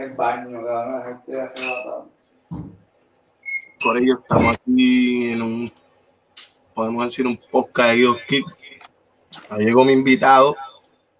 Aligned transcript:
el 0.00 0.12
baño, 0.12 0.64
cabrón, 0.64 1.18
estoy 1.18 1.34
arrebatado. 1.34 2.08
Por 3.82 3.96
ello 3.98 4.18
estamos 4.20 4.54
aquí 4.54 5.32
en 5.32 5.42
un, 5.42 5.72
podemos 6.74 7.06
decir, 7.06 7.26
un 7.26 7.38
podcast 7.50 7.90
de 7.90 7.96
Guido 7.96 8.16
Kick. 8.28 8.46
Ahí 9.50 9.64
llegó 9.64 9.84
mi 9.84 9.92
invitado, 9.92 10.56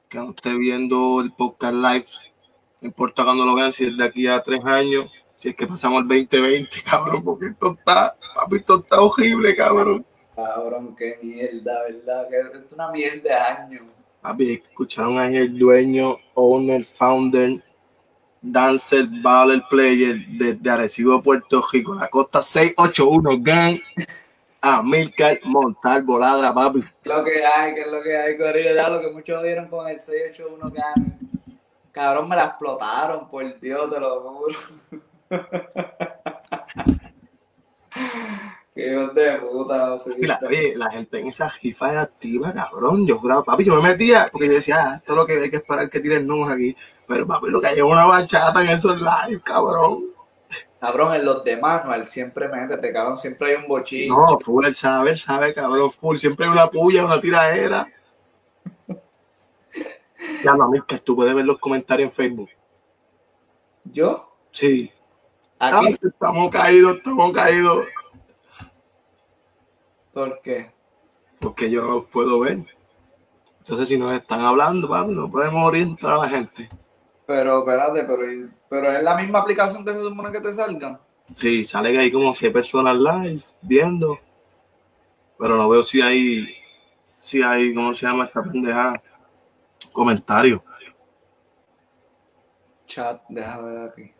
que 0.08 0.18
no 0.18 0.30
esté 0.30 0.56
viendo 0.56 1.20
el 1.20 1.32
podcast 1.32 1.74
live, 1.74 2.06
no 2.80 2.88
importa 2.88 3.24
cuando 3.24 3.44
lo 3.44 3.54
vean, 3.54 3.72
si 3.72 3.86
es 3.86 3.96
de 3.96 4.04
aquí 4.04 4.26
a 4.26 4.42
tres 4.42 4.64
años, 4.64 5.10
si 5.36 5.50
es 5.50 5.54
que 5.54 5.66
pasamos 5.66 6.02
el 6.02 6.08
2020, 6.08 6.70
cabrón, 6.84 7.24
porque 7.24 7.46
esto 7.46 7.72
está, 7.78 8.16
papi, 8.34 8.56
esto 8.56 8.80
está 8.80 9.00
horrible, 9.00 9.54
cabrón. 9.56 10.04
Cabrón, 10.34 10.94
qué 10.96 11.18
mierda, 11.22 11.82
¿verdad? 11.82 12.28
Que 12.28 12.40
esto 12.40 12.58
es 12.66 12.72
una 12.72 12.90
mierda 12.90 13.22
de 13.22 13.34
año. 13.34 13.80
Papi, 14.22 14.52
escucharon 14.52 15.18
ahí 15.18 15.36
el 15.36 15.58
dueño, 15.58 16.18
owner, 16.34 16.84
founder, 16.84 17.62
dancer, 18.40 19.06
baller 19.22 19.62
player 19.68 20.26
de, 20.26 20.54
de 20.54 20.70
Arecibo, 20.70 21.22
Puerto 21.22 21.64
Rico, 21.72 21.94
la 21.94 22.08
costa 22.08 22.42
681 22.42 23.38
Gang, 23.40 23.78
Amilcar 24.60 25.38
Montalvo 25.44 26.18
Ladra, 26.18 26.52
papi. 26.52 26.84
Lo 27.04 27.24
que 27.24 27.44
hay, 27.44 27.74
que 27.74 27.82
es 27.82 27.86
lo 27.86 28.02
que 28.02 28.16
hay, 28.16 28.36
Corillo, 28.36 28.74
ya 28.74 28.88
lo 28.88 29.00
que 29.00 29.10
muchos 29.10 29.42
dieron 29.42 29.68
con 29.68 29.88
el 29.88 29.98
681 29.98 30.72
Gang. 30.74 31.18
Cabrón, 31.92 32.28
me 32.28 32.36
la 32.36 32.44
explotaron, 32.44 33.28
por 33.28 33.60
Dios, 33.60 33.90
te 33.90 34.00
lo 34.00 34.20
juro. 34.20 34.56
Qué 38.72 38.92
hijos 38.92 39.14
de 39.14 39.32
puta, 39.38 39.76
no 39.78 39.98
sé 39.98 40.16
La, 40.20 40.38
oye, 40.46 40.74
la 40.76 40.90
gente 40.92 41.18
en 41.18 41.26
esa 41.26 41.52
rifa 41.60 41.90
es 41.90 41.98
activa, 41.98 42.52
cabrón. 42.52 43.04
Yo 43.04 43.18
juraba, 43.18 43.42
papi, 43.42 43.64
yo 43.64 43.74
me 43.74 43.88
metía 43.88 44.28
porque 44.30 44.46
yo 44.46 44.54
decía, 44.54 44.76
ah, 44.78 44.94
esto 44.96 45.12
es 45.12 45.16
lo 45.16 45.26
que 45.26 45.32
hay 45.40 45.50
que 45.50 45.56
esperar 45.56 45.90
que 45.90 45.98
tiren 45.98 46.26
números 46.26 46.52
aquí. 46.52 46.76
Pero 47.10 47.26
papi, 47.26 47.50
lo 47.50 47.60
que 47.60 47.66
hay 47.66 47.76
es 47.76 47.82
una 47.82 48.06
bachata 48.06 48.62
en 48.62 48.68
esos 48.68 48.96
live, 48.96 49.42
cabrón. 49.42 50.04
Cabrón, 50.78 51.12
en 51.16 51.24
los 51.24 51.42
demás, 51.42 51.84
no, 51.84 51.92
él 51.92 52.06
siempre 52.06 52.46
métete, 52.46 52.92
cabrón, 52.92 53.18
siempre 53.18 53.50
hay 53.50 53.56
un 53.56 53.66
bochín. 53.66 54.10
No, 54.10 54.38
full, 54.38 54.64
él 54.64 54.76
sabe, 54.76 55.10
él 55.10 55.18
sabe, 55.18 55.52
cabrón, 55.52 55.90
full. 55.90 56.18
Siempre 56.18 56.46
hay 56.46 56.52
una 56.52 56.70
puya, 56.70 57.04
una 57.04 57.20
tiradera. 57.20 57.86
Ya, 60.44 60.54
mami, 60.54 60.80
que 60.82 60.98
tú 60.98 61.16
puedes 61.16 61.34
ver 61.34 61.46
los 61.46 61.58
comentarios 61.58 62.10
en 62.10 62.14
Facebook. 62.14 62.50
¿Yo? 63.84 64.30
Sí. 64.52 64.92
Aquí, 65.58 65.98
estamos 66.02 66.50
caídos, 66.50 66.98
estamos 66.98 67.32
caídos. 67.32 67.86
¿por 70.12 70.40
qué? 70.42 70.70
Porque 71.40 71.70
yo 71.70 71.82
no 71.82 71.94
los 71.94 72.04
puedo 72.06 72.38
ver. 72.40 72.64
Entonces, 73.60 73.88
si 73.88 73.98
nos 73.98 74.12
están 74.14 74.40
hablando, 74.40 74.88
papi, 74.88 75.12
no 75.12 75.30
podemos 75.30 75.64
orientar 75.64 76.12
a 76.12 76.18
la 76.18 76.28
gente. 76.28 76.68
Pero, 77.30 77.60
espérate, 77.60 78.02
pero, 78.02 78.50
pero 78.68 78.90
es 78.90 79.04
la 79.04 79.16
misma 79.16 79.38
aplicación 79.38 79.84
que 79.84 79.92
se 79.92 80.00
supone 80.00 80.32
que 80.32 80.40
te 80.40 80.52
salgan. 80.52 80.98
Sí, 81.32 81.62
sale 81.62 81.92
que 81.92 81.98
hay 81.98 82.10
como 82.10 82.34
100 82.34 82.52
personas 82.52 82.96
live 82.96 83.40
viendo. 83.62 84.18
Pero 85.38 85.56
no 85.56 85.68
veo 85.68 85.84
si 85.84 86.02
hay, 86.02 86.48
si 87.18 87.40
hay, 87.40 87.72
¿cómo 87.72 87.94
se 87.94 88.04
llama 88.04 88.24
esta 88.24 88.42
pendeja? 88.42 89.00
Comentarios. 89.92 90.60
Chat, 92.86 93.22
déjame 93.28 93.74
ver 93.74 93.88
aquí. 93.90 94.12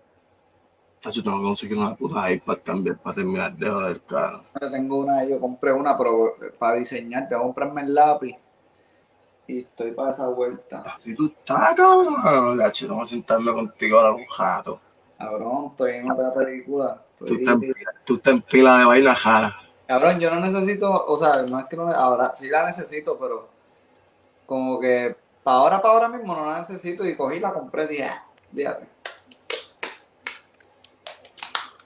Yo 1.10 1.22
tengo 1.24 1.38
que 1.38 1.44
conseguir 1.44 1.78
una 1.78 1.96
puta 1.96 2.30
iPad 2.30 2.58
también 2.58 2.96
para 2.96 3.16
terminar 3.16 3.56
de 3.56 3.70
joder, 3.70 4.00
cara. 4.02 4.40
Yo 4.60 4.70
tengo 4.70 4.98
una, 5.00 5.24
yo 5.24 5.40
compré 5.40 5.72
una, 5.72 5.98
pero 5.98 6.36
eh, 6.40 6.52
para 6.56 6.78
diseñar, 6.78 7.28
tengo 7.28 7.42
que 7.42 7.46
comprarme 7.46 7.82
el 7.82 7.92
lápiz. 7.92 8.36
Y 9.50 9.58
estoy 9.60 9.90
para 9.92 10.10
esa 10.10 10.28
vuelta. 10.28 10.84
Si 11.00 11.14
tú 11.16 11.26
estás, 11.26 11.74
cabrón, 11.74 12.56
gacho, 12.56 12.86
vamos 12.88 13.08
a 13.08 13.10
sentarme 13.10 13.52
contigo 13.52 13.98
ahora 13.98 14.12
un 14.14 14.24
rato. 14.38 14.80
Cabrón, 15.18 15.66
estoy 15.70 15.92
en 15.96 16.10
otra 16.10 16.32
película. 16.32 17.02
Tú 17.18 17.24
Estoy- 17.24 17.38
estás, 17.38 17.54
en 17.54 17.60
pila- 17.60 17.92
tú 18.04 18.14
estás 18.14 18.32
en 18.34 18.42
pila 18.42 18.78
de 18.78 18.84
vaina 18.84 19.14
jara. 19.14 19.52
Cabrón, 19.88 20.20
yo 20.20 20.30
no 20.30 20.40
necesito, 20.40 21.04
o 21.06 21.16
sea, 21.16 21.42
no 21.48 21.58
es 21.58 21.66
que 21.66 21.76
no, 21.76 21.88
ahora 21.92 22.32
sí 22.34 22.48
la 22.48 22.64
necesito, 22.64 23.18
pero 23.18 23.48
como 24.46 24.78
que 24.78 25.16
para 25.42 25.56
ahora, 25.56 25.82
para 25.82 25.94
ahora 25.94 26.08
mismo 26.08 26.34
no 26.36 26.46
la 26.46 26.58
necesito 26.60 27.04
y 27.04 27.16
cogí, 27.16 27.40
la 27.40 27.52
compré, 27.52 27.88
dije, 27.88 28.04
ah, 28.04 28.24
fíjate. 28.54 28.86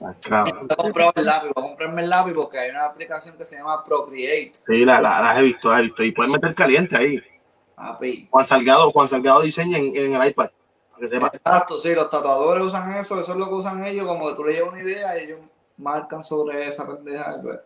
Ah, 0.01 0.13
cabrón. 0.21 0.59
Voy 0.67 0.67
a 0.69 0.75
comprar 0.75 1.11
el 1.15 1.25
lápiz, 1.25 1.49
voy 1.55 1.63
a 1.63 1.67
comprarme 1.67 2.03
el 2.03 2.09
lápiz 2.09 2.33
porque 2.33 2.59
hay 2.59 2.69
una 2.69 2.85
aplicación 2.85 3.37
que 3.37 3.45
se 3.45 3.57
llama 3.57 3.83
Procreate. 3.83 4.51
Sí, 4.67 4.85
la, 4.85 5.01
la, 5.01 5.19
las 5.21 5.37
he 5.39 5.41
visto, 5.41 5.69
las 5.69 5.79
he 5.79 5.83
visto. 5.83 6.03
Y 6.03 6.11
puedes 6.11 6.31
meter 6.31 6.53
caliente 6.53 6.95
ahí. 6.95 7.21
Papi. 7.75 8.27
Juan 8.31 8.45
Salgado, 8.45 8.91
Juan 8.91 9.07
Salgado 9.07 9.41
diseña 9.41 9.77
en, 9.77 9.95
en 9.95 10.13
el 10.13 10.27
iPad. 10.29 10.49
Para 10.91 11.01
que 11.01 11.07
sepa. 11.07 11.27
Exacto, 11.33 11.79
sí, 11.79 11.93
los 11.93 12.09
tatuadores 12.09 12.65
usan 12.65 12.93
eso, 12.93 13.19
eso 13.19 13.31
es 13.33 13.37
lo 13.37 13.47
que 13.49 13.55
usan 13.55 13.85
ellos, 13.85 14.07
como 14.07 14.29
que 14.29 14.35
tú 14.35 14.43
le 14.45 14.53
llevas 14.53 14.73
una 14.73 14.81
idea 14.81 15.17
y 15.19 15.25
ellos 15.25 15.39
marcan 15.77 16.23
sobre 16.23 16.67
esa 16.67 16.87
pendeja. 16.87 17.35
pues. 17.41 17.59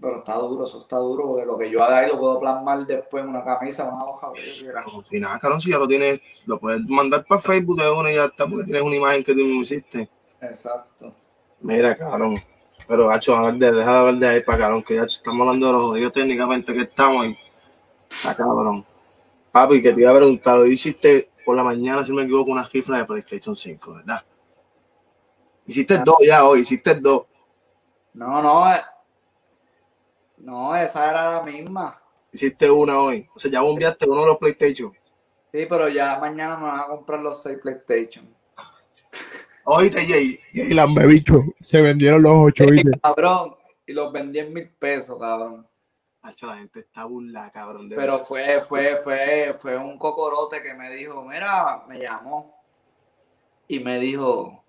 Pero 0.00 0.18
está 0.18 0.34
duro, 0.36 0.64
eso 0.64 0.80
está 0.80 0.96
duro, 0.96 1.26
porque 1.28 1.44
lo 1.44 1.58
que 1.58 1.70
yo 1.70 1.82
haga 1.82 1.98
ahí 1.98 2.08
lo 2.08 2.18
puedo 2.18 2.40
plasmar 2.40 2.86
después 2.86 3.22
en 3.22 3.28
una 3.30 3.44
camisa, 3.44 3.86
en 3.86 3.94
una 3.94 4.04
hoja. 4.06 4.32
Como 4.84 5.02
si 5.04 5.20
nada, 5.20 5.38
cabrón, 5.38 5.60
si 5.60 5.70
ya 5.70 5.78
lo 5.78 5.86
tienes, 5.86 6.20
lo 6.46 6.58
puedes 6.58 6.80
mandar 6.88 7.24
para 7.26 7.40
Facebook 7.40 7.78
de 7.80 7.90
uno 7.90 8.08
y 8.10 8.14
ya 8.14 8.24
está, 8.26 8.46
porque 8.46 8.64
tienes 8.64 8.82
una 8.82 8.96
imagen 8.96 9.22
que 9.22 9.32
tú 9.32 9.38
mismo 9.40 9.60
hiciste. 9.60 10.08
Exacto. 10.40 11.12
Mira, 11.60 11.94
cabrón. 11.96 12.34
Pero, 12.88 13.08
gacho, 13.08 13.36
a 13.36 13.42
ver, 13.42 13.54
de- 13.56 13.72
deja 13.72 13.92
de 13.92 13.98
hablar 13.98 14.14
de 14.14 14.38
iPad, 14.38 14.58
cabrón, 14.58 14.82
que 14.82 14.94
ya 14.96 15.02
estamos 15.02 15.46
hablando 15.46 15.66
de 15.66 15.72
los 15.74 15.82
jodidos 15.84 16.12
técnicamente 16.14 16.72
que 16.72 16.80
estamos 16.80 17.26
y. 17.26 17.38
Está 18.10 18.34
cabrón. 18.34 18.84
Papi, 19.52 19.82
que 19.82 19.92
te 19.92 20.00
iba 20.00 20.10
a 20.10 20.16
preguntar, 20.16 20.66
hiciste 20.66 21.30
por 21.44 21.56
la 21.56 21.64
mañana, 21.64 22.04
si 22.04 22.10
no 22.10 22.16
me 22.16 22.22
equivoco, 22.22 22.50
una 22.50 22.68
cifra 22.68 22.98
de 22.98 23.04
PlayStation 23.04 23.56
5, 23.56 23.94
¿verdad? 23.94 24.22
Hiciste 25.66 25.98
dos 25.98 26.16
ya 26.26 26.44
hoy, 26.44 26.60
hiciste 26.60 26.94
dos. 26.96 27.26
No, 28.14 28.42
no, 28.42 28.72
eh, 28.72 28.80
no, 30.38 30.74
esa 30.76 31.08
era 31.08 31.30
la 31.30 31.42
misma. 31.42 32.00
Hiciste 32.32 32.70
una 32.70 32.98
hoy. 32.98 33.26
O 33.34 33.38
sea, 33.38 33.50
ya 33.50 33.60
bombeaste 33.60 34.08
uno 34.08 34.22
de 34.22 34.26
los 34.26 34.38
PlayStation. 34.38 34.92
Sí, 35.52 35.66
pero 35.68 35.88
ya 35.88 36.18
mañana 36.18 36.56
me 36.56 36.64
van 36.64 36.80
a 36.80 36.86
comprar 36.86 37.20
los 37.20 37.42
seis 37.42 37.58
PlayStation. 37.60 38.28
Oíste, 39.64 40.04
Jay. 40.06 40.40
Jay 40.52 40.72
Lambebicho. 40.72 41.44
Se 41.60 41.82
vendieron 41.82 42.22
los 42.22 42.32
ocho, 42.34 42.66
¿viste? 42.70 42.98
Cabrón, 43.00 43.56
y 43.86 43.92
los 43.92 44.12
vendí 44.12 44.38
en 44.38 44.52
mil 44.52 44.70
pesos, 44.70 45.18
cabrón. 45.18 45.66
Hacho, 46.22 46.46
la 46.46 46.56
gente 46.58 46.80
está 46.80 47.04
burla, 47.04 47.50
cabrón. 47.50 47.88
de 47.88 47.96
Pero 47.96 48.24
fue, 48.24 48.60
fue, 48.60 49.00
fue, 49.02 49.56
fue 49.58 49.76
un 49.76 49.98
cocorote 49.98 50.62
que 50.62 50.74
me 50.74 50.90
dijo, 50.90 51.22
mira, 51.22 51.84
me 51.88 51.98
llamó. 51.98 52.62
Y 53.66 53.80
me 53.80 53.98
dijo, 53.98 54.62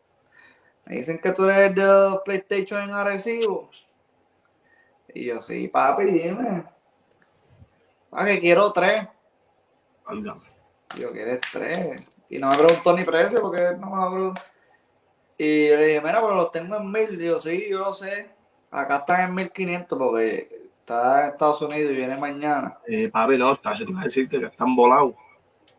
me 0.86 0.96
dicen 0.96 1.20
que 1.20 1.32
tú 1.32 1.44
eres 1.46 1.76
de 1.76 1.84
los 1.84 2.22
PlayStation 2.22 2.84
en 2.84 2.92
Arecibo. 2.92 3.70
Y 5.14 5.26
yo, 5.26 5.42
sí, 5.42 5.68
papi, 5.68 6.06
dime. 6.06 6.66
Ah, 8.12 8.26
que 8.26 8.40
quiero 8.40 8.72
tres. 8.72 9.08
Válgame. 10.06 10.44
Y 10.96 11.02
yo, 11.02 11.12
¿quieres 11.12 11.40
tres? 11.52 12.08
Y 12.30 12.38
no 12.38 12.50
me 12.50 12.58
preguntó 12.58 12.96
ni 12.96 13.04
precio 13.04 13.42
porque 13.42 13.76
no 13.78 13.90
me 13.90 14.12
preguntó. 14.12 14.42
Y 15.38 15.70
yo 15.70 15.76
le 15.76 15.86
dije, 15.88 16.02
mira, 16.02 16.22
pero 16.22 16.36
los 16.36 16.52
tengo 16.52 16.78
en 16.78 16.92
mil. 16.92 17.22
Y 17.22 17.26
yo, 17.26 17.40
sí, 17.40 17.68
yo 17.70 17.80
lo 17.80 17.94
sé. 17.94 18.30
Acá 18.70 18.98
están 18.98 19.30
en 19.30 19.36
1500 19.36 19.98
porque 19.98 20.61
está 20.82 21.26
en 21.26 21.32
Estados 21.32 21.62
Unidos 21.62 21.92
y 21.92 21.96
viene 21.96 22.18
mañana. 22.18 22.78
Eh, 22.88 23.10
papi, 23.10 23.38
no, 23.38 23.54
está, 23.54 23.74
yo 23.74 23.86
te 23.86 23.92
iba 23.92 24.02
a 24.02 24.06
decir 24.06 24.28
que 24.28 24.38
están 24.38 24.76
volados. 24.76 25.14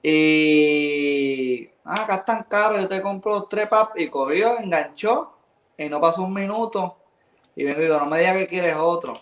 Y 0.02 1.68
ah, 1.84 2.02
acá 2.02 2.16
están 2.16 2.44
caros, 2.44 2.80
yo 2.80 2.88
te 2.88 3.02
compro 3.02 3.34
los 3.34 3.48
tres 3.48 3.68
pap 3.68 3.98
y 3.98 4.08
cogió, 4.08 4.58
enganchó 4.58 5.32
y 5.76 5.88
no 5.88 6.00
pasó 6.00 6.22
un 6.22 6.32
minuto. 6.32 6.96
Y 7.54 7.64
vengo 7.64 7.80
y 7.80 7.82
digo, 7.84 7.98
no 7.98 8.06
me 8.06 8.18
digas 8.18 8.36
que 8.36 8.48
quieres 8.48 8.76
otro. 8.76 9.14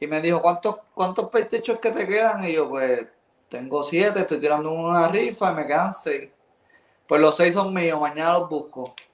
Y 0.00 0.06
me 0.06 0.20
dijo, 0.20 0.40
¿cuántos, 0.40 0.76
cuántos 0.94 1.28
PlayStation 1.28 1.78
que 1.78 1.90
te 1.90 2.06
quedan? 2.06 2.44
Y 2.44 2.54
yo, 2.54 2.68
pues, 2.68 3.06
tengo 3.48 3.82
siete, 3.82 4.20
estoy 4.20 4.40
tirando 4.40 4.72
una 4.72 5.08
rifa 5.08 5.52
y 5.52 5.54
me 5.54 5.66
quedan 5.66 5.94
seis. 5.94 6.30
Pues 7.06 7.20
los 7.20 7.36
seis 7.36 7.54
son 7.54 7.72
míos, 7.72 8.00
mañana 8.00 8.34
los 8.34 8.48
busco. 8.48 8.94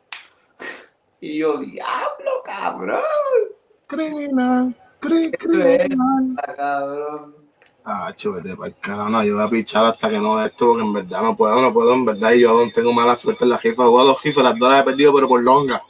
Y 1.21 1.39
yo, 1.39 1.59
diablo, 1.59 2.43
cabrón. 2.45 3.01
Criminal, 3.87 4.75
cri. 5.03 5.33
Ah, 6.39 6.53
Cabrón. 6.57 7.43
Ah, 7.85 8.13
vete 8.17 8.57
para 8.57 8.69
el 8.69 8.77
carajo, 8.77 9.09
no, 9.09 9.25
yo 9.25 9.35
voy 9.35 9.45
a 9.45 9.49
pichar 9.49 9.85
hasta 9.85 10.09
que 10.09 10.19
no 10.19 10.39
de 10.39 10.47
esto, 10.47 10.67
porque 10.69 10.85
en 10.85 10.93
verdad 10.93 11.21
no 11.23 11.37
puedo, 11.37 11.61
no 11.61 11.73
puedo, 11.73 11.95
en 11.95 12.05
verdad, 12.05 12.31
y 12.31 12.41
yo 12.43 12.57
tengo 12.73 12.93
mala 12.93 13.17
suerte 13.17 13.43
en 13.43 13.51
la 13.51 13.61
he 13.63 13.75
jugado 13.75 14.07
dos 14.07 14.23
rifas, 14.23 14.45
las 14.45 14.57
dos 14.57 14.71
las 14.71 14.83
he 14.83 14.85
perdido, 14.85 15.13
pero 15.13 15.27
por 15.27 15.43
longa. 15.43 15.83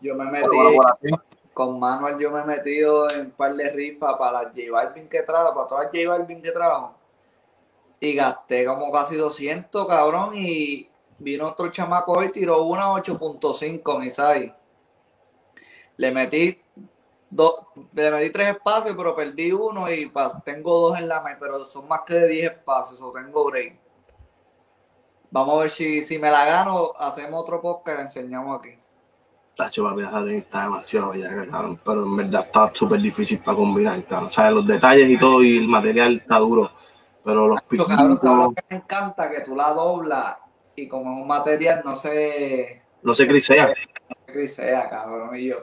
Yo 0.00 0.14
me 0.14 0.26
metí. 0.26 0.46
bueno, 0.46 1.22
con 1.52 1.80
Manuel 1.80 2.18
yo 2.20 2.30
me 2.30 2.40
he 2.40 2.44
metido 2.44 3.10
en 3.10 3.20
un 3.26 3.30
par 3.32 3.52
de 3.54 3.68
rifas 3.70 4.14
para 4.16 4.44
las 4.44 4.52
J 4.54 4.70
Balvin 4.70 5.08
que 5.08 5.22
trajo, 5.22 5.52
para 5.52 5.66
todas 5.66 5.84
las 5.86 5.92
J 5.92 6.08
Balvin 6.08 6.40
que 6.40 6.52
trajo. 6.52 6.94
Y 7.98 8.14
gasté 8.14 8.64
como 8.64 8.92
casi 8.92 9.16
200, 9.16 9.88
cabrón, 9.88 10.30
y 10.34 10.88
vino 11.18 11.48
otro 11.48 11.68
chamaco 11.72 12.12
hoy 12.12 12.26
y 12.26 12.30
tiró 12.30 12.62
una 12.62 12.86
8.5, 12.92 13.98
Misai. 13.98 14.54
Le 15.96 16.12
metí 16.12 16.60
dos, 17.30 17.54
le 17.92 18.10
metí 18.10 18.30
tres 18.30 18.56
espacios, 18.56 18.94
pero 18.96 19.14
perdí 19.14 19.52
uno 19.52 19.90
y 19.90 20.10
pas- 20.10 20.42
tengo 20.44 20.88
dos 20.90 20.98
en 20.98 21.08
la 21.08 21.20
mano, 21.20 21.36
pero 21.40 21.64
son 21.64 21.86
más 21.88 22.00
que 22.06 22.14
de 22.14 22.28
10 22.28 22.52
espacios, 22.52 23.00
o 23.00 23.10
tengo 23.12 23.44
break. 23.46 23.78
Vamos 25.30 25.56
a 25.56 25.60
ver 25.62 25.70
si, 25.70 26.02
si 26.02 26.18
me 26.18 26.30
la 26.30 26.44
gano, 26.44 26.92
hacemos 26.98 27.40
otro 27.42 27.60
podcast 27.60 27.88
y 27.94 27.96
la 27.98 28.02
enseñamos 28.02 28.58
aquí. 28.58 28.74
Tacho, 29.56 29.84
papi, 29.84 30.02
esa 30.02 30.24
tenis 30.24 30.42
está 30.42 30.62
demasiado 30.64 31.14
ya, 31.14 31.28
cabrón. 31.50 31.78
Pero 31.84 32.02
en 32.04 32.16
verdad 32.16 32.46
está 32.46 32.70
súper 32.74 33.00
difícil 33.00 33.38
para 33.38 33.56
combinar, 33.56 34.02
cabrón. 34.06 34.28
O 34.28 34.32
sea, 34.32 34.50
los 34.50 34.66
detalles 34.66 35.08
y 35.08 35.18
todo 35.18 35.42
y 35.42 35.58
el 35.58 35.68
material 35.68 36.16
está 36.16 36.38
duro. 36.38 36.70
Pero 37.24 37.46
los 37.46 37.62
Tacho, 37.62 37.86
cabrón, 37.86 38.18
¿sabes 38.20 38.38
lo 38.38 38.50
que 38.52 38.62
me 38.70 38.76
encanta? 38.78 39.30
Que 39.30 39.40
tú 39.42 39.54
la 39.54 39.70
doblas 39.72 40.36
y 40.74 40.88
como 40.88 41.12
es 41.14 41.22
un 41.22 41.28
material 41.28 41.82
no 41.84 41.94
se... 41.94 42.82
no 43.02 43.14
se 43.14 43.28
crisea. 43.28 43.66
no 43.68 44.16
se 44.26 44.32
crisea, 44.32 44.88
cabrón. 44.88 45.36
Y 45.36 45.46
yo, 45.48 45.56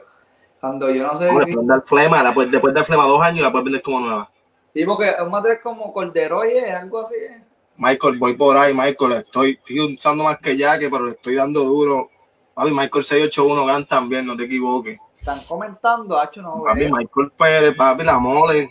cuando 0.60 0.90
yo 0.90 1.06
no 1.06 1.14
sé... 1.16 1.24
Después 1.26 1.66
del 1.66 1.82
flema, 1.82 2.22
la 2.22 2.34
puedes- 2.34 2.50
después 2.50 2.74
del 2.74 2.84
flema 2.84 3.04
dos 3.06 3.20
años 3.22 3.42
la 3.42 3.50
puedes 3.52 3.64
vender 3.64 3.82
como 3.82 4.00
nueva. 4.00 4.30
Sí, 4.74 4.84
porque 4.84 5.08
es 5.08 5.20
un 5.20 5.30
material 5.30 5.60
como 5.60 5.92
corderoy, 5.92 6.50
¿eh? 6.50 6.70
algo 6.72 7.00
así. 7.00 7.14
¿eh? 7.16 7.42
Michael, 7.76 8.18
voy 8.18 8.34
por 8.34 8.56
ahí, 8.56 8.74
Michael. 8.74 9.12
Estoy, 9.12 9.52
estoy 9.52 9.94
usando 9.94 10.24
más 10.24 10.38
que 10.38 10.56
Jaque, 10.58 10.88
pero 10.90 11.04
le 11.06 11.12
estoy 11.12 11.34
dando 11.36 11.62
duro. 11.64 12.10
Papi, 12.54 12.70
Michael 12.72 13.04
681 13.04 13.66
GAN 13.66 13.86
también, 13.86 14.26
no 14.26 14.36
te 14.36 14.44
equivoques. 14.44 14.98
Están 15.18 15.40
comentando, 15.46 16.18
hacho, 16.18 16.42
no 16.42 16.62
Papi, 16.64 16.80
veo. 16.80 16.90
Michael 16.96 17.30
Pérez, 17.36 17.76
papi, 17.76 18.04
la 18.04 18.18
mole. 18.18 18.70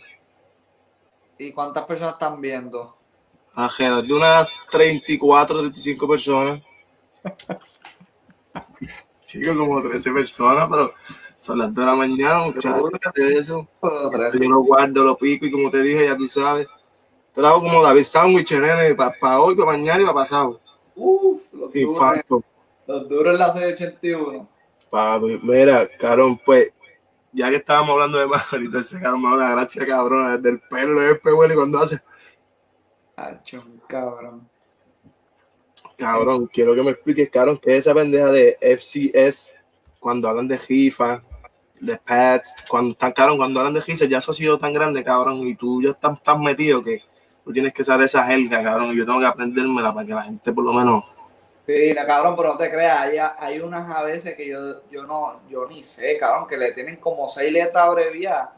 ¿Y 1.38 1.52
cuántas 1.54 1.86
personas 1.86 2.14
están 2.14 2.42
viendo? 2.42 2.98
Alrededor 3.54 4.06
de 4.06 4.14
unas 4.14 4.48
34, 4.72 5.58
35 5.60 6.08
personas. 6.08 6.62
Chicos, 9.26 9.56
como 9.58 9.82
13 9.82 10.12
personas, 10.12 10.68
pero 10.70 10.94
son 11.38 11.60
las 11.60 11.74
2 11.74 11.76
de 11.76 11.86
la 11.86 11.96
mañana, 11.96 12.40
muchachos. 12.40 12.90
¿qué 13.14 13.28
es 13.28 13.40
eso? 13.40 13.68
Yo 13.82 14.50
lo 14.50 14.62
guardo, 14.62 15.04
lo 15.04 15.18
pico 15.18 15.46
y 15.46 15.52
como 15.52 15.70
te 15.70 15.82
dije, 15.82 16.06
ya 16.06 16.18
tú 16.18 16.28
sabes. 16.28 16.68
Lo 17.36 17.48
hago 17.48 17.62
como 17.62 17.84
David 17.84 18.04
Sandwich, 18.04 18.52
nene, 18.52 18.96
para 18.96 19.40
hoy, 19.40 19.56
para 19.56 19.74
mañana 19.74 20.02
y 20.02 20.06
para 20.06 20.16
pasado. 20.16 20.60
Uf, 20.96 21.54
los 21.54 21.72
Sin 21.72 21.86
duros, 21.86 22.44
los 22.88 23.08
duros 23.08 23.34
en 23.34 23.40
la 23.40 23.54
681. 23.54 24.50
Papi, 24.90 25.40
mira, 25.44 25.88
cabrón, 26.00 26.40
pues, 26.44 26.74
ya 27.32 27.52
que 27.52 27.58
estábamos 27.58 27.94
hablando 27.94 28.18
de 28.18 28.80
ese 28.80 29.00
cabrón 29.00 29.22
me 29.22 29.30
da 29.30 29.36
una 29.36 29.52
gracia, 29.52 29.86
cabrón, 29.86 30.42
desde 30.42 30.56
el 30.56 30.62
pelo 30.62 31.00
de 31.00 31.14
y 31.14 31.56
cuando 31.56 31.78
hace, 31.80 32.02
Hacho, 33.16 33.64
cabrón. 33.88 34.50
cabrón, 35.98 36.48
quiero 36.48 36.74
que 36.74 36.84
me 36.84 36.92
expliques, 36.92 37.30
cabrón, 37.30 37.60
qué 37.62 37.74
es 37.74 37.86
esa 37.86 37.94
pendeja 37.94 38.32
de 38.32 38.58
FCS, 38.62 39.54
cuando 40.00 40.28
hablan 40.28 40.48
de 40.48 40.58
FIFA, 40.58 41.22
de 41.80 41.98
Pets, 41.98 42.56
cuando 42.70 42.92
están, 42.92 43.12
cabrón, 43.12 43.38
cuando 43.38 43.60
hablan 43.60 43.74
de 43.76 43.82
FIFA, 43.82 44.06
ya 44.06 44.18
eso 44.20 44.32
ha 44.32 44.36
sido 44.36 44.58
tan 44.58 44.74
grande, 44.74 45.04
cabrón, 45.04 45.48
y 45.48 45.56
tú 45.56 45.82
ya 45.82 45.92
estás 45.92 46.22
tan 46.24 46.42
metido 46.42 46.84
que 46.84 47.02
tú 47.44 47.52
tienes 47.54 47.74
que 47.74 47.84
saber 47.84 48.06
esa 48.06 48.24
jerga, 48.26 48.64
cabrón, 48.64 48.92
y 48.92 48.98
yo 48.98 49.06
tengo 49.06 49.20
que 49.20 49.26
aprendérmela 49.26 49.94
para 49.94 50.06
que 50.06 50.14
la 50.14 50.24
gente 50.24 50.52
por 50.52 50.64
lo 50.64 50.74
menos 50.74 51.04
Sí, 51.68 51.94
no, 51.94 52.08
cabrón, 52.08 52.36
pero 52.38 52.54
no 52.54 52.58
te 52.58 52.72
creas, 52.72 53.02
hay, 53.02 53.18
hay 53.18 53.60
unas 53.60 53.94
a 53.94 54.02
veces 54.02 54.36
que 54.38 54.48
yo, 54.48 54.90
yo 54.90 55.04
no, 55.04 55.42
yo 55.50 55.68
ni 55.68 55.84
sé, 55.84 56.18
cabrón, 56.18 56.48
que 56.48 56.56
le 56.56 56.72
tienen 56.72 56.96
como 56.96 57.28
seis 57.28 57.52
letras 57.52 57.84
abreviadas. 57.84 58.52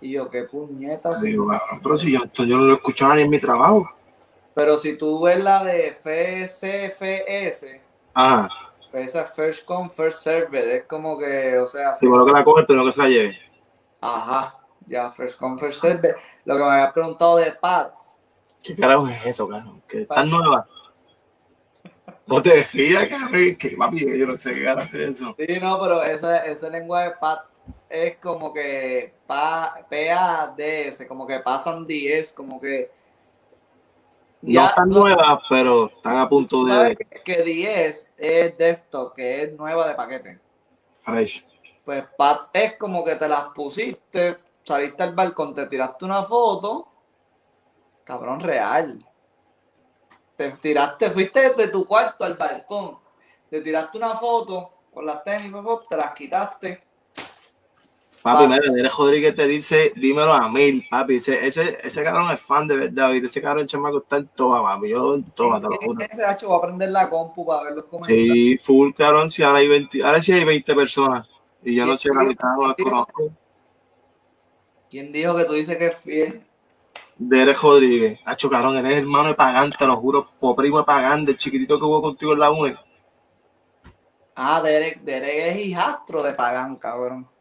Y 0.00 0.12
yo, 0.12 0.30
qué 0.30 0.44
puñetas. 0.44 1.20
cabrón, 1.20 1.60
pero 1.82 1.98
si 1.98 2.10
yo, 2.12 2.20
esto 2.24 2.44
yo 2.44 2.56
no 2.56 2.64
lo 2.64 2.74
escuchaba 2.74 3.16
ni 3.16 3.22
en 3.22 3.30
mi 3.30 3.38
trabajo. 3.38 3.92
Pero 4.54 4.78
si 4.78 4.94
tú 4.94 5.20
ves 5.20 5.44
la 5.44 5.62
de 5.62 5.92
FCFS, 5.92 7.66
Ah, 8.14 8.48
pues 8.92 9.06
esa 9.06 9.22
es 9.22 9.32
First 9.32 9.64
Come, 9.64 9.90
First 9.90 10.22
Served, 10.22 10.68
es 10.68 10.84
como 10.84 11.18
que, 11.18 11.58
o 11.58 11.66
sea, 11.66 11.94
si 11.96 12.06
bueno 12.06 12.24
que 12.24 12.32
la 12.32 12.44
coges, 12.44 12.66
pero 12.68 12.78
no 12.78 12.84
que 12.84 12.92
se 12.92 13.02
la 13.02 13.08
lleve. 13.08 13.38
ajá, 14.00 14.58
ya, 14.86 15.10
First 15.10 15.38
Come, 15.38 15.58
First 15.58 15.80
Served. 15.80 16.14
Lo 16.44 16.56
que 16.56 16.62
me 16.62 16.70
había 16.70 16.92
preguntado 16.92 17.36
de 17.38 17.50
Pats, 17.52 18.12
¿Qué 18.62 18.76
carajo 18.76 19.08
es 19.08 19.26
eso, 19.26 19.48
cabrón? 19.48 19.82
Que 19.88 20.06
tan 20.06 20.30
nueva. 20.30 20.68
No 22.26 22.40
te 22.40 22.62
rías, 22.62 23.08
cabrón, 23.08 23.56
que 23.56 23.76
papi, 23.76 24.18
yo 24.18 24.26
no 24.26 24.38
sé 24.38 24.54
qué 24.54 24.64
carajo 24.64 24.96
es 24.96 25.10
eso. 25.10 25.34
Sí, 25.36 25.58
no, 25.60 25.80
pero 25.80 26.02
ese, 26.04 26.50
ese 26.50 26.70
lenguaje 26.70 27.14
PAD 27.20 27.38
es 27.88 28.16
como 28.18 28.52
que 28.52 29.14
pa, 29.26 29.84
PADS, 29.90 31.06
como 31.08 31.26
que 31.26 31.40
pasan 31.40 31.86
10, 31.86 32.32
como 32.32 32.60
que. 32.60 32.90
No 34.42 34.66
están 34.66 34.88
nuevas, 34.88 35.38
pero 35.48 35.86
están 35.86 36.16
a 36.16 36.28
punto 36.28 36.66
¿sabes 36.66 36.96
de 36.98 37.04
que- 37.06 37.22
que 37.22 37.42
10 37.42 38.12
es 38.16 38.58
desktop, 38.58 39.14
que 39.14 39.44
es 39.44 39.52
nueva 39.56 39.88
de 39.88 39.94
paquete. 39.94 40.40
fresh. 41.00 41.44
Pues 41.84 42.04
PADS 42.16 42.50
es 42.52 42.76
como 42.76 43.04
que 43.04 43.16
te 43.16 43.28
las 43.28 43.48
pusiste, 43.48 44.38
saliste 44.62 45.02
al 45.02 45.14
balcón, 45.14 45.52
te 45.54 45.66
tiraste 45.66 46.04
una 46.04 46.22
foto, 46.24 46.88
cabrón 48.04 48.38
real. 48.40 49.04
Te 50.36 50.52
tiraste, 50.52 51.10
fuiste 51.10 51.40
desde 51.50 51.68
tu 51.72 51.86
cuarto 51.86 52.24
al 52.24 52.34
balcón, 52.34 52.98
te 53.50 53.60
tiraste 53.60 53.98
una 53.98 54.16
foto 54.16 54.72
con 54.92 55.06
las 55.06 55.22
tenis, 55.24 55.52
te 55.88 55.96
las 55.96 56.12
quitaste. 56.12 56.82
Papi, 58.22 58.46
mira, 58.46 58.72
Derek 58.72 58.94
Rodríguez 58.96 59.34
te 59.34 59.46
dice, 59.48 59.92
dímelo 59.96 60.32
a 60.32 60.48
mil, 60.48 60.86
papi. 60.88 61.16
Ese, 61.16 61.44
ese, 61.44 61.76
ese 61.82 62.04
cabrón 62.04 62.30
es 62.30 62.40
fan 62.40 62.68
de 62.68 62.76
verdad, 62.76 63.12
y 63.12 63.18
ese 63.18 63.42
cabrón 63.42 63.66
chamaco 63.66 63.98
está 63.98 64.18
en 64.18 64.28
toda, 64.28 64.62
papi. 64.62 64.90
Yo 64.90 65.14
en 65.16 65.24
toda, 65.32 65.60
te 65.60 65.68
lo 65.68 65.76
juro. 65.76 66.04
Ese 66.08 66.24
hacho 66.24 66.50
va 66.50 66.58
a 66.58 66.60
prender 66.60 66.90
la 66.90 67.10
compu 67.10 67.44
para 67.44 67.64
ver 67.64 67.72
los 67.74 67.84
comentarios. 67.86 68.32
Sí, 68.32 68.58
full 68.58 68.92
cabrón, 68.92 69.30
si 69.30 69.42
ahora 69.42 69.58
hay 69.58 69.66
20, 69.66 70.04
ahora 70.04 70.22
sí 70.22 70.32
hay 70.32 70.44
20 70.44 70.74
personas. 70.74 71.28
Y 71.64 71.74
yo 71.74 71.84
no 71.84 71.98
sé, 71.98 72.10
la 72.14 72.22
mitad 72.22 72.48
no 72.56 72.68
las 72.68 72.76
conozco. 72.76 73.30
¿Quién 74.88 75.10
dijo 75.10 75.34
que 75.36 75.44
tú 75.44 75.54
dices 75.54 75.76
que 75.76 75.86
es 75.86 75.96
fiel? 75.96 76.44
Derek 77.16 77.60
Rodríguez, 77.60 78.20
hacho 78.24 78.48
cabrón, 78.48 78.76
eres 78.76 78.98
hermano 78.98 79.28
de 79.28 79.34
Pagán, 79.34 79.70
te 79.70 79.86
lo 79.86 79.96
juro, 79.96 80.28
po 80.38 80.54
primo 80.54 80.78
de 80.78 80.84
Pagán, 80.84 81.24
del 81.24 81.38
chiquitito 81.38 81.78
que 81.78 81.84
hubo 81.84 82.02
contigo 82.02 82.32
en 82.34 82.38
la 82.38 82.50
UNE. 82.50 82.76
Ah, 84.34 84.60
Derek, 84.62 85.00
Derek 85.02 85.56
es 85.56 85.66
hijastro 85.66 86.22
de 86.22 86.32
Pagán, 86.32 86.76
cabrón. 86.76 87.31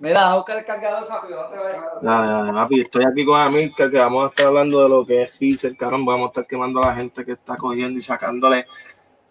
Mira, 0.00 0.34
busca 0.36 0.56
el 0.56 0.64
cargador 0.64 1.06
te 1.06 1.34
vayas. 1.34 1.82
Dale, 2.00 2.30
dale, 2.30 2.52
papi, 2.52 2.80
estoy 2.80 3.04
aquí 3.04 3.24
con 3.26 3.40
Amilcar, 3.40 3.90
que 3.90 3.98
vamos 3.98 4.24
a 4.24 4.28
estar 4.28 4.46
hablando 4.46 4.80
de 4.82 4.88
lo 4.88 5.04
que 5.04 5.22
es 5.22 5.32
Gizer, 5.32 5.76
cabrón, 5.76 6.06
vamos 6.06 6.26
a 6.26 6.28
estar 6.28 6.46
quemando 6.46 6.80
a 6.80 6.86
la 6.86 6.94
gente 6.94 7.24
que 7.24 7.32
está 7.32 7.56
cogiendo 7.56 7.98
y 7.98 8.02
sacándole 8.02 8.66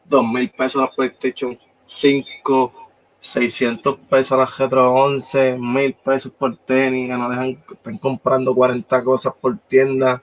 dos 0.03 0.25
mil 0.25 0.49
pesos 0.51 0.81
a 0.81 0.85
la 0.85 0.91
PlayStation 0.91 1.57
5, 1.85 2.73
600 3.17 3.97
pesos 4.09 4.33
a 4.33 4.37
la 4.37 4.45
Retro 4.45 4.93
11, 4.93 5.55
mil 5.57 5.93
pesos 5.93 6.33
por 6.33 6.57
tenis, 6.57 7.09
que 7.09 7.17
no 7.17 7.29
dejan, 7.29 7.63
están 7.71 7.97
comprando 7.97 8.53
40 8.53 9.03
cosas 9.05 9.33
por 9.39 9.57
tienda. 9.59 10.21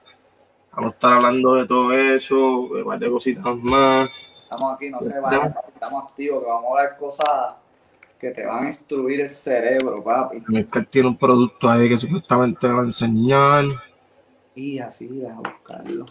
Vamos 0.72 0.92
a 0.92 0.94
estar 0.94 1.12
hablando 1.14 1.54
de 1.54 1.66
todo 1.66 1.90
eso, 1.92 2.68
de 2.74 2.82
varias 2.82 3.10
cositas 3.10 3.56
más. 3.56 4.10
Estamos 4.42 4.74
aquí, 4.74 4.90
no 4.90 5.00
se 5.00 5.18
vayan, 5.18 5.54
estamos 5.72 6.04
activos, 6.04 6.44
que 6.44 6.50
vamos 6.50 6.78
a 6.78 6.82
ver 6.82 6.96
cosas 6.98 7.63
que 8.24 8.30
te 8.30 8.46
van 8.46 8.64
a 8.64 8.68
instruir 8.68 9.20
el 9.20 9.30
cerebro, 9.30 10.02
papi. 10.02 10.42
Amilcar 10.48 10.86
tiene 10.86 11.08
un 11.08 11.18
producto 11.18 11.68
ahí 11.68 11.90
que 11.90 11.98
supuestamente 11.98 12.66
va 12.66 12.80
a 12.80 12.84
enseñar. 12.84 13.66
Y 14.54 14.78
así, 14.78 15.06
deja 15.08 15.34
buscarlo. 15.34 16.06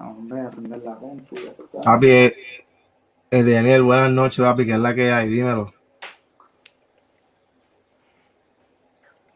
¿A 0.00 0.04
dónde 0.04 0.40
a 0.40 0.50
prender 0.50 0.82
la 0.82 0.96
compu? 0.96 1.36
ya 1.36 1.50
está. 1.50 1.80
Papi, 1.80 2.08
eh, 2.08 2.34
Daniel, 3.30 3.82
buenas 3.82 4.10
noches, 4.10 4.44
papi, 4.44 4.66
que 4.66 4.72
es 4.72 4.78
la 4.78 4.94
que 4.94 5.12
hay, 5.12 5.28
dímelo. 5.28 5.72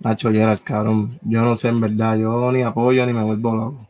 Nacho 0.01 0.33
Gerard, 0.33 0.61
cabrón, 0.65 1.21
yo 1.23 1.43
no 1.43 1.57
sé 1.57 1.69
en 1.69 1.81
verdad, 1.81 2.17
yo 2.17 2.51
ni 2.51 2.63
apoyo 2.63 3.07
ni 3.07 3.13
me 3.13 3.23
vuelvo 3.23 3.55
loco. 3.55 3.89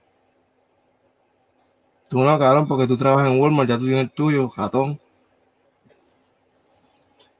Tú 2.11 2.23
no, 2.23 2.39
cabrón, 2.39 2.69
porque 2.69 2.87
tú 2.87 2.99
trabajas 2.99 3.31
en 3.31 3.41
Walmart, 3.41 3.71
ya 3.71 3.79
tú 3.79 3.87
tienes 3.87 4.05
el 4.05 4.11
tuyo, 4.11 4.53
ratón. 4.55 5.01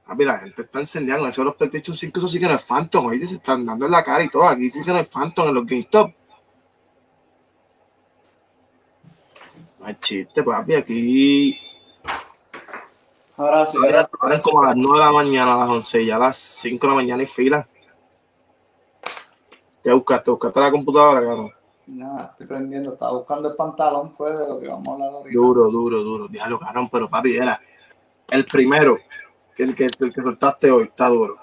Papi, 0.05 0.25
la 0.25 0.39
gente 0.39 0.63
está 0.63 0.79
encendiendo, 0.81 1.25
eso 1.27 1.41
de 1.41 1.45
los 1.45 1.55
PlayStation 1.55 1.95
5, 1.95 2.19
eso 2.19 2.27
sí 2.27 2.39
que 2.39 2.45
no 2.45 2.53
es 2.53 2.63
Phantom, 2.63 3.09
ahí 3.09 3.25
se 3.25 3.35
están 3.35 3.65
dando 3.65 3.85
en 3.85 3.91
la 3.91 4.03
cara 4.03 4.23
y 4.23 4.29
todo, 4.29 4.47
aquí 4.47 4.69
sí 4.69 4.83
que 4.83 4.91
no 4.91 4.99
es 4.99 5.07
Phantom 5.07 5.47
en 5.47 5.55
los 5.55 5.65
GameStop. 5.65 6.11
No 9.79 9.85
hay 9.85 9.95
chiste, 9.95 10.43
papi, 10.43 10.75
aquí 10.75 11.59
Ahora 13.35 13.65
sí, 13.65 13.77
Ahora 13.77 14.07
ahora 14.19 14.37
es 14.37 14.43
como 14.43 14.63
a 14.63 14.67
las 14.67 14.75
9 14.75 14.99
de 14.99 15.05
la 15.05 15.11
mañana, 15.11 15.53
a 15.55 15.57
las 15.57 15.69
11, 15.69 16.01
y 16.01 16.05
ya 16.07 16.17
a 16.17 16.19
las 16.19 16.37
5 16.37 16.85
de 16.85 16.91
la 16.91 16.95
mañana 16.95 17.21
hay 17.21 17.27
fila. 17.27 17.67
¿Qué 19.83 19.91
buscaste? 19.91 20.31
¿Buscaste 20.31 20.59
la 20.59 20.71
computadora, 20.71 21.21
cabrón? 21.21 21.51
Nada, 21.87 22.29
estoy 22.31 22.47
prendiendo, 22.47 22.93
estaba 22.93 23.13
buscando 23.13 23.49
el 23.49 23.55
pantalón, 23.55 24.13
fue 24.13 24.31
de 24.31 24.47
lo 24.47 24.59
que 24.59 24.67
vamos 24.67 24.87
a 24.87 24.91
hablar 24.91 25.09
ahorita. 25.09 25.37
Duro, 25.37 25.69
duro, 25.69 26.03
duro. 26.03 26.27
Diablo, 26.27 26.59
cabrón, 26.59 26.89
pero 26.89 27.09
papi, 27.09 27.35
era 27.35 27.59
el 28.29 28.45
primero, 28.45 28.97
que 29.55 29.63
el 29.63 29.75
que, 29.75 29.85
el 29.85 30.13
que 30.13 30.21
soltaste 30.21 30.71
hoy, 30.71 30.83
está 30.85 31.07
duro. 31.09 31.37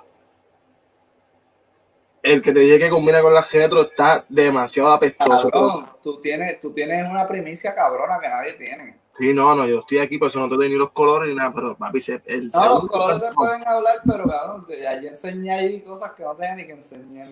El 2.23 2.43
que 2.43 2.53
te 2.53 2.61
dije 2.61 2.79
que 2.79 2.91
combina 2.91 3.23
con 3.23 3.33
la 3.33 3.47
retro 3.51 3.81
está 3.83 4.25
demasiado 4.29 4.93
apestoso. 4.93 5.51
Cabrón, 5.51 5.89
tú 6.03 6.21
tienes, 6.21 6.61
tú 6.61 6.73
tienes 6.73 7.09
una 7.09 7.27
primicia 7.27 7.75
cabrona 7.75 8.19
que 8.21 8.29
nadie 8.29 8.53
tiene. 8.55 9.01
Sí, 9.19 9.33
no, 9.35 9.55
no, 9.55 9.67
yo 9.67 9.81
estoy 9.81 9.99
aquí, 9.99 10.19
por 10.19 10.29
eso 10.29 10.39
no 10.41 10.49
te 10.49 10.57
doy 10.57 10.69
ni 10.69 10.77
los 10.77 10.93
colores 10.93 11.29
ni 11.29 11.35
nada, 11.35 11.53
pero 11.55 11.77
papi, 11.77 12.01
se- 12.01 12.23
el 12.27 12.49
No, 12.49 12.69
los 12.81 12.89
colores 12.91 13.23
se 13.29 13.35
pueden 13.35 13.67
hablar, 13.67 14.01
pero 14.07 14.27
cabrón, 14.27 14.67
te- 14.67 14.81
ya 14.81 15.01
yo 15.01 15.09
enseñé 15.09 15.53
ahí 15.53 15.81
cosas 15.83 16.13
que 16.13 16.23
no 16.23 16.35
tenía 16.35 16.55
ni 16.57 16.67
que 16.67 16.73
enseñar. 16.73 17.29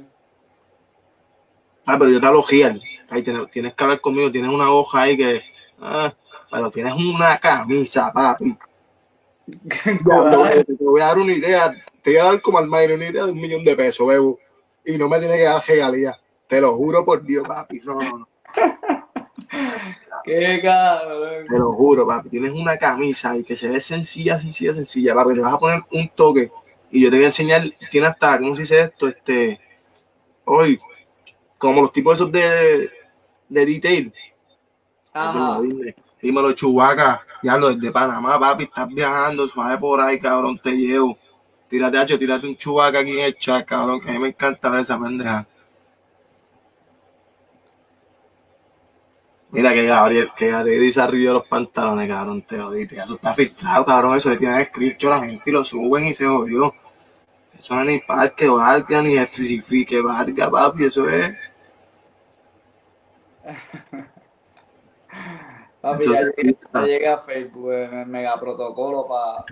Ah, 1.86 1.96
pero 1.98 2.10
yo 2.10 2.20
te 2.20 2.26
lo 2.26 2.42
real. 2.42 2.82
Ahí 3.08 3.22
tienes, 3.22 3.50
tienes 3.50 3.72
que 3.74 3.84
hablar 3.84 4.00
conmigo, 4.00 4.30
tienes 4.30 4.50
una 4.52 4.70
hoja 4.70 5.02
ahí 5.02 5.16
que. 5.16 5.42
Ah, 5.80 6.12
pero 6.50 6.70
tienes 6.70 6.94
una 6.94 7.38
camisa, 7.38 8.10
papi. 8.12 8.56
Te, 9.68 10.74
voy 10.80 11.00
a 11.00 11.06
dar 11.06 11.18
una 11.18 11.32
idea, 11.32 11.72
te 12.02 12.10
voy 12.10 12.18
a 12.18 12.24
dar 12.24 12.40
como 12.40 12.58
al 12.58 12.66
Mayre 12.66 12.94
una 12.94 13.08
idea 13.08 13.24
de 13.24 13.32
un 13.32 13.40
millón 13.40 13.64
de 13.64 13.76
pesos, 13.76 14.06
bebo. 14.06 14.38
Y 14.84 14.96
no 14.96 15.08
me 15.08 15.18
tiene 15.18 15.36
que 15.36 15.42
dar 15.42 15.62
regalía. 15.66 16.18
Te 16.46 16.60
lo 16.60 16.76
juro 16.76 17.04
por 17.04 17.22
Dios, 17.22 17.46
papi. 17.46 17.80
No, 17.84 17.94
no, 17.94 18.18
no. 18.18 18.28
Qué 20.24 20.60
cabrón. 20.62 21.46
Te 21.46 21.58
lo 21.58 21.72
juro, 21.72 22.06
papi. 22.06 22.30
Tienes 22.30 22.52
una 22.52 22.76
camisa 22.76 23.36
y 23.36 23.44
que 23.44 23.56
se 23.56 23.68
ve 23.68 23.80
sencilla, 23.80 24.38
sencilla, 24.38 24.72
sencilla, 24.72 25.14
papi. 25.14 25.34
Le 25.34 25.42
vas 25.42 25.54
a 25.54 25.58
poner 25.58 25.82
un 25.92 26.08
toque 26.14 26.50
y 26.90 27.02
yo 27.02 27.10
te 27.10 27.16
voy 27.16 27.24
a 27.24 27.28
enseñar. 27.28 27.62
Tiene 27.90 28.06
hasta, 28.06 28.38
¿cómo 28.38 28.54
se 28.54 28.62
dice 28.62 28.80
esto? 28.80 29.08
Este. 29.08 29.60
Hoy, 30.44 30.80
como 31.58 31.82
los 31.82 31.92
tipos 31.92 32.14
esos 32.14 32.32
de, 32.32 32.90
de 33.48 33.66
detail. 33.66 34.12
Ajá. 35.12 35.60
Dímelo, 36.20 36.52
Chubaca. 36.52 37.24
Ya 37.42 37.56
lo 37.56 37.72
desde 37.72 37.92
Panamá, 37.92 38.38
papi. 38.38 38.64
Estás 38.64 38.88
viajando, 38.88 39.48
suave 39.48 39.78
por 39.78 40.00
ahí, 40.00 40.18
cabrón. 40.18 40.58
Te 40.58 40.72
llevo. 40.72 41.16
Tírate, 41.68 41.98
hacho, 41.98 42.18
tírate 42.18 42.46
un 42.46 42.56
chubaca 42.56 43.00
aquí 43.00 43.12
en 43.12 43.26
el 43.26 43.36
chat, 43.36 43.64
cabrón. 43.66 44.00
Que 44.00 44.10
a 44.10 44.12
mí 44.14 44.18
me 44.18 44.28
encanta 44.28 44.80
esa 44.80 44.98
pendeja. 44.98 45.46
Mira 49.50 49.72
que 49.72 49.86
Gabriel, 49.86 50.30
que 50.36 50.48
Gabriel 50.48 50.80
dice 50.80 51.00
arriba 51.00 51.32
los 51.32 51.46
pantalones, 51.46 52.08
cabrón, 52.08 52.42
te 52.42 52.58
jodiste. 52.58 52.96
Eso 52.96 53.14
está 53.14 53.34
filtrado, 53.34 53.84
cabrón. 53.84 54.16
Eso 54.16 54.30
le 54.30 54.36
tienen 54.36 54.58
escrito 54.58 55.12
a 55.12 55.18
la 55.18 55.24
gente 55.24 55.42
y 55.46 55.52
lo 55.52 55.64
suben 55.64 56.06
y 56.06 56.14
se 56.14 56.26
jodió. 56.26 56.74
Eso 57.58 57.74
no 57.74 57.82
es 57.82 57.88
ni 57.88 57.98
parque 58.00 58.48
o 58.48 58.60
alga, 58.60 59.02
ni 59.02 59.16
que 59.84 60.02
valga, 60.02 60.50
papi. 60.50 60.84
Eso 60.84 61.08
es. 61.08 61.34
papi, 65.80 66.04
eso 66.04 66.12
ya, 66.12 66.20
ya 66.74 66.80
llega 66.82 67.14
a 67.14 67.18
Facebook, 67.18 67.72
el 67.72 68.06
mega 68.06 68.38
protocolo 68.38 69.06
para. 69.06 69.44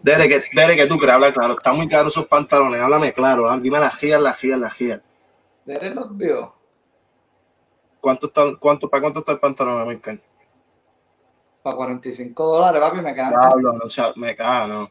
Dere 0.00 0.28
que, 0.28 0.42
Dere 0.52 0.76
que 0.76 0.86
tú 0.86 0.98
crees, 0.98 1.14
habla 1.14 1.32
claro. 1.32 1.54
Está 1.54 1.72
muy 1.72 1.88
caro 1.88 2.08
esos 2.08 2.26
pantalones, 2.26 2.80
háblame 2.80 3.12
claro. 3.12 3.56
Dime 3.58 3.80
la 3.80 3.90
gía, 3.90 4.18
la 4.18 4.34
gía, 4.34 4.56
la 4.56 4.70
gía. 4.70 5.02
Dere 5.64 5.94
los 5.94 6.16
vio. 6.16 6.54
¿Cuánto 8.00 8.28
está, 8.28 8.42
cuánto, 8.60 8.88
¿Para 8.88 9.00
cuánto 9.00 9.20
está 9.20 9.32
el 9.32 9.40
pantalón 9.40 9.80
americano? 9.80 10.20
Para 11.62 11.74
45 11.74 12.46
dólares, 12.46 12.80
papi, 12.80 13.00
me 13.00 13.14
quedan. 13.14 13.32
Pablo, 13.32 13.72
no, 13.72 13.84
o 13.84 13.90
sea, 13.90 14.12
me 14.14 14.36
caga, 14.36 14.68
no. 14.68 14.90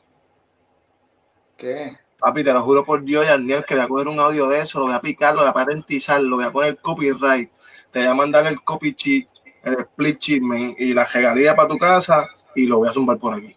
¿Qué? 1.56 1.98
Papi, 2.20 2.44
te 2.44 2.52
lo 2.52 2.62
juro 2.62 2.84
por 2.84 3.02
Dios, 3.04 3.26
Daniel, 3.26 3.64
que 3.66 3.76
voy 3.76 3.84
a 3.84 3.88
coger 3.88 4.08
un 4.10 4.20
audio 4.20 4.50
de 4.50 4.60
eso, 4.60 4.80
lo 4.80 4.88
voy 4.88 4.96
a 4.96 5.00
picar, 5.00 5.34
lo 5.34 5.42
voy 5.42 5.50
a 5.50 5.54
patentizar, 5.54 6.22
lo 6.22 6.36
voy 6.36 6.46
a 6.46 6.52
poner 6.52 6.78
copyright, 6.82 7.50
te 7.92 8.00
voy 8.00 8.08
a 8.08 8.14
mandar 8.14 8.48
el 8.48 8.62
copy 8.62 8.94
chip, 8.94 9.30
el 9.66 9.80
split 9.80 10.20
shipment 10.20 10.80
y 10.80 10.94
la 10.94 11.06
regalía 11.06 11.56
para 11.56 11.68
tu 11.68 11.78
casa 11.78 12.28
y 12.56 12.68
lo 12.68 12.78
voy 12.78 12.88
a 12.88 12.94
zumbar 12.94 13.18
por 13.18 13.34
aquí. 13.34 13.56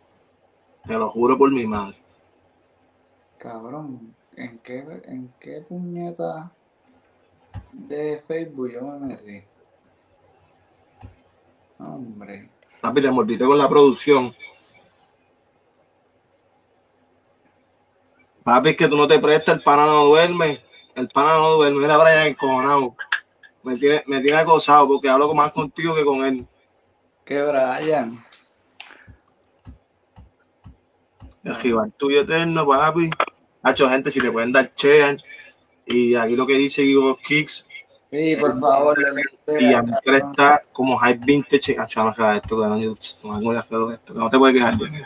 Te 0.86 0.94
lo 0.94 1.10
juro 1.10 1.36
por 1.36 1.50
mi 1.52 1.66
madre. 1.66 1.96
Cabrón, 3.36 4.14
¿en 4.36 4.58
qué, 4.58 4.84
en 5.04 5.32
qué 5.38 5.64
puñeta 5.68 6.50
de 7.72 8.22
Facebook 8.26 8.72
yo 8.72 8.82
me 8.82 9.06
metí? 9.06 9.44
Hombre. 11.78 12.50
Papi, 12.80 13.02
te 13.02 13.10
mordiste 13.10 13.44
con 13.44 13.58
la 13.58 13.68
producción. 13.68 14.34
Papi, 18.42 18.70
es 18.70 18.76
que 18.76 18.88
tú 18.88 18.96
no 18.96 19.06
te 19.06 19.18
prestas, 19.18 19.56
el 19.56 19.62
pana 19.62 19.84
no 19.84 20.06
duerme. 20.06 20.64
El 20.94 21.08
pana 21.08 21.34
no 21.34 21.50
duerme. 21.50 21.80
Mira, 21.80 21.98
Brian, 21.98 22.28
encojonado. 22.28 22.96
Me 23.68 23.76
tiene, 23.76 24.02
me 24.06 24.20
tiene 24.20 24.38
acosado 24.38 24.88
porque 24.88 25.10
hablo 25.10 25.34
más 25.34 25.52
contigo 25.52 25.94
que 25.94 26.02
con 26.02 26.24
él. 26.24 26.46
¿Qué, 27.22 27.42
Brian? 27.42 28.18
El 31.44 31.56
rival 31.56 31.92
tuyo 31.98 32.22
eterno, 32.22 32.66
papi. 32.66 33.10
Hacho, 33.62 33.90
gente, 33.90 34.10
si 34.10 34.20
te 34.20 34.32
pueden 34.32 34.52
dar 34.52 34.74
chean. 34.74 35.18
Y 35.84 36.14
aquí 36.14 36.34
lo 36.34 36.46
que 36.46 36.54
dice 36.54 36.82
Hugo 36.96 37.18
Kicks. 37.18 37.66
Sí, 38.10 38.36
por 38.36 38.58
favor. 38.58 38.96
Y 39.60 39.74
a 39.74 39.82
mí 39.82 39.92
está 40.02 40.62
como 40.72 40.96
high 40.96 41.18
vintage. 41.18 41.78
Hacho, 41.78 42.04
no 42.04 42.14
me 42.16 42.36
esto, 42.36 42.56
que 42.56 42.62
no, 42.62 42.78
no, 42.78 43.58
esto, 43.58 43.98
no 44.14 44.30
te 44.30 44.38
puedes 44.38 44.56
quejar 44.56 44.78
de 44.78 44.90
mí. 44.90 44.98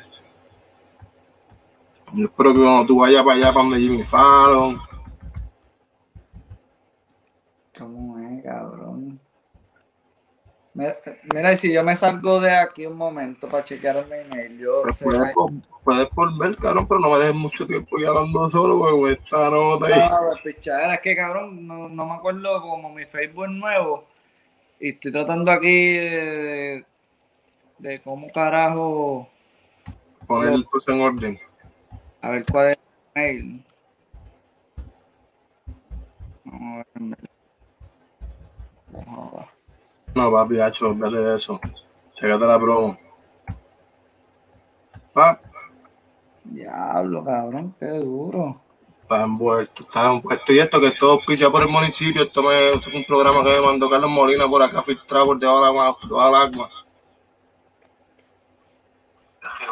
Yo 2.14 2.26
espero 2.26 2.52
que 2.52 2.60
cuando 2.60 2.86
tú 2.86 3.00
vayas 3.00 3.24
para 3.24 3.36
allá, 3.36 3.52
para 3.52 3.64
donde 3.64 3.80
Jimmy 3.80 4.04
Fallon. 4.04 4.78
¿Cómo 7.76 8.11
es, 8.11 8.11
cabrón? 8.11 8.11
Mira, 10.74 11.54
si 11.56 11.70
yo 11.70 11.84
me 11.84 11.94
salgo 11.94 12.40
de 12.40 12.50
aquí 12.50 12.86
un 12.86 12.96
momento 12.96 13.46
para 13.46 13.62
chequear 13.62 14.06
mi 14.06 14.16
email, 14.16 14.58
yo 14.58 14.82
sé 14.94 15.04
puedes, 15.04 15.34
puedes 15.84 16.10
volver, 16.10 16.56
cabrón, 16.56 16.88
pero 16.88 17.00
no 17.00 17.10
me 17.10 17.18
dejes 17.18 17.34
mucho 17.34 17.66
tiempo 17.66 17.98
ya 17.98 18.08
hablando 18.08 18.50
solo, 18.50 18.78
porque 18.78 19.20
esta 19.22 19.50
nota 19.50 19.86
ahí. 19.86 20.10
No, 20.10 20.42
pichadera, 20.42 20.94
es 20.94 21.00
que 21.02 21.14
cabrón, 21.14 21.66
no, 21.66 21.90
no, 21.90 22.06
me 22.06 22.14
acuerdo 22.14 22.62
como 22.62 22.88
mi 22.88 23.04
Facebook 23.04 23.44
es 23.44 23.50
nuevo 23.50 24.04
y 24.80 24.90
estoy 24.90 25.12
tratando 25.12 25.52
aquí 25.52 25.92
de, 25.92 26.84
de 27.78 28.00
cómo 28.00 28.32
carajo 28.32 29.28
poner 30.26 30.54
el 30.54 30.66
en 30.88 31.00
orden. 31.00 31.40
A 32.22 32.30
ver 32.30 32.44
cuál 32.50 32.70
es 32.70 32.78
el 33.14 33.22
mail. 33.22 33.64
Vamos 36.44 36.86
a 36.94 36.98
ver. 36.98 37.31
No, 40.14 40.30
papi, 40.30 40.60
hacho, 40.60 40.88
olvídate 40.88 41.16
de 41.16 41.36
eso. 41.36 41.60
Chégate 42.18 42.44
la 42.46 42.58
promo. 42.58 42.98
Pa. 45.12 45.40
Diablo, 46.44 47.24
cabrón, 47.24 47.74
qué 47.78 47.86
duro. 47.86 48.60
Está 49.02 49.22
envuelto, 49.22 49.82
está 49.82 50.12
envuelto. 50.12 50.52
Y 50.52 50.58
esto 50.58 50.80
que 50.80 50.90
todo 50.92 51.12
auspiciado 51.12 51.52
por 51.52 51.62
el 51.62 51.68
municipio. 51.68 52.22
Esto, 52.22 52.42
me, 52.42 52.70
esto 52.70 52.88
es 52.90 52.94
un 52.94 53.04
programa 53.04 53.42
que 53.42 53.50
me 53.50 53.60
mandó 53.60 53.88
Carlos 53.88 54.10
Molina 54.10 54.48
por 54.48 54.62
acá, 54.62 54.82
filtrado 54.82 55.26
por 55.26 55.38
debajo 55.38 55.62
de 55.62 56.14
la, 56.14 56.40
agua. 56.40 56.70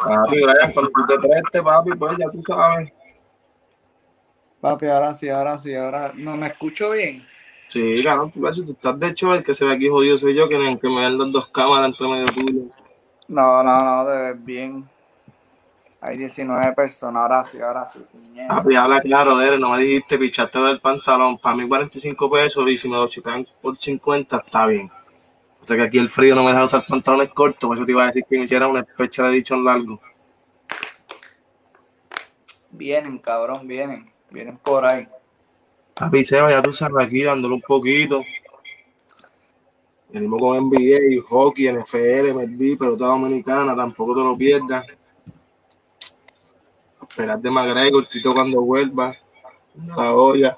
Papi, 0.03 0.41
Brian, 0.41 0.73
cuando 0.73 0.91
te 1.07 1.19
prestes, 1.19 1.61
papi, 1.61 1.91
pues 1.91 2.17
ya 2.17 2.29
tú 2.31 2.41
sabes. 2.43 2.91
Papi, 4.59 4.87
ahora 4.87 5.13
sí, 5.13 5.29
ahora 5.29 5.57
sí, 5.57 5.75
ahora 5.75 6.11
no 6.15 6.35
me 6.37 6.47
escucho 6.47 6.91
bien. 6.91 7.25
Sí, 7.71 8.01
claro, 8.01 8.29
tú, 8.33 8.41
tú 8.41 8.71
estás 8.73 8.99
de 8.99 9.07
hecho, 9.07 9.33
el 9.33 9.43
que 9.45 9.53
se 9.53 9.63
ve 9.63 9.71
aquí 9.71 9.87
jodido 9.87 10.17
soy 10.17 10.35
yo, 10.35 10.49
que, 10.49 10.57
que 10.81 10.89
me 10.89 11.01
dan 11.03 11.31
dos 11.31 11.47
cámaras 11.47 11.87
entre 11.87 12.05
medio 12.05 12.25
tuyo. 12.25 12.63
No, 13.29 13.63
no, 13.63 13.79
no, 13.79 14.05
te 14.05 14.17
ves 14.17 14.45
bien. 14.45 14.89
Hay 16.01 16.17
19 16.17 16.73
personas, 16.73 17.21
ahora 17.21 17.45
sí, 17.45 17.61
ahora 17.61 17.87
sí. 17.87 17.99
Papi, 18.45 18.75
habla 18.75 18.99
claro, 18.99 19.37
Dere, 19.37 19.57
no 19.57 19.69
me 19.69 19.79
dijiste 19.79 20.17
pichaste 20.17 20.59
del 20.59 20.81
pantalón, 20.81 21.37
para 21.37 21.55
mí 21.55 21.65
45 21.65 22.29
pesos 22.29 22.69
y 22.69 22.77
si 22.77 22.89
me 22.89 22.97
lo 22.97 23.07
chipean 23.07 23.47
por 23.61 23.77
50 23.77 24.35
está 24.35 24.67
bien. 24.67 24.91
O 25.61 25.63
sea 25.63 25.77
que 25.77 25.83
aquí 25.83 25.97
el 25.97 26.09
frío 26.09 26.35
no 26.35 26.43
me 26.43 26.51
deja 26.51 26.65
usar 26.65 26.83
pantalones 26.85 27.29
cortos, 27.29 27.69
por 27.69 27.77
eso 27.77 27.85
te 27.85 27.91
iba 27.93 28.03
a 28.03 28.07
decir 28.07 28.25
que 28.29 28.37
me 28.37 28.43
hiciera 28.43 28.67
una 28.67 28.81
especie 28.81 29.23
de 29.23 29.29
dicho 29.29 29.55
largo. 29.55 30.01
Vienen, 32.71 33.17
cabrón, 33.19 33.65
vienen. 33.65 34.11
Vienen 34.29 34.57
por 34.57 34.85
ahí. 34.85 35.07
Papi, 35.95 36.23
Seba, 36.23 36.49
ya 36.49 36.61
tú 36.61 36.73
sabes 36.73 37.05
aquí 37.05 37.23
dándole 37.23 37.55
un 37.55 37.61
poquito. 37.61 38.23
Venimos 40.09 40.39
con 40.39 40.69
NBA, 40.69 41.21
hockey, 41.27 41.71
NFL, 41.71 42.33
MLB, 42.33 42.77
pelota 42.77 43.05
dominicana, 43.05 43.75
tampoco 43.75 44.13
te 44.13 44.21
lo 44.21 44.37
pierdas. 44.37 44.85
Esperar 47.01 47.39
de 47.39 47.51
McGregor, 47.51 48.05
Tito 48.07 48.33
cuando 48.33 48.61
vuelva. 48.61 49.15
La 49.95 50.13
olla. 50.13 50.57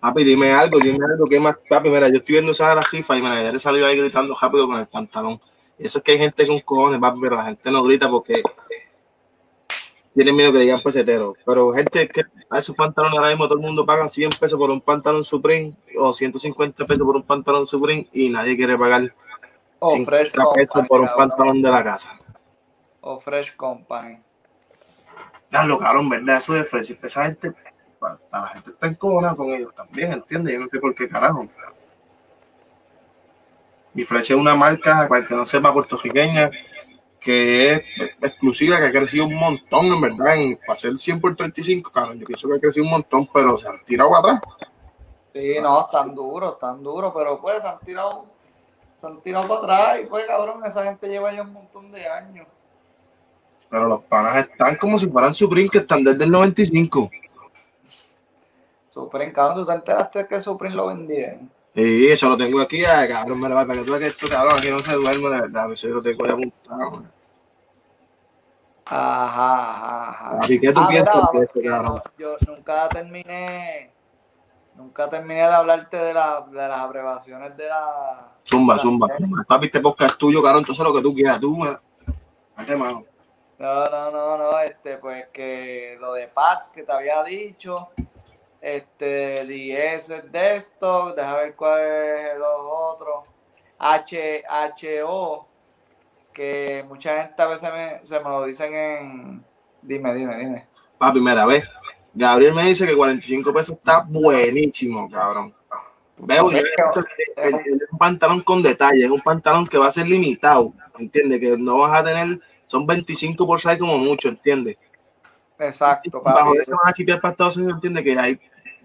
Papi, 0.00 0.24
dime 0.24 0.52
algo, 0.52 0.78
dime 0.78 1.04
algo. 1.04 1.26
¿Qué 1.26 1.40
más? 1.40 1.58
Papi, 1.68 1.90
mira, 1.90 2.08
yo 2.08 2.16
estoy 2.16 2.34
viendo 2.34 2.52
esa 2.52 2.74
la 2.74 2.82
FIFA 2.82 3.18
y 3.18 3.22
mira, 3.22 3.42
ya 3.42 3.52
le 3.52 3.58
salió 3.58 3.86
ahí 3.86 3.98
gritando 3.98 4.36
rápido 4.40 4.66
con 4.66 4.78
el 4.78 4.86
pantalón. 4.86 5.40
Y 5.78 5.86
eso 5.86 5.98
es 5.98 6.04
que 6.04 6.12
hay 6.12 6.18
gente 6.18 6.46
con 6.46 6.60
cojones, 6.60 7.00
papi, 7.00 7.20
pero 7.20 7.36
la 7.36 7.44
gente 7.44 7.70
no 7.70 7.82
grita 7.82 8.10
porque 8.10 8.42
tienen 10.16 10.34
miedo 10.34 10.50
que 10.50 10.60
digan 10.60 10.80
pesetero. 10.80 11.34
Pero 11.44 11.70
gente 11.72 12.08
que 12.08 12.22
a 12.48 12.58
esos 12.58 12.74
pantalones 12.74 13.18
ahora 13.18 13.30
mismo 13.30 13.44
todo 13.44 13.58
el 13.58 13.66
mundo 13.66 13.84
paga 13.84 14.08
100 14.08 14.30
pesos 14.40 14.58
por 14.58 14.70
un 14.70 14.80
pantalón 14.80 15.22
Supreme 15.24 15.74
o 15.98 16.14
150 16.14 16.86
pesos 16.86 17.04
por 17.04 17.16
un 17.16 17.22
pantalón 17.22 17.66
Supreme 17.66 18.08
y 18.14 18.30
nadie 18.30 18.56
quiere 18.56 18.78
pagar 18.78 19.14
o 19.78 19.90
50 19.90 20.52
pesos 20.54 20.88
por 20.88 21.02
un 21.02 21.10
pantalón 21.14 21.60
de 21.60 21.70
la 21.70 21.84
casa. 21.84 22.18
O 23.02 23.20
Fresh 23.20 23.54
Company. 23.56 24.18
lo 25.66 25.78
cabrón, 25.78 26.08
¿verdad? 26.08 26.38
Eso 26.38 26.56
es 26.56 26.66
Fresh. 26.66 26.96
Esa 27.02 27.26
gente 27.26 27.54
la 28.32 28.46
gente 28.48 28.70
está 28.70 28.86
encojona 28.86 29.36
con 29.36 29.50
ellos 29.50 29.74
también, 29.74 30.12
¿entiendes? 30.12 30.54
Yo 30.54 30.60
no 30.60 30.68
sé 30.68 30.78
por 30.78 30.94
qué 30.94 31.10
carajo. 31.10 31.46
Y 33.94 34.02
Fresh 34.02 34.32
es 34.32 34.38
una 34.38 34.54
marca, 34.54 35.06
para 35.08 35.20
el 35.20 35.26
que 35.26 35.34
no 35.34 35.44
sepa, 35.44 35.74
puertorriqueña, 35.74 36.50
que 37.26 37.72
es 37.72 37.82
exclusiva, 38.22 38.78
que 38.78 38.84
ha 38.84 38.92
crecido 38.92 39.26
un 39.26 39.34
montón, 39.34 39.86
en 39.86 40.00
verdad, 40.00 40.36
en, 40.36 40.56
para 40.64 40.76
ser 40.76 40.96
100 40.96 41.20
por 41.20 41.34
35, 41.34 41.90
cabrón, 41.90 42.20
yo 42.20 42.26
pienso 42.26 42.48
que 42.48 42.54
ha 42.54 42.60
crecido 42.60 42.84
un 42.84 42.92
montón, 42.92 43.28
pero 43.34 43.58
se 43.58 43.68
han 43.68 43.84
tirado 43.84 44.14
atrás. 44.14 44.40
Sí, 45.32 45.56
no, 45.60 45.84
están 45.84 46.14
duros, 46.14 46.54
están 46.54 46.84
duros, 46.84 47.12
pero 47.14 47.40
pues 47.40 47.60
se 47.60 47.66
han 47.66 47.80
tirado, 47.80 48.26
se 49.00 49.06
han 49.08 49.20
tirado 49.22 49.48
para 49.48 49.60
atrás 49.60 50.04
y 50.04 50.06
pues 50.06 50.24
cabrón, 50.24 50.64
esa 50.64 50.84
gente 50.84 51.08
lleva 51.08 51.34
ya 51.34 51.42
un 51.42 51.52
montón 51.52 51.90
de 51.90 52.06
años. 52.06 52.46
Pero 53.68 53.88
los 53.88 54.02
panas 54.04 54.36
están 54.36 54.76
como 54.76 54.96
si 54.96 55.08
fueran 55.08 55.34
Supreme, 55.34 55.68
que 55.68 55.78
están 55.78 56.04
desde 56.04 56.22
el 56.22 56.30
95. 56.30 57.10
Supreme, 58.88 59.32
cabrón, 59.32 59.56
¿tú 59.56 59.66
te 59.66 59.72
enteraste 59.72 60.28
que 60.28 60.40
Supreme 60.40 60.76
lo 60.76 60.86
vendían? 60.86 61.50
Sí, 61.74 62.06
eso 62.06 62.28
lo 62.28 62.36
tengo 62.36 62.60
aquí, 62.60 62.84
ah, 62.84 63.04
cabrón, 63.08 63.40
me 63.40 63.48
lo 63.48 63.56
va 63.56 63.66
para 63.66 63.80
que 63.80 63.84
tú 63.84 63.90
veas 63.90 64.00
que 64.00 64.08
esto, 64.10 64.28
cabrón, 64.28 64.58
aquí 64.58 64.70
no 64.70 64.78
se 64.78 64.94
duerme 64.94 65.28
de 65.28 65.40
verdad, 65.40 65.72
eso 65.72 65.88
yo 65.88 65.94
lo 65.94 66.02
tengo 66.02 66.24
ya 66.24 66.32
apuntado. 66.32 67.15
Ajá, 68.88 69.70
ajá, 69.72 70.08
ajá. 70.10 70.38
Así 70.40 70.60
que 70.60 70.72
tú 70.72 70.80
Ah, 70.80 70.86
piensas 70.88 71.14
que 71.52 71.60
eso, 71.60 71.82
no- 71.82 72.02
yo 72.16 72.36
nunca 72.46 72.88
terminé, 72.88 73.92
nunca 74.76 75.10
terminé 75.10 75.40
de 75.40 75.54
hablarte 75.54 75.96
de, 75.96 76.14
la, 76.14 76.46
de 76.48 76.68
las 76.68 76.78
abreviaciones 76.80 77.56
de 77.56 77.66
la... 77.68 78.28
Zumba, 78.44 78.74
de 78.74 78.78
la- 78.78 78.82
zumba. 78.82 79.08
Papi, 79.48 79.66
este 79.66 79.80
podcast 79.80 80.12
es 80.12 80.18
tuyo, 80.18 80.40
cabrón, 80.40 80.60
entonces 80.60 80.84
lo 80.84 80.94
que 80.94 81.02
tú 81.02 81.12
quieras, 81.14 81.40
tú, 81.40 81.56
me- 81.56 81.76
Date 82.56 82.76
mano. 82.76 83.04
No, 83.58 83.84
no, 83.86 84.10
no, 84.10 84.38
no, 84.38 84.58
este, 84.60 84.98
pues 84.98 85.26
que 85.32 85.96
lo 85.98 86.12
de 86.12 86.28
Pats 86.28 86.68
que 86.68 86.82
te 86.84 86.92
había 86.92 87.22
dicho, 87.24 87.88
este, 88.60 89.44
10 89.46 90.10
es 90.10 90.30
de 90.32 90.56
esto, 90.56 91.12
deja 91.14 91.34
ver 91.36 91.56
cuál 91.56 91.80
es 91.80 92.38
los 92.38 92.60
otros, 92.60 93.24
H, 93.78 94.44
HO, 95.04 95.46
que 96.36 96.84
mucha 96.86 97.22
gente 97.22 97.42
a 97.42 97.46
veces 97.46 97.70
me, 97.72 98.04
se 98.06 98.20
me 98.20 98.28
lo 98.28 98.44
dicen 98.44 98.74
en, 98.74 99.44
dime, 99.80 100.14
dime, 100.14 100.36
dime. 100.36 100.66
Papi, 100.98 101.18
mira, 101.18 101.46
ve. 101.46 101.64
Gabriel 102.12 102.54
me 102.54 102.64
dice 102.64 102.86
que 102.86 102.94
45 102.94 103.52
pesos 103.54 103.76
está 103.76 104.04
buenísimo, 104.06 105.08
cabrón. 105.10 105.54
Veo, 106.18 106.50
yo- 106.50 106.58
es 106.58 106.64
es 107.36 107.54
un 107.90 107.98
pantalón 107.98 108.42
con 108.42 108.62
detalle, 108.62 109.04
es 109.04 109.10
un 109.10 109.20
pantalón 109.20 109.66
que 109.66 109.78
va 109.78 109.86
a 109.86 109.90
ser 109.90 110.06
limitado, 110.06 110.72
¿entiendes? 110.98 111.40
Que 111.40 111.56
no 111.58 111.78
vas 111.78 112.00
a 112.00 112.04
tener, 112.04 112.38
son 112.66 112.86
25 112.86 113.46
por 113.46 113.58
size 113.60 113.78
como 113.78 113.96
mucho, 113.98 114.28
¿entiendes? 114.28 114.76
Exacto, 115.58 116.20
Bajo 116.22 116.50
papi. 116.50 116.58
eso 116.58 116.72
van 116.72 116.90
a 116.90 116.92
chipear 116.92 117.20
para 117.20 117.32
Estados 117.32 117.56
Unidos, 117.56 117.76
¿entiendes? 117.76 118.04
Que 118.04 118.18
hay, 118.18 118.40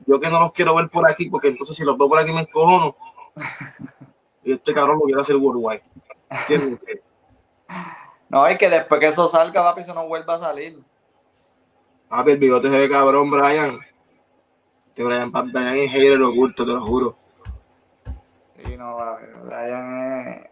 yo 0.06 0.20
que 0.22 0.30
no 0.30 0.40
los 0.40 0.54
quiero 0.54 0.74
ver 0.76 0.88
por 0.90 1.10
aquí, 1.10 1.30
porque 1.30 1.50
entonces 1.50 1.76
si 1.76 1.84
los 1.84 1.98
veo 1.98 2.08
por 2.08 2.20
aquí 2.20 2.32
me 2.32 2.42
encojono. 2.42 2.96
Y 4.44 4.54
este 4.54 4.74
cabrón 4.74 5.00
lo 5.00 5.06
quiere 5.06 5.22
hacer 5.22 5.36
worldwide. 5.36 5.84
¿Entiendes? 6.30 6.80
No, 8.30 8.50
y 8.50 8.58
que 8.58 8.70
después 8.70 9.00
que 9.00 9.08
eso 9.08 9.28
salga, 9.28 9.62
papi, 9.62 9.82
eso 9.82 9.94
no 9.94 10.08
vuelva 10.08 10.36
a 10.36 10.40
salir. 10.40 10.80
Papi, 12.10 12.32
el 12.32 12.38
bigote 12.38 12.70
se 12.70 12.78
ve 12.78 12.90
cabrón, 12.90 13.30
Brian. 13.30 13.80
Este 14.88 15.04
Brian, 15.04 15.32
Brian 15.32 15.78
es 15.78 15.92
hater 15.92 16.22
oculto, 16.22 16.66
te 16.66 16.72
lo 16.72 16.82
juro. 16.82 17.18
Y 18.66 18.78
no, 18.78 18.98
papi, 18.98 19.26
Brian 19.44 20.28
es... 20.28 20.50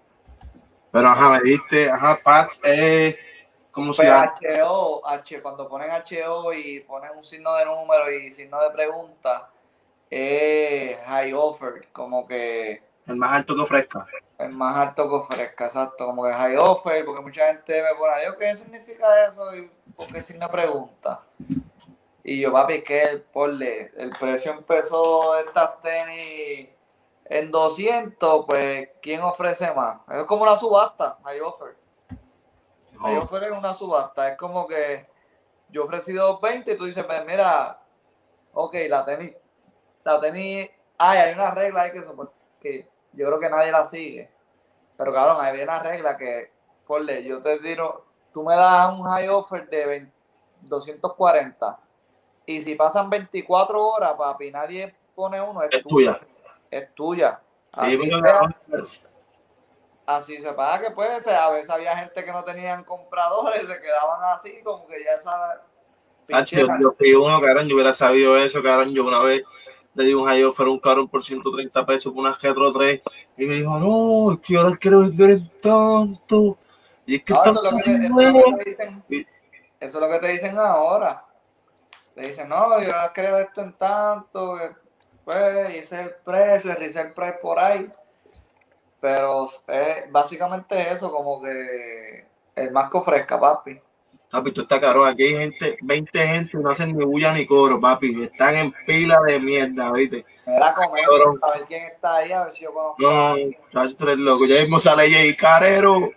Pero 0.91 1.07
ajá, 1.07 1.29
me 1.29 1.39
diste, 1.41 1.89
ajá, 1.89 2.19
Pats 2.23 2.59
es 2.63 3.15
como 3.71 3.93
si 3.93 4.01
Pues 4.01 4.59
HO, 4.59 5.07
H, 5.07 5.41
cuando 5.41 5.69
ponen 5.69 5.91
HO 5.91 6.51
y 6.53 6.79
ponen 6.81 7.11
un 7.15 7.23
signo 7.23 7.53
de 7.55 7.65
número 7.65 8.11
y 8.11 8.31
signo 8.31 8.61
de 8.61 8.71
pregunta, 8.71 9.49
es 10.09 10.97
high 11.05 11.33
offer, 11.33 11.87
como 11.91 12.27
que 12.27 12.81
el 13.09 13.15
más 13.15 13.31
alto 13.31 13.55
que 13.55 13.61
ofrezca. 13.61 14.05
Es 14.39 14.49
más 14.49 14.77
alto 14.77 15.07
que 15.09 15.15
ofrezca, 15.15 15.65
exacto, 15.65 16.05
como 16.05 16.23
que 16.23 16.33
high 16.33 16.55
offer, 16.55 17.03
porque 17.03 17.21
mucha 17.21 17.47
gente 17.47 17.83
me 17.83 17.93
pone, 17.95 18.13
"Adiós, 18.13 18.35
¿qué 18.39 18.55
significa 18.55 19.25
eso? 19.27 19.53
Y 19.53 19.69
por 19.97 20.07
qué 20.07 20.21
signo 20.23 20.47
de 20.47 20.51
pregunta. 20.51 21.21
Y 22.23 22.39
yo, 22.39 22.51
papi, 22.51 22.81
que 22.83 23.23
ponle, 23.33 23.91
el 23.97 24.11
precio 24.11 24.53
empezó 24.53 25.33
de 25.33 25.41
estas 25.41 25.81
tenis 25.81 26.69
en 27.25 27.51
200, 27.51 28.45
pues, 28.45 28.89
¿quién 29.01 29.21
ofrece 29.21 29.73
más? 29.73 29.99
Es 30.09 30.23
como 30.23 30.43
una 30.43 30.55
subasta, 30.55 31.17
high 31.23 31.41
offer. 31.41 31.75
Ahí 33.01 33.15
No, 33.15 33.21
ofrecen 33.23 33.53
una 33.53 33.73
subasta. 33.73 34.29
Es 34.29 34.37
como 34.37 34.67
que 34.67 35.05
yo 35.69 35.83
ofrecí 35.83 36.13
220 36.13 36.71
y 36.73 36.77
tú 36.77 36.85
dices, 36.85 37.05
pues 37.05 37.25
mira, 37.25 37.79
ok, 38.53 38.73
la 38.87 39.05
tenis, 39.05 39.33
la 40.03 40.19
tenis, 40.19 40.69
ay, 40.97 41.17
hay 41.19 41.33
una 41.33 41.51
regla 41.51 41.81
ahí 41.83 41.91
que, 41.91 42.03
que 42.59 42.89
yo 43.13 43.27
creo 43.27 43.39
que 43.39 43.49
nadie 43.49 43.71
la 43.71 43.87
sigue. 43.87 44.29
Pero 44.97 45.13
cabrón, 45.13 45.37
hay 45.39 45.61
una 45.61 45.79
regla 45.79 46.17
que, 46.17 46.51
ponle, 46.85 47.23
yo 47.23 47.41
te 47.41 47.59
digo, 47.59 48.05
tú 48.33 48.43
me 48.43 48.55
das 48.55 48.91
un 48.91 49.05
high 49.05 49.29
offer 49.29 49.69
de 49.69 49.85
20 49.85 50.19
240 50.61 51.79
y 52.45 52.61
si 52.61 52.75
pasan 52.75 53.09
24 53.09 53.87
horas, 53.87 54.13
papi, 54.17 54.51
nadie 54.51 54.93
pone 55.15 55.41
uno, 55.41 55.61
es, 55.63 55.73
es 55.73 55.83
tuya. 55.83 56.19
Es 56.71 56.93
tuya. 56.95 57.39
Sí, 57.79 58.11
Así 58.71 59.01
Así 60.05 60.41
se 60.41 60.51
paga 60.53 60.81
que 60.81 60.91
puede 60.91 61.19
ser. 61.21 61.35
A 61.35 61.51
veces 61.51 61.69
había 61.69 61.95
gente 61.95 62.25
que 62.25 62.31
no 62.31 62.43
tenían 62.43 62.83
compradores, 62.83 63.67
se 63.67 63.79
quedaban 63.79 64.33
así, 64.33 64.61
como 64.63 64.87
que 64.87 65.03
ya 65.03 65.11
esa 65.11 65.61
Tacho, 66.27 66.55
yo, 66.57 66.67
yo 66.81 66.91
fui 66.97 67.13
uno, 67.13 67.39
cabrón, 67.41 67.67
yo 67.67 67.75
hubiera 67.75 67.93
sabido 67.93 68.37
eso, 68.37 68.61
cabrón. 68.63 68.93
Yo 68.93 69.05
una 69.05 69.19
vez 69.19 69.43
le 69.95 70.03
di 70.05 70.13
un 70.13 70.25
high 70.27 70.43
offer 70.43 70.67
a 70.67 70.71
un 70.71 70.79
cabrón 70.79 71.07
por 71.07 71.23
130 71.23 71.85
pesos 71.85 72.13
por 72.13 72.21
una 72.21 72.37
Retro 72.41 72.71
3 72.71 73.01
y 73.37 73.45
me 73.45 73.55
dijo, 73.55 73.79
no, 73.79 74.33
es 74.33 74.39
que 74.39 74.53
yo 74.53 74.63
las 74.63 74.77
quiero 74.79 74.99
vender 75.01 75.31
en 75.31 75.49
tanto. 75.61 76.57
Y 77.05 77.15
es 77.15 77.23
que 77.23 77.33
No, 77.33 77.39
están 77.43 77.55
eso, 77.55 77.65
es 77.67 77.71
lo 77.71 77.71
que 77.71 77.79
eso 77.79 77.91
es 77.91 77.99
lo 78.01 78.09
nuevas. 78.09 78.43
que 78.57 78.63
te 78.63 78.69
dicen. 78.69 79.03
Y- 79.09 79.27
Eso 79.79 79.97
es 79.97 80.01
lo 80.01 80.09
que 80.09 80.19
te 80.19 80.27
dicen 80.27 80.57
ahora. 80.59 81.25
Te 82.15 82.21
dicen, 82.27 82.49
no, 82.49 82.81
yo 82.81 82.89
las 82.89 83.11
creo 83.13 83.37
esto 83.39 83.61
en 83.61 83.73
tanto, 83.73 84.57
pues, 85.25 85.75
hice 85.75 86.01
el 86.01 86.09
precio, 86.23 86.71
el 86.71 86.77
resale 86.77 87.11
price 87.11 87.37
por 87.41 87.59
ahí. 87.59 87.89
Pero 88.99 89.47
eh, 89.67 90.07
básicamente 90.11 90.79
es 90.79 90.97
eso, 90.97 91.11
como 91.11 91.41
que 91.41 92.27
el 92.55 92.71
más 92.71 92.89
que 92.91 92.97
ofrezca, 92.97 93.39
papi. 93.39 93.79
Papi, 94.31 94.51
tú 94.51 94.61
estás 94.61 94.79
cabrón. 94.79 95.07
Aquí 95.07 95.23
hay 95.23 95.37
gente, 95.37 95.77
20 95.81 96.19
gente, 96.19 96.57
no 96.57 96.69
hacen 96.69 96.95
ni 96.95 97.03
bulla 97.03 97.33
ni 97.33 97.47
coro, 97.47 97.81
papi. 97.81 98.23
Están 98.23 98.55
en 98.55 98.73
pila 98.85 99.17
de 99.27 99.39
mierda, 99.39 99.91
¿viste? 99.91 100.23
Me 100.45 100.53
da 100.53 100.73
comer, 100.73 101.03
a 101.41 101.51
ver 101.51 101.65
quién 101.67 101.85
está 101.85 102.17
ahí, 102.17 102.31
a 102.31 102.43
ver 102.43 102.53
si 102.53 102.63
yo 102.63 102.73
conozco. 102.73 103.01
No, 103.01 103.35
chacho, 103.71 103.95
tú 103.95 104.03
eres 104.03 104.17
loco. 104.17 104.45
Ya 104.45 104.61
mismo 104.61 104.77
sale 104.77 105.09
Jay 105.09 105.35
Carero. 105.35 106.11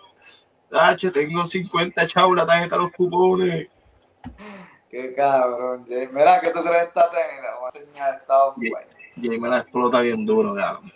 Tacho, 0.70 1.10
tengo 1.12 1.46
50 1.46 2.06
chavos 2.06 2.36
la 2.36 2.46
tarjeta 2.46 2.76
de 2.76 2.82
los 2.82 2.92
cupones. 2.92 3.68
Qué 4.90 5.14
cabrón, 5.14 5.86
Jay. 5.88 6.08
Mira, 6.12 6.40
que 6.40 6.50
tú 6.50 6.62
crees 6.62 6.88
esta 6.88 7.10
tenis? 7.10 7.42
La 7.42 7.58
voy 7.58 7.70
a 7.74 7.78
enseñar 7.78 8.14
esta. 8.20 8.34
Jay 9.16 9.40
me 9.40 9.48
la 9.48 9.58
explota 9.58 10.00
bien 10.02 10.26
duro, 10.26 10.54
cabrón. 10.54 10.92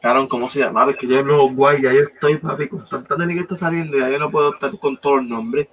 Cabrón, 0.00 0.28
¿cómo 0.28 0.48
se 0.48 0.60
llama? 0.60 0.88
Es 0.90 0.96
que 0.96 1.06
yo 1.06 1.22
los 1.22 1.54
guay, 1.54 1.82
ya 1.82 1.92
yo 1.92 2.00
estoy, 2.00 2.38
papi, 2.38 2.68
con 2.68 2.88
tanta 2.88 3.16
tenis 3.16 3.36
que 3.36 3.42
está 3.42 3.56
saliendo, 3.56 3.98
ya 3.98 4.08
yo 4.08 4.18
no 4.18 4.30
puedo 4.30 4.54
estar 4.54 4.70
con 4.78 4.96
todos 4.96 5.16
los 5.18 5.26
nombres. 5.26 5.68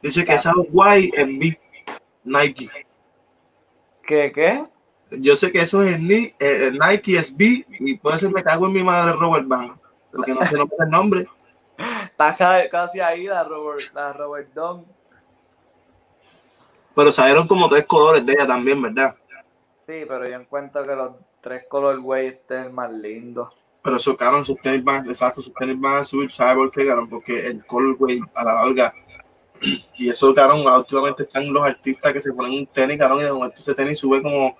Dice 0.00 0.24
que 0.24 0.34
esa 0.34 0.52
guay 0.70 1.10
es 1.14 1.26
B, 1.26 1.60
Nike. 2.24 2.70
¿Qué, 4.06 4.30
qué? 4.32 4.64
Yo 5.10 5.34
sé 5.36 5.50
que 5.50 5.60
eso 5.62 5.82
es 5.82 6.00
Ni- 6.00 6.32
eh, 6.38 6.70
Nike, 6.72 7.16
es 7.18 7.36
B, 7.36 7.66
y 7.68 7.96
puede 7.96 8.18
ser 8.18 8.30
me 8.30 8.42
cago 8.44 8.66
en 8.66 8.72
mi 8.72 8.84
madre 8.84 9.12
Robert 9.12 9.46
Bank, 9.48 9.76
porque 10.12 10.32
no 10.32 10.46
sé 10.46 10.54
no 10.54 10.68
el 10.78 10.90
nombre. 10.90 11.26
Está 11.76 12.36
ca- 12.36 12.68
casi 12.70 13.00
ahí 13.00 13.24
la 13.24 13.42
Robert, 13.44 13.82
la 13.94 14.12
Robert 14.12 14.52
Don. 14.54 14.84
Pero 16.94 17.12
salieron 17.12 17.46
como 17.46 17.68
tres 17.68 17.84
colores 17.84 18.24
de 18.24 18.32
ella 18.32 18.46
también, 18.46 18.80
¿verdad? 18.80 19.14
Sí, 19.86 20.04
pero 20.08 20.26
yo 20.26 20.36
encuentro 20.36 20.86
que 20.86 20.94
los 20.94 21.12
tres 21.46 21.64
colorway 21.68 22.26
este 22.26 22.58
es 22.58 22.66
el 22.66 22.72
más 22.72 22.90
lindo. 22.90 23.52
Pero 23.80 23.98
eso, 23.98 24.16
cabrón, 24.16 24.44
sus 24.44 24.60
tenis 24.60 24.82
van, 24.82 25.06
exacto, 25.06 25.40
sus 25.40 25.54
tenis 25.54 25.80
van 25.80 25.98
a 25.98 26.04
subir, 26.04 26.32
¿sabes 26.32 26.56
por 26.56 26.72
qué, 26.72 26.84
cabrón? 26.84 27.08
Porque 27.08 27.46
el 27.46 27.64
colorway 27.64 28.20
a 28.34 28.44
la 28.44 28.54
larga, 28.54 28.92
y 29.96 30.08
eso, 30.08 30.34
cabrón, 30.34 30.66
últimamente 30.66 31.22
están 31.22 31.52
los 31.52 31.62
artistas 31.62 32.12
que 32.12 32.20
se 32.20 32.32
ponen 32.32 32.52
un 32.52 32.66
tenis, 32.66 32.98
cabrón, 32.98 33.20
y 33.20 33.22
de 33.22 33.32
momento 33.32 33.60
ese 33.60 33.76
tenis 33.76 34.00
sube 34.00 34.20
como 34.20 34.56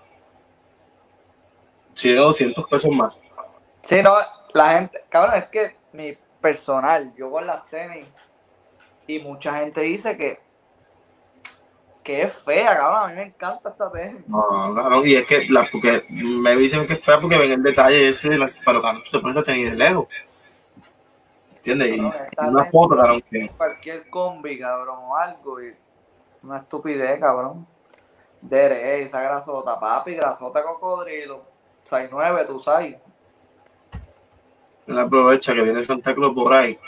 100 1.94 2.18
o 2.20 2.22
200 2.26 2.70
pesos 2.70 2.90
más. 2.92 3.18
Sí, 3.84 4.00
no, 4.00 4.14
la 4.54 4.74
gente, 4.74 5.02
cabrón, 5.08 5.38
es 5.38 5.48
que 5.48 5.74
mi 5.92 6.16
personal, 6.40 7.12
yo 7.16 7.32
con 7.32 7.48
las 7.48 7.68
tenis, 7.68 8.06
y 9.08 9.18
mucha 9.18 9.58
gente 9.58 9.80
dice 9.80 10.16
que, 10.16 10.38
que 12.06 12.22
es 12.22 12.32
fea, 12.32 12.76
cabrón, 12.76 13.02
a 13.02 13.08
mí 13.08 13.14
me 13.16 13.22
encanta 13.24 13.70
esta 13.70 13.90
tenis. 13.90 14.22
No, 14.28 14.72
cabrón, 14.76 15.02
y 15.04 15.14
es 15.14 15.26
que, 15.26 15.48
la, 15.48 15.66
porque 15.72 16.06
me 16.08 16.54
dicen 16.54 16.86
que 16.86 16.92
es 16.92 17.00
fea 17.04 17.18
porque 17.20 17.36
ven 17.36 17.50
el 17.50 17.62
detalle 17.64 18.08
ese, 18.08 18.28
de 18.28 18.38
la, 18.38 18.48
pero 18.64 18.80
cabrón, 18.80 19.02
tú 19.04 19.10
te 19.10 19.18
pones 19.18 19.36
a 19.36 19.42
tenis 19.42 19.72
de 19.72 19.76
lejos. 19.76 20.06
¿Entiendes? 21.56 21.88
Y, 21.88 21.98
Cabrón, 21.98 22.28
y 22.38 22.48
una 22.48 22.64
foto, 22.66 22.96
cabrón, 22.96 23.20
que 23.28 23.48
Cualquier 23.56 24.08
combi, 24.08 24.56
cabrón, 24.56 24.98
o 25.02 25.16
algo, 25.16 25.60
y 25.60 25.74
una 26.44 26.58
estupidez, 26.58 27.18
cabrón. 27.18 27.66
Dere, 28.40 29.02
esa 29.02 29.20
grasota, 29.20 29.80
papi, 29.80 30.14
grasota 30.14 30.62
cocodrilo. 30.62 31.42
6'9, 31.90 32.46
tú 32.46 32.60
sabes. 32.60 32.96
él 34.86 34.98
aprovecha 34.98 35.54
que 35.54 35.62
viene 35.62 35.82
Santa 35.82 36.14
Claus 36.14 36.34
por 36.34 36.52
ahí 36.52 36.78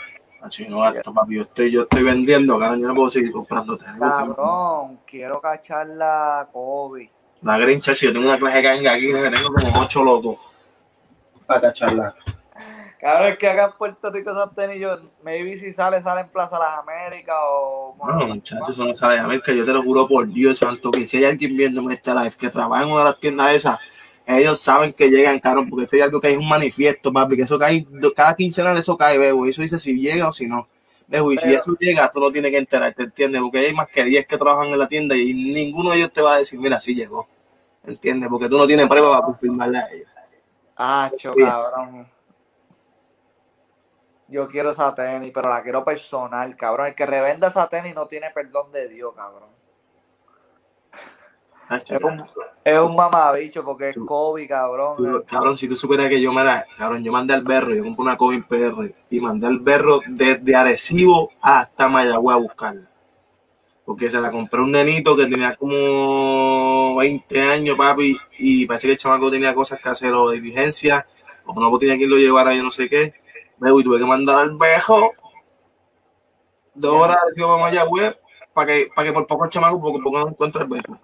Así 0.41 0.67
no 0.67 0.79
gasto, 0.79 1.13
papi. 1.13 1.35
Yo 1.35 1.41
estoy, 1.43 1.71
yo 1.71 1.81
estoy 1.83 2.03
vendiendo, 2.03 2.57
cabrón. 2.57 2.81
Yo 2.81 2.87
no 2.87 2.95
puedo 2.95 3.09
seguir 3.09 3.31
comprando 3.31 3.77
tenis. 3.77 3.99
Cabrón, 3.99 4.99
quiero 5.05 5.41
cachar 5.41 5.87
la 5.87 6.47
Kobe. 6.51 7.11
La 7.41 7.57
Green 7.57 7.79
Church, 7.79 8.01
yo 8.01 8.13
tengo 8.13 8.27
una 8.27 8.37
clase 8.37 8.57
de 8.57 8.63
ganga 8.63 8.93
aquí, 8.93 9.07
que 9.07 9.31
tengo 9.31 9.53
como 9.53 9.79
ocho 9.81 10.03
locos 10.03 10.37
para 11.45 11.61
cacharla. 11.61 12.15
Cada 12.99 13.21
vez 13.21 13.37
que 13.37 13.47
haga 13.47 13.67
en 13.67 13.71
Puerto 13.77 14.09
Rico 14.09 14.31
esos 14.31 14.53
tenis, 14.53 14.81
yo, 14.81 14.99
maybe 15.23 15.57
si 15.57 15.71
sale, 15.71 16.03
sale 16.03 16.21
en 16.21 16.27
Plaza 16.27 16.59
Las 16.59 16.79
Américas 16.79 17.35
o... 17.49 17.95
No, 17.97 18.27
muchachos, 18.27 18.69
eso 18.71 18.85
no 18.85 18.93
sale 18.93 19.13
de 19.13 19.19
América. 19.21 19.53
Yo 19.53 19.63
te 19.65 19.71
lo 19.71 19.81
juro 19.83 20.05
por 20.05 20.27
Dios 20.27 20.57
santo, 20.57 20.91
que 20.91 21.07
si 21.07 21.17
hay 21.17 21.25
alguien 21.25 21.55
viéndome 21.55 21.93
esta 21.93 22.13
live 22.13 22.35
que 22.37 22.49
trabaja 22.49 22.83
en 22.83 22.91
una 22.91 22.99
de 22.99 23.05
las 23.05 23.19
tiendas 23.21 23.53
esas, 23.53 23.79
ellos 24.37 24.59
saben 24.59 24.93
que 24.93 25.09
llegan, 25.09 25.39
caro, 25.39 25.65
porque 25.67 25.85
esto 25.85 25.95
es 25.95 26.03
algo 26.03 26.21
que 26.21 26.27
hay 26.27 26.35
un 26.35 26.47
manifiesto, 26.47 27.11
papi, 27.11 27.35
que 27.35 27.41
eso 27.43 27.57
cae, 27.57 27.85
cada 28.15 28.35
quincena 28.35 28.77
eso 28.77 28.95
cae, 28.95 29.17
bebo, 29.17 29.45
y 29.45 29.49
eso 29.49 29.61
dice 29.61 29.79
si 29.79 29.99
llega 29.99 30.27
o 30.27 30.33
si 30.33 30.47
no. 30.47 30.67
Bebo, 31.07 31.31
y 31.31 31.37
si 31.37 31.51
eso 31.51 31.75
llega, 31.79 32.11
tú 32.11 32.19
lo 32.19 32.31
tienes 32.31 32.51
que 32.51 32.59
enterar, 32.59 32.93
¿te 32.93 33.03
entiendes? 33.03 33.41
Porque 33.41 33.57
hay 33.57 33.73
más 33.73 33.87
que 33.87 34.03
10 34.03 34.27
que 34.27 34.37
trabajan 34.37 34.67
en 34.67 34.77
la 34.77 34.87
tienda 34.87 35.15
y 35.15 35.33
ninguno 35.33 35.89
de 35.89 35.97
ellos 35.97 36.13
te 36.13 36.21
va 36.21 36.35
a 36.35 36.37
decir, 36.37 36.59
mira, 36.59 36.79
sí 36.79 36.93
llegó, 36.93 37.27
¿entiendes? 37.83 38.29
Porque 38.29 38.47
tú 38.47 38.57
no 38.59 38.67
tienes 38.67 38.87
prueba 38.87 39.13
para 39.13 39.25
confirmarle 39.25 39.79
a 39.79 39.91
ellos. 39.91 40.07
Ah, 40.77 41.11
cabrón. 41.21 42.07
Yo 44.27 44.47
quiero 44.47 44.69
esa 44.69 44.93
tenis, 44.93 45.31
pero 45.33 45.49
la 45.49 45.63
quiero 45.63 45.83
personal, 45.83 46.55
cabrón. 46.55 46.87
El 46.87 46.95
que 46.95 47.07
revenda 47.07 47.47
esa 47.47 47.67
tenis 47.67 47.95
no 47.95 48.07
tiene 48.07 48.29
perdón 48.29 48.71
de 48.71 48.87
Dios, 48.87 49.13
cabrón. 49.15 49.49
Un, 52.03 52.25
es 52.63 52.79
un 52.79 52.95
mamabicho 52.95 53.63
porque 53.63 53.89
es 53.89 53.97
Kobe, 53.97 54.47
cabrón. 54.47 55.23
cabrón, 55.25 55.57
si 55.57 55.67
tú 55.67 55.75
supieras 55.75 56.09
que 56.09 56.21
yo 56.21 56.33
me 56.33 56.43
la, 56.43 56.65
cabrón, 56.77 57.03
yo 57.03 57.11
mandé 57.11 57.33
al 57.33 57.43
berro, 57.43 57.73
yo 57.73 57.83
compré 57.83 58.01
una 58.01 58.17
Kobe 58.17 58.43
PR 58.47 58.93
y 59.09 59.19
mandé 59.19 59.47
al 59.47 59.59
berro 59.59 60.01
desde 60.07 60.55
Arecibo 60.55 61.31
hasta 61.41 61.87
Mayagüez 61.87 62.35
a 62.35 62.39
buscarla. 62.39 62.89
Porque 63.85 64.09
se 64.09 64.21
la 64.21 64.29
compré 64.29 64.61
un 64.61 64.71
nenito 64.71 65.15
que 65.15 65.25
tenía 65.25 65.55
como 65.55 66.95
20 66.97 67.41
años, 67.41 67.77
papi, 67.77 68.17
y 68.37 68.65
parece 68.67 68.87
que 68.87 68.93
el 68.93 68.99
chamaco 68.99 69.31
tenía 69.31 69.55
cosas 69.55 69.81
que 69.81 69.89
hacer 69.89 70.13
o 70.13 70.29
diligencia, 70.29 71.05
o 71.45 71.59
no 71.59 71.75
tenía 71.79 71.97
quien 71.97 72.09
lo 72.09 72.17
llevara, 72.17 72.53
yo 72.53 72.61
no 72.61 72.71
sé 72.71 72.87
qué. 72.87 73.13
y 73.61 73.83
tuve 73.83 73.97
que 73.97 74.05
mandar 74.05 74.37
al 74.37 74.55
bejo 74.55 75.13
dos 76.75 76.93
horas 76.93 77.15
de 77.15 77.21
Arecibo 77.27 77.53
a 77.53 77.57
Mayagüez 77.57 78.15
para 78.53 78.67
que, 78.67 78.89
para 78.93 79.07
que 79.07 79.13
por 79.13 79.25
poco 79.25 79.45
el 79.45 79.49
chamaco, 79.49 79.81
porque 79.81 80.01
poco 80.03 80.19
no 80.19 80.29
encuentre 80.29 80.63
el 80.63 80.67
bejo. 80.67 80.99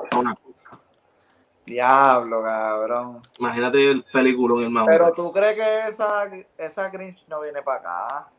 Diablo, 1.66 2.44
cabrón. 2.44 3.22
Imagínate 3.40 3.92
el 3.92 4.04
película 4.04 4.56
en 4.58 4.64
el 4.64 4.70
mapa. 4.70 4.88
Pero 4.92 5.14
tú 5.14 5.32
crees 5.32 5.56
que 5.56 5.88
esa, 5.90 6.30
esa 6.58 6.90
Grinch 6.90 7.28
no 7.28 7.42
viene 7.42 7.62
para 7.64 7.80
acá. 7.80 8.30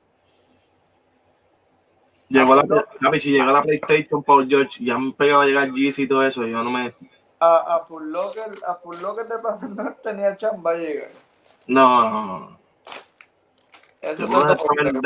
Llegó 2.28 2.56
la, 2.56 3.18
si 3.18 3.30
llega 3.30 3.52
la 3.52 3.62
PlayStation 3.62 4.22
Paul 4.22 4.48
George, 4.48 4.84
ya 4.84 4.98
me 4.98 5.12
pegaba 5.12 5.44
a 5.44 5.46
llegar 5.46 5.70
GC 5.70 5.98
y 6.00 6.08
todo 6.08 6.24
eso, 6.26 6.44
yo 6.44 6.62
no 6.62 6.70
me. 6.70 6.92
A, 7.38 7.76
a 7.76 7.84
Full 7.84 8.10
Locker, 8.10 8.58
a 8.66 8.74
Full 8.76 8.96
Locker 9.00 9.26
de 9.26 9.38
Plaza 9.38 9.68
no 9.68 9.94
tenía 10.02 10.36
chamba 10.36 10.74
llegar. 10.74 11.10
No, 11.66 12.10
no, 12.10 12.38
no. 12.38 12.56
Eso 14.00 14.26
por, 14.28 14.76
lo 14.76 14.84
menos 14.84 15.02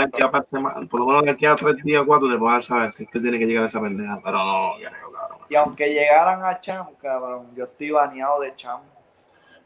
de 1.24 1.30
aquí 1.30 1.46
a 1.46 1.56
tres 1.56 1.76
días, 1.82 2.02
cuatro, 2.06 2.28
te 2.28 2.38
puedo 2.38 2.60
saber 2.60 2.92
que, 2.92 3.06
que 3.06 3.20
tiene 3.20 3.38
que 3.38 3.46
llegar 3.46 3.64
esa 3.64 3.80
pendeja, 3.80 4.20
pero 4.22 4.38
no, 4.38 4.72
cabrón. 4.82 5.09
Y 5.50 5.56
aunque 5.56 5.88
llegaran 5.88 6.44
a 6.44 6.60
Cham, 6.60 6.94
cabrón, 7.02 7.50
yo 7.56 7.64
estoy 7.64 7.90
baneado 7.90 8.40
de 8.40 8.54
Cham. 8.54 8.80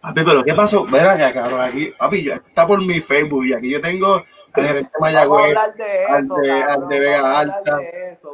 Papi, 0.01 0.25
pero 0.25 0.43
¿qué 0.43 0.55
pasó? 0.55 0.87
Ven 0.87 1.05
acá, 1.05 1.31
cabrón, 1.33 1.61
aquí, 1.61 1.93
papi, 1.99 2.25
ya 2.25 2.35
está 2.35 2.67
por 2.67 2.83
mi 2.83 3.01
Facebook 3.01 3.45
y 3.45 3.53
aquí 3.53 3.71
yo 3.71 3.83
tengo 3.83 4.15
al 4.55 4.65
gerente 4.65 4.91
Mayagüez, 4.99 5.55
al 6.09 6.29
de, 6.29 6.63
al 6.63 6.89
de 6.89 7.01
Vega 7.01 7.39
Alta. 7.39 7.79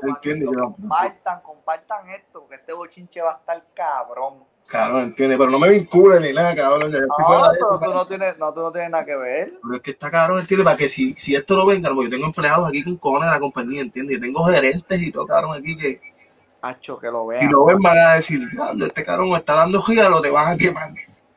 ¿Entiendes? 0.03 0.49
Compartan, 0.57 1.41
compartan 1.43 2.11
esto, 2.11 2.41
porque 2.41 2.55
este 2.55 2.73
bochinche 2.73 3.21
va 3.21 3.33
a 3.33 3.37
estar 3.39 3.65
cabrón. 3.75 4.45
Cabrón, 4.69 5.03
entiende, 5.03 5.37
pero 5.37 5.51
no 5.51 5.59
me 5.59 5.71
vinculen 5.71 6.23
ni 6.23 6.33
nada, 6.33 6.55
cabrón. 6.55 6.93
no, 6.93 6.99
pero 7.53 7.81
tú 7.81 7.93
no, 7.93 8.07
tienes, 8.07 8.39
no, 8.39 8.55
tú 8.55 8.61
no 8.61 8.71
tienes 8.71 8.91
nada 8.91 9.05
que 9.05 9.17
ver. 9.17 9.55
Pero 9.61 9.75
es 9.75 9.81
que 9.81 9.91
está 9.91 10.09
cabrón, 10.09 10.39
entiende, 10.39 10.63
para 10.63 10.77
que 10.77 10.89
si, 10.89 11.15
si 11.15 11.35
esto 11.35 11.57
lo 11.57 11.67
venga, 11.67 11.89
yo 11.89 12.09
tengo 12.09 12.27
empleados 12.27 12.69
aquí 12.69 12.85
con 12.85 12.97
cojones 12.97 13.29
de 13.29 13.35
la 13.35 13.41
compañía, 13.41 13.81
entiende, 13.81 14.15
yo 14.15 14.21
tengo 14.21 14.45
gerentes 14.45 15.03
y 15.03 15.11
todo, 15.11 15.27
cabrón, 15.27 15.57
aquí 15.57 15.77
que 15.77 16.10
que 17.01 17.11
lo 17.11 17.27
vean. 17.27 17.43
Si 17.43 17.49
lo 17.49 17.65
ven, 17.65 17.79
van 17.79 17.99
a 17.99 18.15
decir, 18.15 18.41
este 18.81 19.05
cabrón 19.05 19.29
está 19.31 19.55
dando 19.55 19.83
lo 19.87 20.21
te 20.21 20.31
van 20.31 20.49
a 20.49 20.57
quemar. 20.57 20.91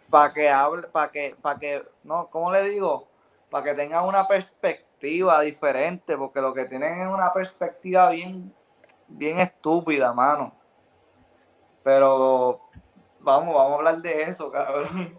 Para 0.10 0.34
que 0.34 0.50
hable, 0.50 0.88
para 0.88 1.12
que, 1.12 1.36
para 1.42 1.60
que, 1.60 1.84
no, 2.04 2.28
¿cómo 2.28 2.52
le 2.52 2.64
digo? 2.70 3.08
Para 3.50 3.66
que 3.66 3.74
tengan 3.74 4.06
una 4.06 4.28
perspectiva 4.28 5.42
diferente, 5.42 6.18
porque 6.18 6.42
lo 6.42 6.54
que 6.54 6.66
tienen 6.66 7.02
es 7.02 7.08
una 7.08 7.34
perspectiva 7.34 8.10
bien, 8.10 8.54
bien 9.08 9.40
estúpida, 9.40 10.14
mano. 10.14 10.54
Pero 11.84 12.62
vamos, 13.20 13.56
vamos 13.56 13.72
a 13.72 13.76
hablar 13.76 14.02
de 14.02 14.24
eso, 14.24 14.52
cabrón. 14.52 15.18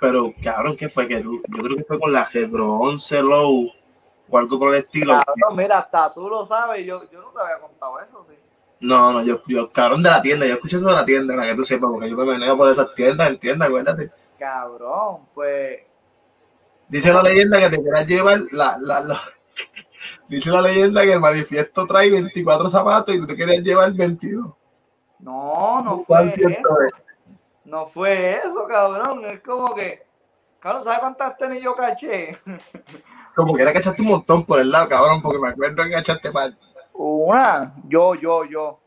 Pero, 0.00 0.32
cabrón, 0.42 0.76
¿qué 0.76 0.88
fue? 0.88 1.08
Que 1.08 1.22
yo 1.22 1.40
creo 1.62 1.76
que 1.76 1.84
fue 1.84 1.98
con 1.98 2.12
la 2.12 2.28
Hedro 2.32 2.76
11 2.76 3.22
Low 3.22 3.72
o 4.30 4.38
algo 4.38 4.58
por 4.58 4.74
el 4.74 4.80
estilo. 4.80 5.20
Cabrón, 5.24 5.56
mira, 5.56 5.78
hasta 5.78 6.12
tú 6.12 6.28
lo 6.28 6.46
sabes, 6.46 6.86
yo, 6.86 7.02
yo 7.10 7.20
no 7.20 7.30
te 7.30 7.40
había 7.40 7.60
contado 7.60 7.98
eso, 8.00 8.24
sí. 8.24 8.34
No, 8.80 9.12
no, 9.12 9.24
yo, 9.24 9.42
yo, 9.46 9.70
cabrón 9.72 10.02
de 10.02 10.10
la 10.10 10.22
tienda, 10.22 10.46
yo 10.46 10.54
escuché 10.54 10.76
eso 10.76 10.86
de 10.86 10.92
la 10.92 11.04
tienda, 11.04 11.34
para 11.34 11.50
que 11.50 11.56
tú 11.56 11.64
sepas, 11.64 11.90
porque 11.90 12.08
yo 12.08 12.16
me 12.16 12.24
meneo 12.24 12.56
por 12.56 12.70
esas 12.70 12.94
tiendas, 12.94 13.28
entiendes, 13.28 13.68
acuérdate. 13.68 14.10
Cabrón, 14.38 15.26
pues. 15.34 15.80
Dice 16.88 17.12
la 17.12 17.22
leyenda 17.22 17.58
que 17.58 17.70
te 17.70 17.82
quieras 17.82 18.06
llevar 18.06 18.40
la, 18.52 18.78
la, 18.80 19.00
la, 19.00 19.20
Dice 20.28 20.50
la 20.50 20.62
leyenda 20.62 21.02
que 21.02 21.12
el 21.12 21.20
manifiesto 21.20 21.86
trae 21.86 22.10
24 22.10 22.70
zapatos 22.70 23.14
y 23.14 23.18
tú 23.18 23.26
te 23.26 23.36
querías 23.36 23.62
llevar 23.62 23.92
22. 23.92 24.54
No, 25.18 25.82
no 25.82 26.04
fue 26.04 26.24
eso. 26.26 26.40
No 27.64 27.86
fue 27.88 28.38
eso, 28.38 28.66
cabrón. 28.68 29.24
Es 29.26 29.40
como 29.40 29.74
que. 29.74 30.06
Cabrón, 30.60 30.84
¿sabes 30.84 31.00
cuántas 31.00 31.36
tenis 31.36 31.62
yo 31.62 31.74
caché? 31.74 32.36
como 33.36 33.54
que 33.54 33.62
era 33.62 33.72
que 33.72 33.78
echaste 33.78 34.02
un 34.02 34.08
montón 34.08 34.44
por 34.44 34.60
el 34.60 34.70
lado, 34.70 34.88
cabrón, 34.88 35.22
porque 35.22 35.38
me 35.38 35.48
acuerdo 35.48 35.84
que 35.84 35.96
echaste 35.96 36.30
mal. 36.32 36.58
Una, 37.00 37.76
yo, 37.86 38.16
yo, 38.16 38.44
yo. 38.44 38.80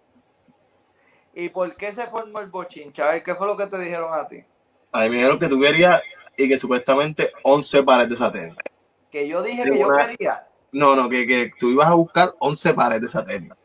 ¿Y 1.33 1.47
por 1.47 1.73
qué 1.77 1.93
se 1.93 2.07
formó 2.07 2.41
el 2.41 2.47
bochincha? 2.47 3.03
A 3.03 3.11
ver, 3.13 3.23
¿qué 3.23 3.33
fue 3.35 3.47
lo 3.47 3.55
que 3.55 3.67
te 3.67 3.77
dijeron 3.77 4.13
a 4.13 4.27
ti? 4.27 4.43
A 4.91 5.03
mí 5.03 5.09
me 5.11 5.15
dijeron 5.15 5.39
que 5.39 5.47
tú 5.47 5.61
querías 5.61 6.03
y 6.35 6.49
que 6.49 6.59
supuestamente 6.59 7.31
11 7.43 7.83
pares 7.83 8.09
de 8.09 8.17
satélite. 8.17 8.61
Que 9.09 9.25
yo 9.29 9.41
dije 9.41 9.63
que 9.63 9.79
yo 9.79 9.89
quería. 9.93 10.45
No, 10.73 10.93
no, 10.93 11.07
que, 11.07 11.25
que, 11.25 11.51
tú 11.57 11.69
ibas 11.69 11.87
a 11.87 11.93
buscar 11.93 12.33
11 12.39 12.73
pares 12.73 12.99
de 12.99 13.07
satélite. 13.07 13.55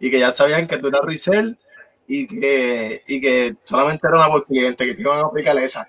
Y 0.00 0.10
que 0.10 0.18
ya 0.18 0.32
sabían 0.32 0.66
que 0.66 0.78
tú 0.78 0.88
eras 0.88 1.02
resell 1.02 1.56
y 2.08 2.26
que, 2.26 3.04
y 3.06 3.20
que 3.20 3.54
solamente 3.62 4.08
era 4.08 4.18
una 4.18 4.26
por 4.26 4.44
cliente, 4.46 4.84
que 4.84 4.94
te 4.94 5.02
iban 5.02 5.18
a 5.18 5.28
aplicar 5.28 5.56
esa. 5.58 5.86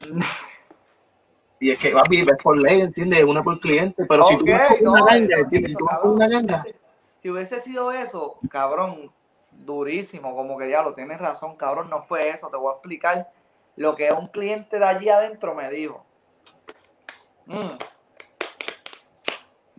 y 1.60 1.70
es 1.70 1.78
que 1.78 1.94
va 1.94 2.02
a 2.02 2.08
vivir 2.08 2.36
por 2.42 2.58
ley, 2.58 2.82
¿entiendes? 2.82 3.24
Una 3.24 3.42
por 3.42 3.58
cliente, 3.60 4.04
pero 4.06 4.26
si 4.26 4.36
tú 4.36 4.44
vas 4.46 4.68
con 4.78 4.88
una 4.88 5.06
ganga, 5.06 5.38
¿entiendes? 5.38 5.70
Si 5.70 5.78
tú 5.78 5.86
vas 5.86 6.00
con 6.00 6.10
una 6.10 6.28
ganga, 6.28 6.62
si 7.26 7.30
hubiese 7.30 7.60
sido 7.60 7.90
eso, 7.90 8.38
cabrón, 8.48 9.12
durísimo, 9.50 10.36
como 10.36 10.56
que 10.56 10.70
ya 10.70 10.82
lo 10.82 10.94
tienes 10.94 11.20
razón, 11.20 11.56
cabrón, 11.56 11.90
no 11.90 12.04
fue 12.04 12.28
eso, 12.28 12.48
te 12.50 12.56
voy 12.56 12.70
a 12.70 12.74
explicar 12.74 13.32
lo 13.74 13.96
que 13.96 14.12
un 14.12 14.28
cliente 14.28 14.78
de 14.78 14.84
allí 14.84 15.08
adentro 15.08 15.52
me 15.52 15.68
dijo. 15.68 16.06
Mm. 17.46 17.78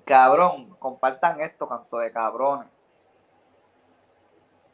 Cabrón, 0.03 0.75
compartan 0.77 1.39
esto, 1.39 1.69
canto 1.69 1.99
de 1.99 2.11
cabrones. 2.11 2.67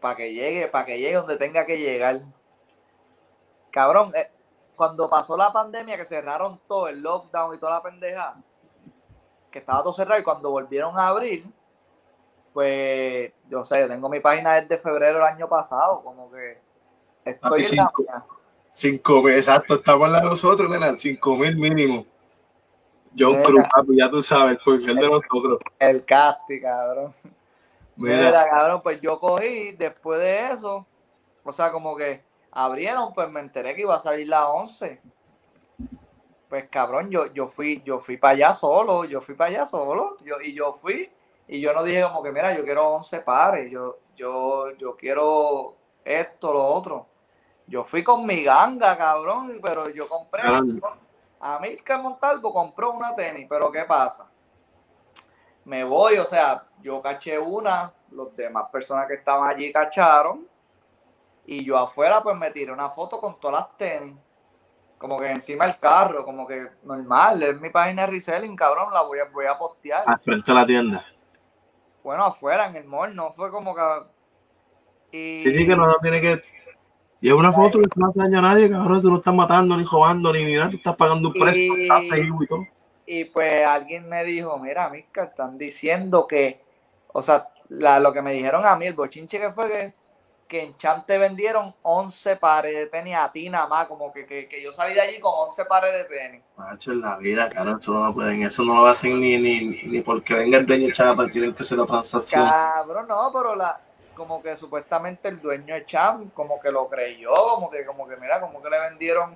Para 0.01 0.15
que 0.15 0.33
llegue, 0.33 0.67
para 0.67 0.85
que 0.85 0.97
llegue 0.97 1.17
donde 1.17 1.37
tenga 1.37 1.67
que 1.67 1.77
llegar. 1.77 2.21
Cabrón, 3.69 4.13
eh, 4.15 4.31
cuando 4.75 5.07
pasó 5.11 5.37
la 5.37 5.53
pandemia, 5.53 5.95
que 5.95 6.07
cerraron 6.07 6.59
todo, 6.67 6.87
el 6.87 7.03
lockdown 7.03 7.53
y 7.53 7.59
toda 7.59 7.73
la 7.73 7.83
pendeja, 7.83 8.35
que 9.51 9.59
estaba 9.59 9.83
todo 9.83 9.93
cerrado 9.93 10.19
y 10.19 10.23
cuando 10.23 10.49
volvieron 10.49 10.97
a 10.97 11.09
abrir, 11.09 11.45
pues 12.53 13.33
yo 13.49 13.65
sé, 13.65 13.81
yo 13.81 13.87
tengo 13.87 14.07
mi 14.09 14.19
página 14.19 14.61
desde 14.61 14.77
febrero 14.77 15.15
del 15.15 15.27
año 15.27 15.49
pasado, 15.49 16.01
como 16.03 16.31
que 16.31 16.59
estoy 17.25 17.65
en 17.71 17.77
la 17.77 18.25
Cinco 18.69 19.21
mil, 19.21 19.35
exacto, 19.35 19.75
estamos 19.75 20.09
la 20.09 20.19
de 20.19 20.25
nosotros, 20.29 20.67
nena, 20.67 20.95
cinco 20.95 21.37
mil 21.37 21.55
mínimo. 21.55 22.07
John 23.17 23.43
Cruz, 23.43 23.63
papi, 23.71 23.97
ya 23.97 24.09
tú 24.09 24.19
sabes, 24.23 24.57
el 24.65 24.95
de 24.95 24.95
nosotros. 24.95 25.59
El 25.77 26.03
casti, 26.03 26.59
cabrón. 26.59 27.13
Mira. 27.95 28.49
cabrón, 28.49 28.81
pues 28.81 28.99
yo 28.99 29.19
cogí 29.19 29.73
después 29.73 30.19
de 30.19 30.53
eso, 30.53 30.87
o 31.43 31.53
sea, 31.53 31.71
como 31.71 31.95
que 31.95 32.23
abrieron, 32.51 33.13
pues 33.13 33.29
me 33.29 33.41
enteré 33.41 33.75
que 33.75 33.81
iba 33.81 33.95
a 33.95 34.01
salir 34.01 34.27
la 34.27 34.49
11. 34.49 34.99
Pues 36.49 36.67
cabrón, 36.69 37.11
yo, 37.11 37.31
yo 37.31 37.49
fui, 37.49 37.83
yo 37.85 37.99
fui 37.99 38.17
para 38.17 38.33
allá 38.33 38.53
solo, 38.55 39.05
yo 39.05 39.21
fui 39.21 39.35
para 39.35 39.51
allá 39.51 39.67
solo, 39.67 40.17
yo, 40.23 40.41
y 40.41 40.53
yo 40.53 40.73
fui 40.73 41.11
y 41.47 41.59
yo 41.59 41.73
no 41.73 41.83
dije 41.83 42.03
como 42.03 42.23
que, 42.23 42.31
mira, 42.31 42.55
yo 42.55 42.63
quiero 42.63 42.89
11 42.95 43.19
pares, 43.19 43.71
yo, 43.71 43.97
yo, 44.15 44.71
yo 44.77 44.95
quiero 44.95 45.75
esto, 46.03 46.53
lo 46.53 46.65
otro. 46.65 47.07
Yo 47.67 47.83
fui 47.83 48.03
con 48.03 48.25
mi 48.25 48.43
ganga, 48.43 48.97
cabrón, 48.97 49.59
pero 49.61 49.89
yo 49.89 50.07
compré. 50.07 50.41
A 51.39 51.59
que 51.61 51.97
Montalvo 51.97 52.53
compró 52.53 52.91
una 52.91 53.15
tenis, 53.15 53.47
pero 53.49 53.71
¿qué 53.71 53.83
pasa? 53.83 54.29
me 55.65 55.83
voy, 55.83 56.17
o 56.17 56.25
sea, 56.25 56.63
yo 56.81 57.01
caché 57.01 57.37
una, 57.37 57.93
los 58.11 58.35
demás 58.35 58.69
personas 58.71 59.07
que 59.07 59.15
estaban 59.15 59.49
allí 59.49 59.71
cacharon, 59.71 60.47
y 61.45 61.63
yo 61.63 61.77
afuera 61.77 62.21
pues 62.21 62.37
me 62.37 62.51
tiré 62.51 62.71
una 62.71 62.89
foto 62.89 63.19
con 63.19 63.39
todas 63.39 63.61
las 63.61 63.77
tenis, 63.77 64.15
como 64.97 65.19
que 65.19 65.29
encima 65.29 65.65
del 65.65 65.79
carro, 65.79 66.23
como 66.23 66.47
que 66.47 66.69
normal, 66.83 67.43
es 67.43 67.59
mi 67.59 67.69
página 67.69 68.03
de 68.03 68.11
reselling, 68.13 68.55
cabrón, 68.55 68.93
la 68.93 69.01
voy 69.01 69.19
a, 69.19 69.25
voy 69.25 69.45
a 69.45 69.57
postear. 69.57 70.03
Al 70.05 70.19
frente 70.19 70.51
de 70.51 70.57
la 70.57 70.65
tienda. 70.65 71.05
Bueno, 72.03 72.25
afuera, 72.25 72.67
en 72.67 72.75
el 72.75 72.85
mall, 72.85 73.15
no 73.15 73.33
fue 73.33 73.49
como 73.49 73.73
que... 73.73 73.81
Y... 75.11 75.39
Sí, 75.41 75.57
sí, 75.57 75.67
que 75.67 75.75
no, 75.75 75.87
no 75.87 75.97
tiene 76.01 76.19
que... 76.21 76.41
Y 77.21 77.29
es 77.29 77.33
una 77.33 77.53
foto 77.53 77.79
que 77.79 77.87
no 77.95 78.07
hace 78.09 78.19
daño 78.19 78.39
a 78.39 78.41
nadie, 78.41 78.69
cabrón, 78.69 79.01
tú 79.01 79.09
no 79.09 79.15
estás 79.17 79.33
matando, 79.33 79.77
ni 79.77 79.85
robando, 79.85 80.33
ni, 80.33 80.43
ni 80.43 80.55
nada, 80.55 80.69
tú 80.69 80.75
estás 80.75 80.95
pagando 80.97 81.29
un 81.29 81.33
precio, 81.33 81.77
Y- 81.77 81.83
estás 81.83 82.03
y 82.19 82.47
todo. 82.47 82.67
Y 83.05 83.25
pues 83.25 83.65
alguien 83.65 84.09
me 84.09 84.23
dijo, 84.25 84.57
mira, 84.59 84.89
Miska, 84.89 85.23
están 85.25 85.57
diciendo 85.57 86.27
que, 86.27 86.61
o 87.13 87.21
sea, 87.21 87.47
la- 87.69 87.99
lo 88.01 88.11
que 88.11 88.21
me 88.21 88.33
dijeron 88.33 88.65
a 88.65 88.75
mí, 88.75 88.87
el 88.87 88.93
bochinche 88.93 89.39
que 89.39 89.51
fue 89.51 89.69
que, 89.69 89.93
que 90.47 90.63
en 90.63 90.77
Champ 90.77 91.05
te 91.05 91.17
vendieron 91.17 91.73
11 91.81 92.35
pares 92.37 92.75
de 92.75 92.87
tenis 92.87 93.15
a 93.15 93.31
ti 93.31 93.49
nada 93.49 93.67
más, 93.67 93.87
como 93.87 94.11
que, 94.13 94.25
que, 94.25 94.47
que 94.47 94.61
yo 94.61 94.73
salí 94.73 94.93
de 94.93 95.01
allí 95.01 95.19
con 95.19 95.33
11 95.33 95.65
pares 95.65 95.93
de 95.93 96.03
tenis. 96.03 96.41
Macho, 96.57 96.91
en 96.91 97.01
la 97.01 97.17
vida, 97.17 97.49
cabrón, 97.49 97.79
eso 97.79 97.93
no 97.93 98.05
lo 98.05 98.13
pueden, 98.13 98.43
eso 98.43 98.63
no 98.63 98.75
lo 98.75 98.85
hacen 98.85 99.19
ni, 99.19 99.37
ni, 99.37 99.83
ni 99.83 100.01
porque 100.01 100.33
venga 100.35 100.57
el 100.57 100.65
dueño 100.65 100.91
chata, 100.91 101.27
tienen 101.27 101.53
que 101.53 101.63
hacer 101.63 101.77
la 101.77 101.85
transacción. 101.85 102.47
Cabrón, 102.47 103.07
no, 103.07 103.31
pero 103.33 103.55
la, 103.55 103.79
como 104.15 104.41
que 104.41 104.55
supuestamente 104.57 105.27
el 105.27 105.41
dueño 105.41 105.73
de 105.73 105.85
Champ, 105.85 106.33
como 106.33 106.59
que 106.59 106.71
lo 106.71 106.87
creyó, 106.87 107.33
como 107.33 107.69
que, 107.69 107.85
como 107.85 108.07
que, 108.07 108.15
mira, 108.17 108.39
como 108.39 108.61
que 108.61 108.69
le 108.69 108.79
vendieron 108.79 109.35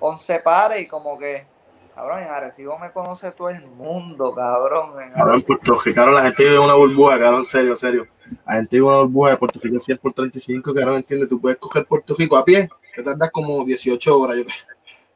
11 0.00 0.40
pares 0.40 0.82
y 0.82 0.86
como 0.86 1.18
que, 1.18 1.46
cabrón, 1.94 2.22
en 2.22 2.30
Arecibo 2.30 2.78
me 2.78 2.92
conoce 2.92 3.32
todo 3.32 3.50
el 3.50 3.66
mundo, 3.66 4.34
cabrón. 4.34 5.00
En 5.02 5.12
Cabrón, 5.12 5.42
Puerto 5.42 5.78
Rico, 5.84 6.06
la 6.06 6.22
gente 6.22 6.44
vive 6.44 6.58
una 6.58 6.74
burbuja, 6.74 7.18
cabrón, 7.18 7.44
serio, 7.44 7.76
serio. 7.76 8.06
Vive 8.30 8.68
en 8.70 8.82
una 8.82 8.96
burbuja 8.98 9.30
de 9.30 9.36
Puerto 9.36 9.58
Rico 9.62 9.80
100 9.80 9.98
por 9.98 10.12
35, 10.12 10.74
cabrón, 10.74 10.96
entiende, 10.96 11.26
tú 11.26 11.40
puedes 11.40 11.58
coger 11.58 11.86
Puerto 11.86 12.14
Rico 12.18 12.36
a 12.36 12.44
pie, 12.44 12.68
te 12.94 13.02
tardas 13.02 13.30
como 13.30 13.64
18 13.64 14.18
horas, 14.20 14.36
yo 14.36 14.44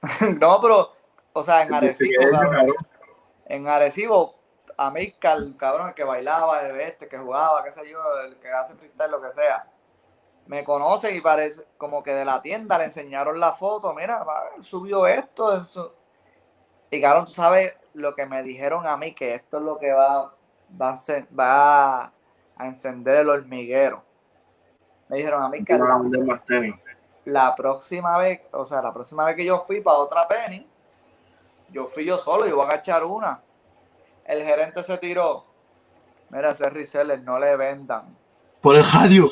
No, 0.40 0.60
pero, 0.60 0.92
o 1.32 1.42
sea, 1.42 1.62
en 1.62 1.74
Arecibo, 1.74 2.12
cabrón, 2.30 2.74
en 3.46 3.68
Arecibo, 3.68 4.34
a 4.76 4.90
mí, 4.90 5.14
el 5.20 5.56
cabrón, 5.56 5.88
el 5.88 5.94
que 5.94 6.04
bailaba, 6.04 6.62
el 6.66 6.80
este, 6.80 7.08
que 7.08 7.18
jugaba, 7.18 7.64
qué 7.64 7.72
sé 7.72 7.90
yo, 7.90 7.98
el 8.26 8.36
que 8.36 8.48
hace 8.48 8.74
freestyle, 8.74 9.10
lo 9.10 9.20
que 9.20 9.32
sea, 9.32 9.66
me 10.46 10.64
conocen 10.64 11.14
y 11.16 11.20
parece 11.20 11.62
como 11.76 12.02
que 12.02 12.12
de 12.12 12.24
la 12.24 12.40
tienda 12.42 12.78
le 12.78 12.84
enseñaron 12.84 13.38
la 13.38 13.52
foto, 13.52 13.92
mira, 13.94 14.24
él 14.56 14.64
subió 14.64 15.06
esto, 15.06 15.56
eso. 15.56 15.94
y 16.90 17.00
cabrón, 17.00 17.26
tú 17.26 17.32
sabes 17.32 17.74
lo 17.94 18.14
que 18.14 18.26
me 18.26 18.42
dijeron 18.42 18.86
a 18.86 18.96
mí, 18.96 19.14
que 19.14 19.34
esto 19.34 19.58
es 19.58 19.62
lo 19.64 19.78
que 19.78 19.92
va, 19.92 20.32
va, 20.80 20.90
a, 20.90 20.96
ser- 20.96 21.26
va 21.38 22.04
a 22.04 22.12
encender 22.66 23.18
el 23.18 23.28
hormiguero. 23.28 24.02
Me 25.08 25.16
dijeron 25.16 25.42
a 25.42 25.48
mí 25.48 25.64
que 25.64 25.72
a 25.72 25.78
la, 25.78 26.42
la 27.24 27.54
próxima 27.56 28.16
vez, 28.18 28.42
o 28.52 28.64
sea, 28.64 28.80
la 28.82 28.92
próxima 28.92 29.24
vez 29.24 29.36
que 29.36 29.44
yo 29.44 29.60
fui 29.66 29.80
para 29.80 29.98
otra 29.98 30.28
tenis, 30.28 30.64
yo 31.70 31.86
fui 31.88 32.04
yo 32.04 32.18
solo, 32.18 32.46
yo 32.46 32.56
voy 32.56 32.66
a 32.66 32.68
agachar 32.68 33.04
una. 33.04 33.40
El 34.24 34.42
gerente 34.44 34.82
se 34.82 34.96
tiró. 34.98 35.44
Mira, 36.30 36.52
ese 36.52 36.70
reseller 36.70 37.22
no 37.22 37.38
le 37.38 37.56
vendan. 37.56 38.16
Por 38.60 38.76
el 38.76 38.84
radio. 38.84 39.30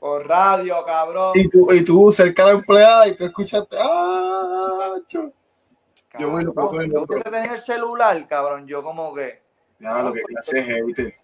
Por 0.00 0.26
radio, 0.26 0.84
cabrón. 0.84 1.32
Y 1.34 1.48
tú, 1.48 1.72
y 1.72 1.84
tú 1.84 2.10
cerca 2.12 2.46
de 2.46 2.52
la 2.52 2.58
empleada 2.58 3.08
y 3.08 3.16
te 3.16 3.26
escuchaste. 3.26 3.76
¡Ah! 3.80 4.96
yo 6.18 6.30
voy 6.30 6.42
y 6.42 6.44
lo 6.44 6.80
el 6.80 6.92
yo 6.92 7.06
tenía 7.06 7.54
el 7.54 7.60
celular, 7.60 8.26
cabrón, 8.28 8.66
yo 8.66 8.82
como 8.82 9.14
que, 9.14 9.42
Ya, 9.78 10.02
lo 10.02 10.12
que 10.12 10.22
clase 10.22 10.60
es, 10.60 11.14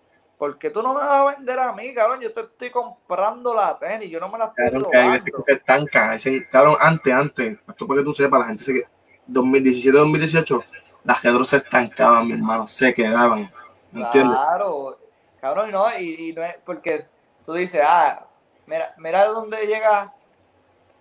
¿viste? 0.47 0.53
¿por 0.53 0.59
qué 0.59 0.71
tú 0.71 0.83
no 0.83 0.95
me 0.95 1.01
vas 1.01 1.21
a 1.21 1.37
vender 1.37 1.59
a 1.59 1.73
mí, 1.73 1.95
cabrón? 1.95 2.21
Yo 2.21 2.33
te 2.33 2.41
estoy 2.43 2.71
comprando 2.71 3.55
la 3.55 3.79
tenis, 3.79 4.11
yo 4.11 4.19
no 4.21 4.29
me 4.29 4.39
la 4.39 4.47
estoy 4.47 4.71
Cabrón, 4.71 4.87
que 4.91 4.97
hay 4.99 5.11
veces 5.11 5.33
que 5.33 5.33
robando. 5.33 5.45
se 5.45 5.53
estanca. 5.53 6.15
Ese- 6.17 6.49
Cabrón, 6.49 6.77
antes, 6.81 7.15
antes, 7.15 7.59
esto 7.69 7.87
para 7.87 8.01
que 8.01 8.05
tú 8.05 8.15
sepas, 8.15 8.41
la 8.41 8.47
gente 8.47 8.65
se 8.65 8.75
que 8.75 8.83
2017-2018, 9.27 10.65
las 11.05 11.23
retros 11.23 11.49
se 11.49 11.59
estancaban, 11.59 12.27
mi 12.27 12.33
hermano, 12.33 12.67
se 12.67 12.93
quedaban. 12.93 13.53
¿Me 13.93 14.03
entiendes? 14.03 14.39
Claro, 14.39 14.99
cabrón, 15.41 15.69
y 15.69 15.73
no, 15.73 15.99
y, 15.99 16.31
y 16.31 16.33
no 16.33 16.43
es 16.45 16.57
porque 16.65 17.07
tú 17.47 17.53
dices, 17.53 17.83
ah, 17.87 18.27
mira, 18.67 18.95
mira 18.99 19.27
dónde 19.27 19.67
llega 19.67 20.13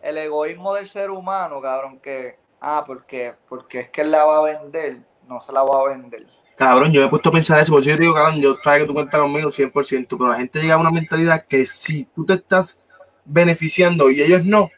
el 0.01 0.17
egoísmo 0.17 0.73
del 0.73 0.87
ser 0.87 1.09
humano, 1.09 1.61
cabrón, 1.61 1.99
que, 1.99 2.37
ah, 2.59 2.83
porque, 2.85 3.33
porque 3.49 3.79
es 3.81 3.89
que 3.89 4.01
él 4.01 4.11
la 4.11 4.23
va 4.25 4.39
a 4.39 4.41
vender, 4.41 5.01
no 5.27 5.39
se 5.39 5.51
la 5.51 5.63
va 5.63 5.79
a 5.81 5.89
vender. 5.89 6.27
Cabrón, 6.61 6.91
yo 6.91 7.01
me 7.01 7.07
he 7.07 7.09
puesto 7.09 7.29
a 7.29 7.31
pensar 7.31 7.59
eso, 7.59 7.71
porque 7.71 7.89
yo 7.89 7.97
digo, 7.97 8.13
cabrón, 8.13 8.39
yo 8.39 8.55
sabes 8.63 8.81
que 8.81 8.87
tú 8.87 8.93
cuentas 8.93 9.19
conmigo 9.19 9.49
100%, 9.49 10.05
pero 10.15 10.27
la 10.27 10.35
gente 10.35 10.61
llega 10.61 10.75
a 10.75 10.77
una 10.77 10.91
mentalidad 10.91 11.47
que 11.47 11.65
si 11.65 12.03
tú 12.03 12.23
te 12.23 12.33
estás 12.33 12.77
beneficiando 13.25 14.11
y 14.11 14.21
ellos 14.21 14.45
no, 14.45 14.69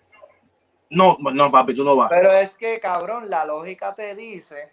no, 0.89 1.17
no, 1.19 1.51
papi, 1.51 1.75
tú 1.75 1.83
no 1.83 1.97
vas. 1.97 2.09
Pero 2.09 2.31
es 2.31 2.55
que, 2.55 2.79
cabrón, 2.79 3.29
la 3.29 3.43
lógica 3.43 3.93
te 3.93 4.15
dice 4.15 4.71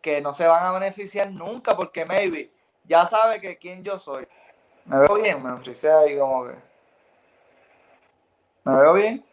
que 0.00 0.20
no 0.20 0.32
se 0.32 0.46
van 0.46 0.64
a 0.64 0.70
beneficiar 0.78 1.28
nunca 1.32 1.74
porque 1.74 2.04
maybe 2.04 2.52
ya 2.84 3.04
sabe 3.08 3.40
que 3.40 3.58
quién 3.58 3.82
yo 3.82 3.98
soy. 3.98 4.28
¿Me 4.84 5.00
veo 5.00 5.16
bien? 5.16 5.42
Me 5.42 5.60
frisé 5.60 5.90
ahí 5.90 6.16
como 6.16 6.44
que... 6.46 6.54
¿Me 8.62 8.76
veo 8.76 8.94
bien? 8.94 9.24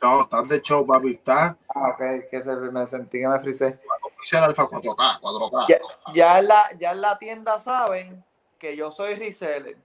No, 0.00 0.22
estás 0.22 0.48
de 0.48 0.62
show, 0.62 0.86
papi, 0.86 1.10
estás 1.10 1.56
Ah, 1.68 1.90
ok, 1.90 2.30
que 2.30 2.42
se, 2.42 2.56
me 2.56 2.86
sentí 2.86 3.20
que 3.20 3.28
me 3.28 3.38
frisé. 3.40 3.78
Dice 4.24 4.38
el 4.38 4.44
alfa 4.44 4.64
4K, 4.64 5.20
4K. 5.20 5.66
Ya, 5.68 5.78
ya 6.14 6.38
en 6.38 6.48
la, 6.48 6.70
ya 6.78 6.92
en 6.92 7.00
la 7.00 7.18
tienda 7.18 7.58
saben 7.58 8.24
que 8.58 8.74
yo 8.76 8.90
soy 8.90 9.14
reseller. 9.14 9.76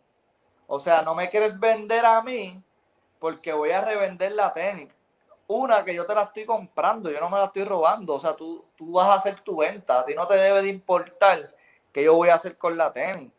O 0.67 0.79
sea, 0.79 1.01
no 1.01 1.15
me 1.15 1.29
quieres 1.29 1.59
vender 1.59 2.05
a 2.05 2.21
mí 2.21 2.61
porque 3.19 3.51
voy 3.53 3.71
a 3.71 3.81
revender 3.81 4.31
la 4.31 4.53
tenis. 4.53 4.89
Una 5.47 5.83
que 5.83 5.95
yo 5.95 6.05
te 6.05 6.13
la 6.13 6.23
estoy 6.23 6.45
comprando, 6.45 7.09
yo 7.09 7.19
no 7.19 7.29
me 7.29 7.37
la 7.39 7.45
estoy 7.45 7.63
robando. 7.63 8.13
O 8.13 8.19
sea, 8.19 8.35
tú, 8.35 8.63
tú 8.75 8.91
vas 8.93 9.09
a 9.09 9.15
hacer 9.15 9.39
tu 9.41 9.57
venta. 9.57 9.99
A 10.01 10.05
ti 10.05 10.13
no 10.13 10.27
te 10.27 10.35
debe 10.35 10.61
de 10.61 10.69
importar 10.69 11.53
qué 11.91 12.03
yo 12.03 12.13
voy 12.13 12.29
a 12.29 12.35
hacer 12.35 12.55
con 12.57 12.77
la 12.77 12.93
tenis. 12.93 13.31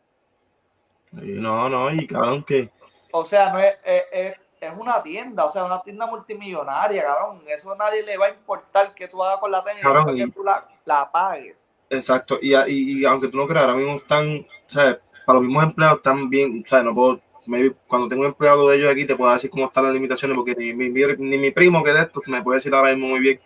No, 1.13 1.69
no, 1.69 1.91
y 1.93 2.07
cabrón, 2.07 2.45
que 2.45 2.71
O 3.13 3.25
sea, 3.25 3.53
no 3.53 3.59
es, 3.61 3.77
es, 3.85 4.03
es- 4.13 4.37
es 4.61 4.73
una 4.77 5.03
tienda, 5.03 5.45
o 5.47 5.51
sea, 5.51 5.65
una 5.65 5.83
tienda 5.83 6.07
multimillonaria, 6.07 7.03
cabrón. 7.05 7.43
Eso 7.47 7.73
a 7.73 7.77
nadie 7.77 8.03
le 8.03 8.17
va 8.19 8.27
a 8.27 8.31
importar 8.31 8.95
que 8.95 9.09
tú 9.09 9.23
hagas 9.23 9.41
con 9.41 9.51
la 9.51 9.63
tenis, 9.65 9.83
Cabrón, 9.83 10.17
y- 10.17 10.25
que 10.25 10.33
tú 10.33 10.45
la, 10.45 10.67
la 10.85 11.11
pagues. 11.11 11.69
Exacto, 11.89 12.39
y, 12.41 12.55
y, 12.55 13.01
y 13.01 13.05
aunque 13.05 13.29
tú 13.29 13.37
no 13.37 13.47
creas, 13.49 13.65
ahora 13.67 13.77
mismo 13.77 13.97
están, 13.97 14.47
¿sabes? 14.69 14.99
Para 15.27 15.39
los 15.41 15.47
mismos 15.49 15.65
empleados 15.65 15.97
están 15.99 16.31
bien, 16.31 16.65
¿sabes? 16.67 16.85
No 16.85 16.95
puedo, 16.95 17.21
maybe 17.47 17.75
cuando 17.89 18.09
tengo 18.09 18.23
un 18.23 18.29
empleado 18.29 18.69
de 18.69 18.77
ellos 18.77 18.93
aquí 18.93 19.07
te 19.07 19.17
puedo 19.17 19.33
decir 19.33 19.51
cómo 19.51 19.67
están 19.67 19.85
las 19.85 19.95
limitaciones, 19.95 20.37
porque 20.37 20.55
ni, 20.55 20.73
mi- 20.73 20.89
ni 20.91 21.39
mi 21.39 21.51
primo 21.51 21.83
que 21.83 21.93
de 21.93 22.03
esto 22.03 22.23
me 22.27 22.43
puede 22.43 22.59
decir 22.59 22.73
ahora 22.75 22.91
mismo 22.91 23.09
muy 23.09 23.21
bien, 23.21 23.41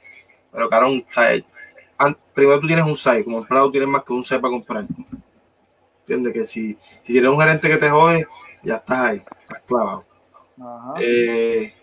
pero 0.52 0.68
cabrón, 0.70 1.04
¿sabes? 1.08 1.44
Primero 2.34 2.60
tú 2.60 2.66
tienes 2.66 2.84
un 2.86 2.96
site, 2.96 3.24
como 3.24 3.38
empleado 3.38 3.70
tienes 3.70 3.88
más 3.88 4.04
que 4.04 4.12
un 4.12 4.24
site 4.24 4.40
para 4.40 4.52
comprar. 4.52 4.86
¿Entiendes? 6.00 6.32
Que 6.34 6.44
si, 6.44 6.78
si 7.02 7.12
tienes 7.12 7.30
un 7.30 7.40
gerente 7.40 7.68
que 7.68 7.78
te 7.78 7.88
jode, 7.90 8.26
ya 8.62 8.76
estás 8.76 8.98
ahí, 9.00 9.22
estás 9.40 9.60
clavado. 9.66 10.04
Ajá. 10.60 10.94
Eh, 11.00 11.74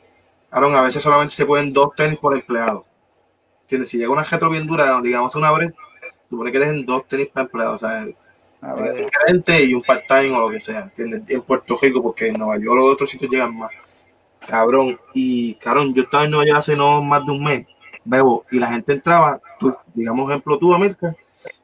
cabrón, 0.50 0.76
a 0.76 0.82
veces 0.82 1.04
solamente 1.04 1.36
se 1.36 1.46
pueden 1.46 1.74
dos 1.74 1.94
tenis 1.96 2.20
por 2.20 2.34
empleado. 2.36 2.86
¿Entiendes? 3.64 3.90
Si 3.90 3.98
llega 3.98 4.12
una 4.12 4.24
retro 4.24 4.50
bien 4.50 4.68
dura, 4.68 5.00
digamos 5.02 5.36
una 5.36 5.52
vez, 5.52 5.74
supone 6.30 6.52
que 6.52 6.60
dejen 6.60 6.86
dos 6.86 7.08
tenis 7.08 7.28
para 7.28 7.46
empleados, 7.46 7.84
o 7.84 7.88
sea, 7.88 8.08
A 8.62 8.74
un 8.76 8.84
ver. 8.84 9.10
gerente 9.10 9.64
y 9.66 9.74
un 9.74 9.82
part-time 9.82 10.36
o 10.36 10.42
lo 10.42 10.50
que 10.50 10.60
sea, 10.60 10.82
¿entiendes? 10.82 11.24
En 11.30 11.42
Puerto 11.42 11.78
Rico, 11.82 12.02
porque 12.04 12.28
en 12.28 12.38
Nueva 12.38 12.58
York 12.58 12.76
los 12.78 12.94
otros 12.94 13.10
sitios 13.10 13.32
llegan 13.32 13.58
más. 13.58 13.72
Cabrón, 14.48 15.00
y 15.14 15.56
cabrón, 15.56 15.94
yo 15.94 16.04
estaba 16.04 16.26
en 16.26 16.32
Nueva 16.32 16.46
York 16.46 16.60
hace 16.60 16.76
no 16.76 17.02
más 17.04 17.26
de 17.26 17.32
un 17.32 17.44
mes, 17.44 17.68
bebo, 18.04 18.46
y 18.52 18.60
la 18.60 18.68
gente 18.68 18.94
entraba, 18.94 19.40
tú, 19.60 19.76
digamos 19.94 20.30
ejemplo 20.30 20.58
tú, 20.58 20.74
América, 20.74 21.16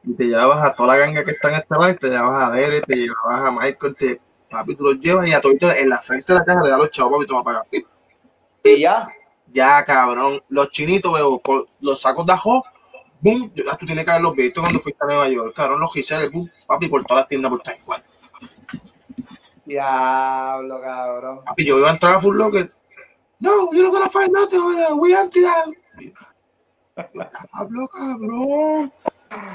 y 0.04 0.14
te 0.14 0.24
llevabas 0.26 0.64
a 0.64 0.74
toda 0.74 0.94
la 0.96 0.98
ganga 0.98 1.24
que 1.24 1.32
está 1.32 1.48
en 1.50 1.56
este 1.56 1.74
lado, 1.76 1.96
te 1.96 2.08
llevabas 2.08 2.44
a 2.44 2.52
Derek, 2.52 2.86
te 2.86 2.96
llevabas 2.96 3.40
a 3.44 3.50
Michael, 3.52 3.96
te, 3.96 4.20
papi, 4.50 4.74
tú 4.74 4.84
los 4.84 5.00
llevas 5.00 5.28
y 5.28 5.32
a 5.32 5.40
todo 5.40 5.52
en 5.52 5.88
la 5.88 5.98
frente 5.98 6.32
de 6.32 6.38
la 6.38 6.44
caja 6.44 6.62
le 6.62 6.70
das 6.70 6.78
los 6.78 6.90
chavos, 6.90 7.12
papi, 7.12 7.26
toma 7.26 7.44
para 7.44 7.62
pagar. 7.62 7.84
Y 8.64 8.80
ya. 8.80 9.08
Ya, 9.50 9.84
cabrón, 9.84 10.42
los 10.48 10.70
chinitos, 10.70 11.40
con 11.42 11.66
los 11.80 12.00
sacos 12.00 12.26
de 12.26 12.32
ajo, 12.32 12.64
boom, 13.20 13.50
ya 13.54 13.76
tú 13.76 13.86
tienes 13.86 14.04
que 14.04 14.10
haberlos 14.10 14.34
visto 14.34 14.60
cuando 14.60 14.78
fuiste 14.80 15.02
a 15.02 15.06
Nueva 15.06 15.28
York, 15.28 15.54
cabrón, 15.54 15.80
los 15.80 15.92
giseles, 15.92 16.30
boom, 16.30 16.50
papi, 16.66 16.88
por 16.88 17.04
todas 17.04 17.22
las 17.22 17.28
tiendas 17.28 17.50
por 17.50 17.62
Times 17.62 17.80
Square. 17.80 18.04
Diablo, 19.64 20.80
cabrón. 20.80 21.44
Papi, 21.44 21.64
yo 21.64 21.78
iba 21.78 21.90
a 21.90 21.92
entrar 21.92 22.14
a 22.14 22.20
Full 22.20 22.36
Locker. 22.36 22.72
No, 23.40 23.70
you're 23.72 23.84
not 23.84 23.92
gonna 23.92 24.10
find 24.10 24.32
nothing. 24.32 24.98
We 24.98 25.14
empty 25.14 25.42
that. 25.42 25.68
Hablo, 27.52 27.86
cabrón. 27.88 28.92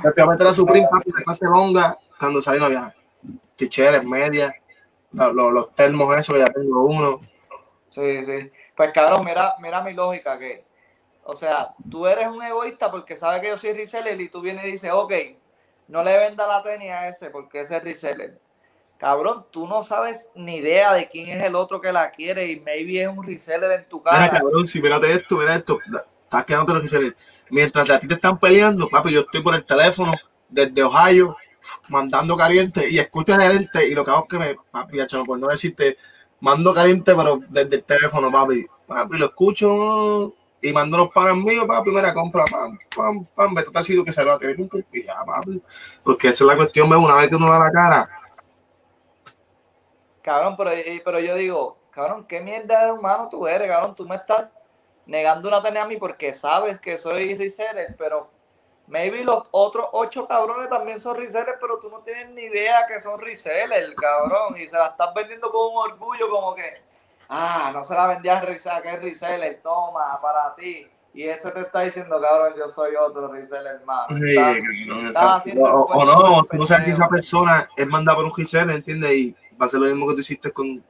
Me 0.03 0.11
fui 0.11 0.23
a 0.23 0.25
meter 0.27 0.47
a 0.47 0.53
Supreme, 0.53 0.87
papi, 0.89 1.11
de 1.11 1.23
clase 1.23 1.45
longa. 1.45 1.97
Cuando 2.19 2.41
salí 2.41 2.59
no 2.59 2.65
había 2.65 2.95
ticheres, 3.55 4.03
medias, 4.03 4.53
los, 5.13 5.33
los, 5.33 5.75
termos 5.75 6.15
que 6.15 6.39
ya 6.39 6.51
tengo 6.51 6.83
uno. 6.83 7.21
Sí, 7.89 8.25
sí. 8.25 8.51
Pues 8.75 8.91
cabrón, 8.91 9.23
mira, 9.25 9.53
mira 9.59 9.81
mi 9.81 9.93
lógica 9.93 10.37
que, 10.39 10.65
o 11.23 11.35
sea, 11.35 11.73
tú 11.89 12.07
eres 12.07 12.27
un 12.27 12.41
egoísta 12.41 12.89
porque 12.89 13.17
sabes 13.17 13.41
que 13.41 13.49
yo 13.49 13.57
soy 13.57 13.73
reseller 13.73 14.19
y 14.19 14.29
tú 14.29 14.41
vienes 14.41 14.65
y 14.65 14.71
dices, 14.71 14.91
ok, 14.91 15.13
no 15.87 16.03
le 16.03 16.17
venda 16.17 16.47
la 16.47 16.63
tenis 16.63 16.89
a 16.89 17.09
ese 17.09 17.29
porque 17.29 17.61
ese 17.61 17.77
es 17.77 17.83
reseller. 17.83 18.39
Cabrón, 18.97 19.45
tú 19.51 19.67
no 19.67 19.83
sabes 19.83 20.29
ni 20.33 20.57
idea 20.57 20.93
de 20.93 21.09
quién 21.09 21.29
es 21.29 21.43
el 21.43 21.55
otro 21.55 21.81
que 21.81 21.91
la 21.91 22.09
quiere 22.11 22.51
y 22.51 22.59
maybe 22.61 23.01
es 23.01 23.07
un 23.07 23.23
reseller 23.23 23.71
en 23.71 23.89
tu 23.89 24.01
casa. 24.01 24.21
Mira, 24.21 24.39
cabrón, 24.39 24.67
si 24.67 24.81
mírate 24.81 25.11
esto, 25.11 25.37
mira 25.37 25.55
esto, 25.55 25.77
estás 26.23 26.45
quedándote 26.45 26.73
los 26.73 26.83
resellers. 26.83 27.15
Mientras 27.49 27.89
a 27.89 27.99
ti 27.99 28.07
te 28.07 28.15
están 28.15 28.39
peleando, 28.39 28.87
papi, 28.87 29.11
yo 29.11 29.19
estoy 29.21 29.41
por 29.41 29.55
el 29.55 29.65
teléfono 29.65 30.13
desde 30.49 30.83
Ohio 30.83 31.35
mandando 31.89 32.35
caliente 32.35 32.89
y 32.89 32.99
escucho 32.99 33.33
a 33.33 33.39
gente 33.39 33.87
y 33.87 33.93
lo 33.93 34.03
que 34.03 34.11
hago 34.11 34.23
es 34.23 34.29
que 34.29 34.39
me, 34.39 34.55
papi, 34.71 34.97
ya, 34.97 35.07
por 35.25 35.39
no 35.39 35.47
decirte, 35.47 35.97
mando 36.39 36.73
caliente, 36.73 37.15
pero 37.15 37.39
desde 37.49 37.75
el 37.75 37.83
teléfono, 37.83 38.31
papi, 38.31 38.65
papi, 38.87 39.17
lo 39.17 39.25
escucho 39.27 40.33
y 40.61 40.71
mando 40.71 40.97
los 40.97 41.09
panes 41.09 41.43
míos, 41.43 41.65
papi, 41.67 41.91
mira, 41.91 42.13
compra, 42.13 42.45
pam, 42.49 42.77
pam, 42.95 43.25
pam, 43.35 43.55
que 44.05 44.13
se 44.13 44.23
lo 44.23 44.31
va 44.31 44.35
a 44.35 45.25
papi, 45.25 45.61
porque 46.03 46.27
esa 46.29 46.43
es 46.43 46.47
la 46.47 46.55
cuestión, 46.55 46.91
una 46.91 47.15
vez 47.15 47.29
que 47.29 47.35
uno 47.35 47.49
da 47.49 47.59
la 47.59 47.71
cara. 47.71 48.09
Cabrón, 50.21 50.55
pero, 50.57 50.71
pero 51.03 51.19
yo 51.19 51.35
digo, 51.35 51.77
cabrón, 51.91 52.25
¿qué 52.25 52.39
mierda 52.39 52.85
de 52.85 52.91
humano 52.93 53.27
tú 53.29 53.45
eres, 53.45 53.69
cabrón? 53.69 53.93
Tú 53.93 54.07
me 54.07 54.15
estás 54.15 54.49
negando 55.05 55.49
una 55.49 55.61
tenía 55.61 55.83
a 55.83 55.87
mí 55.87 55.97
porque 55.97 56.33
sabes 56.33 56.79
que 56.79 56.97
soy 56.97 57.35
reseller, 57.35 57.95
pero 57.97 58.29
maybe 58.87 59.23
los 59.23 59.43
otros 59.51 59.87
ocho 59.91 60.27
cabrones 60.27 60.69
también 60.69 60.99
son 60.99 61.17
resellers, 61.17 61.57
pero 61.59 61.79
tú 61.79 61.89
no 61.89 61.99
tienes 61.99 62.29
ni 62.29 62.43
idea 62.43 62.85
que 62.87 62.99
son 63.01 63.19
resellers, 63.19 63.95
cabrón, 63.95 64.57
y 64.59 64.67
se 64.67 64.77
la 64.77 64.87
estás 64.87 65.13
vendiendo 65.13 65.51
con 65.51 65.73
un 65.73 65.91
orgullo 65.91 66.29
como 66.29 66.55
que, 66.55 66.81
ah, 67.29 67.71
no 67.73 67.83
se 67.83 67.93
la 67.93 68.07
vendías 68.07 68.43
a 68.67 68.81
que 68.81 68.93
es 68.93 69.01
reseller, 69.01 69.61
toma, 69.61 70.19
para 70.21 70.53
ti. 70.55 70.87
Y 71.15 71.23
ese 71.23 71.51
te 71.51 71.61
está 71.61 71.81
diciendo, 71.81 72.19
cabrón, 72.19 72.53
yo 72.57 72.69
soy 72.69 72.95
otro 72.95 73.27
reseller, 73.27 73.75
hermano. 73.75 74.07
o, 75.61 76.05
no, 76.05 76.43
tú 76.43 76.57
no 76.57 76.65
sabes 76.65 76.87
si 76.87 76.91
esa 76.91 77.07
persona 77.07 77.69
es 77.77 77.87
mandada 77.87 78.15
por 78.15 78.25
un 78.25 78.33
reseller, 78.35 78.71
¿entiendes? 78.71 79.11
Y 79.11 79.35
va 79.61 79.67
a 79.67 79.69
ser 79.69 79.79
lo 79.79 79.85
mismo 79.85 80.07
que 80.07 80.15
tú 80.15 80.21
hiciste 80.21 80.51
con, 80.51 80.83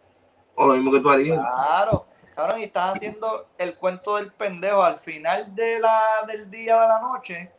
o 0.55 0.67
lo 0.67 0.73
mismo 0.73 0.91
que 0.91 1.01
tú 1.01 1.09
harías. 1.09 1.39
Claro. 1.39 2.05
Cabrón, 2.35 2.61
y 2.61 2.63
estás 2.63 2.95
haciendo 2.95 3.47
el 3.57 3.75
cuento 3.75 4.15
del 4.15 4.31
pendejo 4.31 4.81
al 4.81 4.99
final 4.99 5.53
de 5.53 5.79
la, 5.79 6.01
del 6.25 6.49
día 6.49 6.79
de 6.81 6.87
la 6.87 6.99
noche. 6.99 7.51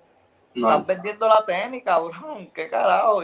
Estás 0.54 0.86
vendiendo 0.86 1.28
la 1.28 1.44
tenis, 1.44 1.82
cabrón. 1.84 2.50
¿Qué 2.54 2.68
carajo? 2.68 3.22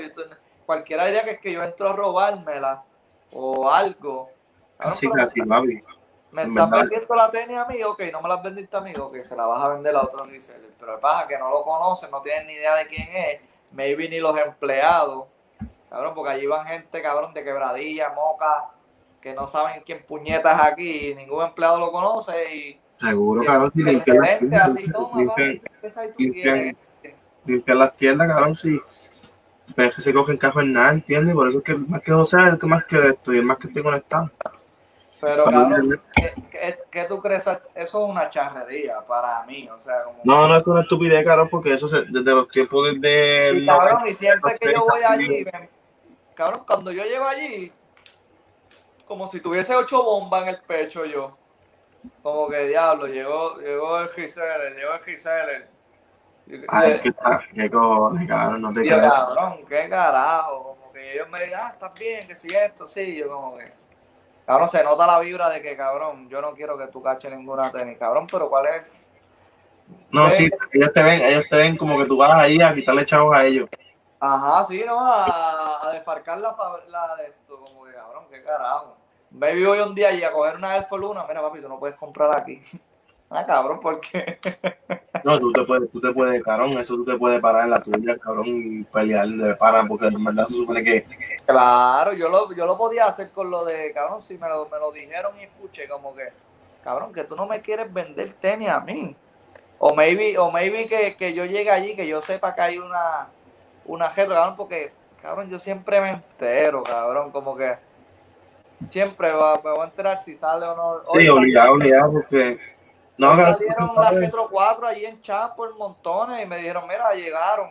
cualquiera 0.66 1.06
diría 1.06 1.24
que 1.24 1.30
es 1.32 1.40
que 1.40 1.52
yo 1.52 1.62
entro 1.64 1.90
a 1.90 1.92
robármela 1.92 2.84
o 3.32 3.68
algo. 3.68 4.30
casi, 4.78 5.10
casi, 5.10 5.40
baby. 5.40 5.82
Me 6.30 6.42
estás 6.44 6.70
vendiendo 6.70 7.14
la 7.16 7.30
tenis 7.30 7.56
a 7.56 7.64
mí, 7.64 7.82
ok, 7.82 8.02
no 8.12 8.22
me 8.22 8.28
la 8.28 8.36
vendiste 8.36 8.76
a 8.76 8.80
mí, 8.80 8.92
ok, 8.96 9.16
se 9.24 9.34
la 9.34 9.46
vas 9.46 9.64
a 9.64 9.68
vender 9.68 9.96
a 9.96 10.02
otro 10.02 10.24
reseller. 10.24 10.70
Pero 10.78 10.94
el 10.94 11.00
pasa 11.00 11.26
que 11.26 11.36
no 11.36 11.50
lo 11.50 11.64
conocen, 11.64 12.10
no 12.10 12.22
tienen 12.22 12.46
ni 12.46 12.52
idea 12.52 12.76
de 12.76 12.86
quién 12.86 13.08
es, 13.12 13.40
maybe 13.72 14.08
ni 14.08 14.20
los 14.20 14.36
empleados. 14.38 15.26
Cabrón, 15.88 16.14
porque 16.14 16.30
allí 16.30 16.46
van 16.46 16.66
gente, 16.66 17.02
cabrón, 17.02 17.34
de 17.34 17.42
quebradilla, 17.42 18.10
moca, 18.10 18.70
que 19.20 19.34
no 19.34 19.48
saben 19.48 19.82
quién 19.84 20.04
puñetas 20.06 20.60
aquí, 20.62 21.14
ningún 21.16 21.44
empleado 21.44 21.78
lo 21.78 21.90
conoce 21.90 22.54
y 22.54 22.80
seguro, 23.00 23.42
cabrón, 23.44 23.72
si 23.74 23.82
limpian 23.82 24.18
las 24.18 24.38
tiendas, 24.38 24.70
limpian, 26.16 26.76
las 27.66 27.96
tiendas, 27.96 28.28
cabrón, 28.28 28.54
si 28.54 28.80
ves 29.76 29.94
que 29.94 30.00
se 30.00 30.12
cogen 30.12 30.36
cajo 30.36 30.60
en 30.60 30.72
nada, 30.72 30.92
¿entiendes? 30.92 31.34
Por 31.34 31.48
eso 31.48 31.58
es 31.58 31.64
que 31.64 31.74
más 31.74 32.02
que 32.02 32.12
José 32.12 32.36
es 32.40 32.52
el 32.52 32.58
que 32.58 32.66
más 32.66 32.84
que 32.84 33.08
esto 33.08 33.32
y 33.32 33.38
el 33.38 33.44
más 33.44 33.58
que 33.58 33.68
estoy 33.68 33.82
conectado. 33.82 34.30
Pero, 35.20 35.44
cabrón, 35.44 36.00
¿qué, 36.90 37.04
tú 37.04 37.20
crees? 37.20 37.46
Eso 37.46 37.64
es 37.74 37.94
una 37.94 38.30
charrería 38.30 39.00
para 39.06 39.44
mí, 39.44 39.68
o 39.68 39.78
sea, 39.78 40.04
como... 40.04 40.20
No, 40.24 40.48
no 40.48 40.56
es 40.56 40.66
una 40.66 40.80
estupidez, 40.80 41.24
cabrón, 41.24 41.48
porque 41.50 41.74
eso 41.74 41.86
se, 41.86 42.02
desde 42.08 42.34
los 42.34 42.48
tiempos 42.48 42.94
desde... 42.94 43.58
Y, 43.58 43.66
cabrón, 43.66 44.08
y 44.08 44.14
siempre 44.14 44.56
que 44.58 44.72
yo 44.72 44.80
voy 44.80 45.02
allí, 45.02 45.44
cabrón, 46.34 46.62
cuando 46.66 46.90
yo 46.90 47.04
llego 47.04 47.26
allí, 47.26 47.70
como 49.10 49.28
si 49.28 49.40
tuviese 49.40 49.74
ocho 49.74 50.04
bombas 50.04 50.44
en 50.44 50.48
el 50.50 50.60
pecho 50.62 51.04
yo. 51.04 51.36
Como 52.22 52.48
que 52.48 52.68
diablo, 52.68 53.08
llegó, 53.08 53.58
llegó 53.58 53.98
el 53.98 54.08
Giselle, 54.10 54.70
llegó 54.76 54.94
el 54.94 55.04
Giselle. 55.04 55.66
Ay, 56.68 57.00
qué, 57.02 57.12
qué 57.54 57.70
cojones, 57.70 58.28
cabrón, 58.28 58.62
no 58.62 58.72
te 58.72 58.80
creas. 58.80 59.12
cabrón, 59.12 59.60
qué 59.68 59.88
carajo. 59.88 60.76
Como 60.80 60.92
que 60.92 61.14
ellos 61.14 61.28
me 61.28 61.44
digan, 61.44 61.60
ah, 61.64 61.70
estás 61.72 61.92
bien, 61.98 62.26
que 62.26 62.34
si 62.34 62.54
esto, 62.54 62.88
sí, 62.88 63.16
yo 63.16 63.28
como 63.28 63.56
que. 63.56 63.72
Cabrón, 64.46 64.68
se 64.68 64.82
nota 64.82 65.06
la 65.06 65.20
vibra 65.20 65.48
de 65.48 65.62
que, 65.62 65.76
cabrón, 65.76 66.28
yo 66.28 66.40
no 66.40 66.52
quiero 66.54 66.76
que 66.76 66.88
tú 66.88 67.02
caches 67.02 67.34
ninguna 67.34 67.70
tenis, 67.70 67.98
cabrón, 67.98 68.26
pero 68.30 68.48
¿cuál 68.48 68.66
es? 68.66 68.86
No, 70.10 70.28
sí, 70.30 70.50
ellos 70.72 70.92
te 70.92 71.02
ven, 71.02 71.20
ellos 71.22 71.44
te 71.48 71.56
ven 71.56 71.76
como 71.76 71.96
que 71.96 72.06
tú 72.06 72.16
vas 72.16 72.34
ahí 72.34 72.60
a 72.60 72.74
quitarle 72.74 73.04
chavos 73.04 73.36
a 73.36 73.44
ellos. 73.44 73.68
Ajá, 74.18 74.64
sí, 74.66 74.82
¿no? 74.84 75.00
A, 75.00 75.88
a 75.88 75.92
desfarcar 75.92 76.38
la, 76.38 76.56
la 76.88 77.16
de 77.16 77.28
esto, 77.28 77.60
como 77.60 77.84
que, 77.84 77.92
cabrón, 77.92 78.24
qué 78.30 78.42
carajo. 78.42 78.96
Baby 79.30 79.64
voy 79.64 79.78
un 79.78 79.94
día 79.94 80.10
y 80.12 80.24
a 80.24 80.32
coger 80.32 80.56
una 80.56 80.76
Air 80.76 80.86
Luna, 80.90 81.24
mira 81.28 81.40
papi, 81.40 81.60
tú 81.60 81.68
no 81.68 81.78
puedes 81.78 81.96
comprar 81.96 82.36
aquí. 82.36 82.60
Ah, 83.32 83.46
cabrón, 83.46 83.78
¿por 83.78 84.00
qué? 84.00 84.38
no, 85.24 85.38
tú 85.38 85.52
te 85.52 85.62
puedes, 85.62 85.90
tú 85.92 86.00
te 86.00 86.12
puedes, 86.12 86.42
cabrón, 86.42 86.72
eso 86.72 86.96
tú 86.96 87.04
te 87.04 87.16
puedes 87.16 87.40
parar 87.40 87.64
en 87.64 87.70
la 87.70 87.80
tuya, 87.80 88.18
cabrón, 88.18 88.46
y 88.48 88.82
pelear 88.82 89.28
de 89.28 89.54
parar, 89.54 89.86
porque 89.86 90.08
en 90.08 90.24
verdad 90.24 90.46
se 90.46 90.54
supone 90.54 90.82
que... 90.82 91.06
Claro, 91.46 92.12
yo 92.12 92.28
lo, 92.28 92.52
yo 92.52 92.66
lo 92.66 92.76
podía 92.76 93.06
hacer 93.06 93.30
con 93.30 93.48
lo 93.48 93.64
de, 93.64 93.92
cabrón, 93.92 94.22
si 94.24 94.36
me 94.36 94.48
lo, 94.48 94.68
me 94.68 94.78
lo 94.78 94.90
dijeron 94.90 95.32
y 95.38 95.44
escuché, 95.44 95.88
como 95.88 96.12
que, 96.12 96.30
cabrón, 96.82 97.12
que 97.12 97.22
tú 97.22 97.36
no 97.36 97.46
me 97.46 97.60
quieres 97.60 97.92
vender 97.92 98.32
tenis 98.34 98.68
a 98.68 98.80
mí. 98.80 99.14
O 99.78 99.94
maybe, 99.94 100.36
o 100.36 100.50
maybe 100.50 100.88
que, 100.88 101.16
que 101.16 101.32
yo 101.32 101.44
llegue 101.44 101.70
allí, 101.70 101.94
que 101.94 102.06
yo 102.08 102.20
sepa 102.20 102.54
que 102.54 102.60
hay 102.60 102.78
una, 102.78 103.28
una 103.84 104.12
cabrón, 104.12 104.56
porque, 104.56 104.92
cabrón, 105.22 105.48
yo 105.48 105.60
siempre 105.60 106.00
me 106.00 106.10
entero, 106.10 106.82
cabrón, 106.82 107.30
como 107.30 107.56
que 107.56 107.76
siempre 108.90 109.32
va, 109.32 109.54
me 109.62 109.70
voy 109.70 109.80
a 109.80 109.84
enterar 109.84 110.24
si 110.24 110.36
sale 110.36 110.66
o 110.66 110.76
no. 110.76 111.18
Sí, 111.18 111.28
obligado, 111.28 111.74
obligado, 111.74 112.12
porque. 112.12 112.58
No, 113.20 113.36
salieron 113.36 113.90
las 113.96 114.14
Metro 114.14 114.48
4 114.50 114.86
allí 114.86 115.04
en 115.04 115.20
Chapo 115.20 115.66
en 115.66 115.76
montones 115.76 116.42
y 116.42 116.48
me 116.48 116.56
dijeron, 116.56 116.84
mira, 116.88 117.12
llegaron. 117.12 117.68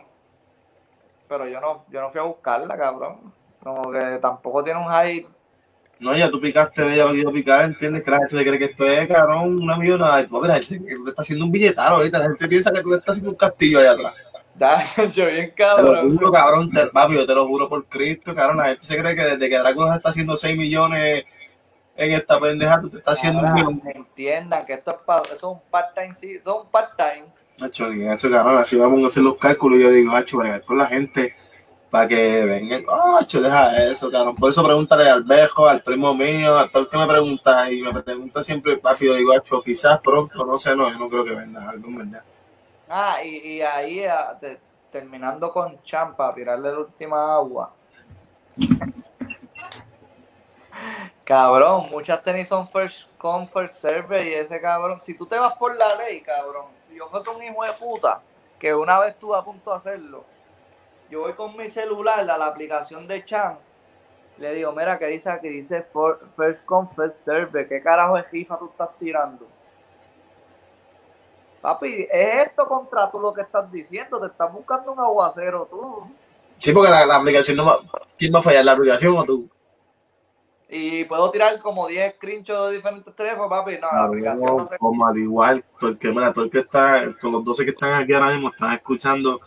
Pero 1.28 1.48
yo 1.48 1.60
no, 1.60 1.84
yo 1.90 2.00
no 2.00 2.10
fui 2.10 2.20
a 2.20 2.22
buscarla, 2.22 2.76
cabrón. 2.76 3.32
Como 3.60 3.90
que 3.90 4.18
tampoco 4.22 4.62
tiene 4.62 4.78
un 4.78 4.86
hype. 4.86 5.26
No, 5.98 6.16
ya 6.16 6.30
tú 6.30 6.40
picaste 6.40 6.82
de 6.82 6.94
ella 6.94 7.04
lo 7.06 7.12
que 7.12 7.28
a 7.28 7.32
picar, 7.32 7.64
¿entiendes? 7.64 8.04
Que 8.04 8.10
la 8.12 8.18
gente 8.18 8.36
se 8.36 8.44
cree 8.44 8.58
que 8.60 8.64
esto 8.66 8.84
es, 8.84 9.08
cabrón, 9.08 9.60
una 9.60 9.76
millonada. 9.76 10.20
Y 10.20 10.28
tú, 10.28 10.40
la 10.40 10.54
gente 10.54 10.86
te 10.86 11.10
está 11.10 11.22
haciendo 11.22 11.44
un 11.44 11.50
billetaro 11.50 11.96
ahorita. 11.96 12.20
La 12.20 12.24
gente 12.26 12.46
piensa 12.46 12.70
que 12.70 12.82
tú 12.82 12.90
te 12.90 12.96
estás 12.98 13.14
haciendo 13.14 13.32
un 13.32 13.36
castillo 13.36 13.80
allá 13.80 13.90
atrás. 13.90 14.14
yo 15.12 15.26
bien 15.26 15.52
cabrón. 15.56 15.86
Te 15.86 16.02
lo 16.02 16.10
juro, 16.12 16.32
cabrón, 16.32 16.70
te, 16.70 16.86
papi, 16.86 17.14
yo 17.14 17.26
te 17.26 17.34
lo 17.34 17.46
juro 17.48 17.68
por 17.68 17.84
Cristo, 17.86 18.36
cabrón. 18.36 18.58
La 18.58 18.66
gente 18.66 18.86
se 18.86 18.96
cree 18.96 19.16
que 19.16 19.22
desde 19.22 19.50
que 19.50 19.58
Dragon 19.58 19.92
está 19.92 20.10
haciendo 20.10 20.36
6 20.36 20.56
millones 20.56 21.24
en 22.00 22.12
esta 22.12 22.40
pendeja, 22.40 22.80
tú 22.80 22.88
te 22.88 22.96
estás 22.96 23.18
haciendo 23.18 23.42
un 23.44 23.52
millón. 23.52 23.82
Entiendan 23.84 24.64
que 24.64 24.72
esto 24.72 24.92
es, 24.92 24.96
para, 25.04 25.22
eso 25.24 25.34
es 25.34 25.42
un 25.42 25.60
part-time, 25.70 26.14
sí, 26.18 26.34
eso 26.36 26.50
es 26.50 26.64
un 26.64 26.70
part-time. 26.70 27.26
Nacho, 27.58 27.90
eso, 27.90 28.30
cabrón, 28.30 28.56
así 28.56 28.78
vamos 28.78 29.04
a 29.04 29.08
hacer 29.08 29.22
los 29.22 29.36
cálculos. 29.36 29.78
Y 29.78 29.82
yo 29.82 29.90
digo, 29.90 30.12
hacho, 30.12 30.38
con 30.64 30.78
la 30.78 30.86
gente 30.86 31.36
para 31.90 32.08
que 32.08 32.46
vengan. 32.46 32.84
Hacho, 33.18 33.42
deja 33.42 33.84
eso, 33.84 34.10
cabrón. 34.10 34.34
Por 34.34 34.50
eso 34.50 34.64
pregúntale 34.64 35.10
al 35.10 35.24
viejo, 35.24 35.68
al 35.68 35.82
primo 35.82 36.14
mío, 36.14 36.58
a 36.58 36.68
todo 36.70 36.84
el 36.84 36.88
que 36.88 36.96
me 36.96 37.06
pregunta. 37.06 37.70
Y 37.70 37.82
me 37.82 38.02
pregunta 38.02 38.42
siempre, 38.42 38.78
papi, 38.78 39.04
yo 39.04 39.14
digo, 39.14 39.34
hacho, 39.34 39.62
quizás 39.62 40.00
pronto, 40.00 40.42
no 40.46 40.58
sé, 40.58 40.74
no, 40.74 40.90
yo 40.90 40.98
no 40.98 41.10
creo 41.10 41.24
que 41.24 41.34
venga 41.34 41.68
algo, 41.68 41.88
¿verdad? 41.98 42.22
Ah, 42.88 43.22
y, 43.22 43.36
y 43.36 43.60
ahí 43.60 44.04
terminando 44.90 45.52
con 45.52 45.82
Champa, 45.82 46.34
tirarle 46.34 46.72
la 46.72 46.78
última 46.78 47.34
agua. 47.34 47.74
Cabrón, 51.24 51.88
muchas 51.90 52.22
tenis 52.22 52.48
son 52.48 52.68
first 52.68 53.06
come, 53.16 53.46
first 53.46 53.74
serve 53.74 54.28
y 54.28 54.34
ese 54.34 54.60
cabrón, 54.60 55.00
si 55.02 55.14
tú 55.14 55.26
te 55.26 55.38
vas 55.38 55.56
por 55.56 55.76
la 55.76 55.94
ley, 55.94 56.22
cabrón, 56.22 56.66
si 56.82 56.96
yo 56.96 57.08
fuese 57.08 57.30
un 57.30 57.42
hijo 57.42 57.62
de 57.62 57.72
puta, 57.72 58.20
que 58.58 58.74
una 58.74 58.98
vez 58.98 59.14
estuve 59.14 59.36
a 59.38 59.42
punto 59.42 59.70
de 59.70 59.76
hacerlo, 59.76 60.24
yo 61.08 61.20
voy 61.20 61.34
con 61.34 61.56
mi 61.56 61.70
celular 61.70 62.28
a 62.28 62.36
la 62.38 62.46
aplicación 62.46 63.06
de 63.06 63.24
Champ, 63.24 63.60
le 64.38 64.54
digo, 64.54 64.72
mira, 64.72 64.98
que 64.98 65.06
dice 65.06 65.30
aquí, 65.30 65.48
dice 65.48 65.86
first 66.36 66.64
come, 66.64 66.88
first 66.96 67.24
serve, 67.24 67.68
¿qué 67.68 67.80
carajo 67.80 68.16
de 68.16 68.24
FIFA 68.24 68.58
tú 68.58 68.66
estás 68.66 68.88
tirando? 68.98 69.46
Papi, 71.60 72.08
es 72.10 72.46
esto 72.46 72.66
contra 72.66 73.10
tú 73.10 73.20
lo 73.20 73.34
que 73.34 73.42
estás 73.42 73.70
diciendo, 73.70 74.18
te 74.18 74.26
estás 74.28 74.50
buscando 74.50 74.92
un 74.92 75.00
aguacero 75.00 75.68
tú. 75.70 76.10
Sí, 76.58 76.72
porque 76.72 76.90
la, 76.90 77.16
aplicación 77.16 77.56
no 77.56 77.66
va. 77.66 77.78
¿Quién 78.18 78.34
va 78.34 78.38
a 78.38 78.42
fallar, 78.42 78.64
la 78.64 78.72
aplicación 78.72 79.16
o 79.16 79.24
tú? 79.24 79.48
Y 80.70 81.04
puedo 81.04 81.30
tirar 81.30 81.58
como 81.60 81.88
10 81.88 82.14
screenshots 82.14 82.70
de 82.70 82.76
diferentes 82.76 83.14
teléfonos, 83.16 83.48
papi. 83.48 83.78
No, 83.78 83.88
la, 83.92 84.04
aplicación 84.04 84.56
no, 84.56 84.68
Como 84.78 85.06
al 85.06 85.18
igual, 85.18 85.64
porque 85.80 86.10
mira, 86.10 86.32
todo 86.32 86.44
el 86.44 86.50
que 86.50 86.60
está, 86.60 87.02
todos 87.20 87.34
los 87.34 87.44
12 87.44 87.64
que 87.64 87.70
están 87.70 87.94
aquí 87.94 88.12
ahora 88.12 88.30
mismo 88.30 88.50
están 88.50 88.74
escuchando 88.74 89.40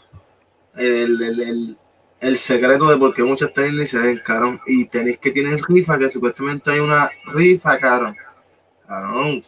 el, 0.75 1.21
el, 1.21 1.41
el, 1.41 1.77
el 2.19 2.37
secreto 2.37 2.87
de 2.87 2.97
por 2.97 3.13
qué 3.13 3.23
muchas 3.23 3.53
tenis 3.53 3.89
se 3.89 3.99
ven, 3.99 4.19
caro. 4.25 4.59
Y 4.67 4.85
tenéis 4.87 5.19
que 5.19 5.31
tienen 5.31 5.63
rifa, 5.63 5.97
que 5.97 6.09
supuestamente 6.09 6.71
hay 6.71 6.79
una 6.79 7.09
rifa, 7.33 7.79
caro 7.79 8.13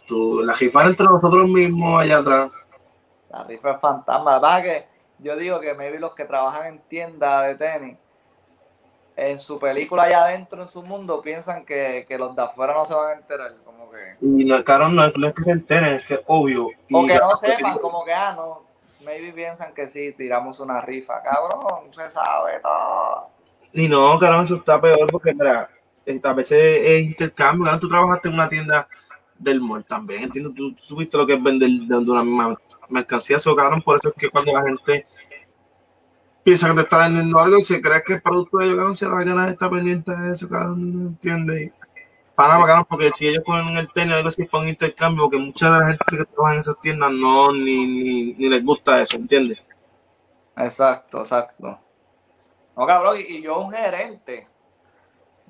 tú, 0.08 0.42
la 0.44 0.54
rifa 0.54 0.86
entre 0.86 1.06
nosotros 1.06 1.48
mismos 1.48 2.02
allá 2.02 2.18
atrás. 2.18 2.52
La 3.30 3.44
rifa 3.44 3.72
es 3.72 3.82
fantasma. 3.82 4.40
Verdad 4.40 4.64
que 4.64 4.88
yo 5.20 5.36
digo 5.36 5.60
que 5.60 5.74
maybe 5.74 6.00
los 6.00 6.16
que 6.16 6.26
trabajan 6.26 6.68
en 6.68 6.80
tiendas 6.88 7.48
de 7.48 7.56
tenis, 7.56 7.98
en 9.16 9.40
su 9.40 9.60
película 9.60 10.04
allá 10.04 10.26
adentro, 10.26 10.62
en 10.62 10.68
su 10.68 10.84
mundo, 10.84 11.22
piensan 11.22 11.66
que, 11.66 12.06
que 12.08 12.18
los 12.18 12.36
de 12.36 12.42
afuera 12.42 12.74
no 12.74 12.86
se 12.86 12.94
van 12.94 13.10
a 13.10 13.14
enterar. 13.14 13.56
Como 13.64 13.90
que... 13.90 14.18
Y 14.22 14.46
no, 14.46 14.64
claro, 14.64 14.90
no, 14.90 15.08
no 15.08 15.28
es 15.28 15.34
que 15.34 15.44
se 15.44 15.52
enteren, 15.52 15.96
es 15.96 16.06
que 16.06 16.16
es 16.16 16.22
obvio. 16.26 16.68
O 16.92 17.06
que 17.06 17.16
no 17.16 17.38
sepan, 17.38 17.78
como 17.80 18.04
que, 18.04 18.14
ah, 18.14 18.34
no, 18.36 18.64
maybe 19.06 19.32
piensan 19.32 19.74
que 19.74 19.88
sí, 19.88 20.14
tiramos 20.14 20.60
una 20.60 20.82
rifa. 20.82 21.22
Cabrón, 21.22 21.94
se 21.94 22.10
sabe 22.10 22.60
todo. 22.62 23.30
Y 23.74 23.88
no, 23.88 24.18
claro, 24.20 24.42
eso 24.42 24.56
está 24.56 24.80
peor 24.82 25.08
porque, 25.12 25.34
mira, 25.34 25.70
eh, 26.06 26.20
a 26.22 26.34
veces 26.34 26.82
es 26.84 27.02
intercambio. 27.02 27.80
Tú 27.80 27.88
trabajaste 27.88 28.28
en 28.28 28.34
una 28.34 28.50
tienda 28.50 28.88
del 29.38 29.62
mall 29.62 29.86
también, 29.86 30.24
entiendo. 30.24 30.52
Tú, 30.54 30.76
supiste 30.78 31.18
lo 31.18 31.26
que 31.26 31.34
es 31.34 31.44
vender 31.44 31.70
de, 31.70 31.88
de 31.88 32.12
una 32.12 32.24
misma 32.24 32.60
mercancía, 32.90 33.38
eso, 33.38 33.56
cabrón. 33.56 33.82
Por 33.82 33.98
eso 33.98 34.10
es 34.10 34.16
que 34.16 34.30
cuando 34.30 34.54
la 34.54 34.64
gente 34.64 35.06
piensa 36.46 36.70
que 36.70 36.76
te 36.76 36.82
está 36.84 37.00
vendiendo 37.00 37.40
algo 37.40 37.60
y 37.60 37.66
se 37.66 37.82
cree 37.82 38.04
que 38.04 38.16
es 38.16 38.24
producto 38.24 38.60
de 38.60 38.68
ellos, 38.68 38.78
cabrón, 38.78 38.98
si 38.98 39.06
la 39.06 39.12
vaina 39.12 39.52
está 39.52 39.70
pendiente 39.72 40.14
de 40.16 40.34
eso, 40.34 40.50
cabrón, 40.50 41.04
no 41.04 41.10
entiende. 41.10 41.74
Panamá, 42.36 42.66
cabrón, 42.68 42.88
porque 42.90 43.12
si 43.12 43.28
ellos 43.30 43.44
ponen 43.46 43.78
el 43.78 43.92
tenis 43.94 44.16
algo 44.16 44.30
así 44.30 44.46
para 44.46 44.64
un 44.64 44.70
intercambio, 44.70 45.24
porque 45.26 45.40
mucha 45.40 45.72
de 45.74 45.80
la 45.82 45.88
gente 45.90 46.06
que 46.18 46.26
trabaja 46.26 46.56
en 46.56 46.62
esas 46.62 46.82
tiendas 46.82 47.12
no, 47.14 47.54
ni, 47.54 48.34
ni, 48.36 48.50
les 48.50 48.64
gusta 48.66 49.02
eso, 49.02 49.18
¿entiendes? 49.18 49.60
Exacto, 50.58 51.22
exacto. 51.22 51.80
No, 52.78 52.88
cabrón, 52.88 53.18
y 53.28 53.42
yo 53.42 53.60
un 53.60 53.72
gerente, 53.74 54.48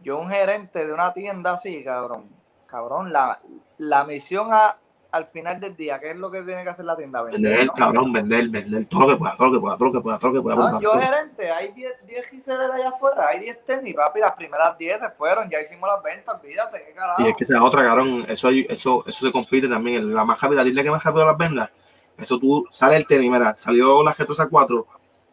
yo 0.03 0.19
un 0.19 0.29
gerente 0.29 0.85
de 0.85 0.93
una 0.93 1.13
tienda 1.13 1.53
así, 1.53 1.83
cabrón, 1.83 2.29
cabrón, 2.67 3.11
la, 3.11 3.39
la 3.77 4.03
misión 4.05 4.53
a- 4.53 4.77
al 5.15 5.27
final 5.27 5.61
del 5.61 5.77
día, 5.77 5.97
¿qué 5.97 6.11
es 6.11 6.17
lo 6.17 6.29
que 6.29 6.41
tiene 6.41 6.61
que 6.63 6.69
hacer 6.69 6.83
la 6.83 6.97
tienda? 6.97 7.21
Vender, 7.21 7.65
¿no? 7.65 7.73
cabrón, 7.73 8.11
vender, 8.11 8.49
vender 8.49 8.85
todo 8.85 9.01
lo 9.01 9.07
que 9.07 9.15
pueda, 9.15 9.37
todo 9.37 9.47
lo 9.47 9.53
que 9.53 9.59
pueda, 9.61 9.77
todo 9.77 9.87
lo 9.87 9.93
que 9.93 10.01
pueda, 10.01 10.17
todo 10.17 10.29
lo 10.31 10.33
que 10.33 10.41
pueda. 10.41 10.55
No, 10.71 10.81
yo 10.81 10.91
gerente, 11.01 11.51
hay 11.51 11.71
10 11.71 12.05
10 12.05 12.27
giseles 12.27 12.69
allá 12.69 12.89
afuera, 12.89 13.27
hay 13.29 13.39
10 13.39 13.65
tenis, 13.65 13.95
papi, 13.95 14.19
las 14.19 14.33
primeras 14.33 14.77
10 14.77 14.99
se 14.99 15.09
fueron, 15.11 15.49
ya 15.49 15.61
hicimos 15.61 15.89
las 15.89 16.03
ventas, 16.03 16.35
qué 16.41 16.93
carajo. 16.93 17.21
Y 17.21 17.27
es 17.29 17.37
que 17.37 17.43
esa 17.45 17.63
otra, 17.63 17.83
cabrón, 17.85 18.25
eso, 18.27 18.49
hay- 18.49 18.67
eso, 18.69 19.05
eso 19.07 19.25
se 19.25 19.31
compite 19.31 19.69
también. 19.69 20.13
La 20.13 20.25
más 20.25 20.41
rápida, 20.41 20.65
dile 20.65 20.83
que 20.83 20.91
más 20.91 21.01
rápido 21.01 21.25
las 21.25 21.37
vendas. 21.37 21.69
Eso 22.17 22.37
tú, 22.37 22.65
sale 22.69 22.97
el 22.97 23.07
tenis, 23.07 23.31
mira, 23.31 23.55
salió 23.55 24.03
la 24.03 24.13
G3 24.13 24.49
4, 24.49 24.85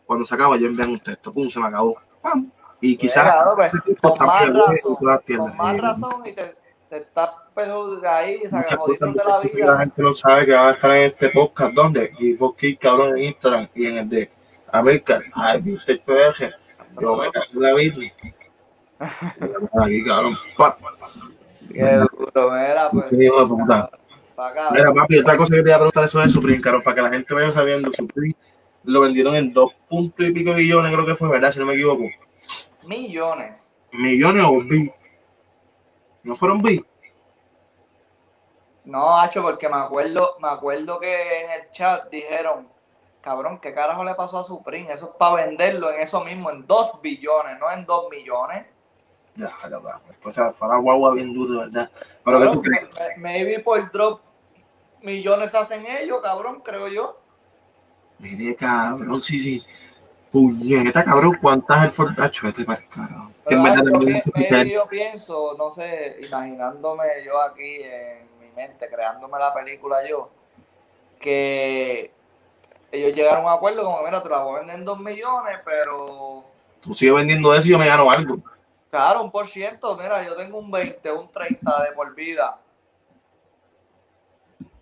cuando 0.06 0.24
se 0.24 0.34
acaba, 0.36 0.56
yo 0.56 0.68
envían 0.68 0.90
un 0.90 1.00
texto, 1.00 1.32
pum, 1.32 1.48
se 1.48 1.58
me 1.58 1.66
acabó. 1.66 1.96
¡Pam! 2.22 2.48
Y 2.80 2.96
quizás 2.96 3.24
claro, 3.24 3.54
pues, 3.56 3.72
ese 3.74 3.82
tipo 3.82 4.00
con 4.00 4.12
está 4.12 4.26
más 4.26 4.42
muy 4.42 4.50
bien 4.52 4.62
en 4.62 4.76
razón, 4.76 4.96
todas 5.00 5.16
las 5.16 5.24
tiendas. 5.24 5.56
con 5.56 5.66
más 5.66 5.80
razón 5.80 6.22
y 6.26 6.32
te, 6.32 6.54
te 6.88 6.96
estás 6.98 7.30
perjudicando 7.54 8.08
ahí, 8.08 8.40
Muchas 8.50 8.76
cosas, 8.76 9.00
de 9.00 9.06
muchas 9.06 9.26
la 9.26 9.40
que 9.40 9.48
la 9.48 9.64
vida. 9.64 9.78
gente 9.78 10.02
no 10.02 10.14
sabe 10.14 10.46
que 10.46 10.52
van 10.52 10.66
a 10.66 10.70
estar 10.70 10.90
en 10.96 11.02
este 11.04 11.28
podcast. 11.30 11.74
¿Dónde? 11.74 12.12
Y 12.18 12.34
vos, 12.34 12.54
cabrón, 12.80 13.18
en 13.18 13.24
Instagram 13.24 13.68
y 13.74 13.86
en 13.86 13.96
el 13.98 14.08
de 14.08 14.30
American. 14.72 15.22
Ay, 15.34 15.60
viste, 15.60 15.96
PG. 15.96 16.50
Yo 17.00 17.16
me 17.16 17.30
cago 17.30 17.46
en 17.52 17.62
la 17.62 17.74
Biblia. 17.74 18.12
Aquí, 19.82 20.04
cabrón. 20.04 20.36
Pa. 20.56 20.76
Qué 21.72 21.96
duro, 21.96 22.50
mira, 22.50 22.90
pues. 22.90 23.10
Sí, 23.10 23.16
de 23.16 23.30
puta. 23.30 23.90
Mira, 24.72 24.92
papi, 24.92 25.18
otra 25.18 25.36
cosa 25.36 25.54
que 25.54 25.62
te 25.62 25.68
iba 25.68 25.76
a 25.76 25.78
preguntar 25.78 26.04
eso 26.04 26.20
de 26.20 26.28
Supreme, 26.28 26.60
cabrón, 26.60 26.82
para 26.82 26.96
que 26.96 27.02
la 27.02 27.10
gente 27.10 27.34
vaya 27.34 27.52
sabiendo, 27.52 27.92
Supreme 27.92 28.34
lo 28.84 29.00
vendieron 29.02 29.34
en 29.36 29.52
dos 29.52 29.72
puntos 29.88 30.26
y 30.26 30.32
pico 30.32 30.54
billones, 30.54 30.92
creo 30.92 31.06
que 31.06 31.14
fue, 31.14 31.28
¿verdad? 31.28 31.52
Si 31.52 31.58
no 31.58 31.66
me 31.66 31.74
equivoco. 31.74 32.04
Millones. 32.84 33.70
¿Millones 33.92 34.44
o 34.44 34.60
B? 34.64 34.92
¿No 36.24 36.36
fueron 36.36 36.62
B? 36.62 36.84
No, 38.84 39.18
Hacho, 39.18 39.42
porque 39.42 39.68
me 39.68 39.76
acuerdo, 39.76 40.36
me 40.40 40.48
acuerdo 40.48 40.98
que 40.98 41.42
en 41.44 41.50
el 41.52 41.70
chat 41.70 42.08
dijeron, 42.10 42.68
cabrón, 43.20 43.60
¿qué 43.60 43.72
carajo 43.72 44.02
le 44.02 44.14
pasó 44.14 44.40
a 44.40 44.44
Supreme? 44.44 44.92
Eso 44.92 45.06
es 45.10 45.16
para 45.16 45.44
venderlo 45.44 45.92
en 45.92 46.00
eso 46.00 46.24
mismo, 46.24 46.50
en 46.50 46.66
2 46.66 47.00
billones, 47.00 47.58
no 47.60 47.70
en 47.70 47.86
2 47.86 48.10
millones. 48.10 48.66
Ya, 49.36 49.48
cabrón. 49.60 50.00
Pues 50.20 50.26
o 50.26 50.30
sea, 50.42 50.52
fue 50.52 50.68
la 50.68 50.76
guagua 50.78 51.12
bien 51.14 51.32
duro, 51.32 51.60
¿verdad? 51.60 51.90
Pero 52.24 52.40
¿qué 52.40 52.46
tú 52.48 52.62
crees? 52.62 52.88
Maybe 53.18 53.60
por 53.60 53.90
drop 53.92 54.20
millones 55.00 55.54
hacen 55.54 55.86
ellos, 55.86 56.20
cabrón, 56.20 56.60
creo 56.64 56.88
yo. 56.88 57.18
Mire, 58.18 58.54
cabrón, 58.56 59.20
sí, 59.20 59.38
sí. 59.40 59.62
Puñeta, 60.30 61.04
cabrón, 61.04 61.38
¿cuántas 61.40 61.84
el 61.84 61.90
fordacho 61.90 62.48
este 62.48 62.64
para? 62.64 62.78
Que 62.80 62.84
en 62.94 63.28
Pero, 63.44 63.62
verdad 63.62 63.82
que- 64.00 64.22
suficiente. 64.22 64.70
yo 64.72 64.86
pienso, 64.86 65.54
no 65.58 65.70
sé, 65.70 66.16
imaginándome 66.26 67.04
yo 67.24 67.40
aquí 67.42 67.82
en 67.82 68.28
mente, 68.52 68.88
creándome 68.88 69.38
la 69.38 69.52
película 69.52 70.06
yo, 70.08 70.30
que 71.20 72.10
ellos 72.90 73.14
llegaron 73.14 73.44
a 73.44 73.52
un 73.52 73.56
acuerdo 73.56 73.84
como, 73.84 74.02
mira, 74.02 74.22
te 74.22 74.28
la 74.28 74.42
voy 74.42 74.56
a 74.56 74.58
vender 74.58 74.76
en 74.76 74.84
2 74.84 74.98
millones, 75.00 75.58
pero 75.64 76.44
Tú 76.82 76.92
sigues 76.94 77.14
vendiendo 77.14 77.54
eso 77.54 77.68
y 77.68 77.70
yo 77.70 77.78
me 77.78 77.86
gano 77.86 78.10
algo. 78.10 78.38
Claro, 78.90 79.22
un 79.22 79.30
por 79.30 79.48
ciento, 79.48 79.96
mira, 79.96 80.22
yo 80.24 80.34
tengo 80.34 80.58
un 80.58 80.70
20, 80.70 81.12
un 81.12 81.30
30 81.30 81.84
de 81.84 81.92
por 81.92 82.12
vida. 82.14 82.58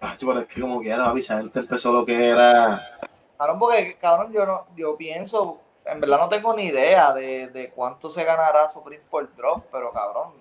Ah, 0.00 0.16
pero 0.18 0.40
es 0.40 0.46
que 0.46 0.60
como 0.62 0.80
quiera, 0.80 1.04
papi, 1.04 1.20
esa 1.20 1.38
gente 1.38 1.60
empezó 1.60 1.92
lo 1.92 2.06
que 2.06 2.30
era. 2.30 2.98
Cabrón, 3.36 3.58
porque, 3.58 3.96
cabrón, 4.00 4.32
yo 4.32 4.46
no, 4.46 4.66
yo 4.74 4.96
pienso, 4.96 5.60
en 5.84 6.00
verdad 6.00 6.18
no 6.18 6.28
tengo 6.30 6.54
ni 6.56 6.64
idea 6.64 7.12
de, 7.12 7.48
de 7.48 7.70
cuánto 7.70 8.08
se 8.08 8.24
ganará 8.24 8.66
Supreme 8.66 9.04
por 9.10 9.34
drop, 9.36 9.66
pero 9.70 9.92
cabrón, 9.92 10.32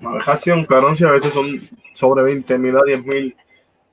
Una 0.00 0.14
vejación, 0.14 0.64
cabrón, 0.64 0.96
si 0.96 1.04
a 1.04 1.10
veces 1.10 1.32
son 1.32 1.60
sobre 1.92 2.22
20 2.22 2.58
mil 2.58 2.76
a 2.76 2.82
10 2.84 3.04
mil 3.04 3.36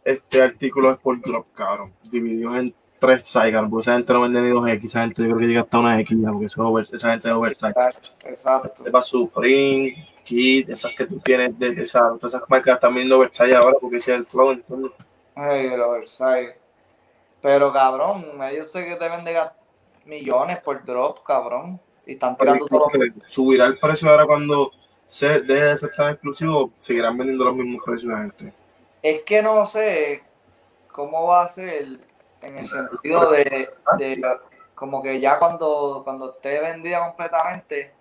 este, 0.03 0.41
artículos 0.41 0.97
por 0.99 1.19
drop, 1.21 1.47
cabrón. 1.53 1.93
Divididos 2.03 2.57
en 2.57 2.75
tres 2.99 3.31
cabrón, 3.33 3.69
porque 3.69 3.81
esa 3.83 3.95
gente 3.95 4.13
no 4.13 4.21
vende 4.21 4.41
ni 4.41 4.49
dos 4.49 4.67
X, 4.67 4.89
esa 4.91 5.01
gente 5.01 5.21
yo 5.23 5.27
creo 5.29 5.39
que 5.39 5.47
llega 5.47 5.61
hasta 5.61 5.79
una 5.79 5.99
X, 5.99 6.17
ya, 6.21 6.29
porque 6.31 6.45
eso 6.45 6.61
es 6.61 6.67
over- 6.67 6.95
esa 6.95 7.11
gente 7.11 7.27
es 7.27 7.33
oversize. 7.33 7.73
exacto. 8.25 8.83
Te 8.83 8.89
va 8.89 9.01
Supreme, 9.01 10.07
Kid, 10.23 10.69
esas 10.69 10.93
que 10.95 11.05
tú 11.05 11.19
tienes, 11.19 11.57
de, 11.59 11.69
esa- 11.81 12.15
todas 12.19 12.33
esas 12.35 12.49
marcas 12.49 12.75
están 12.75 12.95
viendo 12.95 13.17
oversize 13.17 13.55
ahora 13.55 13.77
porque 13.79 13.97
ese 13.97 14.13
es 14.13 14.19
el 14.19 14.25
flow, 14.25 14.51
entonces. 14.51 14.91
Ay, 15.35 15.67
el 15.67 15.81
oversize. 15.81 16.55
Pero 17.41 17.71
cabrón, 17.71 18.25
ellos 18.43 18.71
sé 18.71 18.85
que 18.85 18.95
te 18.95 19.07
venden 19.09 19.37
millones 20.05 20.59
por 20.63 20.83
drop, 20.83 21.23
cabrón. 21.23 21.79
Y 22.07 22.13
están 22.13 22.37
tirando 22.37 22.65
todo. 22.67 22.89
subirá 23.27 23.65
el 23.65 23.77
precio 23.79 24.09
ahora 24.09 24.25
cuando 24.25 24.71
se 25.09 25.41
deje 25.41 25.65
de 25.65 25.77
ser 25.77 25.91
tan 25.95 26.11
exclusivo, 26.11 26.71
seguirán 26.81 27.17
vendiendo 27.17 27.45
los 27.45 27.55
mismos 27.55 27.83
precios 27.85 28.11
la 28.11 28.19
gente. 28.19 28.53
Es 29.01 29.21
que 29.23 29.41
no 29.41 29.65
sé 29.65 30.23
cómo 30.91 31.27
va 31.27 31.45
a 31.45 31.49
ser 31.49 31.99
en 32.41 32.57
el 32.57 32.67
sentido 32.67 33.31
de, 33.31 33.69
de 33.97 34.21
como 34.73 35.01
que 35.01 35.19
ya 35.19 35.39
cuando, 35.39 36.01
cuando 36.03 36.31
esté 36.31 36.59
vendida 36.59 37.05
completamente, 37.05 37.93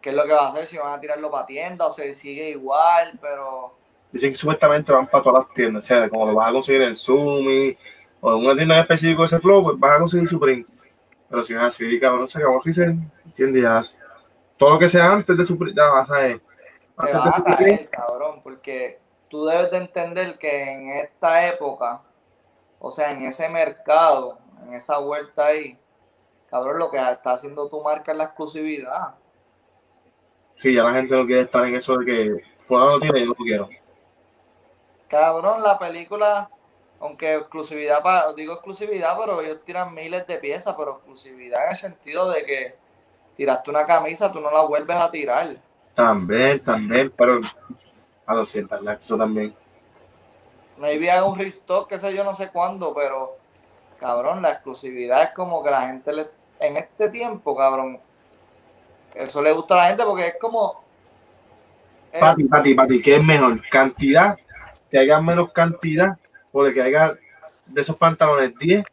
qué 0.00 0.10
es 0.10 0.16
lo 0.16 0.24
que 0.24 0.32
va 0.32 0.46
a 0.46 0.50
hacer, 0.50 0.66
si 0.66 0.78
van 0.78 0.94
a 0.94 1.00
tirarlo 1.00 1.30
para 1.30 1.46
tienda 1.46 1.86
o 1.86 1.92
se 1.92 2.14
sigue 2.14 2.50
igual, 2.50 3.18
pero 3.20 3.74
Dicen 4.12 4.30
que 4.30 4.38
supuestamente 4.38 4.92
van 4.92 5.06
para 5.06 5.24
todas 5.24 5.46
las 5.46 5.54
tiendas, 5.54 5.82
o 5.82 5.86
sea, 5.86 6.08
como 6.10 6.26
lo 6.26 6.34
vas 6.34 6.50
a 6.50 6.52
conseguir 6.52 6.82
en 6.82 6.94
Sumi 6.94 7.74
o 8.20 8.36
en 8.36 8.44
una 8.44 8.54
tienda 8.54 8.74
en 8.74 8.82
específico 8.82 9.22
de 9.22 9.26
ese 9.26 9.40
flow, 9.40 9.62
pues 9.62 9.78
vas 9.78 9.96
a 9.96 10.00
conseguir 10.00 10.28
Supreme. 10.28 10.66
Pero 11.30 11.42
si 11.42 11.54
es 11.54 11.62
así, 11.62 11.98
cabrón, 11.98 12.28
se 12.28 12.38
acabó 12.38 12.60
se 12.62 12.94
entiende 13.24 13.62
ya. 13.62 13.80
Todo 14.58 14.74
lo 14.74 14.78
que 14.78 14.90
sea 14.90 15.12
antes 15.12 15.34
de 15.34 15.46
Supreme, 15.46 15.74
ya 15.74 15.88
vas 15.88 16.10
a 16.10 16.18
ver. 16.18 16.42
Te 17.00 17.06
de 17.06 17.18
a 17.18 17.42
caer, 17.42 17.90
cabrón, 17.90 18.40
porque 18.42 19.00
tú 19.28 19.46
debes 19.46 19.70
de 19.70 19.78
entender 19.78 20.38
que 20.38 20.72
en 20.72 20.88
esta 20.90 21.48
época, 21.48 22.02
o 22.78 22.90
sea, 22.90 23.12
en 23.12 23.24
ese 23.24 23.48
mercado, 23.48 24.38
en 24.62 24.74
esa 24.74 24.98
vuelta 24.98 25.46
ahí, 25.46 25.78
cabrón, 26.50 26.78
lo 26.78 26.90
que 26.90 26.98
está 26.98 27.32
haciendo 27.32 27.68
tu 27.68 27.82
marca 27.82 28.12
es 28.12 28.18
la 28.18 28.24
exclusividad. 28.24 29.14
sí, 30.56 30.74
ya 30.74 30.84
la 30.84 30.92
gente 30.92 31.16
no 31.16 31.26
quiere 31.26 31.42
estar 31.42 31.64
en 31.64 31.74
eso 31.74 31.96
de 31.98 32.04
que 32.04 32.44
fulano 32.58 32.92
lo 32.92 33.00
tiene 33.00 33.20
yo 33.20 33.26
no 33.26 33.34
lo 33.38 33.44
quiero. 33.44 33.68
Cabrón, 35.08 35.62
la 35.62 35.78
película, 35.78 36.50
aunque 37.00 37.36
exclusividad, 37.36 38.02
digo 38.36 38.54
exclusividad, 38.54 39.16
pero 39.18 39.40
ellos 39.40 39.64
tiran 39.64 39.94
miles 39.94 40.26
de 40.26 40.38
piezas, 40.38 40.74
pero 40.76 40.96
exclusividad 40.96 41.64
en 41.64 41.70
el 41.70 41.76
sentido 41.76 42.30
de 42.30 42.44
que 42.44 42.74
tiraste 43.36 43.70
una 43.70 43.86
camisa, 43.86 44.30
tú 44.30 44.40
no 44.40 44.50
la 44.50 44.62
vuelves 44.62 44.96
a 44.96 45.10
tirar. 45.10 45.56
También, 45.94 46.60
también, 46.60 47.12
pero 47.16 47.40
a 48.26 48.34
los 48.34 48.50
ciertas, 48.50 48.80
eso 49.00 49.16
también. 49.16 49.54
Maybe 50.78 51.10
haga 51.10 51.24
un 51.26 51.38
restock, 51.38 51.88
qué 51.88 51.98
sé 51.98 52.14
yo, 52.14 52.24
no 52.24 52.34
sé 52.34 52.48
cuándo, 52.48 52.94
pero 52.94 53.36
cabrón, 54.00 54.42
la 54.42 54.52
exclusividad 54.52 55.22
es 55.24 55.30
como 55.34 55.62
que 55.62 55.70
la 55.70 55.86
gente 55.86 56.12
le, 56.12 56.26
en 56.60 56.76
este 56.76 57.08
tiempo, 57.10 57.56
cabrón, 57.56 58.00
eso 59.14 59.42
le 59.42 59.52
gusta 59.52 59.74
a 59.74 59.76
la 59.78 59.86
gente 59.88 60.04
porque 60.04 60.28
es 60.28 60.34
como... 60.40 60.82
eh, 62.12 62.20
Pati, 62.20 62.44
Pati, 62.44 62.74
Pati, 62.74 63.02
¿qué 63.02 63.16
es 63.16 63.24
mejor? 63.24 63.60
¿Cantidad? 63.70 64.38
¿Que 64.90 64.98
haya 64.98 65.20
menos 65.20 65.52
cantidad? 65.52 66.18
¿O 66.52 66.62
de 66.64 66.72
que 66.72 66.82
haya 66.82 67.14
de 67.66 67.80
esos 67.80 67.96
pantalones 67.96 68.56
10? 68.58 68.84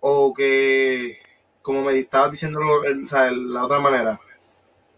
¿O 0.00 0.34
que, 0.34 1.18
como 1.62 1.82
me 1.82 1.98
estabas 1.98 2.32
diciendo 2.32 2.60
el- 2.84 3.04
o 3.04 3.06
sea, 3.06 3.30
la 3.30 3.64
otra 3.64 3.80
manera? 3.80 4.20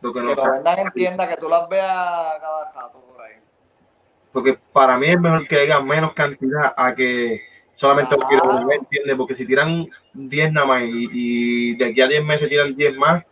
Lo 0.00 0.12
que 0.12 0.20
que 0.24 0.34
lo 0.34 0.48
vendan 0.48 0.78
en 0.80 0.92
tienda, 0.92 1.28
que 1.28 1.36
tú 1.36 1.48
las 1.48 1.68
veas 1.68 1.88
cada 2.40 2.72
rato 2.72 3.00
por 3.02 3.22
ahí. 3.22 3.34
porque 4.32 4.58
para 4.72 4.96
mí 4.98 5.06
es 5.08 5.20
mejor 5.20 5.46
que 5.46 5.56
haya 5.60 5.80
menos 5.80 6.12
cantidad 6.14 6.72
a 6.76 6.94
que 6.94 7.40
solamente 7.74 8.16
lo 8.16 8.26
quiero 8.26 8.44
Claro. 8.44 8.66
ver, 8.66 8.78
¿entiendes? 8.78 9.16
Porque 9.16 9.34
si 9.34 9.46
tiran 9.46 9.88
10 10.12 10.52
nada 10.52 10.66
más 10.66 10.82
y, 10.84 11.08
y 11.12 11.76
de 11.76 11.86
aquí 11.86 12.00
a 12.00 12.08
10 12.08 12.24
meses 12.24 12.48
tiran 12.48 12.74
10 12.76 12.96
más, 12.96 13.24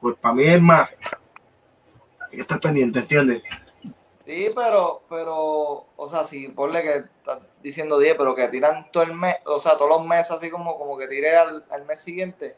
pues 0.00 0.16
para 0.16 0.34
mí 0.34 0.44
es 0.44 0.60
más. 0.60 0.88
Hay 2.30 2.36
que 2.36 2.40
estar 2.42 2.60
pendiente, 2.60 3.00
¿entiendes? 3.00 3.42
Sí, 4.24 4.50
pero, 4.56 5.04
pero, 5.08 5.86
o 5.94 6.08
sea, 6.10 6.24
si 6.24 6.48
ponle 6.48 6.82
que 6.82 6.96
estás 6.96 7.40
diciendo 7.62 7.96
10, 7.98 8.16
pero 8.18 8.34
que 8.34 8.48
tiran 8.48 8.90
todo 8.90 9.04
el 9.04 9.12
mes, 9.14 9.36
o 9.44 9.60
sea, 9.60 9.74
todos 9.76 9.88
los 9.90 10.04
meses 10.06 10.32
así 10.32 10.50
como, 10.50 10.76
como 10.78 10.98
que 10.98 11.06
tire 11.06 11.36
al, 11.36 11.64
al 11.70 11.84
mes 11.86 12.02
siguiente, 12.02 12.56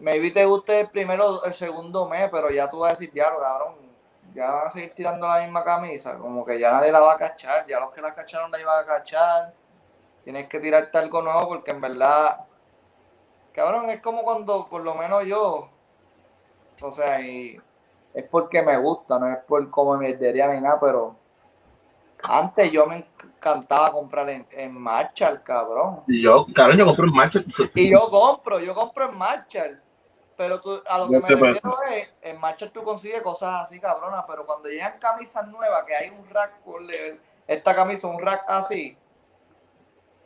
maybe 0.00 0.30
te 0.30 0.44
guste 0.44 0.80
el 0.80 0.90
primero, 0.90 1.44
el 1.44 1.54
segundo 1.54 2.08
mes, 2.08 2.28
pero 2.30 2.50
ya 2.50 2.70
tú 2.70 2.80
vas 2.80 2.92
a 2.92 2.96
decir, 2.96 3.12
ya, 3.14 3.24
cabrón, 3.24 3.74
ya 4.34 4.50
van 4.50 4.66
a 4.66 4.70
seguir 4.70 4.94
tirando 4.94 5.26
la 5.26 5.40
misma 5.40 5.64
camisa, 5.64 6.16
como 6.18 6.44
que 6.44 6.58
ya 6.58 6.70
nadie 6.70 6.92
la 6.92 7.00
va 7.00 7.14
a 7.14 7.18
cachar, 7.18 7.66
ya 7.66 7.80
los 7.80 7.92
que 7.92 8.00
la 8.00 8.14
cacharon 8.14 8.50
la 8.50 8.60
iban 8.60 8.82
a 8.82 8.86
cachar, 8.86 9.52
tienes 10.24 10.48
que 10.48 10.60
tirarte 10.60 10.98
algo 10.98 11.22
nuevo 11.22 11.48
porque 11.48 11.70
en 11.70 11.80
verdad, 11.80 12.40
cabrón, 13.52 13.90
es 13.90 14.00
como 14.00 14.22
cuando, 14.22 14.68
por 14.68 14.82
lo 14.82 14.94
menos 14.94 15.24
yo, 15.26 15.68
o 16.80 16.90
sea, 16.92 17.20
y 17.20 17.60
es 18.14 18.24
porque 18.24 18.62
me 18.62 18.76
gusta, 18.78 19.18
no 19.18 19.28
es 19.28 19.38
por 19.38 19.68
como 19.70 19.96
mierdería 19.96 20.48
ni 20.48 20.60
nada, 20.60 20.78
pero 20.80 21.16
antes 22.22 22.72
yo 22.72 22.86
me 22.86 23.06
encantaba 23.22 23.92
comprar 23.92 24.28
en, 24.28 24.46
en 24.50 24.72
Marshall, 24.74 25.42
cabrón. 25.42 26.00
Y 26.06 26.22
yo, 26.22 26.46
cabrón, 26.54 26.78
yo 26.78 26.86
compré 26.86 27.04
un 27.06 27.14
macho. 27.14 27.40
Y 27.74 27.90
yo 27.90 28.08
compro, 28.10 28.60
yo 28.60 28.74
compro 28.74 29.10
en 29.10 29.16
Marshall. 29.16 29.82
Pero 30.36 30.60
tú, 30.60 30.80
a 30.88 30.98
lo 30.98 31.08
que 31.08 31.14
No 31.14 31.20
me 31.20 31.28
refiero 31.28 31.82
es, 31.90 32.14
en 32.22 32.38
Marshall 32.38 32.70
tú 32.70 32.82
consigues 32.84 33.22
cosas 33.22 33.64
así, 33.64 33.80
cabronas, 33.80 34.24
pero 34.28 34.46
cuando 34.46 34.68
llegan 34.68 34.98
camisas 35.00 35.46
nuevas, 35.48 35.84
que 35.84 35.96
hay 35.96 36.10
un 36.10 36.28
rack, 36.30 36.52
esta 37.46 37.74
camisa, 37.74 38.06
un 38.06 38.20
rack 38.20 38.44
así, 38.46 38.96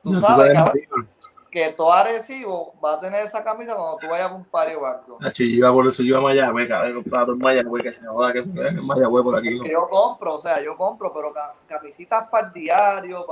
tú 0.02 0.10
No, 0.10 0.20
tú 0.20 0.26
sabes, 0.26 0.52
sabes, 0.52 0.88
cabrón, 0.88 1.08
que 1.52 1.68
todo 1.76 1.92
Arecibo 1.92 2.72
va 2.82 2.94
a 2.94 3.00
tener 3.00 3.26
esa 3.26 3.44
camisa 3.44 3.74
cuando 3.74 3.98
tú 3.98 4.08
vayas 4.08 4.30
a 4.30 4.34
un 4.34 4.44
party 4.46 4.74
o 4.74 4.86
algo. 4.86 5.18
Nacho, 5.20 5.44
yo 5.44 5.50
iba 5.50 5.70
por 5.72 5.86
eso, 5.86 6.02
yo 6.02 6.08
iba 6.08 6.18
a 6.18 6.22
Mayagüez, 6.22 6.66
cabrón, 6.66 7.04
en 7.04 7.38
Mayagüez, 7.38 7.82
que 7.82 7.92
se 7.92 8.00
me 8.00 8.08
joda 8.08 8.32
que 8.32 8.38
en 8.38 8.86
Mayagüez 8.86 9.22
por 9.22 9.36
aquí. 9.36 9.58
¿no? 9.58 9.66
Yo 9.66 9.86
compro, 9.88 10.34
o 10.36 10.38
sea, 10.38 10.62
yo 10.62 10.74
compro, 10.78 11.12
pero 11.12 11.30
ca- 11.32 11.54
camisitas 11.68 12.26
para 12.28 12.46
el 12.46 12.52
diario, 12.54 13.26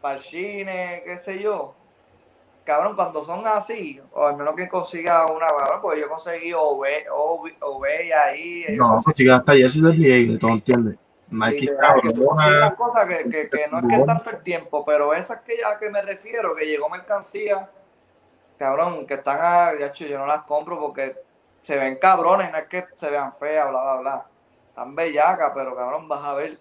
para 0.00 0.16
el 0.16 0.22
cine, 0.22 1.02
qué 1.04 1.18
sé 1.18 1.38
yo. 1.38 1.74
Cabrón, 2.64 2.96
cuando 2.96 3.22
son 3.22 3.46
así, 3.46 4.00
o 4.14 4.24
al 4.26 4.38
menos 4.38 4.56
que 4.56 4.66
consiga 4.66 5.26
una, 5.30 5.46
cabrón, 5.46 5.80
porque 5.82 6.00
yo 6.00 6.08
conseguí 6.08 6.54
Ove, 6.54 7.04
Ove, 7.12 7.54
Ove 7.60 8.14
ahí. 8.14 8.64
No, 8.74 8.96
hasta 8.96 9.52
ayer 9.52 9.70
NBA, 9.70 10.38
¿tú 10.38 10.48
entiendes? 10.48 10.96
Nike, 11.34 11.66
de 11.66 11.72
verdad 11.74 11.94
que 12.02 12.12
cabrón, 12.12 12.38
que, 13.50 13.68
no 13.70 13.78
es 13.78 13.86
que 13.86 13.94
es 13.96 14.06
tanto 14.06 14.30
el 14.30 14.42
tiempo, 14.42 14.84
pero 14.84 15.14
esas 15.14 15.40
que 15.42 15.64
a 15.64 15.78
que 15.78 15.90
me 15.90 16.02
refiero, 16.02 16.54
que 16.54 16.66
llegó 16.66 16.88
mercancía, 16.88 17.68
cabrón, 18.58 19.06
que 19.06 19.14
están 19.14 19.38
a, 19.40 19.78
ya, 19.78 19.86
hecho, 19.86 20.06
yo 20.06 20.18
no 20.18 20.26
las 20.26 20.42
compro 20.44 20.78
porque 20.78 21.16
se 21.62 21.76
ven 21.76 21.96
cabrones, 21.96 22.50
no 22.52 22.58
es 22.58 22.68
que 22.68 22.84
se 22.96 23.10
vean 23.10 23.32
feas, 23.34 23.68
bla, 23.70 23.82
bla, 23.82 23.96
bla. 24.00 24.26
Están 24.68 24.94
bellacas, 24.94 25.52
pero 25.54 25.74
cabrón, 25.76 26.08
vas 26.08 26.24
a 26.24 26.34
ver 26.34 26.58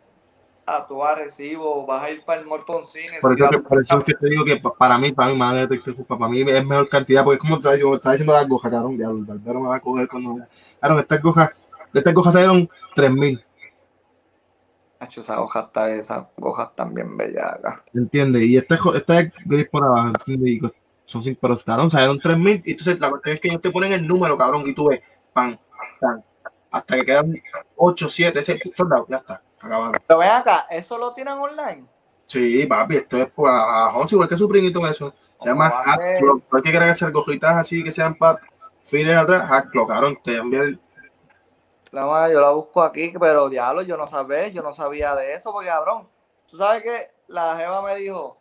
a 0.65 0.87
tu 0.87 1.03
recibo, 1.03 1.85
vas 1.85 2.03
a 2.03 2.09
ir 2.09 2.23
para 2.23 2.39
el 2.39 2.47
Morton 2.47 2.87
Cine. 2.87 3.19
Por 3.21 3.33
eso, 3.33 3.49
que, 3.49 3.59
por 3.59 3.81
eso 3.81 3.97
es 3.99 4.03
que 4.05 4.13
te 4.13 4.29
digo 4.29 4.45
que 4.45 4.57
pa- 4.57 4.73
para 4.73 4.97
mí, 4.97 5.11
para 5.11 5.29
mí, 5.29 5.37
madre, 5.37 5.67
te 5.67 5.93
para 6.05 6.27
mí 6.29 6.41
es 6.41 6.65
mejor 6.65 6.87
cantidad, 6.89 7.23
porque 7.23 7.35
es 7.35 7.41
como 7.41 7.59
te 7.59 7.75
estaba 7.75 8.11
diciendo, 8.13 8.33
las 8.33 8.47
gojas, 8.47 8.71
cabrón, 8.71 8.97
ya 8.97 9.07
el 9.07 9.25
barbero 9.25 9.59
me 9.59 9.69
va 9.69 9.75
a 9.75 9.79
coger 9.81 10.07
cuando. 10.07 10.45
Claro, 10.79 10.99
estas 10.99 11.21
gojas, 11.21 11.51
de 11.91 11.99
estas 11.99 12.13
gojas 12.13 12.33
salieron 12.33 12.69
3000, 12.95 13.43
Hacho, 15.03 15.21
esas 15.21 15.37
hojas, 15.37 15.65
está- 15.67 15.91
esas 15.93 16.25
hojas 16.39 16.69
están 16.69 16.93
bien 16.93 17.15
bellacas. 17.17 17.79
¿entiendes? 17.93 18.43
Y 18.43 18.57
esta, 18.57 18.77
esta 18.95 19.19
es 19.19 19.33
gris 19.45 19.67
por 19.69 19.83
abajo. 19.83 20.13
Y 20.27 20.61
son 21.05 21.23
sin, 21.23 21.35
pero 21.35 21.57
cabrón, 21.59 21.91
salieron 21.91 22.19
3000, 22.19 22.61
y 22.65 22.71
entonces 22.71 22.99
la 22.99 23.09
cuestión 23.09 23.35
es 23.35 23.41
que 23.41 23.47
ellos 23.49 23.61
te 23.61 23.71
ponen 23.71 23.93
el 23.93 24.07
número, 24.07 24.37
cabrón, 24.37 24.63
y 24.65 24.73
tú 24.73 24.89
ves, 24.89 25.01
pan, 25.33 25.59
pan, 25.99 26.23
hasta 26.71 26.95
que 26.95 27.05
quedan 27.05 27.33
8, 27.75 28.09
7, 28.09 28.39
ese 28.39 28.59
soldado, 28.75 29.05
ya 29.09 29.17
está, 29.17 29.41
acabaron. 29.61 30.01
Pero 30.07 30.19
ven 30.19 30.29
acá, 30.29 30.65
¿eso 30.69 30.97
lo 30.97 31.13
tienen 31.13 31.33
online? 31.33 31.85
Sí, 32.25 32.65
papi, 32.65 32.95
esto 32.95 33.17
es 33.17 33.29
para 33.29 33.89
Once, 33.89 34.15
igual 34.15 34.29
que 34.29 34.37
su 34.37 34.47
todo 34.47 34.87
eso. 34.87 35.13
Se 35.39 35.49
llama. 35.49 35.69
Hackclock. 35.69 36.43
Hay 36.55 36.61
que 36.61 36.77
hacer 36.77 37.11
gojitas 37.11 37.55
así 37.57 37.83
que 37.83 37.91
sean 37.91 38.15
para 38.15 38.39
fines 38.85 39.15
atrás. 39.15 39.47
Hackclock, 39.49 39.89
cabrón. 39.89 40.17
Te 40.23 40.37
enviar 40.37 40.65
el. 40.65 40.79
La 41.93 42.07
madre, 42.07 42.33
yo 42.33 42.41
la 42.41 42.49
busco 42.49 42.81
aquí, 42.81 43.13
pero 43.19 43.49
diablo, 43.49 43.83
yo 43.83 43.95
no 43.95 44.07
sabía, 44.09 44.47
yo 44.47 44.63
no 44.63 44.73
sabía 44.73 45.13
de 45.15 45.35
eso, 45.35 45.51
porque 45.51 45.67
cabrón, 45.69 46.07
tú 46.49 46.57
sabes 46.57 46.81
que 46.81 47.11
la 47.27 47.55
jeva 47.55 47.83
me 47.83 47.95
dijo, 47.97 48.35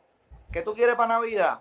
¿qué 0.50 0.62
tú 0.62 0.72
quieres 0.72 0.96
para 0.96 1.16
Navidad? 1.16 1.60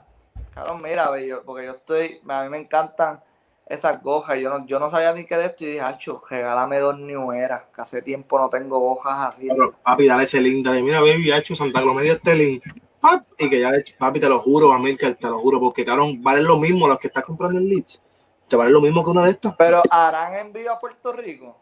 Cabrón, 0.53 0.81
mira, 0.81 1.19
yo- 1.19 1.43
porque 1.43 1.65
yo 1.65 1.71
estoy, 1.73 2.21
a 2.29 2.43
mí 2.43 2.49
me 2.49 2.59
encantan 2.59 3.21
esas 3.65 4.01
gojas, 4.01 4.39
yo 4.39 4.49
no, 4.49 4.65
yo 4.65 4.79
no 4.79 4.89
sabía 4.89 5.11
ni 5.11 5.25
qué 5.25 5.35
de 5.35 5.47
esto, 5.47 5.65
y 5.65 5.67
dije, 5.67 5.81
hacho, 5.81 6.23
regálame 6.29 6.79
dos 6.79 6.97
New 6.97 7.33
Era, 7.33 7.67
que 7.75 7.81
hace 7.81 8.01
tiempo 8.01 8.39
no 8.39 8.49
tengo 8.49 8.89
hojas 8.89 9.35
así. 9.35 9.49
Cabrón, 9.49 9.75
Papi, 9.83 10.07
dale 10.07 10.23
ese 10.23 10.39
link. 10.39 10.65
Dale, 10.65 10.81
mira, 10.81 11.01
baby, 11.01 11.29
ha 11.31 11.39
hecho 11.39 11.57
Santa 11.57 11.81
Claus, 11.81 11.95
me 11.95 12.03
dio 12.03 12.13
este 12.13 12.35
link. 12.35 12.63
Pap, 13.01 13.25
y 13.37 13.49
que 13.49 13.59
ya, 13.59 13.71
papi, 13.97 14.21
te 14.21 14.29
lo 14.29 14.39
juro, 14.39 14.71
Amilcar, 14.71 15.15
te 15.15 15.27
lo 15.27 15.39
juro, 15.39 15.59
porque 15.59 15.83
cabrón, 15.83 16.23
valen 16.23 16.45
lo 16.45 16.57
mismo 16.57 16.87
los 16.87 16.99
que 16.99 17.07
estás 17.07 17.25
comprando 17.25 17.59
en 17.59 17.67
Leeds. 17.67 18.01
Te 18.47 18.55
valen 18.55 18.71
lo 18.73 18.79
mismo 18.79 19.03
que 19.03 19.09
una 19.09 19.25
de 19.25 19.31
estas. 19.31 19.55
Pero 19.57 19.81
harán 19.89 20.35
envío 20.35 20.71
a 20.71 20.79
Puerto 20.79 21.11
Rico. 21.11 21.57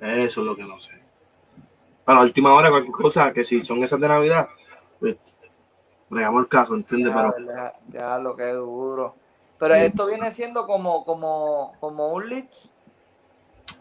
Eso 0.00 0.40
es 0.40 0.46
lo 0.46 0.56
que 0.56 0.62
no 0.62 0.80
sé. 0.80 0.92
Para 2.04 2.20
la 2.20 2.24
última 2.24 2.54
hora, 2.54 2.70
cualquier 2.70 2.92
cosa, 2.94 3.32
que 3.32 3.44
si 3.44 3.60
son 3.60 3.82
esas 3.82 4.00
de 4.00 4.08
Navidad, 4.08 4.48
pues, 5.00 5.16
bregamos 6.08 6.42
el 6.42 6.48
caso, 6.48 6.74
¿entiendes? 6.74 7.12
Pero 7.14 7.34
Ya, 7.46 7.74
ya, 7.88 8.18
lo 8.18 8.34
que 8.36 8.48
es 8.48 8.54
duro. 8.56 9.14
Pero 9.58 9.74
Sí. 9.74 9.80
esto 9.82 10.06
viene 10.06 10.32
siendo 10.32 10.66
como, 10.66 11.04
como, 11.04 11.74
como 11.80 12.12
un 12.14 12.28
leads. 12.28 12.72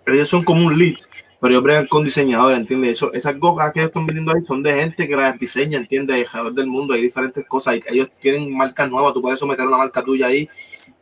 ellos 0.05 0.27
son 0.29 0.43
como 0.43 0.65
un 0.65 0.77
lead, 0.77 0.95
pero 1.39 1.51
ellos 1.51 1.63
bregan 1.63 1.87
con 1.87 2.03
diseñadores, 2.03 2.57
¿entiendes? 2.57 2.93
Eso, 2.93 3.13
esas 3.13 3.37
gojas 3.39 3.71
que 3.71 3.79
ellos 3.79 3.89
están 3.89 4.05
vendiendo 4.05 4.33
ahí 4.33 4.43
son 4.45 4.63
de 4.63 4.73
gente 4.73 5.07
que 5.07 5.15
las 5.15 5.37
diseña, 5.37 5.77
¿entiendes? 5.77 6.27
Alrededor 6.27 6.53
del 6.53 6.67
mundo 6.67 6.93
hay 6.95 7.01
diferentes 7.01 7.45
cosas. 7.45 7.75
y 7.75 7.83
ellos 7.89 8.09
tienen 8.19 8.55
marcas 8.55 8.89
nuevas, 8.89 9.13
tú 9.13 9.21
puedes 9.21 9.39
someter 9.39 9.67
una 9.67 9.77
marca 9.77 10.01
tuya 10.03 10.27
ahí. 10.27 10.49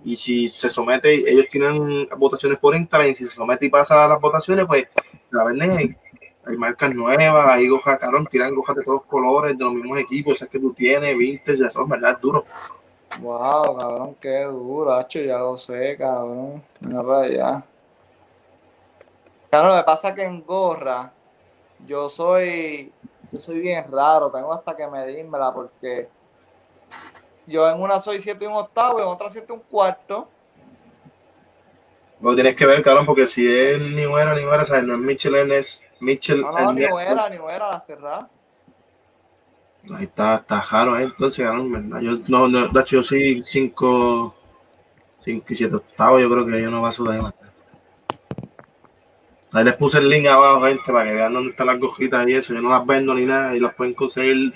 Y 0.06 0.16
si 0.16 0.49
se 0.49 0.70
somete, 0.70 1.14
ellos 1.30 1.47
tienen 1.49 2.08
votaciones 2.18 2.60
por 2.60 2.76
Instagram. 2.76 3.10
Y 3.10 3.16
si 3.16 3.26
se 3.26 3.32
somete 3.32 3.66
y 3.66 3.70
pasa 3.70 4.08
las 4.08 4.22
votaciones, 4.22 4.66
pues 4.68 4.88
la 5.32 5.43
venden. 5.43 5.97
Hay 6.47 6.58
marcas 6.58 6.93
nuevas, 6.93 7.49
hay 7.49 7.68
gojas, 7.68 7.97
cabrón, 7.97 8.28
tiran 8.30 8.53
gojas 8.53 8.76
de 8.76 8.84
todos 8.84 9.03
colores, 9.06 9.58
de 9.58 9.64
los 9.64 9.74
mismos 9.74 9.97
equipos, 9.97 10.36
esas 10.36 10.47
que 10.47 10.60
tú 10.60 10.74
tienes, 10.74 11.18
vintage, 11.18 11.66
eso 11.66 11.82
es 11.82 11.89
verdad, 11.89 12.20
duro. 12.22 12.45
Wow, 13.20 13.78
cabrón, 13.80 14.16
qué 14.22 14.43
duro, 14.43 14.93
hacho, 14.93 15.20
ya 15.22 15.39
lo 15.39 15.58
sé, 15.58 15.97
cabrón. 15.97 16.62
Mira 16.82 17.01
para 17.01 17.22
allá. 17.22 17.66
Claro, 19.49 19.76
lo 19.76 19.86
pasa 19.86 20.14
que 20.14 20.24
en 20.24 20.43
gorra, 20.45 21.12
yo 21.88 22.10
soy, 22.10 22.91
yo 23.32 23.41
soy 23.41 23.60
bien 23.60 23.84
raro, 23.91 24.32
tengo 24.32 24.53
hasta 24.53 24.76
que 24.76 24.86
medírmela 24.86 25.51
porque 25.51 26.10
yo 27.48 27.70
en 27.70 27.82
una 27.82 28.00
soy 28.02 28.22
7 28.22 28.43
y 28.43 28.48
un 28.48 28.54
octavo, 28.54 29.00
en 29.00 29.08
otra 29.08 29.30
7 29.30 29.46
y 29.50 29.52
un 29.54 29.60
cuarto. 29.62 30.28
Lo 32.22 32.34
tienes 32.34 32.56
que 32.56 32.66
ver, 32.66 32.82
cabrón, 32.82 33.06
porque 33.06 33.28
si 33.28 33.46
es 33.48 33.80
New 33.80 34.18
Era, 34.18 34.34
New 34.34 34.52
Era, 34.52 34.64
¿sabes? 34.64 34.86
No 34.86 34.93
es 34.93 35.00
Mitchell 35.00 35.36
Ernest, 35.36 35.84
Mitchell 36.00 36.41
No, 36.41 36.52
no, 36.52 36.74
ni 36.74 36.84
era, 36.84 37.30
ni 37.30 37.36
era 37.36 37.72
la 37.72 37.80
cerrada. 37.82 38.30
Ahí 39.93 40.06
está, 40.06 40.38
está 40.38 40.62
raro, 40.62 40.98
¿eh? 40.98 41.04
entonces, 41.04 41.46
cabrón, 41.46 41.72
¿verdad? 41.72 42.02
Yo, 42.02 42.18
no, 42.28 42.48
no, 42.48 42.70
de 42.70 42.82
hecho, 42.82 42.98
yo 42.98 43.04
sí 43.04 43.43
5 43.46 44.36
5 45.26 45.46
y 45.50 45.56
7 45.56 45.76
octavos, 45.76 46.22
yo 46.22 46.30
creo 46.30 46.46
que 46.46 46.62
yo 46.62 46.70
no 46.70 46.82
paso 46.82 47.04
de 47.04 47.22
más. 47.22 47.34
Ahí 49.52 49.64
les 49.64 49.76
puse 49.76 49.98
el 49.98 50.10
link 50.10 50.28
abajo, 50.28 50.66
gente, 50.66 50.91
para 50.91 51.06
que 51.06 51.16
vean 51.16 51.34
dónde 51.34 51.52
están 51.52 51.68
las 51.68 51.80
gojitas 51.80 52.28
y 52.28 52.34
eso. 52.34 52.54
Yo 52.54 52.62
no 52.62 52.70
las 52.70 52.86
vendo 52.86 53.16
ni 53.16 53.26
nada 53.26 53.56
y 53.56 53.60
las 53.60 53.74
pueden 53.74 53.93
conseguir. 53.93 54.54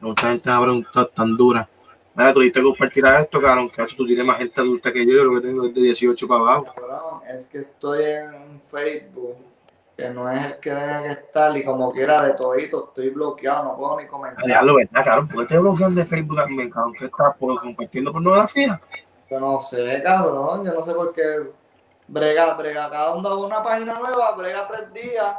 Mucha 0.00 0.30
gente 0.30 0.50
me 0.50 0.56
ha 0.56 0.60
preguntado 0.60 1.06
tan 1.06 1.36
duras. 1.36 1.68
Mira, 2.20 2.34
tú 2.34 2.40
dijiste 2.40 2.62
compartir 2.62 3.06
a 3.06 3.20
esto, 3.20 3.40
cabrón, 3.40 3.70
que 3.70 3.82
tú 3.96 4.06
tienes 4.06 4.26
más 4.26 4.36
gente 4.36 4.60
adulta 4.60 4.92
que 4.92 5.06
yo, 5.06 5.12
yo 5.14 5.20
creo 5.20 5.40
que 5.40 5.46
tengo 5.48 5.62
desde 5.68 5.80
18 5.80 6.28
para 6.28 6.40
abajo. 6.40 6.66
Cabrón, 6.76 7.20
es 7.26 7.46
que 7.46 7.58
estoy 7.60 8.04
en 8.04 8.60
Facebook, 8.70 9.36
que 9.96 10.10
no 10.10 10.30
es 10.30 10.44
el 10.44 10.54
que 10.58 10.70
que 10.70 11.10
estar, 11.12 11.56
y 11.56 11.64
como 11.64 11.90
quiera 11.92 12.22
de 12.26 12.34
todito 12.34 12.88
estoy 12.88 13.08
bloqueado, 13.08 13.64
no 13.64 13.76
puedo 13.78 13.98
ni 13.98 14.06
comentar. 14.06 14.44
Diablo, 14.44 14.74
¿verdad, 14.74 15.02
cabrón? 15.02 15.28
¿Por 15.28 15.46
qué 15.46 15.54
te 15.54 15.60
bloquean 15.60 15.94
de 15.94 16.04
Facebook 16.04 16.36
también, 16.36 16.68
cabrón? 16.68 16.92
¿Qué 16.98 17.06
estás 17.06 17.34
por- 17.38 17.58
compartiendo 17.58 18.12
pornografía? 18.12 18.78
Yo 19.30 19.40
no 19.40 19.58
sé, 19.62 20.02
cabrón, 20.02 20.62
yo 20.66 20.74
no 20.74 20.82
sé 20.82 20.92
por 20.92 21.14
qué 21.14 21.50
brega, 22.06 22.52
brega, 22.52 22.90
cada 22.90 23.14
uno 23.14 23.30
hago 23.30 23.46
una 23.46 23.62
página 23.62 23.94
nueva, 23.94 24.32
brega 24.32 24.68
tres 24.68 24.92
días 24.92 25.36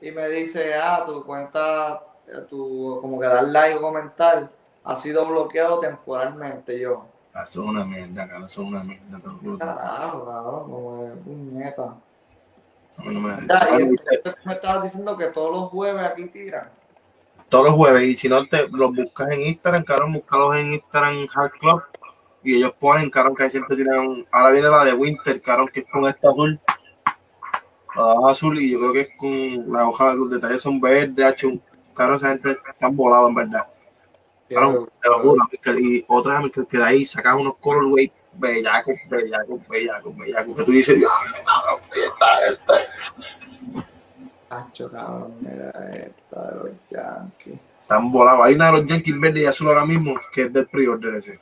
y 0.00 0.10
me 0.10 0.26
dice, 0.30 0.72
ah, 0.74 1.02
tu 1.04 1.22
cuenta, 1.22 2.00
tu, 2.48 2.98
como 3.02 3.20
que 3.20 3.26
dar 3.26 3.44
like 3.44 3.76
o 3.76 3.82
comentar, 3.82 4.48
ha 4.84 4.96
sido 4.96 5.26
bloqueado 5.26 5.80
temporalmente. 5.80 6.78
Yo, 6.80 7.06
Ah, 7.36 7.42
Eso 7.48 7.64
es 7.64 7.68
una 7.70 7.84
mierda, 7.84 8.28
cabrón, 8.28 8.44
eso 8.46 8.62
es 8.62 8.68
una 8.68 8.84
mierda. 8.84 9.20
carajo, 9.58 10.24
cabrón, 10.24 10.62
como 10.70 11.02
de 11.02 11.10
puñeta. 11.16 11.94
No 12.98 13.20
me- 13.20 13.34
y 13.34 13.96
que 13.96 14.34
me 14.44 14.52
estabas 14.54 14.84
diciendo 14.84 15.16
que 15.16 15.26
todos 15.26 15.50
los 15.50 15.68
jueves 15.70 16.00
aquí 16.04 16.26
tiran. 16.26 16.68
todos 17.48 17.66
los 17.66 17.74
jueves. 17.74 18.02
Y 18.04 18.16
si 18.16 18.28
no, 18.28 18.46
te 18.46 18.68
los 18.68 18.94
buscas 18.94 19.30
en 19.32 19.42
Instagram, 19.42 19.82
cabrón, 19.84 20.12
búscalos 20.12 20.56
en 20.56 20.74
Instagram 20.74 21.26
Hard 21.34 21.50
Club. 21.58 21.82
Y 22.44 22.54
ellos 22.56 22.72
ponen, 22.78 23.10
cabrón, 23.10 23.34
que 23.36 23.48
siempre 23.50 23.74
tienen. 23.76 24.26
Ahora 24.30 24.50
viene 24.52 24.68
la 24.68 24.84
de 24.84 24.92
Winter, 24.94 25.40
cabrón, 25.42 25.68
que 25.72 25.80
es 25.80 25.86
con 25.90 26.06
esta 26.06 26.30
azul. 26.30 26.60
La 27.96 28.04
hoja 28.06 28.30
azul, 28.32 28.58
y 28.60 28.72
yo 28.72 28.78
creo 28.80 28.92
que 28.92 29.00
es 29.02 29.08
con 29.16 29.72
la 29.72 29.88
hoja, 29.88 30.14
los 30.14 30.30
detalles 30.30 30.62
son 30.62 30.80
verdes, 30.80 31.32
hecho. 31.32 31.48
Cabrón, 31.94 32.16
esa 32.16 32.28
gente 32.30 32.56
están 32.70 32.96
volados, 32.96 33.28
en 33.28 33.34
verdad. 33.36 33.66
Cabrón, 34.54 34.88
te 35.02 35.08
lo 35.08 35.18
juro. 35.18 35.48
Y 35.78 36.04
otra 36.08 36.42
que 36.52 36.78
de 36.78 36.84
ahí 36.84 37.04
sacas 37.04 37.34
unos 37.34 37.56
colorways 37.56 38.10
bellacos, 38.36 38.94
bellacos, 39.08 39.60
bellacos, 39.68 40.16
bellacos. 40.16 40.56
Que 40.56 40.64
tú 40.64 40.72
dices, 40.72 41.02
cabrón, 41.44 41.80
está 41.90 42.26
este. 42.48 42.74
Hacho, 44.50 44.90
cabrón, 44.90 45.34
mira 45.40 45.70
esta 45.92 46.50
de 46.50 46.56
los 46.56 46.70
Yankees. 46.90 47.60
Están 47.82 48.10
volados. 48.10 48.46
Hay 48.46 48.54
una 48.54 48.66
de 48.66 48.72
los 48.72 48.86
Yankees 48.86 49.20
verdes 49.20 49.42
y 49.42 49.46
azul 49.46 49.68
ahora 49.68 49.84
mismo, 49.84 50.14
que 50.32 50.42
es 50.42 50.52
del 50.52 50.66
pre-order 50.66 51.16
ese. 51.16 51.40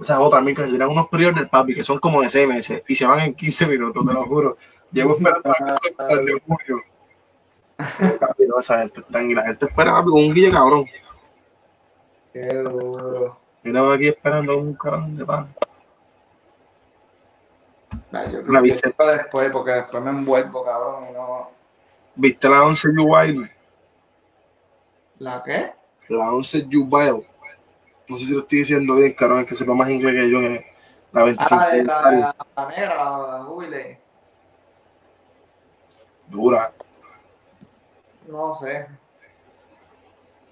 Esa 0.00 0.14
es 0.14 0.20
otra, 0.20 0.44
que 0.44 0.54
tiran 0.54 0.90
unos 0.90 1.08
pre-order, 1.08 1.48
papi, 1.48 1.74
que 1.74 1.82
son 1.82 1.98
como 1.98 2.22
de 2.22 2.30
6 2.30 2.46
meses 2.46 2.82
y 2.86 2.94
se 2.94 3.04
van 3.04 3.20
en 3.20 3.34
15 3.34 3.66
minutos, 3.66 4.06
te 4.06 4.12
lo 4.12 4.24
juro. 4.24 4.56
Llevo 4.92 5.14
esperando 5.14 5.52
desde 6.08 6.42
no, 8.48 8.58
esa 8.58 8.80
gente 8.80 9.00
está 9.00 9.22
y 9.22 9.34
la 9.34 9.46
gente 9.46 9.66
espera, 9.66 9.92
papi, 9.92 10.10
con 10.10 10.24
un 10.24 10.34
guille 10.34 10.50
cabrón. 10.50 10.86
Qué 12.32 12.54
duro. 12.54 13.38
Mira 13.62 13.94
aquí 13.94 14.08
esperando 14.08 14.56
un 14.56 14.74
cabrón 14.74 15.16
de 15.16 15.24
pan. 15.24 15.54
Nah, 18.10 18.24
yo 18.30 18.42
creo 18.42 18.62
que 18.62 18.80
después, 19.12 19.50
porque 19.50 19.72
después 19.72 20.02
me 20.02 20.10
envuelvo, 20.10 20.64
cabrón, 20.64 21.08
y 21.10 21.12
no... 21.12 21.50
¿Viste 22.14 22.48
la 22.48 22.64
11 22.64 22.88
Jubilee? 22.96 23.50
¿La 25.18 25.42
qué? 25.42 25.72
La 26.08 26.32
11 26.32 26.68
Jubilee. 26.70 27.26
No 28.08 28.16
sé 28.16 28.24
si 28.24 28.32
lo 28.32 28.40
estoy 28.40 28.60
diciendo 28.60 28.96
bien, 28.96 29.12
cabrón, 29.12 29.40
es 29.40 29.46
que 29.46 29.54
sepa 29.54 29.74
más 29.74 29.90
inglés 29.90 30.14
que 30.14 30.30
yo. 30.30 30.40
Que 30.40 30.66
la 31.12 31.24
25. 31.24 31.60
Ah, 31.60 31.76
la, 31.76 32.10
la, 32.10 32.36
la 32.56 32.68
negra, 32.68 32.94
la, 32.96 33.44
Jubilee. 33.44 33.98
Dura. 36.28 36.72
No 38.28 38.52
sé. 38.52 38.86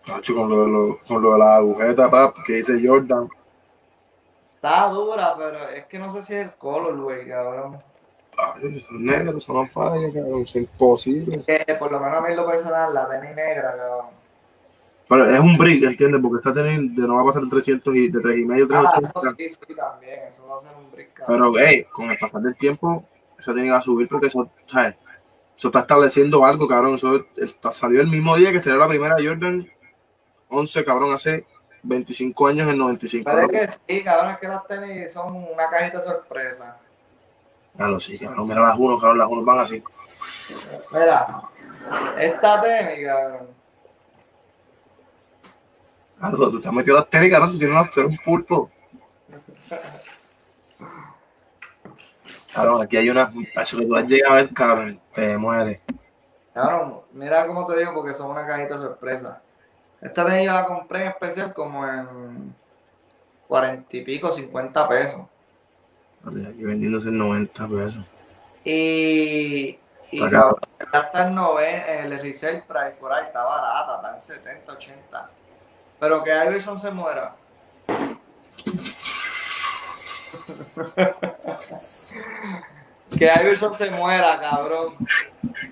Con 0.07 0.49
lo, 0.49 0.67
lo, 0.67 0.99
con 1.01 1.21
lo 1.21 1.33
de 1.33 1.39
la 1.39 1.57
agujeta, 1.57 2.09
pap, 2.09 2.37
que 2.47 2.55
dice 2.55 2.81
Jordan. 2.83 3.29
Está 4.55 4.89
dura, 4.89 5.35
pero 5.37 5.69
es 5.69 5.85
que 5.87 5.99
no 5.99 6.09
sé 6.09 6.23
si 6.23 6.35
es 6.35 6.43
el 6.43 6.53
color, 6.53 6.97
güey, 6.97 7.27
cabrón. 7.27 7.83
Ay, 8.39 8.81
son 8.89 9.05
negros, 9.05 9.43
son 9.43 9.69
fallas, 9.69 10.15
cabrón, 10.15 10.43
es 10.43 10.55
imposible. 10.55 11.43
Que 11.43 11.75
por 11.75 11.91
lo 11.91 11.99
menos 11.99 12.19
a 12.19 12.21
mí 12.21 12.35
lo 12.37 12.47
personal, 12.47 12.95
la 12.95 13.09
tenis 13.09 13.35
negra, 13.35 13.77
cabrón. 13.77 14.07
Pero 15.09 15.25
es 15.25 15.41
un 15.41 15.59
brick, 15.59 15.83
¿entiendes? 15.85 16.21
Porque 16.21 16.39
esta 16.39 16.55
tenis 16.55 16.95
de 16.95 17.07
no 17.07 17.17
va 17.17 17.23
a 17.23 17.27
pasar 17.27 17.43
de 17.43 17.51
300 17.51 17.97
y 17.97 18.09
de 18.09 18.21
3 18.21 18.39
y 18.39 18.45
medio, 18.45 18.69
3 18.69 18.81
ah, 18.85 19.01
eso 19.03 19.35
sí, 19.37 19.49
sí, 19.49 19.75
también, 19.75 20.21
eso 20.29 20.47
va 20.47 20.55
a 20.55 20.59
ser 20.59 20.71
un 20.77 20.91
brick, 20.93 21.13
cabrón. 21.15 21.53
Pero, 21.53 21.67
hey, 21.67 21.87
con 21.93 22.11
el 22.11 22.19
pasar 22.19 22.43
del 22.43 22.57
tiempo, 22.57 23.05
esa 23.39 23.53
tiene 23.55 23.77
que 23.77 23.81
subir 23.83 24.09
porque 24.09 24.29
eso, 24.29 24.49
¿sabes? 24.71 24.97
Eso 25.59 25.69
está 25.69 25.81
estableciendo 25.81 26.45
algo, 26.45 26.69
cabrón. 26.69 26.95
Eso 26.97 27.25
está, 27.37 27.73
salió 27.73 28.01
el 28.01 28.09
mismo 28.09 28.37
día 28.37 28.53
que 28.53 28.61
salió 28.61 28.79
la 28.79 28.89
primera 28.89 29.17
Jordan 29.23 29.67
11, 30.49 30.85
cabrón, 30.85 31.13
hace 31.13 31.47
25 31.83 32.47
años 32.49 32.69
en 32.69 32.79
95. 32.79 33.25
Parece 33.25 33.51
que 33.51 33.69
sí, 33.69 34.05
cabrón, 34.05 34.33
es 34.33 34.39
que 34.39 34.49
las 34.49 34.67
tenis 34.67 35.13
son 35.13 35.35
una 35.37 35.69
cajita 35.71 36.01
sorpresa. 36.01 36.79
Claro, 37.77 38.01
sí, 38.01 38.19
cabrón. 38.19 38.49
Mira 38.49 38.61
las 38.61 38.79
uno, 38.79 38.99
cabrón, 38.99 39.19
las 39.19 39.29
uno 39.29 39.45
van 39.45 39.59
así. 39.61 39.83
Mira, 40.93 41.43
esta 42.19 42.63
tenis, 42.63 43.07
cabrón. 43.07 43.49
Ah, 46.19 46.31
tú, 46.31 46.61
te 46.61 46.69
has 46.69 46.75
metido 46.75 46.97
las 46.97 47.11
tenis, 47.11 47.31
cabrón, 47.31 47.53
tú 47.53 47.59
tienes 47.59 48.09
un 48.09 48.19
pulpo. 48.19 48.71
Cabrón, 52.55 52.83
aquí 52.83 52.97
hay 52.97 53.11
una. 53.11 53.31
Eso 53.55 53.77
que 53.77 53.85
tú 53.85 53.97
has 53.97 54.07
llegado 54.07 54.33
a 54.33 54.37
ver, 54.37 54.55
cabrón, 54.55 55.01
te 55.13 55.37
mueres. 55.37 55.81
Cabrón, 56.55 57.03
mira 57.13 57.47
cómo 57.47 57.67
te 57.67 57.77
digo, 57.77 57.93
porque 57.93 58.15
son 58.15 58.31
una 58.31 58.47
cajita 58.47 58.79
sorpresa. 58.79 59.43
Esta 60.01 60.25
vez 60.25 60.45
yo 60.45 60.53
la 60.53 60.67
compré 60.67 61.03
en 61.03 61.09
especial 61.09 61.55
como 61.55 61.87
en 61.87 62.55
cuarenta 63.49 63.97
y 63.97 64.03
pico, 64.03 64.31
50 64.31 64.89
pesos. 64.89 65.23
Aquí 66.25 66.65
vendiéndose 66.65 67.09
en 67.09 67.19
90 67.19 67.69
pesos. 67.69 68.05
Y, 68.65 69.79
y 70.11 70.19
ya 70.19 70.51
está 70.93 71.29
en, 71.29 71.39
en 71.39 72.13
el 72.13 72.21
resale 72.21 72.65
price 72.67 72.97
por 73.01 73.13
ahí, 73.13 73.27
está 73.27 73.45
barata, 73.45 73.97
está 73.97 74.15
en 74.15 74.21
70, 74.21 74.73
80. 74.73 75.31
Pero 76.01 76.25
que 76.25 76.31
Iverson 76.31 76.79
se 76.79 76.91
muera. 76.91 77.37
que 83.17 83.31
Iverson 83.41 83.75
se 83.75 83.91
muera, 83.91 84.41
cabrón. 84.41 84.97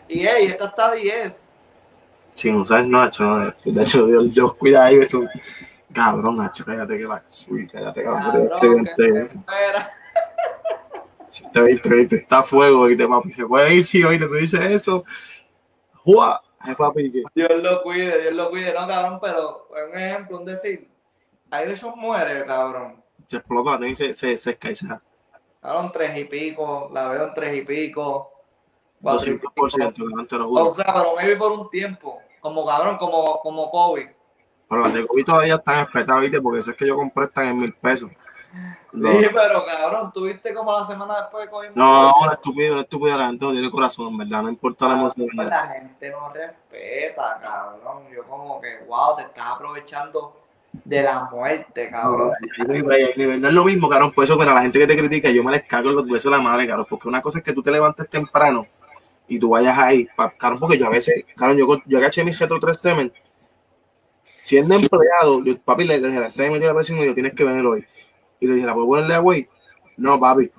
Y 0.09 0.27
hey, 0.27 0.47
esta 0.47 0.67
está 0.67 0.93
10 0.93 1.51
sin 2.35 2.57
usar 2.57 2.87
no, 2.87 3.07
hecho, 3.07 3.25
no. 3.25 3.55
De 3.65 3.83
hecho, 3.83 4.07
Dios, 4.07 4.33
Dios 4.33 4.55
cuida 4.55 4.87
ahí, 4.87 4.97
eso. 4.97 5.23
Cabrón, 5.93 6.39
Nacho, 6.39 6.65
cállate 6.65 6.99
que 6.99 7.07
va. 7.07 7.23
Uy, 7.49 7.69
cállate, 7.69 8.03
que 8.03 9.29
si 11.29 11.51
te 11.51 11.63
viste, 11.63 11.89
viste, 11.89 12.17
está 12.17 12.39
a 12.39 12.43
fuego, 12.45 12.87
te 12.89 13.09
papi. 13.09 13.33
Se 13.33 13.45
puede 13.45 13.75
ir, 13.75 13.85
si 13.85 14.05
hoy 14.05 14.19
te 14.19 14.29
dice 14.29 14.73
eso. 14.73 15.05
¡Jua! 16.05 16.41
papi. 16.79 17.25
Dios 17.35 17.51
lo 17.61 17.83
cuide, 17.83 18.23
Dios 18.23 18.35
lo 18.35 18.51
cuide, 18.51 18.73
no, 18.73 18.87
cabrón, 18.87 19.19
pero 19.21 19.69
un 19.71 19.99
ejemplo, 19.99 20.39
un 20.39 20.45
decir. 20.45 20.89
Ahí 21.51 21.71
eso 21.71 21.95
muere, 21.97 22.45
cabrón. 22.45 23.03
Se 23.27 23.39
explota, 23.39 23.79
se, 23.97 24.15
se, 24.15 24.37
se 24.37 24.51
escaisa. 24.51 25.03
Cabrón, 25.61 25.91
tres 25.93 26.17
y 26.19 26.25
pico, 26.25 26.89
la 26.93 27.09
veo 27.09 27.29
en 27.29 27.35
tres 27.35 27.57
y 27.57 27.63
pico. 27.63 28.31
200%, 29.03 30.29
te 30.29 30.37
lo 30.37 30.49
juro. 30.49 30.69
O 30.69 30.75
sea, 30.75 30.87
pero 30.87 31.15
maybe 31.17 31.37
por 31.37 31.53
un 31.53 31.71
tiempo. 31.71 32.23
Como 32.45 32.67
cabrón, 32.67 32.99
como, 32.99 33.41
como 33.41 33.71
COVID. 33.71 34.07
Pero 34.69 34.83
las 34.83 34.93
de 34.93 35.07
COVID 35.07 35.25
todavía 35.25 35.55
están 35.55 35.87
espetadas, 35.87 36.21
¿viste? 36.21 36.43
Porque 36.43 36.61
es 36.61 36.77
que 36.77 36.87
yo 36.87 36.95
compré 36.95 37.25
están 37.25 37.47
en 37.47 37.57
mil 37.57 37.73
pesos. 37.73 38.11
Sí, 38.93 39.29
pero 39.33 39.65
cabrón, 39.65 40.13
tuviste 40.13 40.53
como 40.53 40.79
la 40.79 40.85
semana 40.85 41.23
después 41.23 41.47
de 41.47 41.51
COVID. 41.51 41.69
No, 41.75 42.13
no, 42.13 42.33
estúpido, 42.33 42.81
estúpido, 42.81 43.17
la 43.17 43.29
gente 43.29 43.47
no 43.47 43.53
tiene 43.53 43.71
corazón, 43.71 44.19
¿verdad? 44.19 44.43
No 44.43 44.51
importa 44.51 44.89
la 44.89 44.95
emoción. 44.95 45.29
La 45.37 45.69
gente 45.69 46.11
no 46.11 46.29
respeta, 46.35 47.41
cabrón. 47.41 48.03
Yo 48.15 48.25
como 48.25 48.61
que, 48.61 48.85
wow, 48.87 49.17
te 49.17 49.23
estás 49.23 49.47
aprovechando 49.47 50.37
de 50.71 51.03
la 51.03 51.25
muerte, 51.25 51.89
cabrón. 51.89 52.33
No, 52.59 52.93
es 52.93 53.55
lo 53.55 53.65
mismo, 53.65 53.89
cabrón. 53.89 54.13
Por 54.13 54.25
eso, 54.25 54.37
pero 54.37 54.53
la 54.53 54.61
gente 54.61 54.81
que 54.81 54.87
te 54.87 54.99
critica, 54.99 55.31
yo 55.31 55.43
me 55.43 55.51
les 55.51 55.63
cago 55.63 55.89
en 55.89 55.97
los 55.97 56.23
de 56.23 56.31
la 56.31 56.41
madre, 56.43 56.67
cabrón. 56.67 56.87
Porque 56.91 57.09
una 57.09 57.23
cosa 57.23 57.39
es 57.39 57.45
que 57.45 57.55
tú 57.55 57.63
te 57.63 57.71
levantes 57.71 58.07
temprano 58.11 58.67
y 59.27 59.39
tú 59.39 59.51
vayas 59.51 59.77
ahí, 59.79 60.07
cabrón, 60.39 60.61
porque 60.61 60.79
yo 60.79 60.87
a 60.87 60.91
veces, 60.91 61.25
cabrón, 61.37 61.59
yo, 61.59 61.67
yo 61.87 61.99
agaché 61.99 62.25
mi 62.25 62.33
Retro 62.33 62.61
3 62.61 62.79
Semen, 62.79 63.13
siendo 64.41 64.75
empleado, 64.75 65.43
yo, 65.43 65.59
papi, 65.59 65.85
le 65.85 66.01
dije, 66.01 66.33
te 66.37 66.51
metió 66.51 66.69
la 66.69 66.75
presión 66.75 66.99
y 66.99 67.07
yo 67.07 67.15
tienes 67.15 67.33
que 67.33 67.45
venir 67.45 67.65
hoy. 67.65 67.87
Y 68.41 68.47
le 68.47 68.55
dije, 68.55 68.67
¿la 68.67 68.75
puedo 68.75 68.87
ponerle 68.89 69.17
güey? 69.19 69.49
No, 69.97 70.21
papi. 70.21 70.51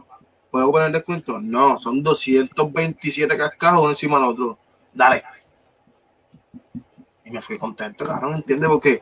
¿Puedo 0.49 0.71
poner 0.71 0.91
descuento? 0.91 1.39
No, 1.39 1.77
son 1.79 2.01
227 2.01 3.37
cascajos 3.37 3.81
uno 3.81 3.89
encima 3.91 4.17
del 4.19 4.29
otro. 4.29 4.57
Dale. 4.91 5.23
Y 7.25 7.29
me 7.29 7.41
fui 7.41 7.59
contento, 7.59 8.05
cabrón, 8.05 8.35
¿entiendes? 8.35 8.69
Porque. 8.69 9.01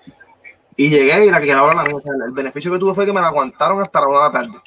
Y 0.75 0.89
llegué 0.89 1.27
y 1.27 1.29
la 1.29 1.39
que 1.39 1.45
quedaba 1.45 1.73
la 1.73 1.83
misma. 1.83 2.01
El 2.25 2.31
beneficio 2.31 2.71
que 2.71 2.79
tuve 2.79 2.93
fue 2.93 3.05
que 3.05 3.13
me 3.13 3.21
la 3.21 3.27
aguantaron 3.27 3.81
hasta 3.81 4.01
la 4.01 4.07
una 4.07 4.17
de 4.17 4.23
la 4.23 4.31
tarde. 4.31 4.61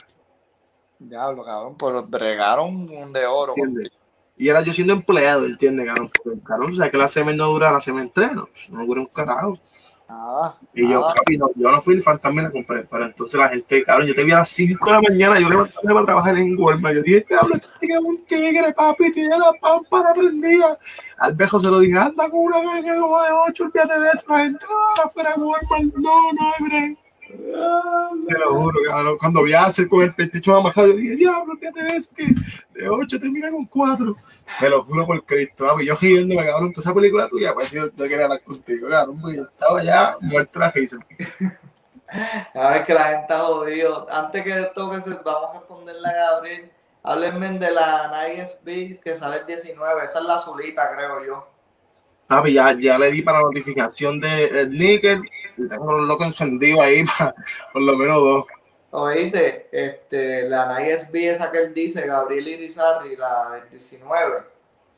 Diablo, 0.98 1.44
cabrón, 1.44 1.76
pues 1.76 2.08
bregaron 2.08 2.86
de 3.12 3.26
oro. 3.26 3.52
¿Entiendes? 3.56 3.90
Y 4.38 4.48
era 4.48 4.60
yo 4.62 4.72
siendo 4.72 4.92
empleado, 4.92 5.46
¿entiendes, 5.46 5.86
cabrón? 5.86 6.10
Porque, 6.22 6.40
cabrón, 6.42 6.72
o 6.72 6.76
sea, 6.76 6.90
que 6.90 6.98
la 6.98 7.08
semen 7.08 7.36
no 7.36 7.46
dura, 7.46 7.72
la 7.72 7.80
semen 7.80 8.04
entreno, 8.04 8.48
no 8.70 8.84
dura 8.84 9.00
un 9.00 9.06
carajo. 9.06 9.58
Ah, 10.08 10.54
y 10.72 10.88
yo, 10.88 11.02
papi, 11.02 11.36
no, 11.36 11.50
yo 11.56 11.72
no 11.72 11.82
fui 11.82 11.94
el 11.94 12.02
fantasma 12.02 12.40
y 12.40 12.44
la 12.44 12.50
compré, 12.52 12.84
pero 12.84 13.06
entonces 13.06 13.40
la 13.40 13.48
gente, 13.48 13.82
cabrón, 13.82 14.06
yo 14.06 14.14
te 14.14 14.22
vi 14.22 14.30
a 14.30 14.38
las 14.38 14.48
5 14.50 14.86
de 14.86 14.92
la 14.92 15.00
mañana, 15.00 15.40
yo 15.40 15.48
levantarme 15.48 15.94
para 15.94 16.06
trabajar 16.06 16.38
en 16.38 16.56
Walmart, 16.56 16.94
yo 16.94 17.02
dije, 17.02 17.24
cabrón, 17.24 17.60
este 17.60 17.92
es 17.92 17.98
un 17.98 18.24
tigre, 18.24 18.72
papi, 18.72 19.10
tiene 19.10 19.36
la 19.36 19.52
pámpara 19.60 20.14
prendida. 20.14 20.78
Al 21.18 21.34
viejo 21.34 21.60
se 21.60 21.70
lo 21.70 21.80
dije, 21.80 21.98
anda 21.98 22.30
con 22.30 22.38
una 22.38 22.62
gana 22.62 23.00
como 23.00 23.20
de 23.20 23.28
8, 23.48 23.64
olvídate 23.64 24.00
de 24.00 24.08
eso, 24.14 24.24
la 24.28 24.38
gente, 24.44 24.64
ah, 24.70 25.10
fuera 25.12 25.34
de 25.34 25.42
Walmart, 25.42 25.94
no, 25.96 26.32
no 26.32 26.52
hay 26.56 26.68
break. 26.68 27.05
Te 27.28 28.38
lo 28.38 28.60
juro, 28.60 28.80
cabrón. 28.86 29.18
Cuando 29.18 29.42
vi 29.42 29.52
a 29.52 29.64
hacer 29.64 29.88
con 29.88 30.02
el 30.02 30.14
PlayStation 30.14 30.56
amajado, 30.56 30.88
yo 30.88 30.96
dije, 30.96 31.16
diablo, 31.16 31.56
fíjate 31.56 31.82
de 31.82 31.96
eso, 31.96 32.10
que 32.14 32.26
de 32.74 32.88
8 32.88 33.20
termina 33.20 33.50
con 33.50 33.66
4. 33.66 34.16
Te 34.60 34.70
lo 34.70 34.84
juro 34.84 35.06
por 35.06 35.24
Cristo, 35.24 35.64
papi. 35.64 35.86
Yo 35.86 35.96
riéndome, 35.96 36.44
cabrón, 36.44 36.72
toda 36.72 36.82
esa 36.82 36.94
película 36.94 37.28
tuya, 37.28 37.54
pues 37.54 37.70
yo 37.70 37.86
no 37.86 37.92
quería 38.04 38.24
hablar 38.24 38.42
contigo, 38.42 38.88
cabrón, 38.88 39.20
porque 39.20 39.36
yo 39.36 39.42
estaba 39.44 39.82
ya 39.82 40.16
muerto 40.20 40.58
la 40.58 40.70
risa. 40.70 40.98
A 42.54 42.70
ver 42.70 42.84
que 42.84 42.94
la 42.94 43.04
gente 43.04 43.22
está 43.22 43.38
jodido. 43.40 44.06
Antes 44.10 44.44
que 44.44 44.60
esto 44.60 44.90
que 44.90 45.00
se, 45.00 45.10
vamos 45.10 45.50
a 45.50 45.58
responderle 45.58 46.08
a 46.08 46.12
Gabriel, 46.12 46.70
háblenme 47.02 47.58
de 47.58 47.70
la 47.72 48.28
Nike 48.28 48.48
SB 48.48 49.00
que 49.00 49.14
sale 49.16 49.38
el 49.38 49.46
19. 49.46 50.04
Esa 50.04 50.20
es 50.20 50.24
la 50.24 50.36
azulita, 50.36 50.88
creo 50.94 51.24
yo. 51.26 51.48
Papi, 52.28 52.54
ya, 52.54 52.72
ya 52.72 52.98
le 52.98 53.10
di 53.10 53.22
para 53.22 53.38
la 53.38 53.44
notificación 53.44 54.20
de 54.20 54.68
Nickel. 54.70 55.22
Tengo 55.56 55.92
los 55.92 56.06
locos 56.06 56.26
encendidos 56.26 56.80
ahí 56.80 57.04
para 57.18 57.34
por 57.72 57.82
lo 57.82 57.96
menos 57.96 58.16
dos. 58.16 58.44
Oíste, 58.90 59.68
este, 59.72 60.48
la 60.48 60.86
ISB 60.86 61.14
esa 61.16 61.50
que 61.50 61.58
él 61.58 61.74
dice, 61.74 62.06
Gabriel 62.06 62.48
Irizarry, 62.48 63.16
la 63.16 63.50
29. 63.50 64.42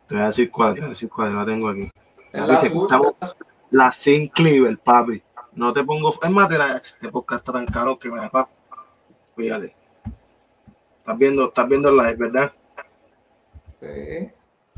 Te 0.07 0.15
voy 0.15 0.23
a 0.23 0.27
decir 0.27 0.51
cuál, 0.51 0.75
te 0.75 0.81
voy 0.81 0.87
a 0.87 0.91
decir 0.91 1.09
cuál, 1.09 1.35
la 1.35 1.45
tengo 1.45 1.69
aquí. 1.69 1.91
Papi, 2.33 2.47
la 2.47 2.55
estamos- 2.55 3.15
es 3.21 3.37
la 3.71 3.93
Sin 3.93 4.29
Cleaver, 4.29 4.79
papi. 4.79 5.23
No 5.53 5.73
te 5.73 5.83
pongo. 5.83 6.15
Es 6.23 6.31
más, 6.31 6.49
este 6.77 7.09
podcast 7.09 7.41
está 7.41 7.53
tan 7.53 7.67
caro 7.67 7.99
que 7.99 8.11
me 8.11 8.19
da 8.19 8.29
pa. 8.29 8.49
Fíjate. 9.37 9.75
Estás 11.01 11.19
viendo, 11.19 11.49
estás 11.49 11.69
viendo 11.69 11.89
el 11.89 11.97
live, 11.97 12.15
¿verdad? 12.15 12.53
Sí. 13.81 14.31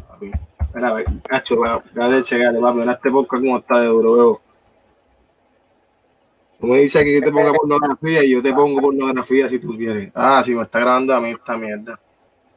Papi. 0.09 0.31
Mira, 0.75 0.89
a 0.89 0.95
ver, 0.95 1.07
cacho, 1.29 1.57
voy 1.57 1.69
a 1.69 2.23
checarle, 2.23 2.61
papi. 2.61 2.79
Mira 2.79 2.93
este 2.93 3.11
podcast 3.11 3.43
como 3.43 3.59
está 3.59 3.81
de 3.81 3.87
duro, 3.87 4.15
veo. 4.15 4.43
Tú 6.61 6.67
me 6.67 6.79
dices 6.79 7.03
que 7.03 7.15
yo 7.15 7.23
te 7.23 7.33
ponga 7.33 7.53
pornografía 7.53 8.23
y 8.23 8.33
yo 8.33 8.43
te 8.43 8.53
pongo 8.53 8.83
pornografía 8.83 9.49
si 9.49 9.59
tú 9.59 9.71
quieres. 9.77 10.13
Ah, 10.15 10.43
si 10.45 10.55
me 10.55 10.63
está 10.63 10.81
grabando 10.81 11.15
a 11.15 11.21
mí 11.21 11.31
esta 11.31 11.57
mierda. 11.57 11.99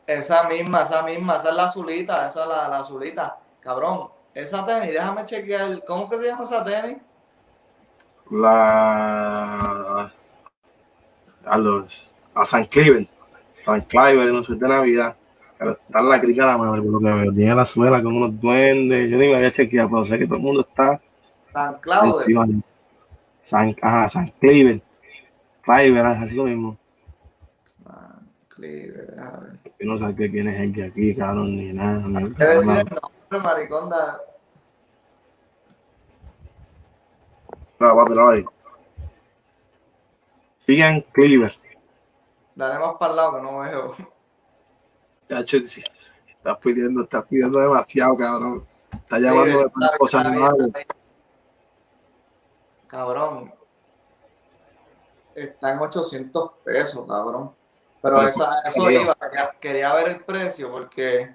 Esa 0.05 0.49
misma, 0.49 0.83
esa 0.83 1.01
misma, 1.03 1.37
esa 1.37 1.49
es 1.49 1.55
la 1.55 1.65
azulita, 1.65 2.27
esa 2.27 2.43
es 2.43 2.49
la, 2.49 2.67
la 2.67 2.79
azulita. 2.79 3.37
Cabrón, 3.61 4.09
esa 4.33 4.65
tenis, 4.65 4.91
déjame 4.91 5.23
chequear, 5.23 5.85
¿cómo 5.85 6.09
que 6.09 6.17
se 6.17 6.25
llama 6.25 6.43
esa 6.43 6.63
tenis? 6.65 6.97
La. 8.29 10.11
A 11.45 11.57
los. 11.57 12.05
A 12.33 12.43
San 12.43 12.65
Cleaver. 12.65 13.07
San 13.63 13.81
Cleaver, 13.81 14.33
no 14.33 14.43
sé 14.43 14.55
de 14.55 14.67
Navidad. 14.67 15.15
Pero 15.57 15.71
está 15.71 15.99
en 15.99 16.09
la 16.09 16.19
crica 16.19 16.45
la 16.45 16.57
madre, 16.57 16.81
por 16.81 16.91
lo 16.91 16.99
que 16.99 17.21
veo. 17.21 17.33
Tiene 17.33 17.55
la 17.55 17.65
suela 17.65 18.03
con 18.03 18.17
unos 18.17 18.41
duendes. 18.41 19.09
Yo 19.09 19.17
ni 19.17 19.29
me 19.29 19.37
había 19.37 19.53
chequeado, 19.53 19.89
pero 19.89 20.03
sé 20.03 20.19
que 20.19 20.25
todo 20.25 20.35
el 20.35 20.41
mundo 20.41 20.61
está 20.61 20.99
San 21.53 21.75
Claudio. 21.79 22.63
San, 23.43 23.75
ajá, 23.81 24.07
San 24.07 24.27
Cleaver. 24.39 24.81
Es 25.67 26.21
así 26.23 26.35
lo 26.35 26.45
mismo. 26.45 26.77
San 27.83 28.29
Cleaver, 28.47 29.19
a 29.19 29.37
ver. 29.41 29.59
Yo 29.79 29.85
no 29.93 30.07
sé 30.07 30.15
quién 30.15 30.47
es 30.47 30.59
el 30.61 30.73
que 30.73 30.83
aquí, 30.85 31.13
cabrón, 31.13 31.57
ni 31.57 31.73
nada. 31.73 32.07
ni 32.07 32.33
¿Qué 32.35 32.43
decir 32.45 32.67
nada. 32.67 32.81
el 32.81 32.87
nombre, 32.89 33.39
maricón? 33.51 33.89
Da- 33.89 34.19
No, 37.79 37.95
papi, 37.97 38.13
no 38.13 38.29
ahí. 38.29 38.45
Sigan 40.57 41.01
Cleaver. 41.11 41.53
Dale 42.55 42.79
más 42.79 42.95
para 42.97 43.11
el 43.11 43.17
lado 43.17 43.35
que 43.35 43.41
no 43.41 43.59
veo. 43.59 43.91
Chacho, 45.27 45.57
estás 45.57 46.57
pidiendo, 46.59 47.03
estás 47.03 47.25
pidiendo 47.25 47.59
demasiado, 47.59 48.15
cabrón. 48.15 48.65
Estás 48.93 49.19
llamando 49.19 49.57
de 49.59 49.65
está 49.65 49.97
cosas 49.97 50.25
está 50.25 50.31
está 50.47 50.55
bien. 50.77 50.87
Cabrón. 52.93 53.51
Está 55.33 55.71
en 55.71 55.79
800 55.79 56.51
pesos, 56.63 57.07
cabrón. 57.07 57.51
Pero 58.03 58.27
esa, 58.27 58.61
eso 58.61 58.91
iba, 58.91 59.15
quería, 59.15 59.55
quería 59.59 59.93
ver 59.95 60.09
el 60.09 60.19
precio 60.19 60.71
porque 60.71 61.33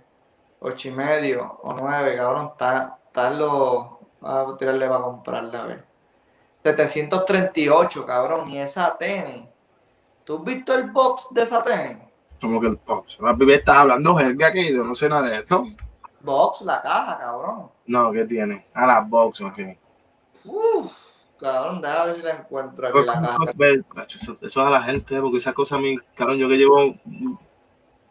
8 0.60 0.88
y 0.88 0.90
medio 0.92 1.58
o 1.64 1.72
9, 1.72 2.16
cabrón, 2.16 2.50
está, 2.52 3.00
está. 3.04 3.30
Vamos 3.30 4.54
a 4.54 4.56
tirarle 4.56 4.86
para 4.86 5.02
comprarla, 5.02 5.62
a 5.62 5.66
ver. 5.66 5.84
738, 6.62 8.06
cabrón, 8.06 8.48
y 8.50 8.60
esa 8.60 8.96
tenis. 8.96 9.48
¿Tú 10.22 10.36
has 10.36 10.44
visto 10.44 10.74
el 10.74 10.92
box 10.92 11.26
de 11.32 11.42
esa 11.42 11.64
tenis? 11.64 11.98
Como 12.40 12.60
que 12.60 12.68
el 12.68 12.76
Pops. 12.76 13.16
Papi, 13.16 13.50
estás 13.50 13.78
hablando 13.78 14.14
jerga 14.14 14.52
que 14.52 14.72
yo 14.72 14.84
no 14.84 14.94
sé 14.94 15.08
nada 15.08 15.26
de 15.26 15.38
eso. 15.38 15.66
Box, 16.20 16.60
la 16.60 16.80
caja, 16.80 17.18
cabrón. 17.18 17.68
No, 17.86 18.12
¿qué 18.12 18.24
tiene? 18.26 18.68
A 18.74 18.86
la 18.86 19.00
box, 19.00 19.40
ok. 19.40 19.58
Uf, 20.44 21.07
cabrón, 21.38 21.80
déjame 21.80 22.06
ver 22.06 22.14
si 22.16 22.22
la 22.22 22.30
encuentro 22.32 22.88
aquí 22.88 22.98
la 23.06 23.20
caja. 23.20 23.36
Eso, 24.08 24.36
eso 24.40 24.40
es 24.40 24.56
a 24.56 24.70
la 24.70 24.82
gente, 24.82 25.20
porque 25.20 25.38
esa 25.38 25.52
cosa 25.52 25.76
a 25.76 25.78
mí, 25.78 25.96
cabrón, 26.14 26.38
yo 26.38 26.48
que 26.48 26.56
llevo 26.56 26.94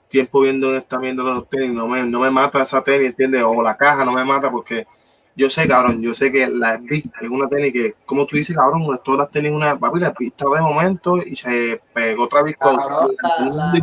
tiempo 0.07 0.41
viendo 0.41 0.75
esta 0.75 0.97
viendo 0.97 1.23
los 1.23 1.49
tenis, 1.49 1.71
no 1.71 1.87
me, 1.87 2.03
no 2.03 2.19
me 2.19 2.31
mata 2.31 2.61
esa 2.61 2.83
tenis, 2.83 3.09
¿entiendes? 3.09 3.43
O 3.43 3.61
la 3.61 3.75
caja 3.75 4.05
no 4.05 4.13
me 4.13 4.23
mata 4.23 4.49
porque 4.49 4.87
yo 5.35 5.49
sé, 5.49 5.67
cabrón, 5.67 6.01
yo 6.01 6.13
sé 6.13 6.31
que 6.31 6.47
la 6.47 6.77
SB 6.77 7.03
es 7.21 7.29
una 7.29 7.47
tenis 7.47 7.71
que, 7.71 7.95
como 8.05 8.25
tú 8.25 8.37
dices, 8.37 8.55
cabrón, 8.55 8.99
todas 9.03 9.19
las 9.19 9.31
tenis 9.31 9.51
una, 9.51 9.77
papi, 9.77 9.99
la 9.99 10.13
pista 10.13 10.45
de 10.49 10.61
momento 10.61 11.17
y 11.17 11.35
se 11.35 11.81
pegó 11.93 12.23
otra 12.23 12.41
vez 12.41 12.55
Cabrón, 12.57 13.15
la, 13.21 13.45
la, 13.45 13.49
la, 13.51 13.73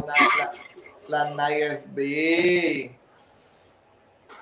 la, 1.08 1.24
la 1.36 1.48
NISB. 1.48 2.90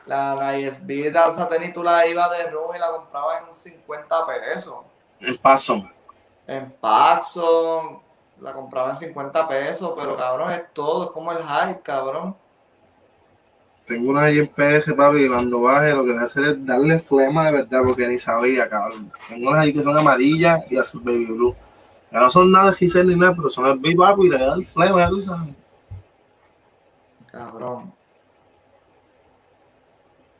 La 0.06 0.52
NISB 0.52 0.86
de 0.86 1.08
esa 1.08 1.48
tenis 1.48 1.72
tú 1.72 1.82
la 1.82 2.06
ibas 2.06 2.30
de 2.30 2.50
rojo 2.50 2.74
y 2.74 2.78
la 2.78 2.90
comprabas 2.90 3.42
en 3.46 3.54
50 3.54 4.26
pesos. 4.26 4.74
En 5.22 5.36
paso. 5.38 5.88
En 6.46 6.70
Paxson 6.80 8.00
la 8.40 8.52
compraba 8.52 8.90
en 8.90 8.96
50 8.96 9.48
pesos, 9.48 9.92
pero 9.96 10.16
cabrón, 10.16 10.52
es 10.52 10.72
todo, 10.72 11.04
es 11.04 11.10
como 11.10 11.32
el 11.32 11.38
hype, 11.38 11.80
cabrón. 11.82 12.36
Tengo 13.86 14.10
una 14.10 14.22
ahí 14.22 14.38
en 14.38 14.48
PS, 14.48 14.92
papi, 14.94 15.24
y 15.24 15.28
cuando 15.28 15.60
baje 15.60 15.92
lo 15.92 16.04
que 16.04 16.12
voy 16.12 16.20
a 16.20 16.24
hacer 16.24 16.44
es 16.44 16.66
darle 16.66 16.98
flema 16.98 17.46
de 17.46 17.52
verdad, 17.52 17.82
porque 17.84 18.06
ni 18.06 18.18
sabía, 18.18 18.68
cabrón. 18.68 19.12
Tengo 19.28 19.50
unas 19.50 19.62
ahí 19.62 19.72
que 19.72 19.82
son 19.82 19.96
amarillas 19.96 20.64
y 20.70 20.76
azul 20.76 21.02
baby 21.02 21.26
blue. 21.26 21.54
Ya 22.10 22.20
no 22.20 22.30
son 22.30 22.50
nada 22.50 22.70
de 22.70 22.76
Giselle 22.76 23.12
ni 23.12 23.18
nada, 23.18 23.34
pero 23.34 23.48
son 23.48 23.66
el 23.66 23.78
baby 23.78 23.96
papi 23.96 24.22
y 24.22 24.28
le 24.28 24.36
voy 24.36 24.44
a 24.44 24.48
dar 24.48 24.62
flema, 24.62 24.98
ya 24.98 25.08
tú 25.08 25.22
sabes. 25.22 25.54
Cabrón. 27.30 27.92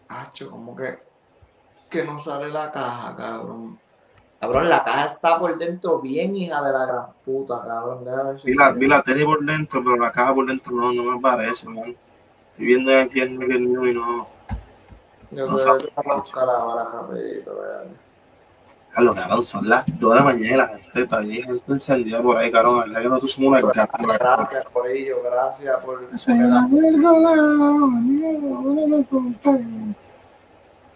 Hacho, 0.09 0.51
como 0.51 0.76
que, 0.76 0.99
que 1.89 2.05
no 2.05 2.20
sale 2.20 2.49
la 2.49 2.70
caja, 2.70 3.16
cabrón. 3.16 3.78
Cabrón, 4.43 4.68
la 4.68 4.82
caja 4.82 5.05
está 5.05 5.38
por 5.38 5.57
dentro 5.57 6.01
bien 6.01 6.34
hija 6.34 6.61
de 6.61 6.72
la 6.72 6.84
gran 6.84 7.07
puta, 7.24 7.62
cabrón. 7.64 8.05
Vi 8.43 8.55
la, 8.55 8.72
vi 8.72 8.88
la 8.88 9.05
por 9.24 9.45
dentro, 9.45 9.84
pero 9.84 9.97
la 9.97 10.11
caja 10.11 10.34
por 10.34 10.47
dentro 10.47 10.72
no, 10.72 10.93
no 10.93 11.05
me 11.05 11.20
parece, 11.20 11.68
man. 11.68 11.95
Estoy 12.51 12.66
viendo 12.66 12.90
aquí 12.99 13.20
el 13.20 13.40
el 13.40 13.61
mío 13.61 13.86
y 13.86 13.95
no. 13.95 14.26
Yo 15.30 15.47
no 15.47 15.57
que 15.57 15.93
vamos 15.95 16.07
a 16.09 16.14
buscar 16.16 16.49
ahora 16.49 16.90
rapidito, 16.93 17.55
vean. 17.55 17.97
Carlos, 18.90 19.14
cabrón, 19.14 19.45
son 19.45 19.68
las 19.68 19.84
2 19.86 20.11
de 20.12 20.18
la 20.18 20.24
mañana, 20.24 20.57
la 20.57 20.68
gente 20.70 21.03
está 21.03 21.20
bien, 21.20 21.45
gente 21.45 21.72
encendida 21.72 22.20
por 22.20 22.36
ahí, 22.36 22.51
cabrón. 22.51 22.78
La 22.78 22.84
verdad 22.86 23.01
que 23.01 23.09
nosotros 23.11 23.30
somos 23.30 23.49
una 23.49 23.61
gata. 23.61 23.88
Gracias 24.18 24.66
por 24.72 24.88
ello, 24.88 25.22
gracias 25.22 25.84
por... 25.84 26.18
Soy 26.18 26.40
una 26.40 26.68
persona, 26.68 27.30
amigo, 27.30 28.61
no 28.74 28.88
me 28.88 29.05
conté. 29.05 29.95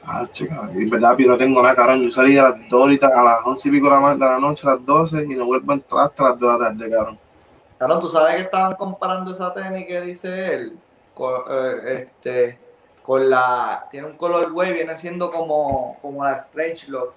Ah, 0.08 0.24
chica, 0.32 0.70
en 0.72 0.88
verdad 0.88 1.16
yo 1.18 1.26
no 1.28 1.36
tengo 1.36 1.60
nada, 1.60 1.74
cabrón. 1.74 2.02
Yo 2.02 2.10
salí 2.12 2.38
a 2.38 2.50
las 2.50 2.68
2 2.68 2.80
ahorita, 2.80 3.08
a 3.08 3.22
las 3.24 3.38
11 3.44 3.68
y 3.68 3.72
pico 3.72 3.86
de 3.86 3.92
la, 3.94 4.00
ma- 4.00 4.14
de 4.14 4.20
la 4.20 4.38
noche, 4.38 4.66
a 4.68 4.74
las 4.74 4.86
12 4.86 5.24
y 5.24 5.34
no 5.34 5.46
vuelvo 5.46 5.72
a 5.72 5.74
entrar 5.74 6.06
hasta 6.06 6.22
las 6.24 6.38
2 6.38 6.52
de 6.52 6.58
la 6.58 6.70
tarde, 6.70 6.90
cabrón. 6.90 7.18
Cabrón, 7.78 8.00
¿tú 8.00 8.08
sabes 8.08 8.36
que 8.36 8.42
estaban 8.42 8.74
comparando 8.76 9.32
esa 9.32 9.52
tenis 9.52 9.86
que 9.86 10.00
dice 10.02 10.54
él? 10.54 10.78
Con, 11.12 11.42
eh, 11.50 12.02
este, 12.02 12.58
con 13.02 13.28
la... 13.28 13.86
Tiene 13.90 14.06
un 14.06 14.16
color 14.16 14.52
güey, 14.52 14.72
viene 14.72 14.96
siendo 14.96 15.28
como, 15.30 15.98
como 16.00 16.22
la 16.24 16.34
Strange 16.34 16.88
Love. 16.88 17.14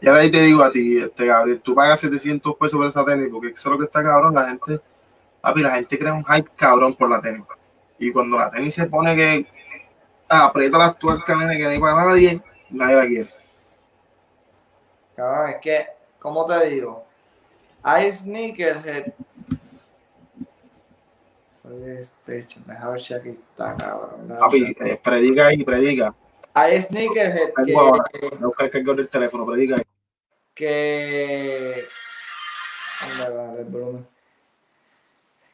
Y 0.00 0.08
ahora 0.08 0.20
ahí 0.20 0.30
te 0.30 0.40
digo 0.40 0.62
a 0.62 0.70
ti, 0.72 0.96
este 0.96 1.26
Gabriel, 1.26 1.60
tú 1.60 1.74
pagas 1.74 2.00
700 2.00 2.54
pesos 2.54 2.78
por 2.78 2.86
esa 2.88 3.04
tenis, 3.04 3.28
porque 3.30 3.48
eso 3.48 3.68
es 3.68 3.72
lo 3.72 3.78
que 3.78 3.84
está 3.84 4.02
cabrón, 4.02 4.34
la 4.34 4.46
gente, 4.46 4.80
papi, 5.40 5.60
la 5.60 5.72
gente 5.72 5.98
crea 5.98 6.14
un 6.14 6.24
hype 6.24 6.48
cabrón 6.56 6.94
por 6.94 7.10
la 7.10 7.20
tenis. 7.20 7.42
Y 7.98 8.12
cuando 8.12 8.38
la 8.38 8.48
tenis 8.50 8.74
se 8.74 8.86
pone 8.86 9.14
que 9.16 9.46
aprieta 10.28 10.78
las 10.78 10.98
tuercas, 10.98 11.36
nene, 11.36 11.56
que 11.56 11.64
no 11.64 11.70
hay 11.70 11.78
para 11.78 12.04
nadie, 12.04 12.40
nadie 12.70 12.96
la 12.96 13.06
quiere. 13.06 13.28
Cabrón, 15.16 15.50
es 15.50 15.56
que, 15.60 15.86
¿cómo 16.18 16.46
te 16.46 16.70
digo? 16.70 17.04
Hay 17.82 18.12
sneakerhead. 18.12 19.12
Station, 22.00 22.64
Deja 22.66 22.88
ver 22.88 23.00
si 23.00 23.14
aquí 23.14 23.28
está, 23.30 23.74
cabrón. 23.74 24.36
Papi, 24.38 24.76
eh, 24.80 25.00
predica 25.02 25.46
ahí, 25.48 25.62
predica. 25.64 26.14
Hay 26.54 26.80
sneakerhead 26.80 27.52
que, 27.64 27.72
Voy 27.72 27.92
a 28.40 28.46
buscar 28.46 28.66
el 28.66 28.70
cargador 28.72 28.96
del 28.96 29.08
teléfono, 29.08 29.46
predica 29.46 29.76
ahí. 29.76 29.82
que 30.54 31.86
¿Dónde 33.18 33.36
va 33.36 33.52
el 33.58 33.64
volumen? 33.66 34.17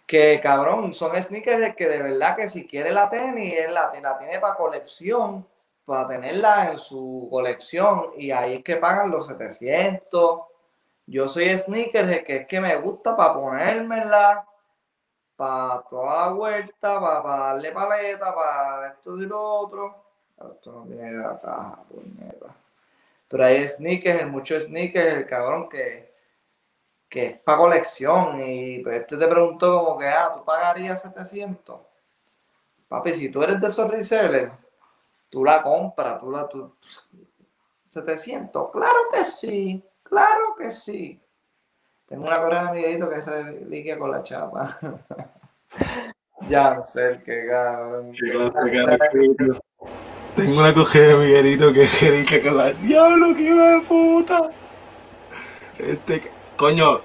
Que 0.07 0.41
cabrón 0.41 0.93
son 0.93 1.21
sneakers 1.21 1.75
que 1.75 1.89
de 1.89 2.03
verdad 2.03 2.37
que 2.37 2.49
si 2.49 2.67
quiere 2.67 2.91
la 2.93 3.09
tenis 3.09 3.55
él 3.57 3.75
la, 3.75 3.91
tiene 3.91 4.39
para 4.39 4.55
colección 4.55 5.47
para 5.85 6.09
tenerla 6.09 6.73
en 6.73 6.79
su 6.79 7.29
colección 7.31 8.13
y 8.17 8.31
ahí 8.31 8.57
es 8.57 8.65
que 8.65 8.77
pagan 8.77 9.11
los 9.11 9.27
700 9.27 10.41
yo 11.07 11.29
soy 11.29 11.59
sneaker 11.59 12.25
que 12.25 12.37
es 12.37 12.47
que 12.47 12.61
me 12.61 12.77
gusta 12.77 13.17
para 13.17 13.35
ponérmela 13.35 14.47
para 15.37 15.83
toda 15.89 16.27
la 16.27 16.33
vuelta 16.33 17.01
para, 17.01 17.23
darle 17.23 17.73
paleta 17.73 18.35
para 18.35 18.89
esto 18.89 19.17
y 19.19 19.27
lo 19.27 19.43
otro 19.43 20.05
esto 20.53 20.73
no 20.73 20.87
tiene 20.87 21.13
la 21.13 21.41
caja 21.41 21.79
puñeta. 21.89 22.55
Pero 23.29 23.45
hay 23.45 23.67
sneakers, 23.67 24.27
muchos 24.27 24.65
sneakers, 24.65 25.15
el 25.15 25.27
cabrón 25.27 25.69
que, 25.69 26.14
que 27.15 27.27
es 27.27 27.39
para 27.39 27.59
colección. 27.59 28.41
Y 28.41 28.81
pues 28.81 29.03
este 29.03 29.17
te 29.17 29.29
preguntó 29.29 29.85
como 29.85 29.97
que, 29.97 30.09
ah, 30.09 30.33
¿tú 30.35 30.45
pagarías 30.45 31.01
700? 31.01 31.81
Papi, 32.89 33.15
si 33.15 33.29
tú 33.29 33.41
eres 33.45 33.61
de 33.61 33.69
esos 33.69 33.89
resellers, 33.89 34.53
tú 35.31 35.45
la 35.45 35.63
compras, 35.63 36.19
tú 36.19 36.31
la... 36.33 36.49
Tú, 36.49 36.75
700, 37.87 38.73
claro 38.73 38.99
que 39.13 39.25
sí, 39.25 39.85
claro 40.03 40.57
que 40.59 40.73
sí. 40.73 41.23
Tengo 42.09 42.27
una 42.27 42.41
correa 42.41 42.65
de 42.65 42.73
Miguelito 42.73 43.09
que 43.09 43.23
se 43.23 43.65
liquea 43.67 43.97
con 43.97 44.11
la 44.11 44.23
chapa. 44.25 44.77
ya 46.49 46.83
sé, 46.83 47.23
qué 47.25 47.47
cabrón. 47.49 48.13
Tengo 50.35 50.59
una 50.59 50.75
correa 50.75 51.09
de 51.11 51.17
Miguelito 51.19 51.73
que 51.73 51.87
se 51.87 52.11
liquea 52.11 52.43
con 52.43 52.57
la... 52.57 52.73
¡Diablo, 52.73 53.37
qué 53.37 53.43
hijo 53.43 53.57
de 53.57 53.81
puta! 53.83 54.51
Este, 55.79 56.35
coño, 56.65 57.03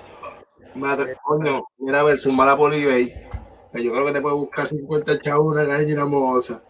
madre, 0.75 1.17
coño, 1.21 1.65
mira 1.79 1.99
a 1.99 2.03
ver, 2.03 2.17
sumala 2.17 2.55
por 2.55 2.73
eBay. 2.73 3.07
Que 3.73 3.83
yo 3.83 3.91
creo 3.91 4.05
que 4.05 4.13
te 4.13 4.21
puede 4.21 4.35
buscar 4.35 4.69
50 4.69 5.19
chavos 5.19 5.53
una 5.53 5.65
gallina 5.65 6.05
moza. 6.05 6.63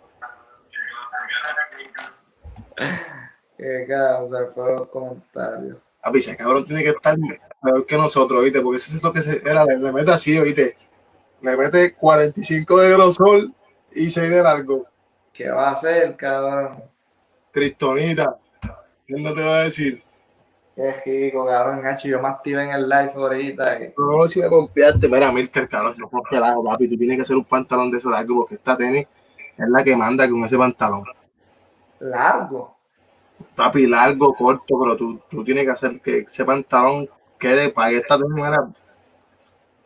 Qué 3.56 3.86
cabrón, 3.88 4.52
fue 4.56 4.74
los 4.74 4.88
comentarios. 4.88 5.78
A 6.02 6.10
ese 6.16 6.36
cabrón 6.36 6.66
tiene 6.66 6.82
que 6.82 6.90
estar 6.90 7.16
mejor 7.20 7.86
que 7.86 7.96
nosotros, 7.96 8.44
¿viste? 8.44 8.60
Porque 8.60 8.78
eso 8.78 8.96
es 8.96 9.04
lo 9.04 9.14
que 9.14 9.22
se 9.22 9.40
era, 9.48 9.66
le, 9.66 9.92
mete 9.92 10.10
así, 10.10 10.42
¿viste? 10.42 10.76
Le 11.42 11.56
mete 11.56 11.94
45 11.94 12.80
de 12.80 12.90
grosor 12.90 13.52
y 13.92 14.10
6 14.10 14.30
de 14.32 14.42
largo. 14.42 14.88
¿Qué 15.32 15.48
va 15.52 15.70
a 15.70 15.72
hacer, 15.74 16.16
cabrón? 16.16 16.84
Tristonita. 17.52 18.36
¿Qué 19.06 19.14
no 19.14 19.32
te 19.32 19.44
va 19.44 19.60
a 19.60 19.64
decir? 19.66 20.02
Qué 20.80 20.94
rico, 21.06 21.46
cabrón, 21.46 21.82
gacho. 21.82 22.08
Yo 22.08 22.22
me 22.22 22.30
activé 22.30 22.64
en 22.64 22.70
el 22.72 22.88
live 22.88 23.12
ahorita. 23.14 23.84
y- 23.84 23.94
No, 23.98 24.26
si 24.30 24.40
me 24.42 24.48
confiaste. 24.48 25.10
Mira, 25.10 25.30
Milker, 25.30 25.68
cabrón, 25.68 25.96
no 25.98 26.10
confía 26.10 26.40
nada, 26.40 26.56
papi. 26.64 26.88
Tú 26.88 26.98
tienes 26.98 27.18
que 27.18 27.22
hacer 27.24 27.36
un 27.36 27.44
pantalón 27.44 27.92
de 27.92 27.98
eso 27.98 28.10
largo 28.10 28.38
porque 28.38 28.56
esta 28.56 28.78
tenis 28.78 29.06
es 29.58 29.68
la 29.70 29.84
que 29.84 29.96
manda 29.98 30.30
con 30.30 30.44
ese 30.46 30.58
pantalón. 30.58 31.04
Largo. 32.00 32.78
Papi, 33.56 33.88
largo, 33.88 34.34
corto, 34.34 34.80
pero 34.80 34.96
tú, 34.96 35.20
tú 35.30 35.44
tienes 35.44 35.66
que 35.66 35.72
hacer 35.72 36.00
que 36.00 36.20
ese 36.20 36.46
pantalón 36.46 37.10
quede 37.38 37.70
para 37.72 37.90
que 37.90 37.98
esta 37.98 38.18
tenis 38.18 38.38
era. 38.38 38.70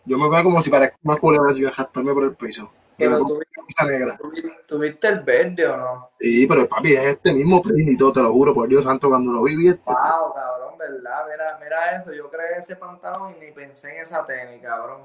Yo 0.05 0.17
me 0.19 0.29
veo 0.29 0.43
como 0.43 0.61
si 0.61 0.69
parezca 0.69 0.97
una 1.03 1.15
culebra 1.17 1.53
sin 1.55 1.65
gastarme 1.65 2.13
por 2.13 2.23
el 2.25 2.35
piso. 2.35 2.71
Que 2.97 3.05
Pero 3.05 3.17
tú, 3.25 3.39
camisa 3.51 3.85
negra. 3.87 4.17
tú, 4.17 4.31
¿tuviste 4.67 5.07
el 5.07 5.21
verde 5.21 5.65
o 5.65 5.75
no? 5.77 6.09
Sí, 6.19 6.45
pero 6.45 6.67
papi, 6.69 6.93
es 6.93 6.99
este 7.05 7.33
mismo 7.33 7.61
print 7.63 7.89
y 7.89 7.97
todo, 7.97 8.13
te 8.13 8.21
lo 8.21 8.31
juro, 8.31 8.53
por 8.53 8.69
Dios 8.69 8.83
santo, 8.83 9.09
cuando 9.09 9.31
lo 9.33 9.41
vi, 9.43 9.55
vi 9.55 9.69
este. 9.69 9.81
Wow, 9.87 9.95
cabrón, 9.95 10.52
¿verdad? 10.91 11.25
Mira, 11.29 11.59
mira 11.61 11.97
eso. 11.97 12.13
Yo 12.13 12.29
creé 12.29 12.59
ese 12.59 12.75
pantalón 12.75 13.35
y 13.35 13.45
ni 13.45 13.51
pensé 13.51 13.95
en 13.95 14.01
esa 14.01 14.25
tenis, 14.25 14.61
cabrón. 14.61 15.01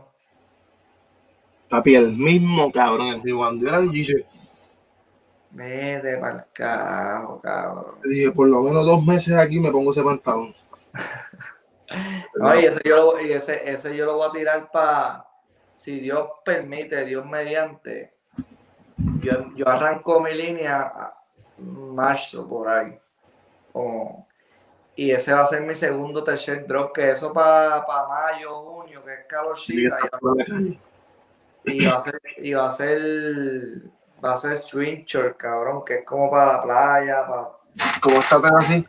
Papi, 1.68 1.94
el 1.96 2.12
mismo 2.16 2.72
cabrón, 2.72 3.08
el 3.08 3.22
yo 3.22 3.68
era 3.68 3.80
DJ, 3.80 4.26
Vete 5.50 6.16
pa'l 6.18 6.44
carajo, 6.52 7.40
cabrón. 7.40 7.96
dije, 8.04 8.30
por 8.32 8.48
lo 8.48 8.62
menos 8.62 8.84
dos 8.84 9.04
meses 9.04 9.34
aquí 9.34 9.58
me 9.58 9.70
pongo 9.70 9.92
ese 9.92 10.02
pantalón. 10.02 10.54
No, 12.36 12.54
y 12.54 12.66
ese 12.66 12.80
yo 12.84 12.96
lo, 12.96 13.20
y 13.20 13.32
ese, 13.32 13.70
ese 13.70 13.96
yo 13.96 14.04
lo 14.06 14.16
voy 14.16 14.28
a 14.28 14.32
tirar 14.32 14.70
para, 14.70 15.26
si 15.76 16.00
Dios 16.00 16.28
permite, 16.44 17.04
Dios 17.04 17.24
mediante. 17.26 18.14
Yo, 19.20 19.52
yo 19.54 19.68
arranco 19.68 20.20
mi 20.20 20.34
línea 20.34 20.80
a 20.82 21.14
marzo 21.58 22.46
por 22.48 22.68
ahí. 22.68 22.98
Como- 23.72 24.27
y 24.98 25.12
ese 25.12 25.32
va 25.32 25.42
a 25.42 25.46
ser 25.46 25.60
mi 25.62 25.76
segundo, 25.76 26.24
tercer 26.24 26.66
drop, 26.66 26.92
que 26.92 27.12
eso 27.12 27.32
para 27.32 27.84
mayo, 28.08 28.52
junio, 28.64 29.04
que 29.04 29.12
es 29.14 29.26
calorcita. 29.28 29.96
y 31.64 31.86
va- 31.86 31.98
a 31.98 32.02
ser, 32.02 32.20
y 32.38 32.52
va 32.52 32.66
a 32.66 32.70
ser, 32.70 33.00
va 34.24 34.32
a 34.32 34.36
ser 34.36 34.58
swing 34.58 35.04
short, 35.04 35.36
cabrón, 35.36 35.84
que 35.84 35.98
es 35.98 36.04
como 36.04 36.28
para 36.28 36.54
la 36.54 36.62
playa, 36.64 37.24
para... 37.28 37.48
¿Cómo 38.02 38.18
está 38.18 38.40
tan 38.40 38.56
así? 38.56 38.84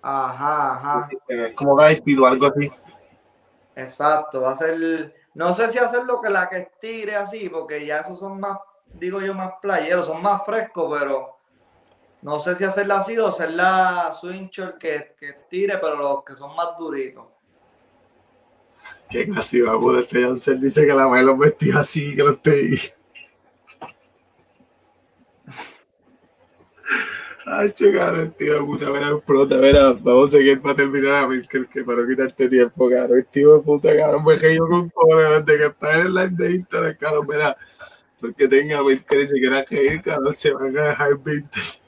Ajá, 0.00 0.72
ajá. 0.76 1.08
Es 1.28 1.52
como 1.52 1.76
Guy 1.76 2.16
o 2.18 2.26
algo 2.26 2.46
así. 2.46 2.72
Exacto, 3.76 4.40
va 4.40 4.52
a 4.52 4.56
ser, 4.56 5.14
no 5.34 5.52
sé 5.52 5.70
si 5.70 5.76
hacer 5.76 6.04
lo 6.04 6.18
que 6.22 6.30
la 6.30 6.48
que 6.48 6.60
estire 6.60 7.14
así, 7.14 7.50
porque 7.50 7.84
ya 7.84 7.98
esos 7.98 8.18
son 8.18 8.40
más, 8.40 8.56
digo 8.94 9.20
yo, 9.20 9.34
más 9.34 9.52
playeros, 9.60 10.06
son 10.06 10.22
más 10.22 10.46
frescos, 10.46 10.98
pero 10.98 11.41
no 12.22 12.38
sé 12.38 12.54
si 12.54 12.64
hacerla 12.64 12.98
así 12.98 13.18
o 13.18 13.26
hacerla 13.26 14.10
swing 14.18 14.48
short 14.48 14.78
que, 14.78 15.14
que 15.18 15.30
estire, 15.30 15.78
pero 15.78 15.96
los 15.96 16.24
que 16.24 16.36
son 16.36 16.54
más 16.54 16.78
duritos. 16.78 17.24
Qué 19.10 19.28
casi 19.28 19.60
va 19.60 19.72
a 19.72 20.00
este 20.00 20.22
Janssen 20.22 20.60
dice 20.60 20.86
que 20.86 20.94
la 20.94 21.06
madre 21.08 21.24
los 21.24 21.38
vestía 21.38 21.80
así, 21.80 22.16
que 22.16 22.22
los 22.22 22.40
te 22.40 22.94
Ay, 27.44 27.72
cabrón, 27.72 28.34
tío 28.38 28.54
de 28.54 28.60
puta, 28.60 28.86
mira, 28.86 29.08
explota, 29.08 29.56
mira, 29.56 29.92
vamos 29.92 30.28
a 30.32 30.38
seguir 30.38 30.62
para 30.62 30.76
terminar 30.76 31.24
a 31.24 31.28
Milker, 31.28 31.66
que 31.66 31.82
para 31.82 32.02
no 32.02 32.08
quitarte 32.08 32.48
tiempo, 32.48 32.88
cabrón, 32.88 33.26
tío 33.30 33.54
de 33.54 33.60
puta, 33.62 33.96
cabrón, 33.96 34.24
me 34.24 34.54
yo 34.54 34.66
con 34.68 34.88
cojones 34.90 35.44
desde 35.44 35.58
que 35.58 35.66
está 35.66 35.98
en 35.98 36.06
el 36.06 36.14
live 36.14 36.30
de 36.30 36.52
Instagram, 36.52 36.96
cabrón, 36.98 37.26
mira, 37.28 37.56
porque 38.20 38.46
tenga 38.46 38.78
a 38.78 38.82
Milker 38.84 39.20
y 39.22 39.28
se 39.28 39.40
quiera 39.40 39.64
reír, 39.68 40.00
cabrón, 40.02 40.32
se 40.32 40.52
van 40.52 40.78
a 40.78 40.88
dejar 40.88 41.18
20. 41.18 41.81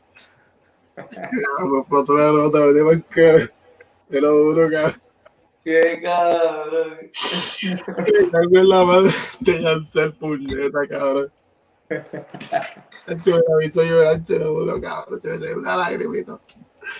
Cabrón, 0.95 1.72
me 1.72 1.78
explotó 1.80 2.16
la 2.16 2.32
nota, 2.32 2.59
me 2.66 2.82
mal 2.82 3.05
cara, 3.09 3.51
te 4.09 4.20
lo 4.20 4.32
duro, 4.32 4.68
cabrón. 4.70 5.01
¡Qué 5.64 6.01
cabrón! 6.03 6.99
Me 7.62 8.30
cago 8.30 8.59
en 8.59 8.68
la 8.68 8.84
madre 8.84 9.11
de 9.40 9.62
Yancel, 9.62 10.12
puñeta, 10.14 10.86
cabrón. 10.88 11.32
Yo 13.24 13.36
me 13.36 13.55
aviso 13.55 13.82
llorar, 13.82 14.22
te 14.26 14.38
lo 14.38 14.55
juro, 14.55 14.80
cabrón. 14.80 15.20
Se 15.20 15.28
me 15.28 15.38
sale 15.38 15.55
una 15.55 15.76
lagrimita. 15.76 16.38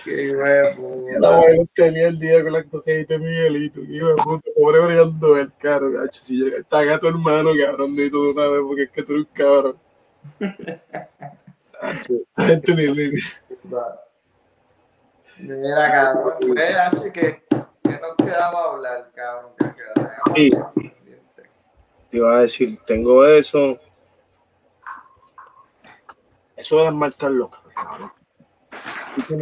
¡Qué 0.03 0.35
huevo! 0.35 1.05
La 1.19 1.31
mujer 1.37 1.57
tenía 1.75 2.07
el 2.07 2.17
día 2.19 2.43
con 2.43 2.53
la 2.53 2.63
cogida 2.63 3.03
de 3.07 3.19
Miguelito. 3.19 3.81
De 3.81 4.15
puta, 4.23 4.49
pobre 4.55 4.79
brillando 4.85 5.37
el 5.37 5.51
caro, 5.59 5.91
gacho. 5.91 6.23
Si 6.23 6.35
llega, 6.43 6.57
está 6.57 6.79
acá 6.79 6.99
tu 6.99 7.07
hermano, 7.07 7.51
cabrón, 7.63 7.95
de 7.95 8.07
una 8.09 8.47
vez, 8.47 8.61
porque 8.67 8.83
es 8.83 8.89
que 8.89 9.03
tú 9.03 9.13
eres 9.13 9.25
un 9.27 9.33
cabrón. 9.33 9.77
Gacho, 11.81 12.13
la 12.35 12.45
gente 12.45 12.73
ni- 12.75 12.87
ni- 12.91 13.19
Mira, 15.39 15.91
cabrón, 15.91 16.35
pues, 16.39 16.75
H, 16.75 17.11
que, 17.11 17.43
que 17.83 17.99
nos 17.99 18.15
quedaba 18.17 18.71
hablar, 18.71 19.11
cabrón, 19.13 19.51
que 19.57 19.65
quedaba 19.73 20.13
Sí. 20.35 20.51
pendiente. 20.75 21.49
Te 22.09 22.17
iba 22.17 22.35
a 22.35 22.39
decir, 22.41 22.79
tengo 22.85 23.25
eso. 23.25 23.79
Eso 26.55 26.87
es 26.87 26.93
marcar 26.93 27.31
locas, 27.31 27.61
cabrón. 27.73 28.11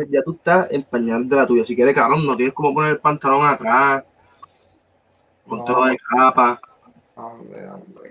Ya 0.10 0.22
tú 0.24 0.34
estás 0.34 0.72
en 0.72 0.84
pañal 0.84 1.28
de 1.28 1.36
la 1.36 1.48
tuya. 1.48 1.64
Si 1.64 1.76
quieres, 1.76 1.94
cabrón, 1.96 2.26
no 2.26 2.36
tienes 2.36 2.54
como 2.54 2.74
poner 2.74 2.92
el 2.92 3.00
pantalón 3.00 3.46
atrás. 3.48 4.04
Póntelo 5.48 5.80
No. 5.80 5.86
de 5.86 5.98
capa. 5.98 6.62
Hombre, 7.16 7.68
hombre. 7.70 8.03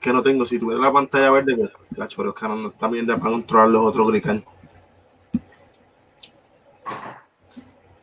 Que 0.00 0.12
no 0.12 0.22
tengo. 0.22 0.46
Si 0.46 0.58
tuviera 0.58 0.80
la 0.82 0.92
pantalla 0.92 1.30
verde, 1.30 1.56
pues, 1.56 1.70
gacho, 1.90 2.16
pero 2.18 2.30
es 2.30 2.34
que 2.36 2.48
no 2.48 2.68
está 2.68 2.88
bien 2.88 3.06
para 3.06 3.18
controlar 3.18 3.68
los 3.68 3.86
otros 3.86 4.08
gritar. 4.08 4.42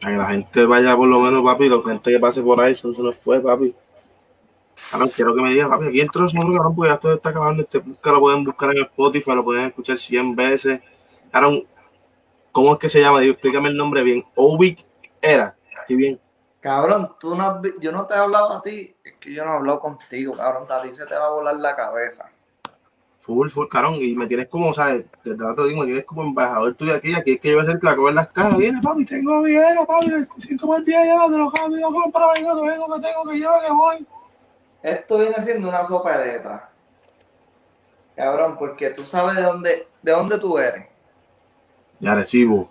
Para 0.02 0.14
que 0.14 0.18
la 0.18 0.28
gente 0.28 0.66
vaya 0.66 0.96
por 0.96 1.08
lo 1.08 1.20
menos, 1.20 1.44
papi, 1.44 1.70
la 1.70 1.82
gente 1.82 2.12
que 2.12 2.20
pase 2.20 2.42
por 2.42 2.60
ahí, 2.60 2.74
eso 2.74 2.94
no 2.98 3.14
fue, 3.14 3.40
papi. 3.40 3.74
Cabrón, 4.92 5.10
quiero 5.16 5.34
que 5.34 5.42
me 5.42 5.52
digas, 5.52 5.70
papi, 5.70 5.88
aquí 5.88 6.02
entró 6.02 6.22
nosotros, 6.24 6.52
cabrón, 6.54 6.76
porque 6.76 6.92
ya 6.92 6.98
todo 6.98 7.14
está 7.14 7.30
acabando. 7.30 7.64
Este 7.64 7.80
podcast 7.80 8.14
lo 8.14 8.20
pueden 8.20 8.44
buscar 8.44 8.72
en 8.76 8.84
Spotify, 8.84 9.32
lo 9.32 9.44
pueden 9.44 9.66
escuchar 9.68 9.98
100 9.98 10.36
veces. 10.36 10.82
Cabrón, 11.32 11.64
¿cómo 12.52 12.74
es 12.74 12.80
que 12.80 12.90
se 12.90 13.00
llama? 13.00 13.22
Digo, 13.22 13.34
explícame 13.34 13.70
el 13.70 13.78
nombre 13.78 14.04
bien. 14.04 14.26
Ovic 14.36 14.86
era. 15.22 15.56
Estoy 15.82 15.96
bien. 15.96 16.20
Cabrón, 16.66 17.12
tú 17.20 17.36
no 17.36 17.46
has 17.48 17.62
vi- 17.62 17.76
yo 17.80 17.92
no 17.92 18.08
te 18.08 18.16
he 18.16 18.18
hablado 18.18 18.52
a 18.54 18.60
ti, 18.60 18.96
es 19.04 19.14
que 19.20 19.32
yo 19.32 19.46
no 19.46 19.54
he 19.54 19.56
hablado 19.58 19.80
contigo, 19.80 20.36
cabrón, 20.36 20.64
a 20.68 20.82
ti 20.82 20.96
se 20.96 21.06
te 21.06 21.14
va 21.14 21.28
a 21.28 21.30
volar 21.30 21.56
la 21.58 21.76
cabeza. 21.76 22.28
Full, 23.20 23.50
full, 23.50 23.68
carón. 23.68 23.98
Y 24.00 24.16
me 24.16 24.26
tienes 24.26 24.48
como, 24.48 24.74
¿sabes? 24.74 25.06
Desde 25.24 25.44
ahora 25.44 25.58
te 25.58 25.68
digo, 25.68 25.82
me 25.82 25.86
tienes 25.86 26.06
como 26.06 26.24
embajador 26.24 26.74
tuyo 26.74 26.96
aquí. 26.96 27.14
Aquí 27.14 27.34
es 27.34 27.40
que 27.40 27.50
yo 27.50 27.58
voy 27.58 27.66
a 27.66 27.68
hacer 27.70 27.80
placo 27.80 28.10
en 28.10 28.16
las 28.16 28.30
cajas. 28.30 28.58
Viene, 28.58 28.82
papi, 28.82 29.06
tengo 29.06 29.44
dinero, 29.44 29.86
papi. 29.86 30.10
25 30.10 30.66
por 30.66 30.84
día, 30.84 31.04
llévatelo, 31.04 31.52
papi. 31.52 31.80
Yo 31.82 31.92
compro, 31.92 32.32
vengo, 32.34 32.62
que 32.64 32.68
vengo, 32.68 32.96
que 32.96 33.02
tengo, 33.02 33.24
que 33.30 33.38
llevo, 33.38 33.54
que 33.64 33.72
voy. 33.72 34.08
Esto 34.82 35.18
viene 35.20 35.42
siendo 35.44 35.70
una 35.70 35.86
sopa 35.86 36.18
de 36.18 36.26
letras. 36.34 36.64
Cabrón, 38.16 38.56
porque 38.58 38.90
tú 38.90 39.04
sabes 39.04 39.36
de 39.36 39.44
dónde, 39.44 39.88
de 40.02 40.12
dónde 40.12 40.40
tú 40.40 40.58
eres 40.58 40.88
Ya 42.00 42.16
recibo. 42.16 42.70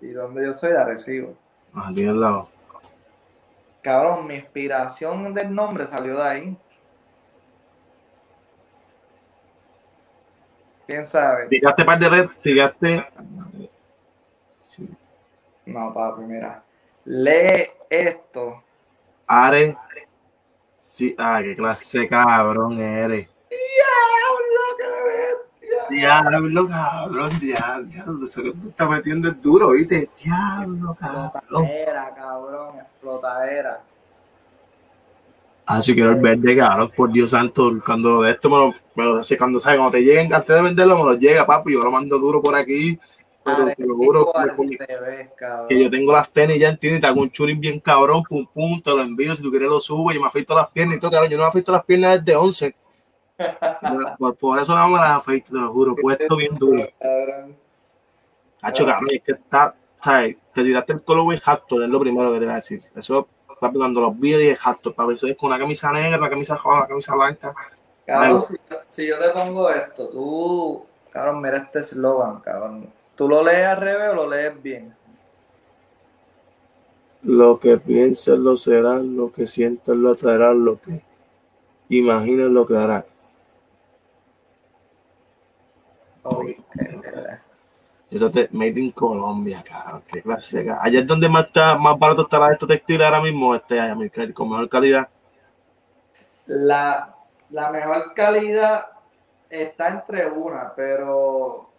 y 0.00 0.10
dónde 0.12 0.44
yo 0.46 0.54
soy 0.54 0.70
de 0.70 0.78
Arecibo. 0.78 1.34
Aquí 1.74 2.06
al 2.06 2.20
lado. 2.20 2.48
Cabrón, 3.82 4.26
mi 4.26 4.34
inspiración 4.34 5.32
del 5.32 5.54
nombre 5.54 5.86
salió 5.86 6.16
de 6.16 6.22
ahí. 6.22 6.56
¿Quién 10.86 11.06
sabe? 11.06 11.46
Picaste 11.46 11.84
par 11.84 11.98
de 11.98 12.08
red, 12.08 12.28
picaste. 12.42 13.06
Sí. 14.66 14.88
No, 15.66 15.94
papi, 15.94 16.22
mira. 16.22 16.62
Lee 17.04 17.70
esto. 17.88 18.62
Are. 19.26 19.76
Sí, 20.74 21.14
ah, 21.16 21.40
qué 21.42 21.54
clase 21.54 22.08
cabrón 22.08 22.80
eres. 22.80 23.28
¡Diablo, 25.90 26.68
cabrón, 26.68 27.30
diablo, 27.40 27.88
diablo. 27.88 28.24
Eso 28.24 28.42
que 28.42 28.50
tú 28.52 28.68
estás 28.68 28.88
metiendo 28.90 29.28
es 29.28 29.42
duro, 29.42 29.70
¿viste? 29.72 30.08
Diablo, 30.22 30.96
cabrón. 30.98 31.30
Explotadera, 31.34 32.14
cabrón, 32.16 32.78
explotadera. 32.80 33.80
Ah, 35.66 35.82
si 35.82 35.94
quiero 35.94 36.10
el 36.10 36.16
verde, 36.16 36.56
cabrón, 36.56 36.90
por 36.96 37.12
Dios 37.12 37.30
santo, 37.30 37.70
cuando 37.84 38.10
lo 38.10 38.22
de 38.22 38.32
esto 38.32 38.50
me 38.50 38.56
lo, 38.56 38.74
me 38.96 39.04
lo 39.04 39.16
hace, 39.18 39.38
cuando 39.38 39.60
sabes, 39.60 39.78
cuando 39.78 39.92
te 39.96 40.02
lleguen, 40.02 40.32
antes 40.34 40.56
de 40.56 40.62
venderlo, 40.62 40.98
me 40.98 41.04
lo 41.04 41.14
llega, 41.14 41.46
papi, 41.46 41.72
yo 41.74 41.84
lo 41.84 41.92
mando 41.92 42.18
duro 42.18 42.42
por 42.42 42.56
aquí, 42.56 42.98
pero 43.44 43.66
te 43.76 43.86
lo 43.86 43.94
juro 43.94 44.32
que, 44.32 44.64
me- 44.66 44.76
Te 44.76 44.96
ves, 44.96 45.28
cabrón. 45.36 45.68
que 45.68 45.80
yo 45.84 45.88
tengo 45.90 46.12
las 46.12 46.28
tenis 46.30 46.58
ya, 46.58 46.70
¿entiendes? 46.70 46.98
Y 46.98 47.00
te 47.02 47.06
hago 47.06 47.20
un 47.22 47.30
churing 47.30 47.60
bien 47.60 47.78
cabrón, 47.78 48.24
pum, 48.28 48.44
pum, 48.52 48.80
te 48.82 48.90
lo 48.90 49.00
envío, 49.00 49.36
si 49.36 49.42
tú 49.42 49.50
quieres 49.50 49.68
lo 49.68 49.78
subo, 49.78 50.10
yo 50.10 50.20
me 50.20 50.26
afeito 50.26 50.56
las 50.56 50.68
piernas 50.70 50.96
y 50.96 51.00
todo, 51.00 51.12
cabrón, 51.12 51.30
yo 51.30 51.36
no 51.36 51.44
me 51.44 51.48
afeito 51.50 51.70
las 51.70 51.84
piernas 51.84 52.24
desde 52.24 52.36
11. 52.36 52.74
Por, 54.18 54.36
por 54.36 54.58
eso 54.58 54.76
no 54.76 54.88
me 54.88 54.98
las 54.98 55.10
afeito, 55.10 55.52
te 55.52 55.58
lo 55.58 55.72
juro, 55.72 55.96
puesto 55.96 56.36
bien 56.36 56.54
duro. 56.54 56.86
Hacho, 58.62 58.84
cabrón, 58.84 59.08
es 59.10 59.22
que 59.22 59.32
está, 59.32 59.74
¿sabes? 60.00 60.36
Te 60.52 60.62
tiraste 60.62 60.92
el 60.92 61.02
colorway 61.02 61.38
Hector, 61.38 61.82
es 61.82 61.88
lo 61.88 62.00
primero 62.00 62.32
que 62.32 62.38
te 62.38 62.44
voy 62.44 62.52
a 62.52 62.56
decir. 62.56 62.82
Eso, 62.94 63.26
papi, 63.58 63.78
cuando 63.78 64.00
los 64.02 64.18
vi, 64.18 64.34
dije 64.34 64.58
Hector, 64.64 64.94
papi, 64.94 65.14
eso 65.14 65.26
es 65.26 65.36
con 65.36 65.48
una 65.48 65.58
camisa 65.58 65.90
negra, 65.92 66.18
una 66.18 66.28
camisa 66.28 66.56
roja, 66.56 66.78
una 66.78 66.88
camisa 66.88 67.14
blanca. 67.14 67.54
Cabrón, 68.06 68.42
si, 68.42 68.56
si 68.88 69.06
yo 69.06 69.18
te 69.18 69.30
pongo 69.30 69.70
esto, 69.70 70.08
tú, 70.10 70.84
cabrón, 71.10 71.40
mira 71.40 71.58
este 71.58 71.78
eslogan, 71.78 72.40
cabrón. 72.40 72.92
¿Tú 73.14 73.28
lo 73.28 73.42
lees 73.42 73.66
al 73.66 73.76
revés 73.76 74.10
o 74.10 74.14
lo 74.14 74.28
lees 74.28 74.62
bien? 74.62 74.94
Lo 77.22 77.60
que 77.60 77.76
piensas 77.76 78.38
lo 78.38 78.56
será, 78.56 78.98
lo 78.98 79.30
que 79.30 79.46
sientas 79.46 79.94
lo 79.94 80.12
atraerá, 80.12 80.54
lo 80.54 80.80
que 80.80 81.02
imaginas 81.90 82.48
lo 82.48 82.66
que 82.66 82.76
hará. 82.76 83.04
Ok. 86.19 86.19
Esto 88.10 88.32
made 88.50 88.80
in 88.80 88.90
Colombia, 88.90 89.62
cabrón, 89.62 90.02
qué 90.12 90.20
clase. 90.20 90.64
cabrón. 90.64 90.84
Allá 90.84 91.00
es 91.00 91.06
donde 91.06 91.28
más, 91.28 91.46
está, 91.46 91.78
más 91.78 91.96
barato 91.98 92.22
estará 92.22 92.50
esto 92.50 92.66
textil 92.66 93.02
ahora 93.02 93.20
mismo, 93.20 93.54
este, 93.54 93.78
con 94.34 94.50
mejor 94.50 94.68
calidad. 94.68 95.08
La, 96.46 97.14
la 97.50 97.70
mejor 97.70 98.12
calidad 98.14 98.86
está 99.48 99.88
entre 99.88 100.26
una, 100.26 100.72
pero 100.74 101.70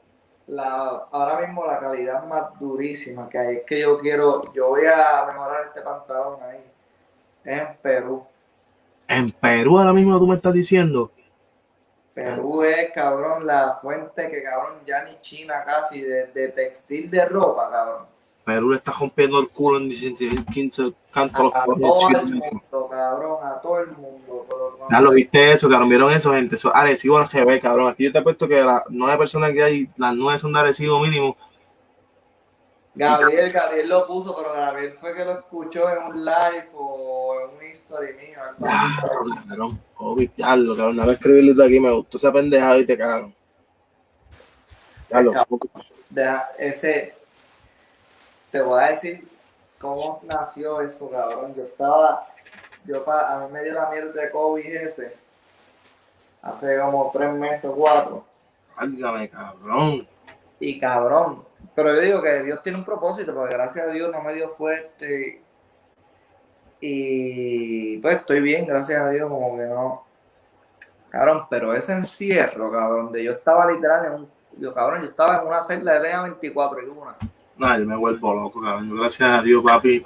la, 0.48 1.06
ahora 1.12 1.46
mismo 1.46 1.66
la 1.66 1.80
calidad 1.80 2.26
más 2.26 2.58
durísima 2.60 3.28
que 3.28 3.38
hay 3.38 3.56
es 3.58 3.64
que 3.66 3.82
yo 3.82 4.00
quiero, 4.00 4.42
yo 4.54 4.70
voy 4.70 4.86
a 4.86 5.26
mejorar 5.28 5.68
este 5.68 5.82
pantalón 5.82 6.40
ahí. 6.44 6.64
Es 7.44 7.62
en 7.62 7.78
Perú. 7.82 8.24
En 9.08 9.32
Perú 9.32 9.80
ahora 9.80 9.94
mismo 9.94 10.18
tú 10.18 10.28
me 10.28 10.36
estás 10.36 10.54
diciendo. 10.54 11.12
Perú 12.14 12.64
es, 12.64 12.92
cabrón, 12.92 13.48
la 13.48 13.78
fuente 13.82 14.30
que, 14.30 14.44
cabrón, 14.44 14.80
ya 14.86 15.04
ni 15.04 15.20
China 15.22 15.64
casi, 15.66 16.02
de, 16.02 16.28
de 16.28 16.50
textil 16.50 17.10
de 17.10 17.26
ropa, 17.26 17.70
cabrón. 17.72 18.06
Perú 18.44 18.72
le 18.72 18.78
está 18.78 18.92
rompiendo 18.92 19.40
el 19.40 19.48
culo 19.50 19.78
en 19.78 19.90
15 19.90 20.94
cantos. 21.12 21.54
A, 21.54 21.64
a 21.64 21.66
todo 21.66 22.10
el 22.10 22.26
mundo, 22.26 22.90
cabrón, 22.90 23.38
a 23.46 23.62
todo 23.62 23.80
el 23.80 23.92
mundo. 23.92 24.48
Ya 24.90 25.00
lo 25.00 25.12
viste 25.12 25.52
eso, 25.52 25.70
cabrón. 25.70 25.90
Vieron 25.90 26.12
eso, 26.12 26.34
gente. 26.34 26.56
Eso, 26.56 26.76
Arecibo 26.76 27.18
al 27.18 27.28
GB, 27.28 27.62
cabrón. 27.62 27.90
Aquí 27.90 28.04
yo 28.06 28.12
te 28.12 28.18
apuesto 28.18 28.48
que 28.48 28.62
las 28.62 28.84
nueve 28.90 29.18
personas 29.18 29.52
que 29.52 29.64
hay, 29.64 29.90
las 29.96 30.14
nueve 30.16 30.40
son 30.40 30.54
de 30.54 30.60
Arecibo 30.60 31.00
mínimo. 31.00 31.38
Gabriel, 32.94 33.52
Gabriel 33.52 33.88
lo 33.90 34.06
puso, 34.06 34.36
pero 34.36 34.54
Gabriel 34.54 34.94
fue 35.00 35.14
que 35.16 35.24
lo 35.24 35.40
escuchó 35.40 35.90
en 35.90 36.04
un 36.04 36.26
live 36.26 36.70
o 36.74 37.40
en 37.40 37.58
un 37.58 37.66
history 37.66 38.14
mío. 38.16 38.40
Ya, 38.60 38.82
cabrón. 39.48 39.80
Obvio, 39.98 40.30
ya, 40.36 40.56
lo, 40.58 40.76
cabrón. 40.76 40.98
Dame 40.98 41.14
escribirlo 41.14 41.54
de 41.54 41.66
aquí. 41.66 41.80
Me 41.80 41.92
gustó 41.92 42.18
esa 42.18 42.34
pendejada 42.34 42.78
y 42.78 42.86
te 42.86 42.98
cagaron. 42.98 43.34
Ya 45.10 45.22
lo. 45.22 45.34
Deja- 46.10 46.50
ese, 46.58 47.16
te 48.52 48.62
voy 48.62 48.84
a 48.84 48.88
decir 48.88 49.26
cómo 49.80 50.22
nació 50.24 50.82
eso, 50.82 51.10
cabrón. 51.10 51.56
Yo 51.56 51.64
estaba, 51.64 52.28
yo 52.86 53.04
pa, 53.06 53.36
a 53.36 53.40
mí 53.48 53.54
me 53.54 53.64
dio 53.64 53.74
la 53.74 53.90
mierda 53.90 54.22
de 54.22 54.30
COVID 54.32 54.66
ese, 54.66 55.16
hace 56.42 56.78
como 56.80 57.10
tres 57.14 57.32
meses 57.34 57.64
o 57.66 57.74
cuatro. 57.74 58.26
Válgame, 58.76 59.30
cabrón. 59.30 60.06
Y 60.60 60.80
cabrón, 60.80 61.44
pero 61.76 61.94
yo 61.94 62.02
digo 62.02 62.22
que 62.22 62.44
Dios 62.44 62.62
tiene 62.62 62.78
un 62.78 62.86
propósito, 62.86 63.34
porque 63.34 63.56
gracias 63.56 63.88
a 63.88 63.92
Dios 63.92 64.12
no 64.12 64.22
me 64.22 64.34
dio 64.34 64.50
fuerte. 64.50 65.42
Y 66.82 67.98
pues 68.00 68.18
estoy 68.18 68.42
bien, 68.42 68.66
gracias 68.66 69.02
a 69.02 69.10
Dios, 69.10 69.30
como 69.30 69.58
que 69.58 69.66
no. 69.66 70.04
Cabrón, 71.10 71.46
pero 71.50 71.74
ese 71.74 71.94
encierro, 71.94 72.72
cabrón, 72.72 73.06
donde 73.06 73.24
yo 73.24 73.34
estaba 73.34 73.72
literal 73.72 74.06
en 74.06 74.12
un. 74.14 74.30
Yo, 74.58 74.74
cabrón, 74.74 75.02
yo 75.02 75.10
estaba 75.10 75.40
en 75.40 75.48
una 75.48 75.62
celda 75.62 75.94
de 75.94 76.00
Lea 76.02 76.22
24 76.24 76.82
y 76.82 76.86
una. 76.86 77.16
No, 77.58 77.78
yo 77.78 77.86
me 77.86 77.96
vuelvo 77.96 78.34
loco, 78.34 78.62
cabrón. 78.62 78.98
Gracias 78.98 79.30
a 79.30 79.42
Dios, 79.42 79.64
papi. 79.64 80.04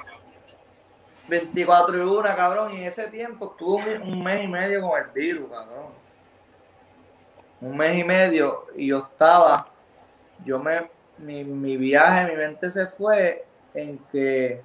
24 1.28 1.97
y 1.97 2.01
una, 2.01 2.36
cabrón, 2.36 2.74
y 2.74 2.78
en 2.78 2.84
ese 2.84 3.07
tiempo 3.07 3.51
estuve 3.51 3.97
un, 3.97 4.13
un 4.13 4.24
mes 4.24 4.43
y 4.43 4.47
medio 4.47 4.82
con 4.82 4.99
el 4.99 5.07
virus, 5.09 5.49
cabrón. 5.49 5.86
Un 7.61 7.78
mes 7.78 7.97
y 7.97 8.03
medio, 8.03 8.66
y 8.76 8.88
yo 8.88 8.99
estaba, 8.99 9.68
yo 10.43 10.59
me, 10.59 10.89
mi, 11.18 11.43
mi 11.43 11.78
viaje, 11.78 12.28
mi 12.32 12.38
mente 12.38 12.70
se 12.72 12.88
fue 12.88 13.45
en 13.74 13.97
que 14.11 14.61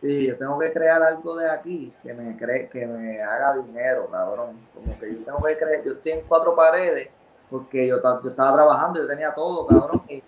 dije, 0.00 0.26
yo 0.28 0.38
tengo 0.38 0.58
que 0.58 0.72
crear 0.72 1.02
algo 1.02 1.36
de 1.36 1.50
aquí 1.50 1.92
que 2.02 2.12
me 2.12 2.36
cre 2.36 2.68
que 2.68 2.86
me 2.86 3.22
haga 3.22 3.56
dinero, 3.56 4.08
cabrón. 4.10 4.58
Como 4.74 4.98
que 4.98 5.12
yo 5.12 5.24
tengo 5.24 5.38
que 5.42 5.56
creer, 5.58 5.84
yo 5.84 5.92
estoy 5.92 6.12
en 6.12 6.20
cuatro 6.28 6.54
paredes, 6.54 7.08
porque 7.50 7.86
yo, 7.86 7.96
yo 8.02 8.28
estaba 8.30 8.54
trabajando, 8.54 9.00
yo 9.00 9.06
tenía 9.06 9.34
todo, 9.34 9.66
cabrón, 9.66 10.02
y, 10.08 10.22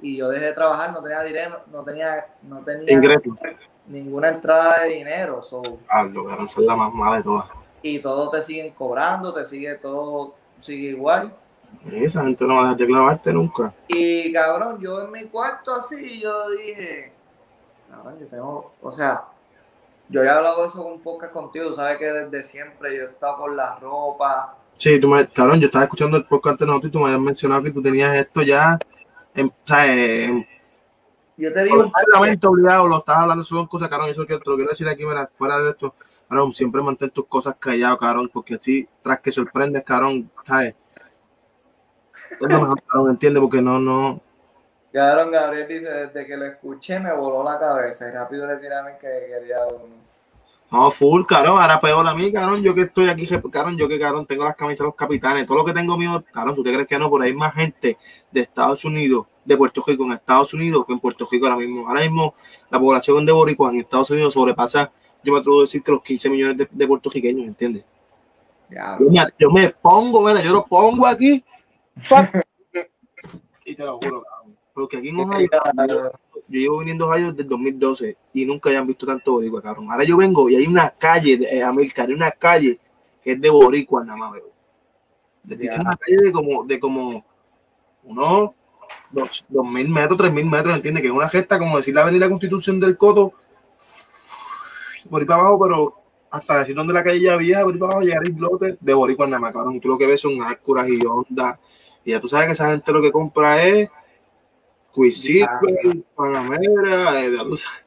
y 0.00 0.16
yo 0.16 0.28
dejé 0.28 0.46
de 0.46 0.52
trabajar, 0.52 0.92
no 0.92 1.02
tenía 1.02 1.22
dinero, 1.22 1.60
no 1.72 1.82
tenía, 1.84 2.26
no 2.42 2.62
tenía 2.62 2.92
Ingreso. 2.92 3.36
ninguna 3.86 4.28
entrada 4.30 4.80
de 4.82 4.90
dinero. 4.90 5.42
so, 5.42 5.62
cabrón. 5.88 6.44
Esa 6.44 6.60
es 6.60 6.66
la 6.66 6.76
más 6.76 6.92
mala 6.92 7.16
de 7.16 7.22
todas. 7.24 7.46
y 7.82 8.00
todo 8.00 8.30
te 8.30 8.42
siguen 8.42 8.72
cobrando, 8.74 9.32
te 9.34 9.44
sigue 9.46 9.76
todo, 9.78 10.34
sigue 10.60 10.90
igual. 10.90 11.32
Esa 11.90 12.24
gente 12.24 12.44
no 12.44 12.56
va 12.56 12.60
a 12.60 12.64
dejar 12.64 12.76
de 12.78 12.86
clavarte 12.86 13.32
nunca. 13.32 13.74
Y 13.88 14.32
cabrón, 14.32 14.80
yo 14.80 15.02
en 15.02 15.12
mi 15.12 15.24
cuarto 15.24 15.74
así, 15.74 16.20
yo 16.20 16.50
dije, 16.50 17.12
cabrón, 17.88 18.18
yo 18.18 18.26
tengo, 18.26 18.72
o 18.82 18.92
sea, 18.92 19.24
yo 20.08 20.22
ya 20.22 20.30
he 20.30 20.34
hablado 20.34 20.62
de 20.62 20.68
eso 20.68 20.82
con 20.82 20.92
un 20.92 21.00
podcast 21.00 21.32
contigo, 21.32 21.74
sabes 21.74 21.98
que 21.98 22.12
desde 22.12 22.42
siempre 22.42 22.96
yo 22.96 23.04
he 23.04 23.06
estado 23.06 23.36
con 23.36 23.56
la 23.56 23.76
ropa. 23.76 24.56
Sí, 24.76 25.00
tú 25.00 25.08
me, 25.08 25.26
cabrón, 25.28 25.60
yo 25.60 25.66
estaba 25.66 25.84
escuchando 25.84 26.16
el 26.16 26.26
podcast 26.26 26.60
de 26.60 26.66
nosotros 26.66 26.90
y 26.90 26.92
tú 26.92 26.98
me 26.98 27.06
habías 27.06 27.20
mencionado 27.20 27.62
que 27.62 27.70
tú 27.70 27.82
tenías 27.82 28.14
esto 28.16 28.42
ya 28.42 28.78
en, 29.34 29.46
o 29.46 29.52
sea, 29.64 29.94
en, 29.94 30.46
Yo 31.36 31.52
te 31.52 31.64
digo, 31.64 31.90
Obviamente 32.08 32.46
obligado, 32.46 32.88
lo 32.88 32.98
estás 32.98 33.18
hablando, 33.18 33.44
son 33.44 33.66
cosas, 33.66 33.88
cabrón, 33.88 34.10
eso 34.10 34.26
que 34.26 34.38
te 34.38 34.50
lo 34.50 34.56
quiero 34.56 34.70
decir 34.70 34.88
aquí, 34.88 35.04
mira, 35.04 35.30
fuera 35.36 35.58
de 35.58 35.70
esto, 35.70 35.94
cabrón, 36.28 36.54
siempre 36.54 36.82
mantén 36.82 37.10
tus 37.10 37.26
cosas 37.26 37.56
calladas, 37.58 37.98
cabrón, 37.98 38.30
porque 38.32 38.54
así, 38.54 38.88
tras 39.02 39.20
que 39.20 39.32
sorprendes, 39.32 39.84
cabrón, 39.84 40.30
¿sabes? 40.44 40.74
Es 42.30 42.48
lo 42.48 42.60
mejor, 42.60 42.82
cabrón, 42.82 43.10
entiende, 43.10 43.40
porque 43.40 43.62
no, 43.62 43.78
no, 43.78 44.20
cabrón, 44.92 45.30
Gabriel 45.30 45.68
dice, 45.68 45.88
desde 45.90 46.26
que 46.26 46.36
lo 46.36 46.46
escuché 46.46 46.98
me 46.98 47.12
voló 47.14 47.44
la 47.44 47.58
cabeza 47.58 48.08
y 48.08 48.12
rápido 48.12 48.46
le 48.46 48.54
mí 48.56 48.90
que 49.00 49.08
quería 49.28 49.66
uno. 49.66 49.94
no, 50.70 50.90
full, 50.90 51.24
cabrón, 51.26 51.60
ahora 51.60 51.78
peor 51.78 52.06
a 52.06 52.14
mí, 52.14 52.32
cabrón, 52.32 52.62
yo 52.62 52.74
que 52.74 52.82
estoy 52.82 53.08
aquí, 53.08 53.28
cabrón, 53.52 53.76
yo 53.76 53.88
que, 53.88 53.98
cabrón, 53.98 54.26
tengo 54.26 54.44
las 54.44 54.56
camisas 54.56 54.80
de 54.80 54.86
los 54.86 54.94
capitanes, 54.94 55.46
todo 55.46 55.58
lo 55.58 55.64
que 55.64 55.72
tengo 55.72 55.98
mío, 55.98 56.24
cabrón, 56.32 56.56
¿tú 56.56 56.64
te 56.64 56.72
crees 56.72 56.88
que 56.88 56.98
no? 56.98 57.10
Por 57.10 57.22
ahí 57.22 57.30
hay 57.30 57.36
más 57.36 57.54
gente 57.54 57.98
de 58.30 58.40
Estados 58.40 58.84
Unidos, 58.84 59.26
de 59.44 59.56
Puerto 59.56 59.84
Rico 59.86 60.04
en 60.04 60.12
Estados 60.12 60.54
Unidos 60.54 60.84
que 60.86 60.92
en 60.92 60.98
Puerto 60.98 61.28
Rico 61.30 61.46
ahora 61.46 61.58
mismo. 61.58 61.86
Ahora 61.86 62.00
mismo 62.00 62.34
la 62.70 62.80
población 62.80 63.24
de 63.24 63.32
boricuas 63.32 63.72
en 63.72 63.80
Estados 63.80 64.10
Unidos 64.10 64.34
sobrepasa, 64.34 64.90
yo 65.22 65.32
me 65.32 65.38
atrevo 65.38 65.60
a 65.60 65.62
decir 65.62 65.82
que 65.82 65.92
los 65.92 66.02
15 66.02 66.30
millones 66.30 66.56
de, 66.56 66.68
de 66.70 66.86
puertorriqueños, 66.86 67.46
¿entiendes? 67.46 67.84
Ya, 68.70 68.96
Yo 68.98 69.10
me, 69.10 69.20
yo 69.38 69.50
me 69.50 69.68
pongo, 69.70 70.22
mira, 70.22 70.40
yo 70.40 70.52
lo 70.52 70.64
pongo 70.64 71.06
aquí. 71.06 71.44
Y 73.64 73.74
te 73.74 73.84
lo 73.84 73.98
juro, 73.98 74.22
cabrón. 74.22 74.56
Porque 74.72 74.98
aquí 74.98 75.08
en 75.08 75.20
Ohio, 75.20 75.48
yo 76.48 76.60
llevo 76.60 76.78
viniendo 76.80 77.06
a 77.06 77.08
Ohio 77.08 77.30
desde 77.30 77.42
el 77.42 77.48
2012 77.48 78.16
y 78.34 78.44
nunca 78.44 78.70
hayan 78.70 78.86
visto 78.86 79.06
tanto 79.06 79.32
boricua, 79.32 79.62
cabrón. 79.62 79.90
Ahora 79.90 80.04
yo 80.04 80.16
vengo 80.16 80.48
y 80.50 80.56
hay 80.56 80.66
una 80.66 80.90
calle, 80.90 81.38
de, 81.38 81.46
eh, 81.46 81.62
América, 81.62 82.02
hay 82.02 82.12
una 82.12 82.30
calle 82.30 82.78
que 83.22 83.32
es 83.32 83.40
de 83.40 83.50
boricua 83.50 84.04
nada 84.04 84.16
más, 84.16 84.32
Ya. 85.44 85.80
una 85.80 85.96
calle 85.96 86.16
de 86.24 86.32
como, 86.32 86.64
de 86.64 86.78
como 86.78 87.24
unos 88.04 88.50
dos, 89.10 89.44
dos 89.48 89.70
mil 89.70 89.88
metros, 89.88 90.18
tres 90.18 90.32
mil 90.32 90.46
metros, 90.46 90.76
¿entiendes? 90.76 91.02
Que 91.02 91.08
es 91.08 91.14
una 91.14 91.28
gesta 91.28 91.58
como 91.58 91.76
decir 91.78 91.94
la 91.94 92.02
avenida 92.02 92.28
Constitución 92.28 92.78
del 92.78 92.96
Coto, 92.96 93.32
por 95.10 95.20
ahí 95.22 95.26
para 95.26 95.40
abajo, 95.40 95.64
pero 95.64 96.02
hasta 96.30 96.58
decir 96.58 96.74
donde 96.76 96.92
la 96.92 97.02
calle 97.02 97.20
ya 97.20 97.36
vieja, 97.36 97.62
por 97.64 97.72
ahí 97.72 97.78
para 97.80 97.92
abajo, 97.92 98.06
llegar 98.06 98.22
a 98.22 98.28
islote 98.28 98.78
de 98.80 98.94
boricua 98.94 99.26
nada 99.26 99.40
más, 99.40 99.52
cabrón. 99.52 99.74
Y 99.74 99.80
tú 99.80 99.88
lo 99.88 99.98
que 99.98 100.06
ves 100.06 100.20
son 100.20 100.42
Acura 100.42 100.86
y 100.88 101.00
Honda. 101.06 101.58
Y 102.06 102.12
ya 102.12 102.20
tú 102.20 102.28
sabes 102.28 102.46
que 102.46 102.52
esa 102.52 102.70
gente 102.70 102.92
lo 102.92 103.02
que 103.02 103.10
compra 103.10 103.60
es 103.64 103.90
Quicksilver, 104.94 105.48
Panamera, 106.14 107.20
eh, 107.20 107.30
de- 107.30 107.38
tú 107.38 107.56
sabes. 107.56 107.84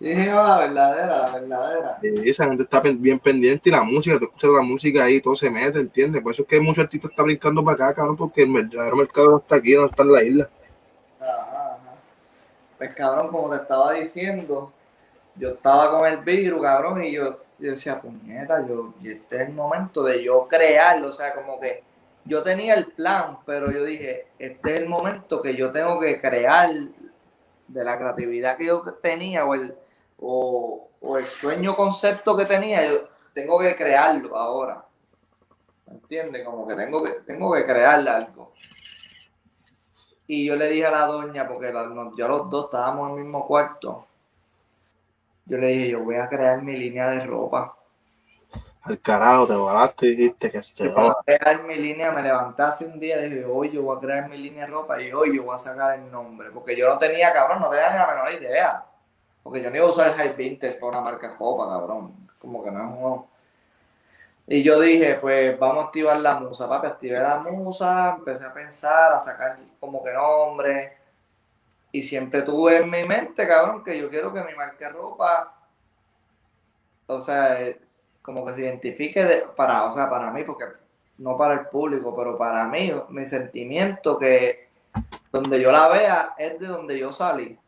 Sí, 0.00 0.12
la 0.12 0.58
verdadera, 0.58 1.18
la 1.28 1.30
verdadera. 1.38 1.98
Y 2.02 2.30
esa 2.30 2.46
gente 2.46 2.62
está 2.62 2.80
bien 2.80 3.18
pendiente 3.18 3.68
y 3.68 3.72
la 3.72 3.84
música, 3.84 4.18
tú 4.18 4.24
escuchas 4.24 4.50
la 4.50 4.62
música 4.62 5.04
ahí, 5.04 5.20
todo 5.20 5.34
se 5.34 5.50
mete, 5.50 5.78
¿entiendes? 5.80 6.22
Por 6.22 6.32
eso 6.32 6.42
es 6.42 6.48
que 6.48 6.60
muchos 6.60 6.82
artistas 6.84 7.10
están 7.10 7.26
brincando 7.26 7.62
para 7.62 7.74
acá, 7.88 7.94
cabrón, 7.94 8.16
porque 8.16 8.42
el 8.42 8.52
verdadero 8.52 8.96
mercado 8.96 9.30
no 9.32 9.36
está 9.38 9.56
aquí, 9.56 9.74
no 9.76 9.84
está 9.86 10.02
en 10.02 10.12
la 10.12 10.22
isla. 10.22 10.50
Ajá, 11.20 11.30
ajá. 11.74 11.94
Pues 12.78 12.94
cabrón, 12.94 13.28
como 13.28 13.50
te 13.50 13.56
estaba 13.62 13.92
diciendo, 13.92 14.72
yo 15.36 15.50
estaba 15.50 15.90
con 15.90 16.06
el 16.06 16.18
virus, 16.24 16.62
cabrón, 16.62 17.04
y 17.04 17.12
yo, 17.12 17.38
yo 17.58 17.70
decía, 17.70 18.00
puñeta, 18.00 18.66
yo, 18.66 18.94
y 19.02 19.10
este 19.12 19.42
es 19.42 19.48
el 19.48 19.54
momento 19.54 20.02
de 20.02 20.24
yo 20.24 20.48
crearlo, 20.48 21.08
o 21.08 21.12
sea, 21.12 21.34
como 21.34 21.60
que 21.60 21.82
yo 22.24 22.42
tenía 22.42 22.74
el 22.74 22.86
plan, 22.92 23.38
pero 23.44 23.70
yo 23.70 23.84
dije, 23.84 24.28
este 24.38 24.74
es 24.74 24.80
el 24.80 24.88
momento 24.88 25.42
que 25.42 25.54
yo 25.54 25.70
tengo 25.72 26.00
que 26.00 26.20
crear 26.20 26.70
de 27.68 27.84
la 27.84 27.98
creatividad 27.98 28.56
que 28.56 28.66
yo 28.66 28.82
tenía 29.02 29.44
o 29.44 29.54
el, 29.54 29.74
o, 30.18 30.88
o 31.00 31.18
el 31.18 31.24
sueño 31.24 31.76
concepto 31.76 32.36
que 32.36 32.46
tenía, 32.46 32.86
yo 32.86 33.08
tengo 33.34 33.58
que 33.58 33.74
crearlo 33.76 34.36
ahora. 34.36 34.84
¿Me 35.86 35.94
entiendes? 35.94 36.44
Como 36.44 36.66
que 36.66 36.74
tengo 36.74 37.02
que, 37.02 37.10
tengo 37.26 37.52
que 37.54 37.64
crear 37.66 38.06
algo. 38.08 38.52
Y 40.26 40.46
yo 40.46 40.56
le 40.56 40.70
dije 40.70 40.86
a 40.86 40.90
la 40.90 41.06
doña, 41.06 41.46
porque 41.46 41.72
la- 41.72 42.10
yo 42.16 42.28
los 42.28 42.48
dos 42.48 42.66
estábamos 42.66 43.10
en 43.10 43.18
el 43.18 43.24
mismo 43.24 43.46
cuarto. 43.46 44.06
Yo 45.44 45.58
le 45.58 45.66
dije, 45.68 45.88
yo 45.90 46.00
voy 46.02 46.16
a 46.16 46.28
crear 46.28 46.62
mi 46.62 46.74
línea 46.78 47.10
de 47.10 47.26
ropa. 47.26 47.76
Al 48.84 49.00
carajo, 49.00 49.46
te 49.46 49.54
volaste 49.54 50.06
y 50.08 50.14
dijiste 50.14 50.50
que 50.50 50.60
se 50.60 50.84
Yo 50.84 50.92
voy 50.92 51.08
a 51.08 51.38
crear 51.38 51.62
mi 51.62 51.74
línea, 51.74 52.12
me 52.12 52.22
levanté 52.22 52.62
hace 52.64 52.84
un 52.84 53.00
día 53.00 53.18
y 53.24 53.30
dije, 53.30 53.46
hoy 53.46 53.70
yo 53.72 53.82
voy 53.82 53.96
a 53.96 54.00
crear 54.00 54.28
mi 54.28 54.36
línea 54.36 54.66
de 54.66 54.72
ropa 54.72 55.00
y 55.00 55.10
hoy 55.10 55.34
yo 55.34 55.44
voy 55.44 55.54
a 55.54 55.58
sacar 55.58 55.98
el 55.98 56.10
nombre. 56.10 56.50
Porque 56.50 56.76
yo 56.76 56.90
no 56.90 56.98
tenía, 56.98 57.32
cabrón, 57.32 57.62
no 57.62 57.70
tenía 57.70 57.90
ni 57.92 57.98
la 57.98 58.06
menor 58.06 58.32
idea. 58.32 58.84
Porque 59.42 59.62
yo 59.62 59.70
no 59.70 59.76
iba 59.76 59.86
a 59.86 59.88
usar 59.88 60.08
el 60.08 60.14
High 60.14 60.36
Vintage 60.36 60.74
para 60.74 60.98
una 60.98 61.00
marca 61.00 61.28
de 61.28 61.34
ropa, 61.38 61.66
cabrón. 61.66 62.28
Como 62.38 62.62
que 62.62 62.70
no 62.70 62.78
es 62.78 62.94
un... 63.00 63.26
Y 64.48 64.62
yo 64.62 64.78
dije, 64.78 65.14
pues 65.14 65.58
vamos 65.58 65.84
a 65.84 65.86
activar 65.86 66.18
la 66.18 66.38
musa, 66.38 66.68
papi. 66.68 66.86
Activé 66.88 67.18
la 67.18 67.38
musa, 67.38 68.16
empecé 68.18 68.44
a 68.44 68.52
pensar, 68.52 69.14
a 69.14 69.20
sacar 69.20 69.56
como 69.80 70.04
que 70.04 70.12
nombre. 70.12 70.98
Y 71.90 72.02
siempre 72.02 72.42
tuve 72.42 72.76
en 72.76 72.90
mi 72.90 73.04
mente, 73.04 73.48
cabrón, 73.48 73.82
que 73.82 73.98
yo 73.98 74.10
quiero 74.10 74.30
que 74.30 74.42
mi 74.42 74.54
marca 74.54 74.88
de 74.88 74.90
ropa, 74.90 75.54
o 77.06 77.20
sea, 77.20 77.60
eh, 77.60 77.80
como 78.24 78.46
que 78.46 78.54
se 78.54 78.62
identifique 78.62 79.22
de- 79.22 79.44
para, 79.54 79.84
o 79.84 79.94
sea, 79.94 80.08
para 80.08 80.30
mí, 80.30 80.44
porque 80.44 80.64
no 81.18 81.36
para 81.36 81.54
el 81.54 81.66
público, 81.66 82.16
pero 82.16 82.38
para 82.38 82.64
mí, 82.64 82.90
mi 83.10 83.26
sentimiento 83.26 84.18
que 84.18 84.68
donde 85.30 85.60
yo 85.60 85.70
la 85.70 85.88
vea 85.88 86.34
es 86.38 86.58
de 86.58 86.66
donde 86.66 86.98
yo 86.98 87.12
salí. 87.12 87.58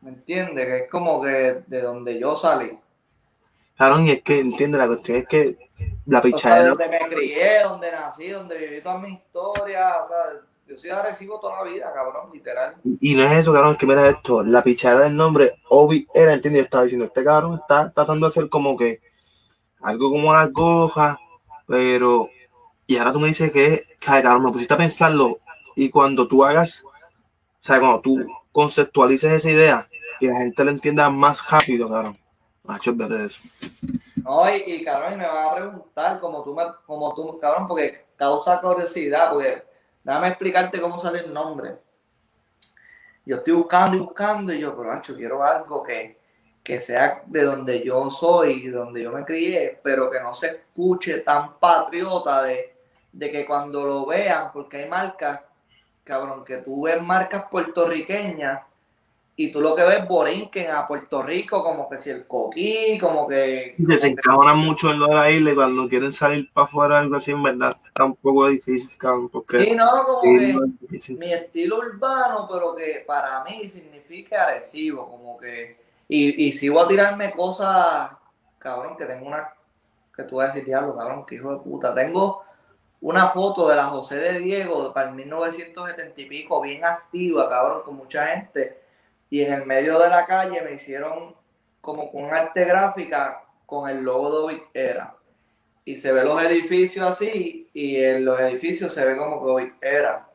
¿Me 0.00 0.10
entiendes? 0.10 0.66
Que 0.66 0.78
es 0.84 0.90
como 0.90 1.22
que 1.22 1.62
de 1.66 1.80
donde 1.82 2.18
yo 2.18 2.34
salí. 2.36 2.76
Cabrón, 3.78 4.06
y 4.06 4.10
es 4.10 4.22
que, 4.22 4.40
entiende, 4.40 4.76
la 4.76 4.88
cuestión 4.88 5.18
es 5.18 5.28
que 5.28 5.56
la 6.06 6.18
O 6.18 6.22
sea, 6.22 6.30
pichadera, 6.30 6.68
donde 6.70 6.88
me 6.88 7.08
crié, 7.08 7.62
donde 7.62 7.92
nací, 7.92 8.28
donde 8.28 8.58
viví 8.58 8.80
toda 8.82 8.98
mi 8.98 9.14
historia, 9.14 10.02
o 10.02 10.06
sea, 10.06 10.16
yo 10.66 10.78
soy 10.78 10.90
Arecibo 10.90 11.38
toda 11.40 11.62
la 11.62 11.70
vida, 11.70 11.92
cabrón, 11.92 12.30
literal. 12.32 12.76
y 13.00 13.14
no 13.14 13.22
es 13.22 13.32
eso, 13.32 13.52
cabrón, 13.52 13.72
es 13.72 13.78
que 13.78 13.86
mira 13.86 14.08
esto, 14.08 14.42
la 14.42 14.62
pichadera 14.62 15.04
del 15.04 15.16
nombre, 15.16 15.60
Obi 15.68 16.06
era, 16.14 16.32
entiende, 16.32 16.60
yo 16.60 16.64
estaba 16.64 16.84
diciendo, 16.84 17.06
este 17.06 17.22
cabrón 17.22 17.60
está 17.60 17.92
tratando 17.92 18.26
de 18.26 18.30
hacer 18.30 18.48
como 18.48 18.76
que 18.76 19.00
algo 19.80 20.10
como 20.10 20.32
las 20.32 20.50
gojas, 20.52 21.18
pero, 21.66 22.30
y 22.86 22.96
ahora 22.96 23.12
tú 23.12 23.20
me 23.20 23.28
dices 23.28 23.52
que, 23.52 23.82
¿sabes, 24.00 24.22
cabrón? 24.22 24.44
Me 24.44 24.52
pusiste 24.52 24.74
a 24.74 24.78
pensarlo, 24.78 25.36
y 25.76 25.90
cuando 25.90 26.26
tú 26.26 26.44
hagas, 26.44 26.84
o 26.84 26.90
sea, 27.60 27.78
cuando 27.78 28.00
tú 28.00 28.26
conceptualices 28.52 29.32
esa 29.32 29.50
idea, 29.50 29.88
y 30.20 30.28
la 30.28 30.36
gente 30.36 30.64
la 30.64 30.70
entienda 30.70 31.10
más 31.10 31.50
rápido, 31.50 31.88
cabrón, 31.90 32.18
macho, 32.62 32.90
olvídate 32.90 33.14
de 33.14 33.26
eso. 33.26 33.40
No, 34.22 34.48
y, 34.54 34.62
y, 34.66 34.84
cabrón, 34.84 35.14
y 35.14 35.16
me 35.16 35.26
van 35.26 35.48
a 35.48 35.54
preguntar 35.54 36.20
como 36.20 36.42
tú, 36.42 36.54
me, 36.54 36.62
como 36.86 37.14
tú, 37.14 37.38
cabrón, 37.38 37.68
porque 37.68 38.06
causa 38.16 38.60
curiosidad, 38.60 39.30
porque 39.30 39.62
déjame 40.04 40.28
explicarte 40.28 40.80
cómo 40.80 40.98
sale 40.98 41.20
el 41.20 41.32
nombre. 41.32 41.76
Yo 43.26 43.36
estoy 43.36 43.54
buscando 43.54 43.96
y 43.96 44.00
buscando 44.00 44.52
y 44.52 44.60
yo, 44.60 44.76
pero 44.76 44.90
macho, 44.90 45.16
quiero 45.16 45.42
algo 45.42 45.82
que, 45.82 46.18
que 46.62 46.78
sea 46.78 47.22
de 47.26 47.42
donde 47.42 47.82
yo 47.82 48.10
soy, 48.10 48.68
de 48.68 48.76
donde 48.76 49.02
yo 49.02 49.10
me 49.10 49.24
crié, 49.24 49.80
pero 49.82 50.10
que 50.10 50.20
no 50.20 50.34
se 50.34 50.48
escuche 50.48 51.20
tan 51.20 51.58
patriota 51.58 52.42
de, 52.42 52.76
de 53.12 53.30
que 53.32 53.46
cuando 53.46 53.84
lo 53.84 54.06
vean, 54.06 54.52
porque 54.52 54.78
hay 54.82 54.88
marcas, 54.88 55.40
cabrón, 56.04 56.44
que 56.44 56.58
tú 56.58 56.82
ves 56.82 57.02
marcas 57.02 57.46
puertorriqueñas 57.50 58.60
y 59.36 59.50
tú 59.50 59.60
lo 59.60 59.74
que 59.74 59.82
ves 59.82 60.06
borinquen 60.06 60.70
a 60.70 60.86
Puerto 60.86 61.22
Rico, 61.22 61.62
como 61.64 61.88
que 61.88 61.98
si 61.98 62.10
el 62.10 62.26
coquí, 62.26 62.98
como 63.00 63.26
que... 63.26 63.74
Se 63.76 63.84
como 63.84 63.98
que- 64.00 64.06
encajonan 64.08 64.58
mucho 64.58 64.90
en 64.92 65.00
lo 65.00 65.06
de 65.08 65.14
la 65.14 65.30
isla 65.30 65.50
y 65.50 65.54
cuando 65.56 65.88
quieren 65.88 66.12
salir 66.12 66.52
para 66.52 66.66
afuera 66.66 66.98
algo 67.00 67.16
así, 67.16 67.32
en 67.32 67.42
verdad, 67.42 67.76
está 67.86 68.04
un 68.04 68.14
poco 68.16 68.46
difícil, 68.48 68.96
cabrón, 68.96 69.28
porque 69.30 69.58
Sí, 69.64 69.70
no, 69.74 70.04
como 70.04 70.20
sí, 70.22 70.38
que 70.38 70.52
no 70.52 70.64
es 70.64 70.80
difícil. 70.80 71.18
mi 71.18 71.32
estilo 71.32 71.78
urbano, 71.78 72.48
pero 72.50 72.74
que 72.76 73.02
para 73.06 73.42
mí 73.44 73.68
significa 73.68 74.44
agresivo, 74.46 75.08
como 75.10 75.36
que... 75.38 75.82
Y, 76.08 76.46
y 76.48 76.52
si 76.52 76.68
voy 76.68 76.84
a 76.84 76.88
tirarme 76.88 77.32
cosas, 77.32 78.12
cabrón, 78.58 78.96
que 78.96 79.06
tengo 79.06 79.26
una... 79.26 79.52
Que 80.16 80.22
tú 80.24 80.36
vas 80.36 80.50
a 80.50 80.52
decir, 80.52 80.66
diablo, 80.66 80.96
cabrón, 80.96 81.26
que 81.26 81.34
hijo 81.34 81.50
de 81.52 81.58
puta. 81.58 81.92
Tengo 81.92 82.44
una 83.00 83.30
foto 83.30 83.68
de 83.68 83.74
la 83.74 83.86
José 83.86 84.16
de 84.16 84.38
Diego 84.38 84.92
para 84.94 85.08
el 85.08 85.16
1970 85.16 86.20
y 86.20 86.26
pico, 86.26 86.60
bien 86.60 86.84
activa, 86.84 87.48
cabrón, 87.48 87.82
con 87.84 87.96
mucha 87.96 88.26
gente. 88.28 88.83
Y 89.34 89.42
en 89.42 89.52
el 89.52 89.66
medio 89.66 89.98
de 89.98 90.08
la 90.10 90.26
calle 90.26 90.62
me 90.62 90.74
hicieron 90.74 91.34
como 91.80 92.12
con 92.12 92.32
arte 92.32 92.64
gráfica 92.64 93.42
con 93.66 93.90
el 93.90 94.00
logo 94.04 94.30
de 94.30 94.36
Ovic 94.44 94.62
Era. 94.72 95.16
Y 95.84 95.96
se 95.96 96.12
ve 96.12 96.24
los 96.24 96.40
edificios 96.40 97.04
así, 97.04 97.68
y 97.74 97.96
en 97.96 98.24
los 98.24 98.38
edificios 98.38 98.94
se 98.94 99.04
ve 99.04 99.16
como 99.16 99.44
que 99.44 99.50
Ovic 99.50 99.74
Era. 99.82 100.28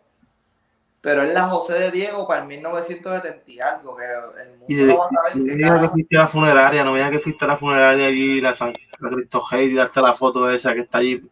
Pero 1.00 1.24
es 1.24 1.34
la 1.34 1.48
José 1.48 1.76
de 1.76 1.92
Diego 1.92 2.28
para 2.28 2.42
el 2.42 2.48
1970 2.48 3.50
y 3.50 3.60
algo, 3.62 3.96
que 3.96 4.04
el 4.04 4.50
mundo 4.58 4.66
Y 4.68 4.86
va 4.86 5.06
a 5.06 5.10
saber 5.10 5.34
digas 5.46 5.56
que 5.72 5.76
carajo- 5.78 5.92
fuiste 5.94 6.18
a 6.18 6.20
la 6.22 6.28
funeraria, 6.28 6.84
no 6.84 6.92
me 6.92 6.98
digas 6.98 7.12
que 7.12 7.20
fuiste 7.20 7.46
a 7.46 7.48
la 7.48 7.56
funeraria 7.58 8.08
allí, 8.08 8.42
la, 8.42 8.52
San, 8.54 8.74
la 9.00 9.10
Cristo 9.12 9.42
Rey, 9.50 9.70
tiraste 9.70 10.02
la 10.02 10.14
foto 10.14 10.52
esa 10.52 10.74
que 10.74 10.82
está 10.82 10.98
allí. 10.98 11.24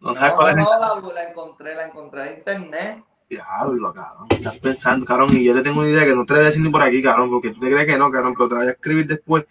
No 0.00 0.14
sabes 0.14 0.30
No, 0.32 0.36
cuál 0.38 0.48
es 0.50 0.56
no, 0.56 0.62
esa. 0.62 0.78
la, 0.78 1.12
la 1.12 1.28
encontré, 1.28 1.74
la 1.74 1.86
encontré 1.86 2.22
en 2.32 2.38
internet. 2.38 3.04
Diablo, 3.28 3.92
cabrón. 3.92 4.26
Estás 4.30 4.58
pensando, 4.58 5.04
cabrón, 5.04 5.28
y 5.32 5.44
yo 5.44 5.54
te 5.54 5.62
tengo 5.62 5.80
una 5.80 5.90
idea 5.90 6.04
que 6.06 6.14
no 6.14 6.24
te 6.24 6.32
voy 6.32 6.42
a 6.42 6.46
decir 6.46 6.62
ni 6.62 6.70
por 6.70 6.82
aquí, 6.82 7.02
cabrón, 7.02 7.30
porque 7.30 7.50
tú 7.50 7.60
te 7.60 7.70
crees 7.70 7.86
que 7.86 7.98
no, 7.98 8.10
cabrón, 8.10 8.34
pero 8.34 8.48
te 8.48 8.54
la 8.54 8.60
a 8.62 8.70
escribir 8.70 9.06
después. 9.06 9.46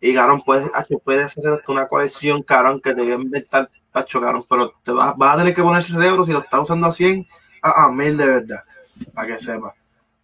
Y, 0.00 0.14
cabrón, 0.14 0.42
puedes, 0.44 0.70
hacho, 0.74 0.98
puedes 0.98 1.26
hacer 1.26 1.52
hasta 1.52 1.70
una 1.70 1.86
colección, 1.88 2.42
cabrón, 2.42 2.80
que 2.80 2.94
te 2.94 3.02
voy 3.02 3.12
a 3.12 3.16
inventar, 3.16 3.70
hacho, 3.92 4.20
cabrón, 4.20 4.46
pero 4.48 4.74
te 4.82 4.92
vas, 4.92 5.14
vas 5.16 5.34
a 5.34 5.38
tener 5.38 5.54
que 5.54 5.62
poner 5.62 5.80
ese 5.80 5.92
cerebro 5.92 6.24
si 6.24 6.32
lo 6.32 6.38
estás 6.38 6.60
usando 6.60 6.86
a 6.86 6.92
100, 6.92 7.26
a, 7.62 7.84
a 7.84 7.92
1000 7.92 8.16
de 8.16 8.26
verdad, 8.26 8.64
para 9.12 9.28
que 9.28 9.38
sepas. 9.38 9.74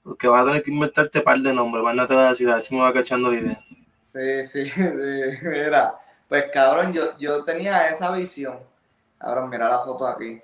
Porque 0.03 0.27
vas 0.27 0.43
a 0.43 0.47
tener 0.47 0.63
que 0.63 0.71
inventarte 0.71 1.21
par 1.21 1.39
de 1.39 1.53
nombres, 1.53 1.85
más 1.85 1.95
no 1.95 2.07
te 2.09 2.15
voy 2.15 2.25
a 2.25 2.31
decir, 2.31 2.49
a 2.49 2.55
ver 2.55 2.63
si 2.63 2.75
me 2.75 2.81
va 2.81 2.93
cachando 2.93 3.31
la 3.31 3.39
idea. 3.39 3.65
Sí, 4.15 4.47
sí, 4.47 4.71
sí, 4.75 4.83
mira. 5.43 5.95
Pues 6.27 6.47
cabrón, 6.53 6.93
yo, 6.93 7.17
yo 7.19 7.45
tenía 7.45 7.89
esa 7.91 8.11
visión. 8.13 8.59
Cabrón, 9.19 9.51
mira 9.51 9.69
la 9.69 9.81
foto 9.81 10.07
aquí. 10.07 10.41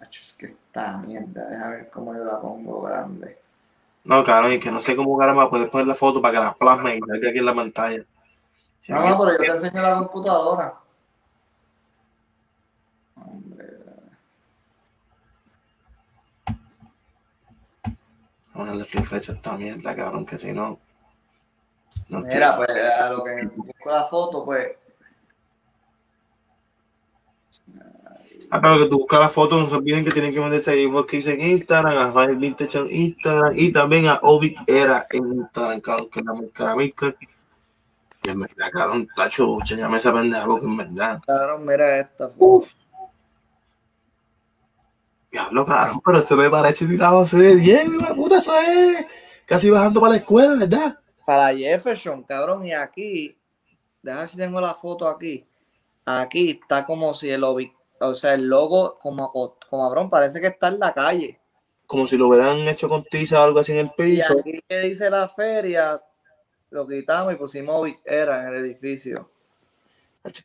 Acho, 0.00 0.20
es 0.20 0.36
que 0.36 0.61
esta 0.72 0.96
mierda, 0.96 1.50
déjame 1.50 1.76
ver 1.76 1.90
cómo 1.90 2.14
yo 2.14 2.24
la 2.24 2.40
pongo 2.40 2.80
grande. 2.80 3.38
No, 4.04 4.24
cabrón, 4.24 4.52
y 4.52 4.58
que 4.58 4.70
no 4.70 4.80
sé 4.80 4.96
cómo 4.96 5.18
caramba 5.18 5.50
puedes 5.50 5.68
poner 5.68 5.86
la 5.86 5.94
foto 5.94 6.22
para 6.22 6.32
que 6.32 6.44
la 6.44 6.54
plasme 6.54 6.96
y 6.96 7.00
salga 7.00 7.28
aquí 7.28 7.38
en 7.38 7.44
la 7.44 7.54
pantalla. 7.54 8.04
Si 8.80 8.90
No, 8.90 9.06
no, 9.06 9.18
pero 9.20 9.32
yo 9.32 9.38
te 9.38 9.46
enseño 9.46 9.82
la 9.82 9.98
computadora. 9.98 10.74
Hombre, 13.16 13.66
Ponerle 18.54 18.84
refresh 18.84 19.30
a 19.30 19.34
esta 19.34 19.56
mierda, 19.58 19.94
cabrón, 19.94 20.24
que 20.24 20.38
si 20.38 20.52
no. 20.52 20.78
no 22.08 22.20
Mira, 22.20 22.56
pues 22.56 22.70
a 22.70 23.10
lo 23.10 23.22
que 23.24 23.44
busco 23.54 23.90
la 23.90 24.04
foto, 24.04 24.44
pues. 24.46 24.81
Ah, 28.54 28.60
pero 28.60 28.78
que 28.78 28.84
tú 28.86 28.98
buscas 28.98 29.18
la 29.18 29.30
foto, 29.30 29.58
no 29.58 29.66
se 29.66 29.74
olviden 29.76 30.04
que 30.04 30.10
tienen 30.10 30.34
que 30.34 30.38
meterse 30.38 30.86
porque 30.92 31.16
dice 31.16 31.32
en 31.32 31.40
Instagram, 31.40 31.96
a 31.96 32.06
Rafael 32.08 32.36
Vintage 32.36 32.80
en 32.80 32.90
Instagram 32.90 33.54
y 33.56 33.72
también 33.72 34.08
a 34.08 34.18
Ovic 34.20 34.58
Era 34.66 35.06
en 35.10 35.32
Instagram, 35.32 35.80
cabrón, 35.80 36.10
que 36.10 36.20
es 36.20 36.26
la 36.26 36.34
marca 36.34 36.62
de 36.64 36.68
la 36.68 36.76
marca. 36.76 37.16
Y 38.24 38.28
en 38.28 38.40
verdad, 38.40 38.70
cabrón, 38.70 39.08
tacho, 39.16 39.58
llame 39.64 39.96
esa 39.96 40.12
pendeja 40.12 40.44
porque 40.44 40.66
en 40.66 40.76
verdad. 40.76 41.22
Cabrón, 41.26 41.64
mira 41.64 41.98
esta 41.98 42.28
foto. 42.28 42.44
Uf. 42.44 42.74
Diablo, 45.30 45.64
cabrón, 45.64 46.02
pero 46.04 46.18
este 46.18 46.34
me 46.34 46.50
parece 46.50 46.86
tirado 46.86 47.20
hace 47.20 47.38
de 47.38 47.56
10, 47.56 47.86
hijo 47.86 48.14
puta, 48.14 48.36
eso 48.36 48.52
es 48.60 49.06
casi 49.46 49.70
bajando 49.70 49.98
para 49.98 50.12
la 50.12 50.18
escuela, 50.18 50.54
¿verdad? 50.58 50.98
Para 51.24 51.54
Jefferson, 51.56 52.22
cabrón, 52.24 52.66
y 52.66 52.74
aquí, 52.74 53.34
déjame 54.02 54.28
si 54.28 54.36
tengo 54.36 54.60
la 54.60 54.74
foto 54.74 55.08
aquí. 55.08 55.46
Aquí 56.04 56.50
está 56.62 56.84
como 56.84 57.14
si 57.14 57.30
el 57.30 57.44
obi- 57.44 57.72
o 58.02 58.14
sea, 58.14 58.34
el 58.34 58.46
logo 58.46 58.98
como, 58.98 59.32
como 59.32 59.88
cabrón, 59.88 60.10
parece 60.10 60.40
que 60.40 60.48
está 60.48 60.68
en 60.68 60.78
la 60.78 60.92
calle. 60.92 61.38
Como 61.86 62.06
si 62.06 62.16
lo 62.16 62.28
hubieran 62.28 62.60
hecho 62.68 62.88
con 62.88 63.04
tiza 63.04 63.40
o 63.40 63.44
algo 63.44 63.60
así 63.60 63.72
en 63.72 63.78
el 63.78 63.86
Y 63.86 63.90
piso. 63.90 64.38
aquí 64.38 64.60
que 64.66 64.78
dice 64.80 65.10
la 65.10 65.28
feria, 65.28 66.00
lo 66.70 66.86
quitamos 66.86 67.34
y 67.34 67.36
pusimos 67.36 67.90
era 68.04 68.42
en 68.42 68.54
el 68.54 68.64
edificio. 68.64 69.30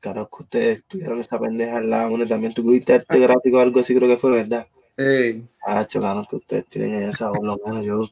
Claro, 0.01 0.27
que 0.27 0.43
ustedes 0.43 0.83
tuvieron 0.85 1.19
esa 1.19 1.39
pendeja 1.39 1.77
al 1.77 1.89
lado, 1.89 2.27
también 2.27 2.53
tuviste 2.53 2.93
arte 2.93 3.19
gráfico 3.19 3.57
o 3.57 3.61
algo 3.61 3.79
así, 3.79 3.95
creo 3.95 4.09
que 4.09 4.17
fue 4.17 4.31
verdad. 4.31 4.67
Sí. 4.97 5.47
Ah, 5.65 5.85
claro, 5.85 6.25
que 6.27 6.37
ustedes 6.37 6.65
tienen 6.65 7.03
esa, 7.03 7.31
por 7.31 7.45
lo 7.45 7.59
menos 7.63 7.85
yo, 7.85 8.09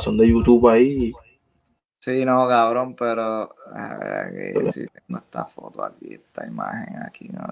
son 0.00 0.16
de 0.16 0.28
YouTube 0.28 0.68
ahí. 0.68 1.12
Sí, 2.00 2.24
no, 2.24 2.48
cabrón, 2.48 2.96
pero 2.96 3.54
a 3.74 3.94
ver 3.98 4.54
aquí, 4.54 4.72
si 4.72 4.86
tengo 4.86 5.18
esta 5.18 5.44
foto 5.44 5.84
aquí, 5.84 6.14
esta 6.14 6.46
imagen 6.46 7.02
aquí, 7.02 7.28
no, 7.28 7.42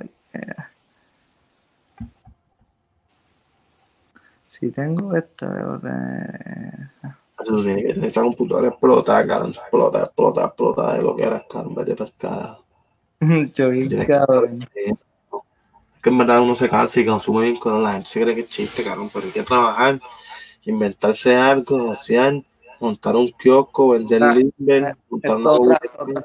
Si 4.55 4.71
tengo 4.71 5.17
esta, 5.17 5.53
debo 5.53 5.81
tener. 5.81 6.91
Eso 7.43 7.61
tiene 7.61 7.83
que 7.83 7.95
tener 7.95 8.09
esa 8.09 8.23
computadora 8.23 8.69
explota, 8.69 9.27
cabrón, 9.27 9.51
explota, 9.51 10.05
explota, 10.05 10.45
explota 10.45 10.95
de 10.95 11.03
lo 11.03 11.17
que 11.17 11.25
era, 11.25 11.45
cabrón, 11.51 11.75
vete 11.75 11.97
pescada. 11.97 12.61
Yo 13.53 13.71
cabrón. 14.07 14.69
Es 14.75 14.97
que 16.01 16.09
en 16.09 16.19
verdad 16.19 16.41
uno 16.41 16.55
se 16.55 16.69
cansa 16.69 17.01
y 17.01 17.05
consume 17.05 17.47
bien 17.47 17.57
con 17.57 17.83
la 17.83 17.95
gente 17.95 18.09
se 18.09 18.21
cree 18.21 18.35
que 18.37 18.43
es 18.43 18.49
chiste, 18.49 18.85
cabrón, 18.85 19.11
pero 19.13 19.27
hay 19.27 19.33
que 19.33 19.43
trabajar, 19.43 20.01
inventarse 20.63 21.35
algo, 21.35 21.91
hacer 21.91 22.45
montar 22.79 23.17
un 23.17 23.33
kiosco, 23.33 23.89
vender 23.89 24.23
ah, 24.23 24.37
limber, 24.37 24.97
montar 25.09 25.37
otra, 25.45 25.81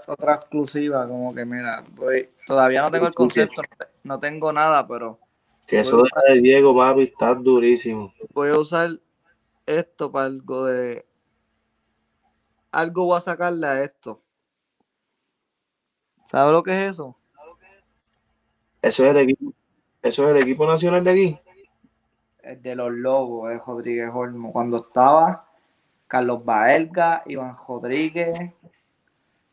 otra, 0.06 0.35
exclusiva, 0.35 1.07
como 1.07 1.34
que 1.34 1.45
mira, 1.45 1.84
voy, 1.95 2.30
todavía 2.45 2.84
no 2.84 2.91
tengo 2.91 3.07
el 3.07 3.15
concepto, 3.15 3.64
no 4.03 4.19
tengo 4.19 4.53
nada, 4.53 4.88
pero 4.88 5.18
que 5.70 5.80
eso 5.80 6.02
de 6.28 6.41
Diego, 6.41 6.76
papi, 6.76 7.04
está 7.04 7.36
durísimo. 7.36 8.12
Voy 8.34 8.50
a 8.50 8.58
usar 8.58 8.90
esto 9.68 10.12
para 10.12 10.26
algo 10.26 10.66
de. 10.66 11.06
Algo 12.72 13.06
voy 13.06 13.18
a 13.18 13.22
sacarle 13.22 13.68
a 13.68 13.84
esto. 13.84 14.20
¿Sabes 16.26 16.54
lo 16.54 16.64
que 16.64 16.72
es 16.72 16.90
eso? 16.91 17.16
Eso 18.82 19.04
es 19.04 19.12
el 19.12 19.18
equipo, 19.18 19.54
eso 20.02 20.24
es 20.24 20.30
el 20.32 20.41
equipo 20.41 20.66
nacional 20.66 21.04
de 21.04 21.12
aquí. 21.12 21.40
El 22.41 22.62
de 22.64 22.76
los 22.76 22.91
Lobos, 22.91 23.52
es 23.52 23.64
Rodríguez 23.64 24.10
Olmo. 24.12 24.52
Cuando 24.52 24.78
estaba 24.78 25.48
Carlos 26.08 26.44
Baelga, 26.44 27.22
Iván 27.28 27.56
Rodríguez. 27.68 28.40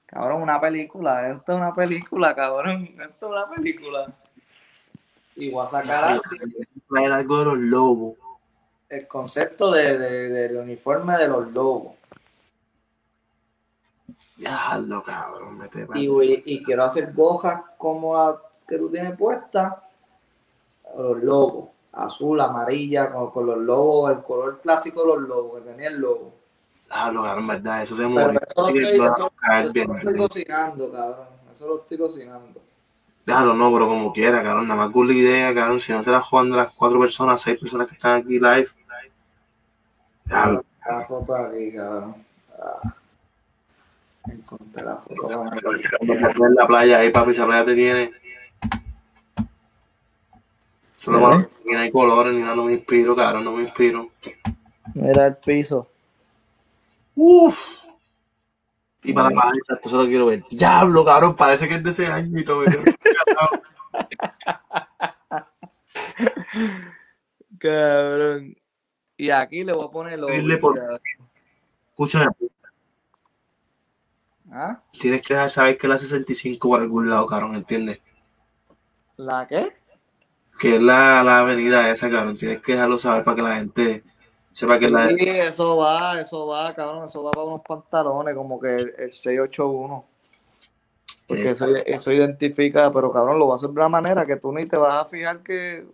Cabrón, 0.06 0.40
una 0.40 0.58
película. 0.58 1.28
Esto 1.28 1.52
es 1.52 1.58
una 1.58 1.74
película, 1.74 2.34
cabrón. 2.34 2.84
Esto 2.86 3.26
es 3.26 3.32
una 3.32 3.50
película. 3.50 4.14
Y 5.36 5.50
voy 5.50 5.62
a 5.62 5.66
sacar 5.66 6.20
algo 7.12 7.38
de 7.38 7.44
los 7.44 7.58
lobos. 7.58 8.14
El 8.88 9.06
concepto 9.06 9.70
de, 9.70 9.98
del 9.98 10.56
uniforme 10.56 11.18
de 11.18 11.28
los 11.28 11.52
lobos. 11.52 11.94
Ya, 14.38 14.78
lo 14.78 15.02
cabrón, 15.02 15.58
y, 15.94 16.42
y 16.44 16.62
quiero 16.62 16.84
hacer 16.84 17.12
gojas 17.14 17.62
como 17.78 18.14
la 18.14 18.36
que 18.68 18.76
tú 18.76 18.90
tienes 18.90 19.16
puesta. 19.16 19.82
Los 20.96 21.22
lobos. 21.22 21.68
Azul, 21.92 22.38
amarilla, 22.40 23.10
con, 23.10 23.46
los 23.46 23.56
lobos, 23.58 24.12
el 24.12 24.22
color 24.22 24.60
clásico 24.60 25.00
de 25.00 25.06
los 25.06 25.28
lobos, 25.28 25.62
que 25.62 25.70
tenía 25.70 25.88
el 25.88 25.96
logo. 25.96 26.34
Ah, 26.90 27.10
lo 27.10 27.22
cabrón, 27.22 27.46
verdad, 27.46 27.82
eso 27.82 27.96
se 27.96 28.06
mueve. 28.06 28.38
Eso, 28.46 28.62
lo 28.62 28.68
estoy, 28.68 28.84
eso, 28.84 29.04
eso 29.06 29.84
lo 29.86 29.96
estoy 29.96 30.16
cocinando, 30.16 30.92
cabrón. 30.92 31.26
Eso 31.54 31.66
lo 31.66 31.78
estoy 31.80 31.98
cocinando. 31.98 32.60
Déjalo, 33.26 33.54
no, 33.54 33.72
pero 33.72 33.88
como 33.88 34.12
quiera, 34.12 34.40
cabrón. 34.42 34.68
Nada 34.68 34.84
más 34.84 34.92
con 34.92 35.08
la 35.08 35.12
idea, 35.12 35.52
cabrón. 35.52 35.80
Si 35.80 35.92
no 35.92 36.02
te 36.02 36.12
la 36.12 36.20
jugando 36.20 36.56
las 36.56 36.72
cuatro 36.72 37.00
personas, 37.00 37.40
seis 37.40 37.58
personas 37.58 37.88
que 37.88 37.94
están 37.94 38.20
aquí 38.20 38.38
live. 38.38 38.68
Déjalo. 40.24 40.64
La 40.88 41.04
foto 41.04 41.34
aquí, 41.34 41.72
cabrón. 41.72 42.14
Ah. 42.56 42.94
Encontré 44.28 44.84
la 44.84 44.96
foto. 44.96 45.44
En 46.00 46.54
la 46.54 46.66
playa 46.68 46.98
ahí, 46.98 47.10
papi, 47.10 47.32
esa 47.32 47.46
playa 47.46 47.64
te 47.64 47.74
tiene. 47.74 48.12
Solo 50.96 51.48
ni 51.64 51.76
hay 51.76 51.90
colores 51.90 52.32
ni 52.32 52.40
nada, 52.40 52.56
no 52.56 52.64
me 52.64 52.72
inspiro, 52.72 53.14
cabrón, 53.14 53.44
no 53.44 53.52
me 53.52 53.62
inspiro. 53.62 54.10
Mira 54.94 55.26
el 55.26 55.36
piso. 55.36 55.88
Uff. 57.14 57.84
Y 59.04 59.12
para 59.12 59.30
la 59.30 59.52
esto 59.72 59.88
solo 59.88 60.06
quiero 60.06 60.26
ver. 60.26 60.42
Diablo, 60.50 61.04
cabrón, 61.04 61.36
parece 61.36 61.68
que 61.68 61.74
es 61.74 61.82
de 61.84 61.90
ese 61.90 62.06
año 62.06 62.40
y 62.40 62.44
todo. 62.44 62.64
cabrón. 67.58 68.56
Y 69.16 69.30
aquí 69.30 69.64
le 69.64 69.72
voy 69.72 69.86
a 69.86 69.90
poner 69.90 70.18
lo. 70.18 70.28
Escúchame. 71.88 72.26
¿Ah? 74.50 74.82
Tienes 74.92 75.22
que 75.22 75.34
dejar 75.34 75.50
saber 75.50 75.76
que 75.76 75.88
la 75.88 75.98
65 75.98 76.68
por 76.68 76.80
algún 76.80 77.10
lado, 77.10 77.26
cabrón, 77.26 77.56
¿entiendes? 77.56 78.00
¿La 79.16 79.46
qué? 79.46 79.72
Que 80.58 80.76
es 80.76 80.82
la, 80.82 81.22
la 81.22 81.40
avenida 81.40 81.90
esa, 81.90 82.10
cabrón. 82.10 82.36
Tienes 82.36 82.60
que 82.60 82.72
dejarlo 82.72 82.98
saber 82.98 83.24
para 83.24 83.36
que 83.36 83.42
la 83.42 83.56
gente 83.56 84.04
sí, 84.56 85.28
eso 85.28 85.76
va, 85.76 86.20
eso 86.20 86.46
va, 86.46 86.74
cabrón, 86.74 87.04
eso 87.04 87.22
va 87.22 87.30
para 87.30 87.46
unos 87.46 87.60
pantalones, 87.60 88.34
como 88.34 88.58
que 88.58 88.74
el, 88.74 89.12
681. 89.12 90.04
Porque 91.26 91.50
eso, 91.50 91.66
eso, 91.66 92.12
identifica, 92.12 92.92
pero 92.92 93.10
cabrón, 93.10 93.38
lo 93.38 93.48
va 93.48 93.54
a 93.54 93.56
hacer 93.56 93.70
de 93.70 93.74
una 93.74 93.88
manera 93.88 94.26
que 94.26 94.36
tú 94.36 94.52
ni 94.52 94.64
te 94.64 94.76
vas 94.76 94.94
a 94.94 95.08
fijar 95.08 95.42
que 95.42 95.84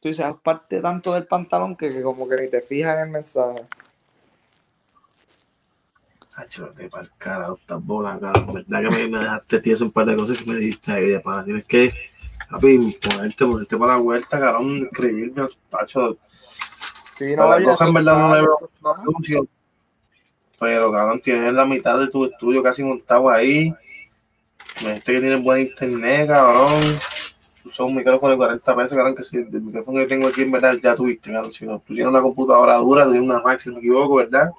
tú 0.00 0.12
seas 0.12 0.34
parte 0.42 0.80
tanto 0.80 1.12
del 1.12 1.26
pantalón 1.26 1.76
que, 1.76 2.02
como 2.02 2.28
que 2.28 2.36
ni 2.36 2.48
te 2.48 2.60
fijas 2.60 2.94
en 2.94 3.00
el 3.02 3.08
mensaje. 3.10 3.66
Hacho, 6.36 6.68
de 6.68 6.88
para 6.88 7.02
el 7.02 7.10
cara, 7.18 7.48
estas 7.54 7.84
bolas, 7.84 8.18
cabrón. 8.20 8.54
Verdad 8.54 8.88
que 8.88 8.96
me, 8.96 9.08
me 9.08 9.18
dejaste 9.18 9.60
tieso 9.60 9.84
un 9.84 9.90
par 9.90 10.06
de 10.06 10.16
cosas 10.16 10.38
que 10.38 10.50
me 10.50 10.56
diste 10.56 10.92
ahí 10.92 11.08
de 11.08 11.20
para. 11.20 11.44
Tienes 11.44 11.64
que, 11.64 11.92
papi, 12.50 12.98
ponerte, 13.02 13.44
ponerte 13.44 13.76
para 13.76 13.94
la 13.94 13.98
vuelta, 13.98 14.40
cabrón, 14.40 14.84
escribirme, 14.84 15.48
pacho 15.68 16.16
Sí, 17.18 17.34
no 17.34 17.48
vaya 17.48 17.76
en 17.80 17.94
verdad 17.94 18.16
no 18.16 18.32
le 18.32 18.42
veo 18.42 19.48
Pero, 20.60 20.92
cabrón, 20.92 21.20
tienes 21.20 21.52
la 21.52 21.66
mitad 21.66 21.98
de 21.98 22.08
tu 22.08 22.26
estudio 22.26 22.62
casi 22.62 22.84
montado 22.84 23.28
ahí. 23.28 23.74
Me 24.82 24.90
dijiste 24.90 25.12
que 25.12 25.20
tienes 25.20 25.42
buen 25.42 25.60
internet, 25.62 26.28
cabrón. 26.28 26.98
Usa 27.64 27.84
un 27.84 27.94
micrófono 27.96 28.32
de 28.32 28.36
40 28.36 28.76
pesos, 28.76 28.96
cabrón, 28.96 29.14
que 29.14 29.24
si 29.24 29.36
el 29.36 29.60
micrófono 29.60 29.98
que 30.00 30.06
tengo 30.06 30.28
aquí 30.28 30.42
en 30.42 30.52
verdad 30.52 30.76
ya 30.82 30.94
tuviste, 30.94 31.32
cabrón. 31.32 31.52
Si 31.52 31.66
no, 31.66 31.78
tú 31.80 31.94
tienes 31.94 32.06
una 32.06 32.22
computadora 32.22 32.76
dura, 32.76 33.04
tienes 33.04 33.22
una 33.22 33.40
Mac, 33.40 33.58
si 33.58 33.68
no 33.68 33.76
me 33.76 33.80
equivoco, 33.80 34.16
¿verdad? 34.16 34.50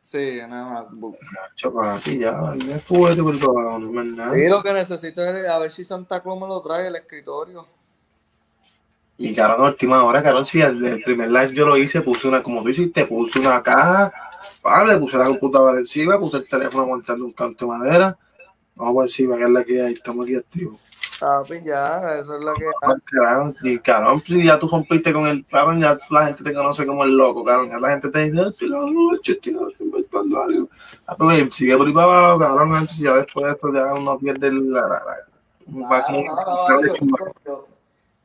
Sí, 0.00 0.40
una 0.44 0.64
MacBook. 0.64 1.16
Choca, 1.54 1.94
aquí 1.94 2.18
ya, 2.18 2.32
me 2.66 2.78
fuerte 2.80 3.22
por 3.22 3.38
todo, 3.38 3.78
no 3.78 4.02
es 4.02 4.12
nada. 4.12 4.34
Sí, 4.34 4.48
lo 4.48 4.60
que 4.62 4.72
necesito 4.72 5.24
es 5.24 5.48
a 5.48 5.58
ver 5.58 5.70
si 5.70 5.84
Santa 5.84 6.20
Claus 6.20 6.40
me 6.40 6.48
lo 6.48 6.60
trae 6.62 6.88
el 6.88 6.96
escritorio. 6.96 7.64
Y 9.16 9.34
cabrón, 9.34 9.68
última 9.68 10.02
hora, 10.02 10.22
cabrón, 10.22 10.44
si 10.46 10.60
el, 10.60 11.02
primer 11.04 11.30
live 11.30 11.52
yo 11.52 11.66
lo 11.66 11.76
hice, 11.76 12.00
puse 12.00 12.26
una, 12.26 12.42
como 12.42 12.62
tú 12.62 12.70
hiciste, 12.70 13.06
puse 13.06 13.38
una 13.38 13.62
caja, 13.62 14.10
vale, 14.62 14.98
puse 14.98 15.16
la 15.16 15.26
computadora 15.26 15.78
encima, 15.78 16.18
puse 16.18 16.38
el 16.38 16.48
teléfono 16.48 16.84
aguantando 16.84 17.24
un 17.24 17.32
canto 17.32 17.66
de 17.66 17.78
madera. 17.78 18.18
Vamos 18.74 18.94
por 18.94 19.04
encima, 19.04 19.36
que 19.36 19.44
es 19.44 19.50
la 19.50 19.64
que 19.64 19.82
hay, 19.82 19.92
estamos 19.92 20.24
aquí 20.24 20.36
activos. 20.36 20.80
Ah, 21.22 21.42
pues 21.46 21.62
ya, 21.62 22.18
eso 22.18 22.34
es 22.34 22.44
la 22.44 22.54
que 22.54 22.64
hay. 22.64 23.74
y 23.74 23.78
cabrón, 23.78 24.22
si 24.22 24.42
ya 24.42 24.58
tú 24.58 24.66
rompiste 24.68 25.12
con 25.12 25.26
el 25.26 25.44
cabrón, 25.46 25.80
ya 25.80 25.98
la 26.10 26.26
gente 26.26 26.42
te 26.42 26.54
conoce 26.54 26.86
como 26.86 27.04
el 27.04 27.14
loco, 27.14 27.44
cabrón. 27.44 27.68
Ya 27.68 27.78
la 27.78 27.90
gente 27.90 28.08
te 28.08 28.18
dice, 28.20 28.40
estoy 28.40 28.68
la 28.68 28.78
noche, 28.78 29.32
estoy 29.32 29.52
la 29.52 29.60
noche 29.60 29.76
inventando 29.80 30.42
algo. 30.42 30.68
Ah, 31.06 31.14
pues 31.16 31.54
sigue 31.54 31.76
por 31.76 31.86
ahí 31.86 31.92
para 31.92 32.06
abajo, 32.06 32.38
cabrón, 32.40 32.74
antes 32.74 32.96
ya 32.96 33.12
después 33.14 33.46
de 33.46 33.52
esto 33.52 33.72
ya 33.72 33.92
uno 33.92 34.18
pierde 34.18 34.50
la. 34.50 34.80
la, 34.80 34.88
la, 34.88 35.16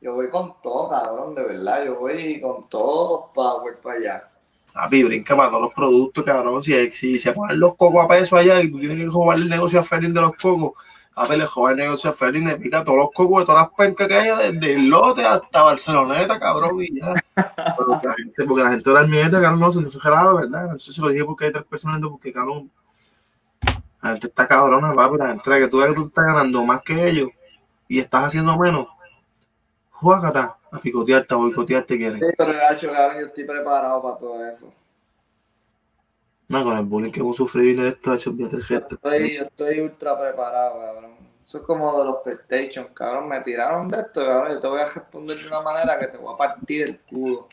yo 0.00 0.14
voy 0.14 0.30
con 0.30 0.54
todo, 0.62 0.88
cabrón, 0.88 1.34
de 1.34 1.42
verdad. 1.42 1.84
Yo 1.84 1.98
voy 1.98 2.40
con 2.40 2.68
todo 2.68 3.30
power 3.34 3.76
para 3.78 3.96
allá. 3.96 4.28
Papi, 4.76 5.04
brinca 5.04 5.34
para 5.34 5.48
todos 5.48 5.62
los 5.62 5.72
productos, 5.72 6.22
cabrón. 6.22 6.62
Si, 6.62 6.90
si 6.90 7.18
se 7.18 7.32
ponen 7.32 7.58
los 7.58 7.76
cocos 7.76 8.04
a 8.04 8.08
peso 8.08 8.36
allá 8.36 8.60
y 8.60 8.70
tú 8.70 8.78
tienes 8.78 8.98
que 8.98 9.08
jugar 9.08 9.38
el 9.38 9.48
negocio 9.48 9.80
a 9.80 9.82
Ferin 9.82 10.12
de 10.12 10.20
los 10.20 10.34
cocos, 10.34 10.72
papi, 11.14 11.34
le 11.38 11.46
juega 11.46 11.70
el 11.70 11.76
negocio 11.78 12.10
a 12.10 12.12
Ferin, 12.12 12.44
le 12.44 12.56
pica 12.56 12.84
todos 12.84 12.98
los 12.98 13.10
cocos 13.10 13.40
de 13.40 13.46
todas 13.46 13.62
las 13.62 13.70
pencas 13.74 14.06
que 14.06 14.14
hay, 14.14 14.52
desde 14.52 14.74
el 14.74 14.88
lote 14.90 15.24
hasta 15.24 15.62
Barceloneta, 15.62 16.38
cabrón, 16.38 16.76
y 16.82 17.00
ya. 17.00 17.14
porque, 17.78 18.62
la 18.62 18.70
gente, 18.70 18.90
era 18.90 19.06
mierda, 19.06 19.40
cabrón, 19.40 19.60
no, 19.60 19.72
se 19.72 19.80
nos 19.80 19.98
gelado, 19.98 20.36
¿verdad? 20.36 20.72
No 20.72 20.78
sé 20.78 20.92
si 20.92 21.00
lo 21.00 21.08
dije 21.08 21.24
porque 21.24 21.46
hay 21.46 21.52
tres 21.52 21.64
personas, 21.64 21.98
porque, 22.02 22.30
cabrón, 22.30 22.70
la 24.02 24.10
gente 24.10 24.26
está 24.26 24.46
cabrona, 24.46 24.94
papi, 24.94 25.16
la 25.16 25.28
gente 25.28 25.50
que 25.58 25.68
tú 25.68 25.78
ves 25.78 25.88
que 25.88 25.94
tú 25.94 26.06
estás 26.06 26.26
ganando 26.26 26.66
más 26.66 26.82
que 26.82 27.08
ellos 27.08 27.30
y 27.88 27.98
estás 27.98 28.24
haciendo 28.24 28.58
menos 28.58 28.88
Juágata, 29.90 30.58
a 30.76 30.80
picotearte, 30.80 31.34
a 31.34 31.36
boicotearte 31.36 31.96
quieres. 31.96 32.18
Sí, 32.18 32.26
pero 32.36 32.52
hecho, 32.70 32.92
cabrón, 32.92 33.20
yo 33.20 33.26
estoy 33.26 33.44
preparado 33.44 34.02
para 34.02 34.18
todo 34.18 34.46
eso. 34.46 34.72
No, 36.48 36.62
con 36.62 36.76
el 36.76 36.84
bullying 36.84 37.10
que 37.10 37.20
hemos 37.20 37.36
sufrido 37.36 37.82
de 37.82 37.88
esto, 37.90 38.14
hecho. 38.14 38.32
Yo 38.36 38.46
estoy, 38.46 39.36
yo 39.36 39.42
estoy 39.42 39.80
ultra 39.80 40.18
preparado, 40.18 40.78
cabrón. 40.80 41.16
Eso 41.44 41.58
es 41.58 41.64
como 41.64 41.98
de 41.98 42.04
los 42.04 42.16
PlayStation, 42.22 42.86
cabrón. 42.94 43.28
Me 43.28 43.40
tiraron 43.40 43.88
de 43.88 43.98
esto, 43.98 44.24
cabrón. 44.24 44.52
Yo 44.52 44.60
te 44.60 44.68
voy 44.68 44.80
a 44.80 44.88
responder 44.88 45.36
de 45.36 45.46
una 45.48 45.60
manera 45.60 45.98
que 45.98 46.06
te 46.08 46.18
voy 46.18 46.34
a 46.34 46.36
partir 46.36 46.82
el 46.82 47.00
culo. 47.00 47.48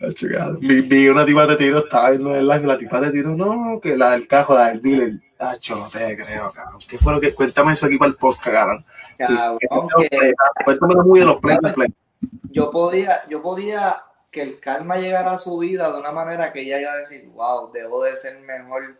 Hacho, 0.00 0.28
cabrón. 0.30 0.58
Vi, 0.60 0.80
vi 0.82 1.08
una 1.08 1.24
tipa 1.24 1.46
de 1.46 1.56
tiro, 1.56 1.78
estaba 1.78 2.10
viendo 2.10 2.34
el 2.34 2.46
live, 2.46 2.66
la 2.66 2.78
tipa 2.78 3.00
de 3.00 3.10
tiro, 3.10 3.34
no, 3.34 3.80
que 3.80 3.96
la 3.96 4.12
del 4.12 4.26
cajo, 4.26 4.54
la 4.54 4.68
del 4.68 4.82
dealer. 4.82 5.12
Hacho, 5.38 5.76
no 5.76 5.88
te 5.88 6.16
creo, 6.16 6.52
cabrón. 6.52 6.80
¿Qué 6.86 6.98
fue 6.98 7.12
lo 7.12 7.20
que? 7.20 7.34
Cuéntame 7.34 7.72
eso 7.72 7.86
aquí 7.86 7.96
para 7.96 8.10
el 8.10 8.16
podcast, 8.16 8.54
cabrón. 8.54 8.84
Cabrón, 9.16 9.58
Sí, 9.98 10.08
que 10.10 10.32
Cuéntame 10.64 10.94
muy 11.04 11.20
de 11.20 11.26
los 11.26 11.40
play, 11.40 11.56
los 11.62 11.72
play. 11.72 11.88
Yo 12.50 12.70
podía, 12.70 13.26
yo 13.28 13.42
podía 13.42 14.02
que 14.30 14.42
el 14.42 14.60
karma 14.60 14.96
llegara 14.96 15.32
a 15.32 15.38
su 15.38 15.58
vida 15.58 15.90
de 15.92 15.98
una 15.98 16.12
manera 16.12 16.52
que 16.52 16.62
ella 16.62 16.80
iba 16.80 16.92
a 16.92 16.96
decir, 16.96 17.26
wow, 17.28 17.70
debo 17.72 18.04
de 18.04 18.16
ser 18.16 18.40
mejor 18.40 18.98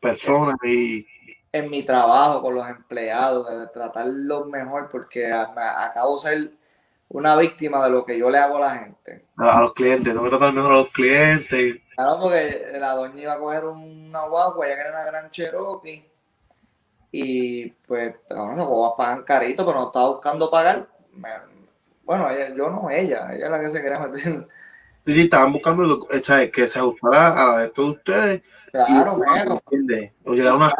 Personas 0.00 0.56
y 0.62 1.06
en 1.50 1.70
mi 1.70 1.82
trabajo 1.84 2.42
con 2.42 2.54
los 2.56 2.68
empleados, 2.68 3.48
de 3.48 3.68
tratarlos 3.68 4.46
mejor, 4.48 4.90
porque 4.90 5.32
acabo 5.32 6.16
de 6.16 6.20
ser 6.20 6.50
una 7.08 7.36
víctima 7.36 7.82
de 7.84 7.90
lo 7.90 8.04
que 8.04 8.18
yo 8.18 8.28
le 8.28 8.38
hago 8.38 8.56
a 8.56 8.60
la 8.60 8.76
gente. 8.76 9.24
a, 9.36 9.60
los 9.60 9.72
clientes, 9.72 10.12
tengo 10.12 10.24
que 10.24 10.30
tratar 10.30 10.52
mejor 10.52 10.72
a 10.72 10.76
los 10.78 10.90
clientes. 10.90 11.80
Claro, 11.94 12.18
porque 12.20 12.72
la 12.72 12.90
doña 12.90 13.22
iba 13.22 13.32
a 13.34 13.38
coger 13.38 13.64
una 13.64 14.26
guagua, 14.26 14.66
ella 14.66 14.74
que 14.74 14.80
era 14.80 14.90
una 14.90 15.04
gran 15.04 15.30
Cherokee, 15.30 16.10
y 17.12 17.68
pues, 17.68 18.16
los 18.28 18.66
guaguas 18.66 18.94
pagan 18.98 19.22
carito, 19.22 19.64
pero 19.64 19.78
no 19.78 19.86
estaba 19.86 20.08
buscando 20.08 20.50
pagar. 20.50 20.88
Me- 21.12 21.53
bueno, 22.04 22.30
ella- 22.30 22.54
yo 22.54 22.70
no, 22.70 22.90
ella, 22.90 23.28
ella 23.32 23.46
es 23.46 23.50
la 23.50 23.60
que 23.60 23.70
se 23.70 23.82
quería 23.82 23.98
meter. 24.00 24.48
Sí, 25.04 25.12
sí, 25.12 25.22
estaban 25.22 25.52
buscando 25.52 26.06
que 26.08 26.66
se 26.66 26.78
ajustara 26.78 27.32
a 27.42 27.46
la 27.52 27.58
de 27.58 27.68
todos 27.68 27.96
ustedes. 27.96 28.42
Claro, 28.72 29.20
y. 29.70 30.10
O 30.24 30.34
llegar 30.34 30.56
a. 30.60 30.74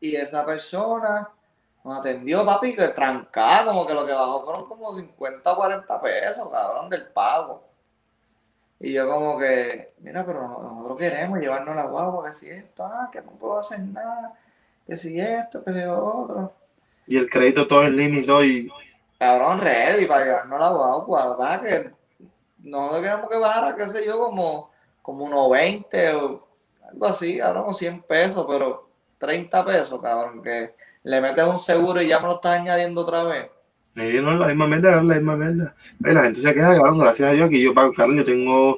Y 0.00 0.16
esa 0.16 0.44
persona 0.44 1.28
nos 1.84 1.98
atendió, 1.98 2.44
papi, 2.44 2.74
que 2.74 2.88
trancada, 2.88 3.66
como 3.66 3.86
que 3.86 3.94
lo 3.94 4.06
que 4.06 4.12
bajó 4.12 4.44
fueron 4.44 4.66
como 4.66 4.94
50 4.94 5.52
o 5.52 5.56
40 5.56 6.00
pesos, 6.00 6.48
cabrón, 6.50 6.88
del 6.88 7.06
pago. 7.08 7.62
Y 8.80 8.92
yo 8.92 9.06
como 9.06 9.38
que, 9.38 9.92
mira, 10.00 10.26
pero 10.26 10.48
nosotros 10.48 10.98
queremos 10.98 11.38
llevarnos 11.38 11.76
la 11.76 11.84
guagua, 11.84 12.26
que 12.26 12.32
si 12.32 12.50
esto, 12.50 12.84
ah, 12.84 13.08
que 13.12 13.20
no 13.20 13.30
puedo 13.32 13.58
hacer 13.60 13.78
nada, 13.80 14.34
que 14.86 14.96
si 14.96 15.20
esto, 15.20 15.62
que 15.62 15.72
si 15.72 15.80
lo 15.80 16.04
otro. 16.04 16.52
Y 17.06 17.16
el 17.16 17.30
crédito 17.30 17.68
todo 17.68 17.84
en 17.84 17.96
línea 17.96 18.20
y 18.20 18.26
todo. 18.26 18.44
Y, 18.44 18.72
Cabrón, 19.22 19.60
ready 19.60 20.06
para 20.06 20.24
llevarnos 20.24 20.58
la 20.58 20.68
guagua, 20.70 21.28
¿verdad? 21.28 21.62
Que 21.62 21.90
nosotros 22.58 23.02
queremos 23.02 23.30
que 23.30 23.36
bajara, 23.36 23.76
qué 23.76 23.86
sé 23.86 24.04
yo, 24.04 24.18
como, 24.18 24.72
como 25.00 25.26
unos 25.26 25.48
20 25.48 26.14
o 26.14 26.44
algo 26.90 27.06
así, 27.06 27.38
cabrón, 27.38 27.66
o 27.68 27.72
100 27.72 28.02
pesos, 28.02 28.44
pero 28.48 28.88
30 29.18 29.64
pesos, 29.64 30.02
cabrón, 30.02 30.42
que 30.42 30.74
le 31.04 31.20
metes 31.20 31.44
un 31.44 31.60
seguro 31.60 32.02
y 32.02 32.08
ya 32.08 32.18
me 32.18 32.26
lo 32.26 32.34
estás 32.34 32.58
añadiendo 32.58 33.02
otra 33.02 33.22
vez. 33.22 33.48
eh, 33.94 34.20
no 34.20 34.32
es 34.32 34.40
la 34.40 34.48
misma 34.48 34.66
mierda, 34.66 34.98
es 34.98 35.04
la 35.04 35.14
misma 35.14 35.36
mierda. 35.36 35.76
Eh, 36.04 36.12
la 36.14 36.22
gente 36.24 36.40
se 36.40 36.52
queja, 36.52 36.74
cabrón, 36.74 36.98
gracias 36.98 37.28
a 37.28 37.32
Dios 37.32 37.48
que 37.48 37.62
yo 37.62 37.72
pago, 37.72 37.92
cabrón, 37.92 38.16
yo 38.16 38.24
tengo 38.24 38.76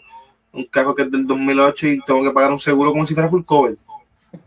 un 0.52 0.66
carro 0.66 0.94
que 0.94 1.04
es 1.04 1.10
del 1.10 1.26
2008 1.26 1.86
y 1.86 2.00
tengo 2.04 2.22
que 2.22 2.32
pagar 2.32 2.52
un 2.52 2.60
seguro 2.60 2.90
como 2.92 3.06
si 3.06 3.14
fuera 3.14 3.30
full 3.30 3.44
cover. 3.44 3.76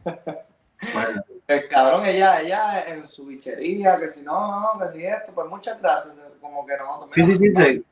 Bueno, 0.94 1.24
El 1.48 1.68
cabrón, 1.70 2.06
ella, 2.06 2.42
ella 2.42 2.84
en 2.88 3.08
su 3.08 3.26
bichería, 3.26 3.98
que 4.00 4.10
si 4.10 4.22
no, 4.22 4.74
no, 4.74 4.80
que 4.80 4.90
si 4.92 5.06
esto, 5.06 5.32
pues 5.34 5.48
muchas 5.48 5.80
gracias, 5.82 6.20
como 6.42 6.66
que 6.66 6.76
no. 6.78 7.08
sí, 7.12 7.24
sí, 7.24 7.36
sí, 7.36 7.54
sí. 7.56 7.86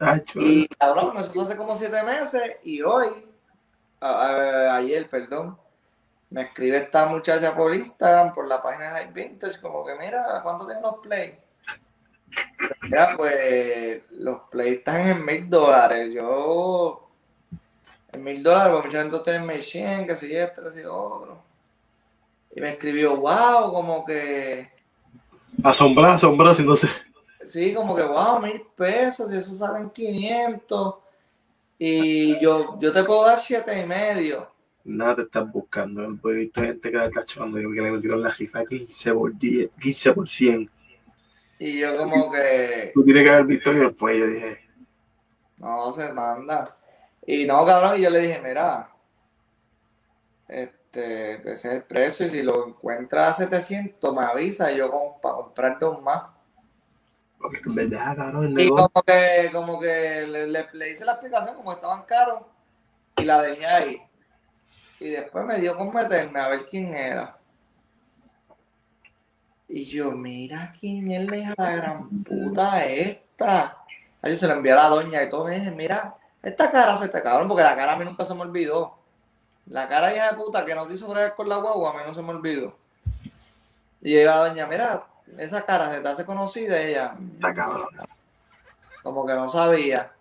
Ay. 0.00 0.22
Y 0.34 0.68
cabrón, 0.68 1.16
eso 1.16 1.32
fue 1.32 1.44
hace 1.44 1.56
como 1.56 1.76
siete 1.76 2.02
meses 2.02 2.56
y 2.64 2.82
hoy, 2.82 3.08
a- 4.00 4.26
a- 4.26 4.76
ayer, 4.76 5.08
perdón, 5.08 5.56
me 6.28 6.42
escribe 6.42 6.78
esta 6.78 7.06
muchacha 7.06 7.54
por 7.54 7.72
Instagram, 7.74 8.34
por 8.34 8.46
la 8.48 8.60
página 8.60 8.86
de 8.86 8.90
High 9.04 9.12
Vintage, 9.12 9.60
como 9.60 9.86
que 9.86 9.94
mira, 9.94 10.40
¿cuánto 10.42 10.66
tienen 10.66 10.82
los 10.82 10.98
play? 10.98 11.38
Mira, 12.82 13.16
pues 13.16 14.02
los 14.10 14.42
play 14.50 14.74
están 14.74 15.00
en 15.06 15.24
mil 15.24 15.48
dólares. 15.48 16.12
Yo, 16.12 17.08
en 18.12 18.24
mil 18.24 18.42
dólares, 18.42 18.72
pues 18.72 18.84
mucha 18.86 19.02
gente 19.02 19.18
tiene 19.20 19.38
mil 19.46 19.62
cien, 19.62 20.04
que 20.04 20.16
si 20.16 20.36
esto, 20.36 20.62
que 20.64 20.80
si 20.80 20.84
otro. 20.84 21.45
Y 22.56 22.60
me 22.62 22.72
escribió, 22.72 23.14
wow, 23.18 23.70
como 23.70 24.02
que, 24.02 24.70
Asombrado, 25.62 26.14
asombrado, 26.14 26.54
si 26.54 26.62
no 26.64 26.74
sé. 26.74 26.88
sí, 27.44 27.74
como 27.74 27.94
que, 27.94 28.02
wow, 28.02 28.40
mil 28.40 28.62
pesos, 28.74 29.30
y 29.30 29.36
eso 29.36 29.54
salen 29.54 29.90
500. 29.90 30.94
Y 31.78 32.40
yo, 32.40 32.78
yo 32.80 32.92
te 32.92 33.04
puedo 33.04 33.26
dar 33.26 33.38
siete 33.38 33.78
y 33.78 33.84
medio. 33.84 34.50
Nada 34.84 35.16
te 35.16 35.22
estás 35.22 35.52
buscando. 35.52 36.02
He 36.02 36.34
visto 36.34 36.62
gente 36.62 36.90
que 36.90 37.04
está 37.04 37.26
chocando 37.26 37.58
que 37.58 37.82
le 37.82 37.90
metieron 37.90 38.22
la 38.22 38.30
rifa 38.30 38.64
15 38.64 39.12
por 39.12 39.38
10, 39.38 39.70
15 39.78 40.12
por 40.14 40.26
100. 40.26 40.70
Y 41.58 41.78
yo 41.78 41.94
como 41.98 42.32
que, 42.32 42.90
Tú 42.94 43.04
tienes 43.04 43.22
que 43.22 43.30
haber 43.30 43.44
visto 43.44 43.70
que 43.70 43.90
fue. 43.90 44.18
Yo 44.18 44.26
dije, 44.28 44.60
no, 45.58 45.92
se 45.92 46.10
manda. 46.10 46.74
Y 47.26 47.44
no, 47.44 47.66
cabrón, 47.66 47.98
y 47.98 48.02
yo 48.04 48.08
le 48.08 48.20
dije, 48.20 48.40
mira, 48.42 48.90
este, 50.48 50.75
ese 50.96 51.52
es 51.52 51.64
el 51.66 51.82
precio, 51.84 52.26
y 52.26 52.30
si 52.30 52.42
lo 52.42 52.66
encuentras 52.68 53.30
a 53.40 53.44
700, 53.44 54.14
me 54.14 54.22
avisa, 54.24 54.70
y 54.72 54.78
yo 54.78 54.90
como 54.90 55.20
para 55.20 55.34
comprar 55.36 55.78
dos 55.78 56.00
más. 56.02 56.24
porque 57.38 57.60
en 57.66 57.74
verdad, 57.74 58.16
cabrón, 58.16 58.44
el 58.46 58.52
Y 58.52 58.54
negocio. 58.54 58.88
como 58.92 59.02
que, 59.04 59.50
como 59.52 59.80
que 59.80 60.26
le, 60.26 60.46
le- 60.48 60.68
le 60.72 60.90
hice 60.90 61.04
la 61.04 61.12
explicación, 61.12 61.54
como 61.56 61.72
estaban 61.72 62.02
caros, 62.04 62.42
y 63.16 63.24
la 63.24 63.42
dejé 63.42 63.66
ahí. 63.66 64.02
Y 65.00 65.10
después 65.10 65.44
me 65.44 65.60
dio 65.60 65.76
con 65.76 65.92
meterme 65.94 66.40
a 66.40 66.48
ver 66.48 66.66
quién 66.66 66.94
era. 66.96 67.36
Y 69.68 69.86
yo, 69.86 70.12
mira 70.12 70.72
quién 70.78 71.10
es 71.10 71.28
la 71.30 71.36
hija 71.36 71.54
de 71.58 71.62
la 71.64 71.76
gran 71.76 72.08
puta 72.22 72.84
esta. 72.84 73.78
Ahí 74.22 74.36
se 74.36 74.46
lo 74.46 74.54
envié 74.54 74.72
a 74.72 74.76
la 74.76 74.88
doña 74.88 75.22
y 75.22 75.28
todo. 75.28 75.44
Me 75.44 75.58
dije, 75.58 75.70
mira, 75.70 76.14
esta 76.42 76.70
cara 76.70 76.96
se 76.96 77.08
te 77.08 77.22
cabrón, 77.22 77.48
porque 77.48 77.62
la 77.64 77.76
cara 77.76 77.92
a 77.92 77.96
mí 77.96 78.04
nunca 78.04 78.24
se 78.24 78.34
me 78.34 78.42
olvidó. 78.42 78.96
La 79.68 79.88
cara 79.88 80.14
hija 80.14 80.30
de 80.30 80.36
puta 80.36 80.64
que 80.64 80.74
no 80.74 80.86
quiso 80.86 81.08
bregar 81.08 81.34
con 81.34 81.48
la 81.48 81.56
guagua, 81.56 81.90
a 81.90 81.94
mí 81.94 82.00
no 82.06 82.14
se 82.14 82.22
me 82.22 82.30
olvidó. 82.30 82.76
Y 84.00 84.14
yo 84.14 84.24
la 84.26 84.48
doña, 84.48 84.66
mira, 84.66 85.04
esa 85.38 85.62
cara 85.64 85.92
se 85.92 86.00
te 86.00 86.08
hace 86.08 86.24
conocida 86.24 86.80
ella. 86.80 87.16
Está 87.34 87.52
cabrón. 87.52 87.88
Como 89.02 89.26
que 89.26 89.34
no 89.34 89.48
sabía. 89.48 90.12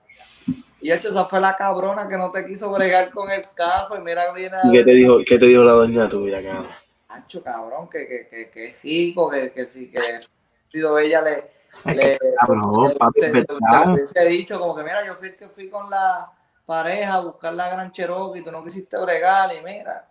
Y 0.81 0.91
hecho, 0.91 1.09
esa 1.09 1.25
fue 1.25 1.39
la 1.39 1.55
cabrona 1.55 2.07
que 2.07 2.17
no 2.17 2.31
te 2.31 2.45
quiso 2.45 2.71
bregar 2.71 3.11
con 3.11 3.31
el 3.31 3.41
cajo. 3.55 3.95
Y 3.97 4.01
mira, 4.01 4.31
viene 4.33 4.55
a 4.55 4.61
¿Y 4.67 4.71
¿Qué 4.71 4.83
te 4.83 4.91
dijo, 4.91 5.17
qué 5.25 5.37
te 5.37 5.45
dijo 5.45 5.63
la 5.63 5.71
doña 5.73 6.07
tuya, 6.09 6.41
cabrón? 6.43 6.67
Nacho, 7.09 7.43
cabrón, 7.43 7.89
que, 7.89 8.07
que, 8.07 8.27
que, 8.27 8.49
que 8.49 8.71
sí, 8.71 9.15
que, 9.31 9.51
que 9.53 9.65
sí, 9.65 9.89
que 9.91 9.99
ha 9.99 10.19
sido 10.67 10.99
ella 10.99 11.21
le, 11.21 11.51
le, 11.85 12.19
cabrón, 12.39 12.89
le- 12.89 12.95
papi, 12.95 13.21
es 13.21 13.33
le- 13.33 13.45
hubiese 13.93 14.25
dicho 14.25 14.59
como 14.59 14.75
que 14.75 14.83
mira, 14.83 15.05
yo 15.05 15.15
fui 15.15 15.33
que 15.35 15.47
fui 15.47 15.69
con 15.69 15.89
la 15.89 16.29
pareja 16.65 17.19
buscar 17.19 17.53
la 17.53 17.69
gran 17.69 17.91
Cherokee, 17.91 18.41
tú 18.41 18.51
no 18.51 18.63
quisiste 18.63 18.97
bregar 18.97 19.53
y 19.55 19.61
mira. 19.61 20.07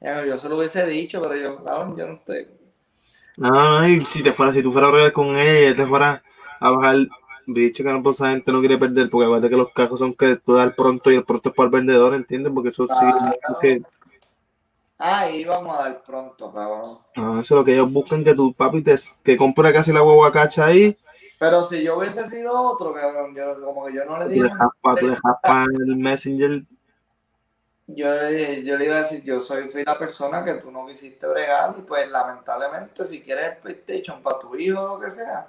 Yo, 0.00 0.38
se 0.38 0.48
lo 0.48 0.58
hubiese 0.58 0.86
dicho, 0.86 1.20
pero 1.22 1.36
yo, 1.36 1.64
cabrón, 1.64 1.96
yo 1.96 2.06
no 2.06 2.14
estoy. 2.14 2.48
No, 3.36 3.50
no, 3.50 3.88
y 3.88 4.00
si 4.02 4.22
te 4.22 4.32
fuera, 4.32 4.52
si 4.52 4.62
tú 4.62 4.72
fueras 4.72 4.90
a 4.90 4.94
regar 4.94 5.12
con 5.12 5.36
ella 5.36 5.52
y 5.54 5.64
ella 5.64 5.76
te 5.76 5.86
fuera 5.86 6.22
a 6.60 6.70
bajar, 6.70 6.96
dicho 7.46 7.82
que 7.82 7.90
no, 7.90 8.02
pues 8.02 8.16
esa 8.16 8.30
gente 8.30 8.52
no 8.52 8.60
quiere 8.60 8.78
perder, 8.78 9.10
porque 9.10 9.24
acuérdate 9.24 9.50
que 9.50 9.56
los 9.56 9.72
cajos 9.72 9.98
son 9.98 10.14
que 10.14 10.36
tú 10.36 10.54
das 10.54 10.66
el 10.66 10.74
pronto 10.74 11.10
y 11.10 11.16
el 11.16 11.24
pronto 11.24 11.50
es 11.50 11.54
para 11.54 11.66
el 11.66 11.72
vendedor, 11.72 12.14
¿entiendes? 12.14 12.52
Porque 12.54 12.70
eso 12.70 12.86
sí, 12.86 13.06
que, 13.60 13.82
Ah, 14.98 15.28
y 15.30 15.44
vamos 15.44 15.78
a 15.78 15.82
dar 15.82 16.02
pronto, 16.02 16.50
cabrón. 16.52 16.98
no, 17.16 17.40
eso 17.40 17.54
es 17.54 17.58
lo 17.58 17.64
que 17.64 17.74
ellos 17.74 17.92
buscan, 17.92 18.24
que 18.24 18.34
tu 18.34 18.54
papi 18.54 18.82
te, 18.82 18.94
que 19.22 19.36
compre 19.36 19.72
casi 19.72 19.92
la 19.92 20.02
huevo 20.02 20.30
cacha 20.32 20.66
ahí, 20.66 20.96
Pero 21.38 21.62
si 21.62 21.82
yo 21.82 21.98
hubiese 21.98 22.26
sido 22.28 22.58
otro, 22.72 22.94
cabrón, 22.94 23.34
yo 23.34 23.60
como 23.62 23.86
que 23.86 23.94
yo 23.94 24.04
no 24.04 24.18
le 24.18 24.26
dije. 24.28 24.48
tú 25.00 25.06
le 25.06 25.16
jaspas 25.16 25.66
el 25.68 25.96
messenger, 25.96 26.62
Yo 27.88 28.08
le, 28.14 28.32
dije- 28.32 28.64
yo 28.64 28.76
le 28.76 28.84
iba 28.86 28.94
a 28.96 28.98
decir, 28.98 29.22
yo 29.22 29.38
soy 29.38 29.68
fui 29.68 29.84
la 29.84 29.98
persona 29.98 30.44
que 30.44 30.54
tú 30.54 30.70
no 30.72 30.86
quisiste 30.86 31.26
bregar 31.26 31.74
y 31.78 31.82
pues 31.82 32.08
lamentablemente 32.10 33.04
si 33.04 33.22
quieres 33.22 33.44
el 33.46 33.56
PlayStation 33.58 34.22
para 34.22 34.38
tu 34.40 34.56
hijo 34.56 34.80
o 34.80 34.88
lo 34.96 35.00
que 35.00 35.10
sea, 35.10 35.46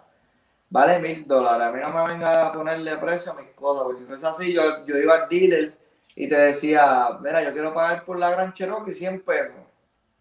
vale 0.69 0.99
mil 0.99 1.25
dólares. 1.25 1.67
A 1.67 1.71
mí 1.71 1.79
no 1.81 1.89
me 2.05 2.11
venga 2.13 2.47
a 2.47 2.51
ponerle 2.51 2.97
precio 2.97 3.31
a 3.31 3.35
mis 3.35 3.49
cosas, 3.51 3.85
porque 3.85 4.03
si 4.03 4.09
no 4.09 4.15
es 4.15 4.23
así, 4.23 4.53
yo, 4.53 4.85
yo 4.85 4.97
iba 4.97 5.15
al 5.15 5.29
dealer 5.29 5.73
y 6.15 6.27
te 6.27 6.35
decía, 6.35 7.07
mira, 7.21 7.41
yo 7.43 7.53
quiero 7.53 7.73
pagar 7.73 8.03
por 8.05 8.19
la 8.19 8.29
Gran 8.31 8.53
Cherokee 8.53 8.93
100 8.93 9.21
pesos. 9.21 9.55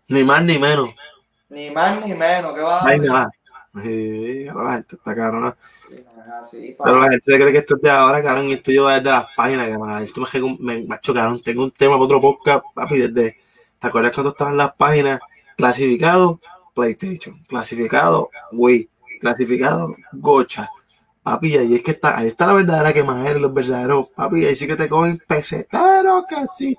ni 0.08 0.24
más 0.24 0.42
ni 0.44 0.58
menos. 0.58 0.90
Ni 1.48 1.70
más 1.70 2.04
ni 2.04 2.14
menos, 2.14 2.54
¿qué 2.54 2.60
vas 2.60 2.82
a 2.82 2.86
hacer? 2.88 3.10
Sí, 3.82 4.48
ahora 4.48 4.64
la 4.64 4.72
gente 4.74 4.96
está 4.96 5.14
cabrona. 5.14 5.56
Sí, 6.42 6.76
Pero 6.82 7.00
la 7.00 7.10
gente 7.10 7.30
se 7.30 7.38
cree 7.38 7.52
que 7.52 7.58
esto 7.58 7.76
es 7.76 7.82
de 7.82 7.90
ahora, 7.90 8.22
cabrón, 8.22 8.48
y 8.48 8.54
esto 8.54 8.72
yo 8.72 8.88
desde 8.88 9.10
las 9.10 9.26
páginas, 9.36 9.68
cabrón. 9.68 10.02
Esto 10.02 10.22
me, 10.32 10.56
me 10.60 10.86
macho, 10.86 11.12
cabrón. 11.12 11.42
Tengo 11.42 11.64
un 11.64 11.70
tema 11.70 11.94
para 11.94 12.04
otro 12.04 12.20
podcast, 12.20 12.64
papi, 12.74 13.00
desde. 13.00 13.36
¿Te 13.78 13.86
acuerdas 13.86 14.12
cuando 14.12 14.30
estaban 14.30 14.56
las 14.56 14.74
páginas? 14.74 15.20
Clasificado, 15.56 16.40
PlayStation. 16.74 17.42
Clasificado, 17.48 18.30
Wii. 18.52 18.88
Clasificado, 19.20 19.94
Gocha. 20.12 20.70
Papi, 21.22 21.56
ahí 21.56 21.74
es 21.74 21.82
que 21.82 21.90
está, 21.90 22.16
ahí 22.16 22.28
está 22.28 22.46
la 22.46 22.52
verdadera 22.52 22.92
que 22.92 23.02
más 23.02 23.26
eres, 23.26 23.42
los 23.42 23.52
verdaderos. 23.52 24.08
Papi, 24.14 24.46
ahí 24.46 24.54
sí 24.54 24.66
que 24.66 24.76
te 24.76 24.88
cogen 24.88 25.20
pesetero, 25.26 26.24
que 26.28 26.46
sí. 26.46 26.76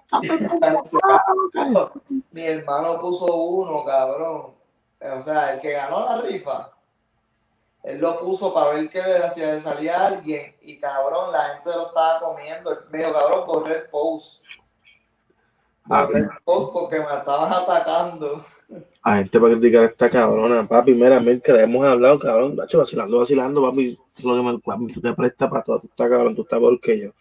Mi 2.32 2.44
hermano 2.44 2.98
puso 2.98 3.36
uno, 3.36 3.84
cabrón. 3.86 4.58
O 5.00 5.22
sea, 5.22 5.54
el 5.54 5.60
que 5.60 5.74
ganó 5.74 6.06
la 6.06 6.22
rifa. 6.22 6.72
Él 7.88 8.02
lo 8.02 8.20
puso 8.20 8.54
para 8.54 8.72
ver 8.72 8.90
que 8.90 9.02
le 9.02 9.24
hacía 9.24 9.58
salía 9.62 10.08
alguien 10.08 10.54
y 10.62 10.78
cabrón, 10.78 11.32
la 11.32 11.42
gente 11.42 11.70
lo 11.70 11.88
estaba 11.88 12.20
comiendo. 12.20 12.78
Medio 12.92 13.14
cabrón, 13.14 13.48
borré 13.48 13.78
el 13.78 13.90
post. 13.90 14.44
Borré 15.86 16.20
el 16.20 16.30
post 16.44 16.74
porque 16.74 17.00
me 17.00 17.06
estaban 17.06 17.54
atacando. 17.54 18.46
A 19.02 19.16
gente 19.16 19.40
para 19.40 19.54
criticar 19.54 19.84
a 19.84 19.88
esta 19.88 20.10
cabrona, 20.10 20.68
papi, 20.68 20.94
mira, 20.96 21.22
mira, 21.22 21.40
que 21.40 21.54
le 21.54 21.62
hemos 21.64 21.86
hablado, 21.86 22.20
cabrón, 22.20 22.58
macho, 22.58 22.80
vacilando, 22.80 23.20
vacilando, 23.20 23.62
papi, 23.62 23.98
lo 24.22 24.36
que 24.36 24.44
me, 24.44 24.60
papi, 24.60 24.94
tú 24.94 25.00
te 25.00 25.14
prestas 25.14 25.50
para 25.50 25.64
todo, 25.64 25.80
tú 25.80 25.88
estás 25.88 26.10
cabrón, 26.10 26.36
tú 26.36 26.42
estás 26.42 26.60
peor 26.60 26.82
que 26.82 27.00
yo. 27.00 27.12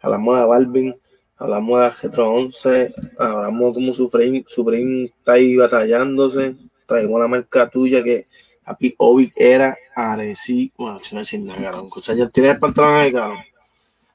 Hablamos 0.00 0.36
de 0.36 0.46
Balvin, 0.46 1.00
hablamos 1.36 1.80
de 1.80 1.90
Getro 1.92 2.32
11, 2.32 2.94
hablamos 3.18 3.74
como 3.74 3.94
su 3.94 4.08
frame, 4.08 4.44
su 4.48 4.64
frame 4.64 5.04
está 5.04 5.34
ahí 5.34 5.54
batallándose, 5.54 6.56
traemos 6.86 7.20
la 7.20 7.28
marca 7.28 7.70
tuya 7.70 8.02
que 8.02 8.26
papi 8.68 8.94
Ovic 8.98 9.32
era 9.36 9.76
Areci, 9.94 10.72
bueno, 10.76 11.00
si 11.02 11.14
no 11.14 11.20
decir 11.20 11.40
nada, 11.40 11.60
cabrón, 11.62 11.90
o 11.94 12.00
sea, 12.00 12.14
ya 12.14 12.28
tiene 12.28 12.50
el 12.50 12.58
pantalón 12.58 12.94
ahí, 12.96 13.12
cabrón. 13.12 13.38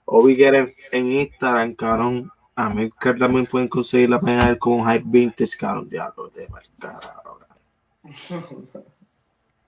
Ovic 0.06 0.40
era 0.40 0.60
en, 0.60 0.74
en 0.92 1.12
Instagram, 1.12 1.74
cabrón, 1.76 2.32
a 2.56 2.70
Mercar 2.70 3.18
también 3.18 3.46
pueden 3.48 3.68
conseguir 3.68 4.10
la 4.10 4.20
página 4.20 4.46
de 4.46 4.52
él 4.52 4.60
con 4.60 4.86
Hype 4.88 5.04
Vintage, 5.06 5.58
cabrón, 5.58 5.88
diablo, 5.90 6.30
de 6.30 6.48
carajo, 6.80 7.40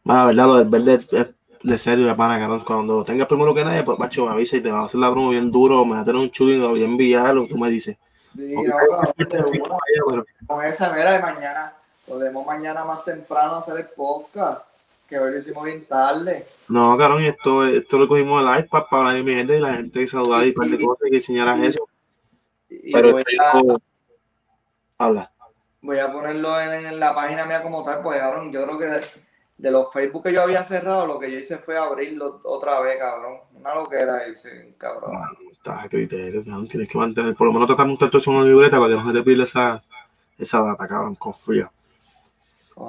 La 0.03 0.25
verdad, 0.25 0.45
lo 0.45 0.55
del 0.57 0.69
verde 0.69 0.93
es 1.11 1.27
de 1.63 1.77
serio, 1.79 2.05
de 2.05 2.13
pana, 2.15 2.37
cabrón. 2.37 2.63
Cuando 2.63 3.03
tengas 3.03 3.27
primero 3.27 3.53
que 3.55 3.65
nadie, 3.65 3.83
pues 3.83 3.97
macho, 3.97 4.25
me 4.25 4.33
avisa 4.33 4.57
y 4.57 4.61
te 4.61 4.71
va 4.71 4.81
a 4.81 4.85
hacer 4.85 4.99
la 4.99 5.09
broma 5.09 5.31
bien 5.31 5.49
duro, 5.49 5.83
me 5.83 5.95
va 5.95 6.01
a 6.01 6.05
tener 6.05 6.21
un 6.21 6.29
chulín, 6.29 6.61
lo 6.61 6.69
voy 6.69 6.83
a 6.83 6.85
enviar, 6.85 7.33
lo 7.33 7.43
que 7.43 7.49
tú 7.49 7.57
me 7.57 7.69
dices. 7.69 7.97
Sí, 8.35 8.53
Ok, 8.55 8.65
no, 8.67 9.01
no, 9.01 9.79
pero- 10.07 10.25
Con 10.45 10.63
esa, 10.65 10.93
mira, 10.93 11.13
de 11.13 11.19
mañana, 11.19 11.73
podemos 12.05 12.45
mañana 12.45 12.83
más 12.85 13.03
temprano 13.03 13.55
hacer 13.55 13.77
el 13.77 13.85
podcast, 13.87 14.61
que 15.07 15.19
hoy 15.19 15.31
lo 15.31 15.37
hicimos 15.37 15.63
bien 15.65 15.85
tarde. 15.85 16.45
No, 16.67 16.97
cabrón, 16.97 17.23
esto, 17.23 17.65
esto 17.65 17.97
lo 17.99 18.07
cogimos 18.07 18.43
del 18.43 18.59
iPad 18.65 18.83
para 18.89 19.09
hablar 19.09 19.15
de 19.15 19.23
mierda 19.23 19.55
y 19.55 19.59
la 19.59 19.73
gente 19.75 19.99
que 19.99 20.07
saludar 20.07 20.45
y 20.47 20.51
par 20.51 20.67
de 20.67 20.83
cosas 20.83 21.07
y 21.07 21.11
que 21.11 21.17
enseñaras 21.17 21.61
eso. 21.63 21.87
Y 22.69 22.91
Pero 22.91 23.17
esto 23.19 23.41
a, 23.41 23.61
yo- 23.61 23.77
habla. 24.97 25.31
voy 25.81 25.99
a 25.99 26.11
ponerlo 26.11 26.59
en, 26.59 26.85
en 26.85 26.99
la 26.99 27.13
página 27.13 27.45
mía 27.45 27.61
como 27.61 27.83
tal, 27.83 28.01
pues 28.01 28.19
cabrón, 28.19 28.51
yo 28.51 28.63
creo 28.63 28.77
que 28.79 28.85
de, 28.85 29.01
de 29.57 29.71
los 29.71 29.91
Facebook 29.93 30.23
que 30.23 30.33
yo 30.33 30.41
había 30.41 30.63
cerrado, 30.63 31.05
lo 31.05 31.19
que 31.19 31.31
yo 31.31 31.37
hice 31.37 31.57
fue 31.57 31.77
abrirlo 31.77 32.39
otra 32.43 32.79
vez, 32.81 32.97
cabrón. 32.99 33.37
Una 33.53 33.75
loquera 33.75 34.27
hice, 34.27 34.73
cabrón. 34.77 35.11
Ah, 35.15 35.29
Estás 35.51 35.85
a 35.85 35.89
criterio, 35.89 36.43
cabrón. 36.43 36.67
Tienes 36.67 36.89
que 36.89 36.97
mantener, 36.97 37.35
por 37.35 37.47
lo 37.47 37.53
menos 37.53 37.67
tratar 37.67 37.85
de 37.85 37.89
montar 37.89 38.09
todo 38.09 38.19
eso 38.19 38.31
en 38.31 38.37
una 38.37 38.45
libreta 38.47 38.77
para 38.79 38.89
que 38.89 38.95
no 38.99 39.07
se 39.07 39.13
te 39.17 39.23
pierda 39.23 39.43
esa, 39.43 39.81
esa 40.37 40.61
data, 40.61 40.87
cabrón, 40.87 41.15
confía. 41.15 41.71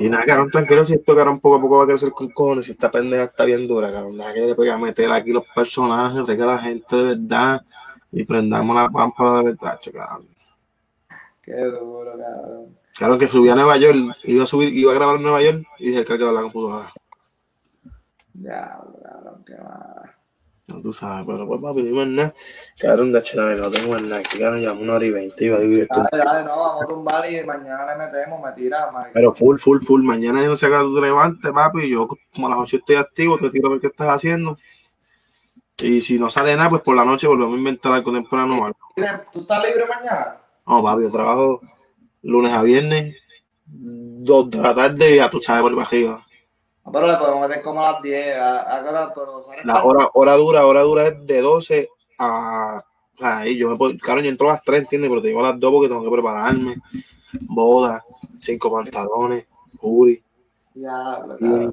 Y 0.01 0.09
nada, 0.09 0.25
cabrón, 0.27 0.51
tranquilo, 0.51 0.85
si 0.85 0.95
esto, 0.95 1.15
cabrón, 1.15 1.39
poco 1.39 1.57
a 1.57 1.61
poco 1.61 1.79
va 1.79 1.85
a 1.85 1.87
crecer 1.87 2.11
con 2.11 2.29
cojones, 2.31 2.67
si 2.67 2.73
esta 2.73 2.91
pendeja 2.91 3.25
está 3.25 3.45
bien 3.45 3.69
dura, 3.69 3.93
cabrón, 3.93 4.19
deja 4.19 4.35
que 4.35 4.41
le 4.41 4.71
a 4.71 4.79
meter 4.79 5.13
aquí 5.13 5.31
los 5.31 5.45
personajes, 5.55 6.29
a 6.29 6.47
la 6.47 6.59
gente 6.59 6.97
de 6.97 7.05
verdad 7.15 7.65
y 8.11 8.25
prendamos 8.25 8.75
la 8.75 8.91
pampa 8.91 9.39
de 9.39 9.45
verdad, 9.45 9.81
cabrón. 9.95 10.29
Qué 11.41 11.55
duro, 11.55 12.13
cabrón. 12.19 12.77
Claro 12.97 13.19
que 13.19 13.29
subí 13.29 13.49
a 13.49 13.55
Nueva 13.55 13.77
York, 13.77 14.17
iba 14.25 14.43
a 14.43 14.47
subir, 14.47 14.75
iba 14.75 14.91
a 14.91 14.95
grabar 14.95 15.17
en 15.17 15.23
Nueva 15.23 15.43
York 15.43 15.65
y 15.79 15.91
dije 15.91 16.05
que 16.05 16.19
de 16.19 16.33
la 16.33 16.43
computadora. 16.43 16.93
Ya, 18.35 18.81
cabrón, 19.03 19.45
qué 19.47 19.55
mal. 19.57 20.16
No, 20.69 20.81
tú 20.81 20.93
sabes, 20.93 21.25
pero 21.25 21.47
pues 21.47 21.61
papi, 21.63 21.83
más 21.85 22.09
nada. 22.09 22.35
Cabrón, 22.81 23.13
de 23.13 23.21
hecho, 23.21 23.41
no 23.41 23.71
tengo 23.71 23.93
más 23.93 24.03
nada. 24.03 24.23
Cabrón, 24.23 24.63
ya 24.63 24.73
una 24.73 24.95
hora 24.95 25.05
y 25.05 25.11
veinte 25.13 25.45
iba 25.45 25.57
a 25.57 25.61
dividir. 25.61 25.87
Dale, 25.89 26.25
dale, 26.25 26.45
no, 26.45 26.59
vamos 26.59 26.83
a 26.83 26.87
tumbar 26.87 27.31
y 27.31 27.45
mañana 27.45 27.87
le 27.87 28.05
metemos, 28.05 28.43
me 28.43 28.53
tira. 28.53 28.91
Pero 29.15 29.33
full, 29.33 29.59
full, 29.59 29.81
full. 29.83 30.03
Mañana 30.03 30.43
yo 30.43 30.49
no 30.49 30.57
sé 30.57 30.69
qué 30.69 30.77
tú 30.79 30.97
te 30.97 31.03
levantes, 31.03 31.53
papi. 31.53 31.89
Yo 31.89 32.09
como 32.35 32.49
a 32.49 32.51
las 32.51 32.59
8 32.59 32.79
estoy 32.79 32.97
activo, 32.97 33.39
te 33.39 33.51
tiro 33.51 33.69
a 33.69 33.71
ver 33.73 33.81
qué 33.81 33.87
estás 33.87 34.09
haciendo. 34.09 34.57
Y 35.79 36.01
si 36.01 36.19
no 36.19 36.31
sale 36.31 36.57
nada, 36.57 36.71
pues 36.71 36.83
por 36.83 36.97
la 36.97 37.05
noche 37.05 37.29
volvemos 37.29 37.55
a 37.55 37.59
inventar 37.59 37.93
algo 37.93 38.13
temprano. 38.13 38.73
¿Tú 39.33 39.41
estás 39.41 39.63
libre 39.63 39.87
mañana? 39.87 40.39
No, 40.67 40.83
papi, 40.83 41.03
yo 41.03 41.13
trabajo 41.13 41.61
lunes 42.23 42.53
a 42.53 42.63
viernes, 42.63 43.15
2 43.67 44.51
de 44.51 44.59
la 44.59 44.75
tarde 44.75 45.13
y 45.13 45.17
ya 45.17 45.31
tú 45.31 45.41
sabes 45.41 45.63
por 45.63 45.81
arriba. 45.81 46.26
Pero 46.93 47.07
le 47.07 47.17
podemos 47.17 47.49
meter 47.49 47.63
como 47.63 47.85
a 47.85 47.93
las 47.93 48.03
10, 48.03 48.39
a, 48.39 48.77
a 48.79 48.83
qué 48.83 48.89
hora, 48.89 49.13
pero 49.15 49.43
sale 49.43 49.63
La 49.65 49.75
tarde. 49.75 49.89
hora, 49.89 50.09
hora 50.15 50.33
dura, 50.35 50.67
hora 50.67 50.81
dura 50.83 51.09
es 51.09 51.27
de 51.27 51.41
12 51.41 51.89
a. 52.19 52.83
Ahí 53.21 53.57
yo 53.57 53.71
me 53.71 53.77
puedo. 53.77 53.97
Claro, 53.99 54.21
yo 54.21 54.29
entro 54.29 54.49
a 54.51 54.53
las 54.55 54.63
3, 54.63 54.83
¿entiendes? 54.83 55.09
Pero 55.11 55.23
te 55.23 55.29
digo 55.29 55.41
a 55.41 55.51
las 55.51 55.59
2 55.61 55.73
porque 55.73 55.89
tengo 55.89 56.05
que 56.05 56.11
prepararme. 56.11 56.77
Boda, 57.41 58.05
cinco 58.39 58.71
pantalones, 58.73 59.47
jury, 59.79 60.23
Ya, 60.75 61.23
jury, 61.41 61.71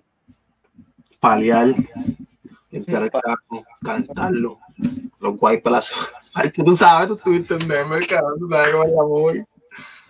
paliar, 1.19 1.67
limpiar 2.71 3.03
el 3.03 3.11
carro, 3.11 3.63
calentarlo, 3.83 4.59
los 5.19 5.37
guaypas. 5.37 5.93
Ay, 6.33 6.49
tú 6.51 6.75
sabes, 6.75 7.09
tú 7.09 7.13
estuviste 7.15 7.53
en 7.53 7.67
Denver, 7.67 8.05
cabrón, 8.07 8.39
tú 8.39 8.49
sabes 8.49 8.69
cómo 8.71 8.83
la 8.85 9.03
voy. 9.03 9.45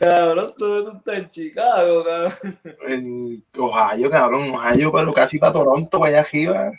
Cabrón, 0.03 0.53
tú, 0.57 0.83
tú 0.83 0.97
estás 0.97 1.15
en 1.17 1.29
Chicago, 1.29 2.03
cabrón. 2.03 2.59
En 2.87 3.45
Ohio, 3.57 4.09
cabrón, 4.09 4.49
Ohio, 4.51 4.91
pero 4.91 5.13
casi 5.13 5.39
para 5.39 5.53
Toronto, 5.53 5.99
para 5.99 6.09
allá 6.09 6.19
arriba. 6.21 6.71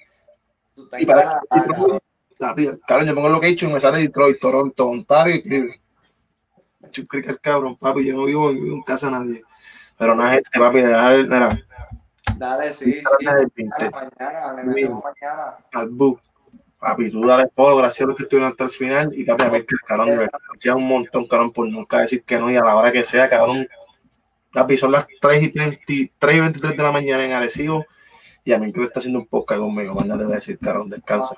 Y 0.98 1.06
para 1.06 1.22
Canadá, 1.22 1.40
cabrón. 2.86 3.06
Yo 3.06 3.14
pongo 3.14 3.28
lo 3.28 3.40
que 3.40 3.46
he 3.46 3.50
hecho 3.50 3.66
y 3.66 3.72
me 3.72 3.80
sale 3.80 3.98
Detroit, 3.98 4.38
Toronto, 4.40 4.86
Ontario 4.88 5.36
y 5.36 5.42
Cleveland. 5.42 5.80
Yo 6.92 7.06
creo 7.06 7.22
que 7.24 7.30
el 7.30 7.40
cabrón, 7.40 7.76
papi, 7.76 8.04
yo 8.04 8.14
no 8.16 8.24
vivo 8.26 8.50
en, 8.50 8.58
en 8.58 8.82
casa 8.82 9.06
de 9.06 9.12
nadie. 9.12 9.42
Pero 9.96 10.14
no 10.14 10.26
es 10.28 10.38
este, 10.38 10.58
papi, 10.58 10.80
dejar 10.80 11.14
el, 11.14 11.28
mira, 11.28 11.58
Dale, 12.36 12.72
sí, 12.72 12.84
sí. 12.92 13.02
dejar 13.20 13.38
el 13.40 13.52
Mañana, 13.56 13.90
20, 13.90 13.90
mañana, 13.90 14.52
le 14.54 14.62
metemos 14.64 15.04
mañana. 15.04 15.56
al 15.72 15.88
bu. 15.90 16.18
Papi, 16.84 17.10
tú 17.10 17.26
dale 17.26 17.50
todo, 17.56 17.78
gracias 17.78 18.02
a 18.02 18.08
los 18.08 18.16
que 18.16 18.24
estuvieron 18.24 18.50
hasta 18.50 18.64
el 18.64 18.70
final. 18.70 19.10
Y 19.14 19.24
papi, 19.24 19.44
a 19.44 19.50
que 19.50 19.76
cabrón, 19.86 20.28
de 20.62 20.72
un 20.72 20.86
montón, 20.86 21.26
cabrón, 21.26 21.50
por 21.50 21.66
nunca 21.66 22.00
decir 22.00 22.22
que 22.24 22.38
no 22.38 22.50
y 22.50 22.56
a 22.56 22.62
la 22.62 22.76
hora 22.76 22.92
que 22.92 23.02
sea, 23.02 23.26
cabrón. 23.26 23.66
Papi, 24.52 24.76
son 24.76 24.92
las 24.92 25.06
3 25.18 25.42
y, 25.42 25.52
30, 25.52 25.78
3 26.18 26.36
y 26.36 26.40
23 26.40 26.76
de 26.76 26.82
la 26.82 26.92
mañana 26.92 27.24
en 27.24 27.32
Arecibo. 27.32 27.86
Y 28.44 28.52
a 28.52 28.58
mí 28.58 28.70
que 28.70 28.82
está 28.82 29.00
haciendo 29.00 29.20
un 29.20 29.26
podcast 29.26 29.60
conmigo, 29.60 29.94
mañana 29.94 30.24
a 30.24 30.36
decir, 30.36 30.58
cabrón, 30.58 30.90
descansa. 30.90 31.34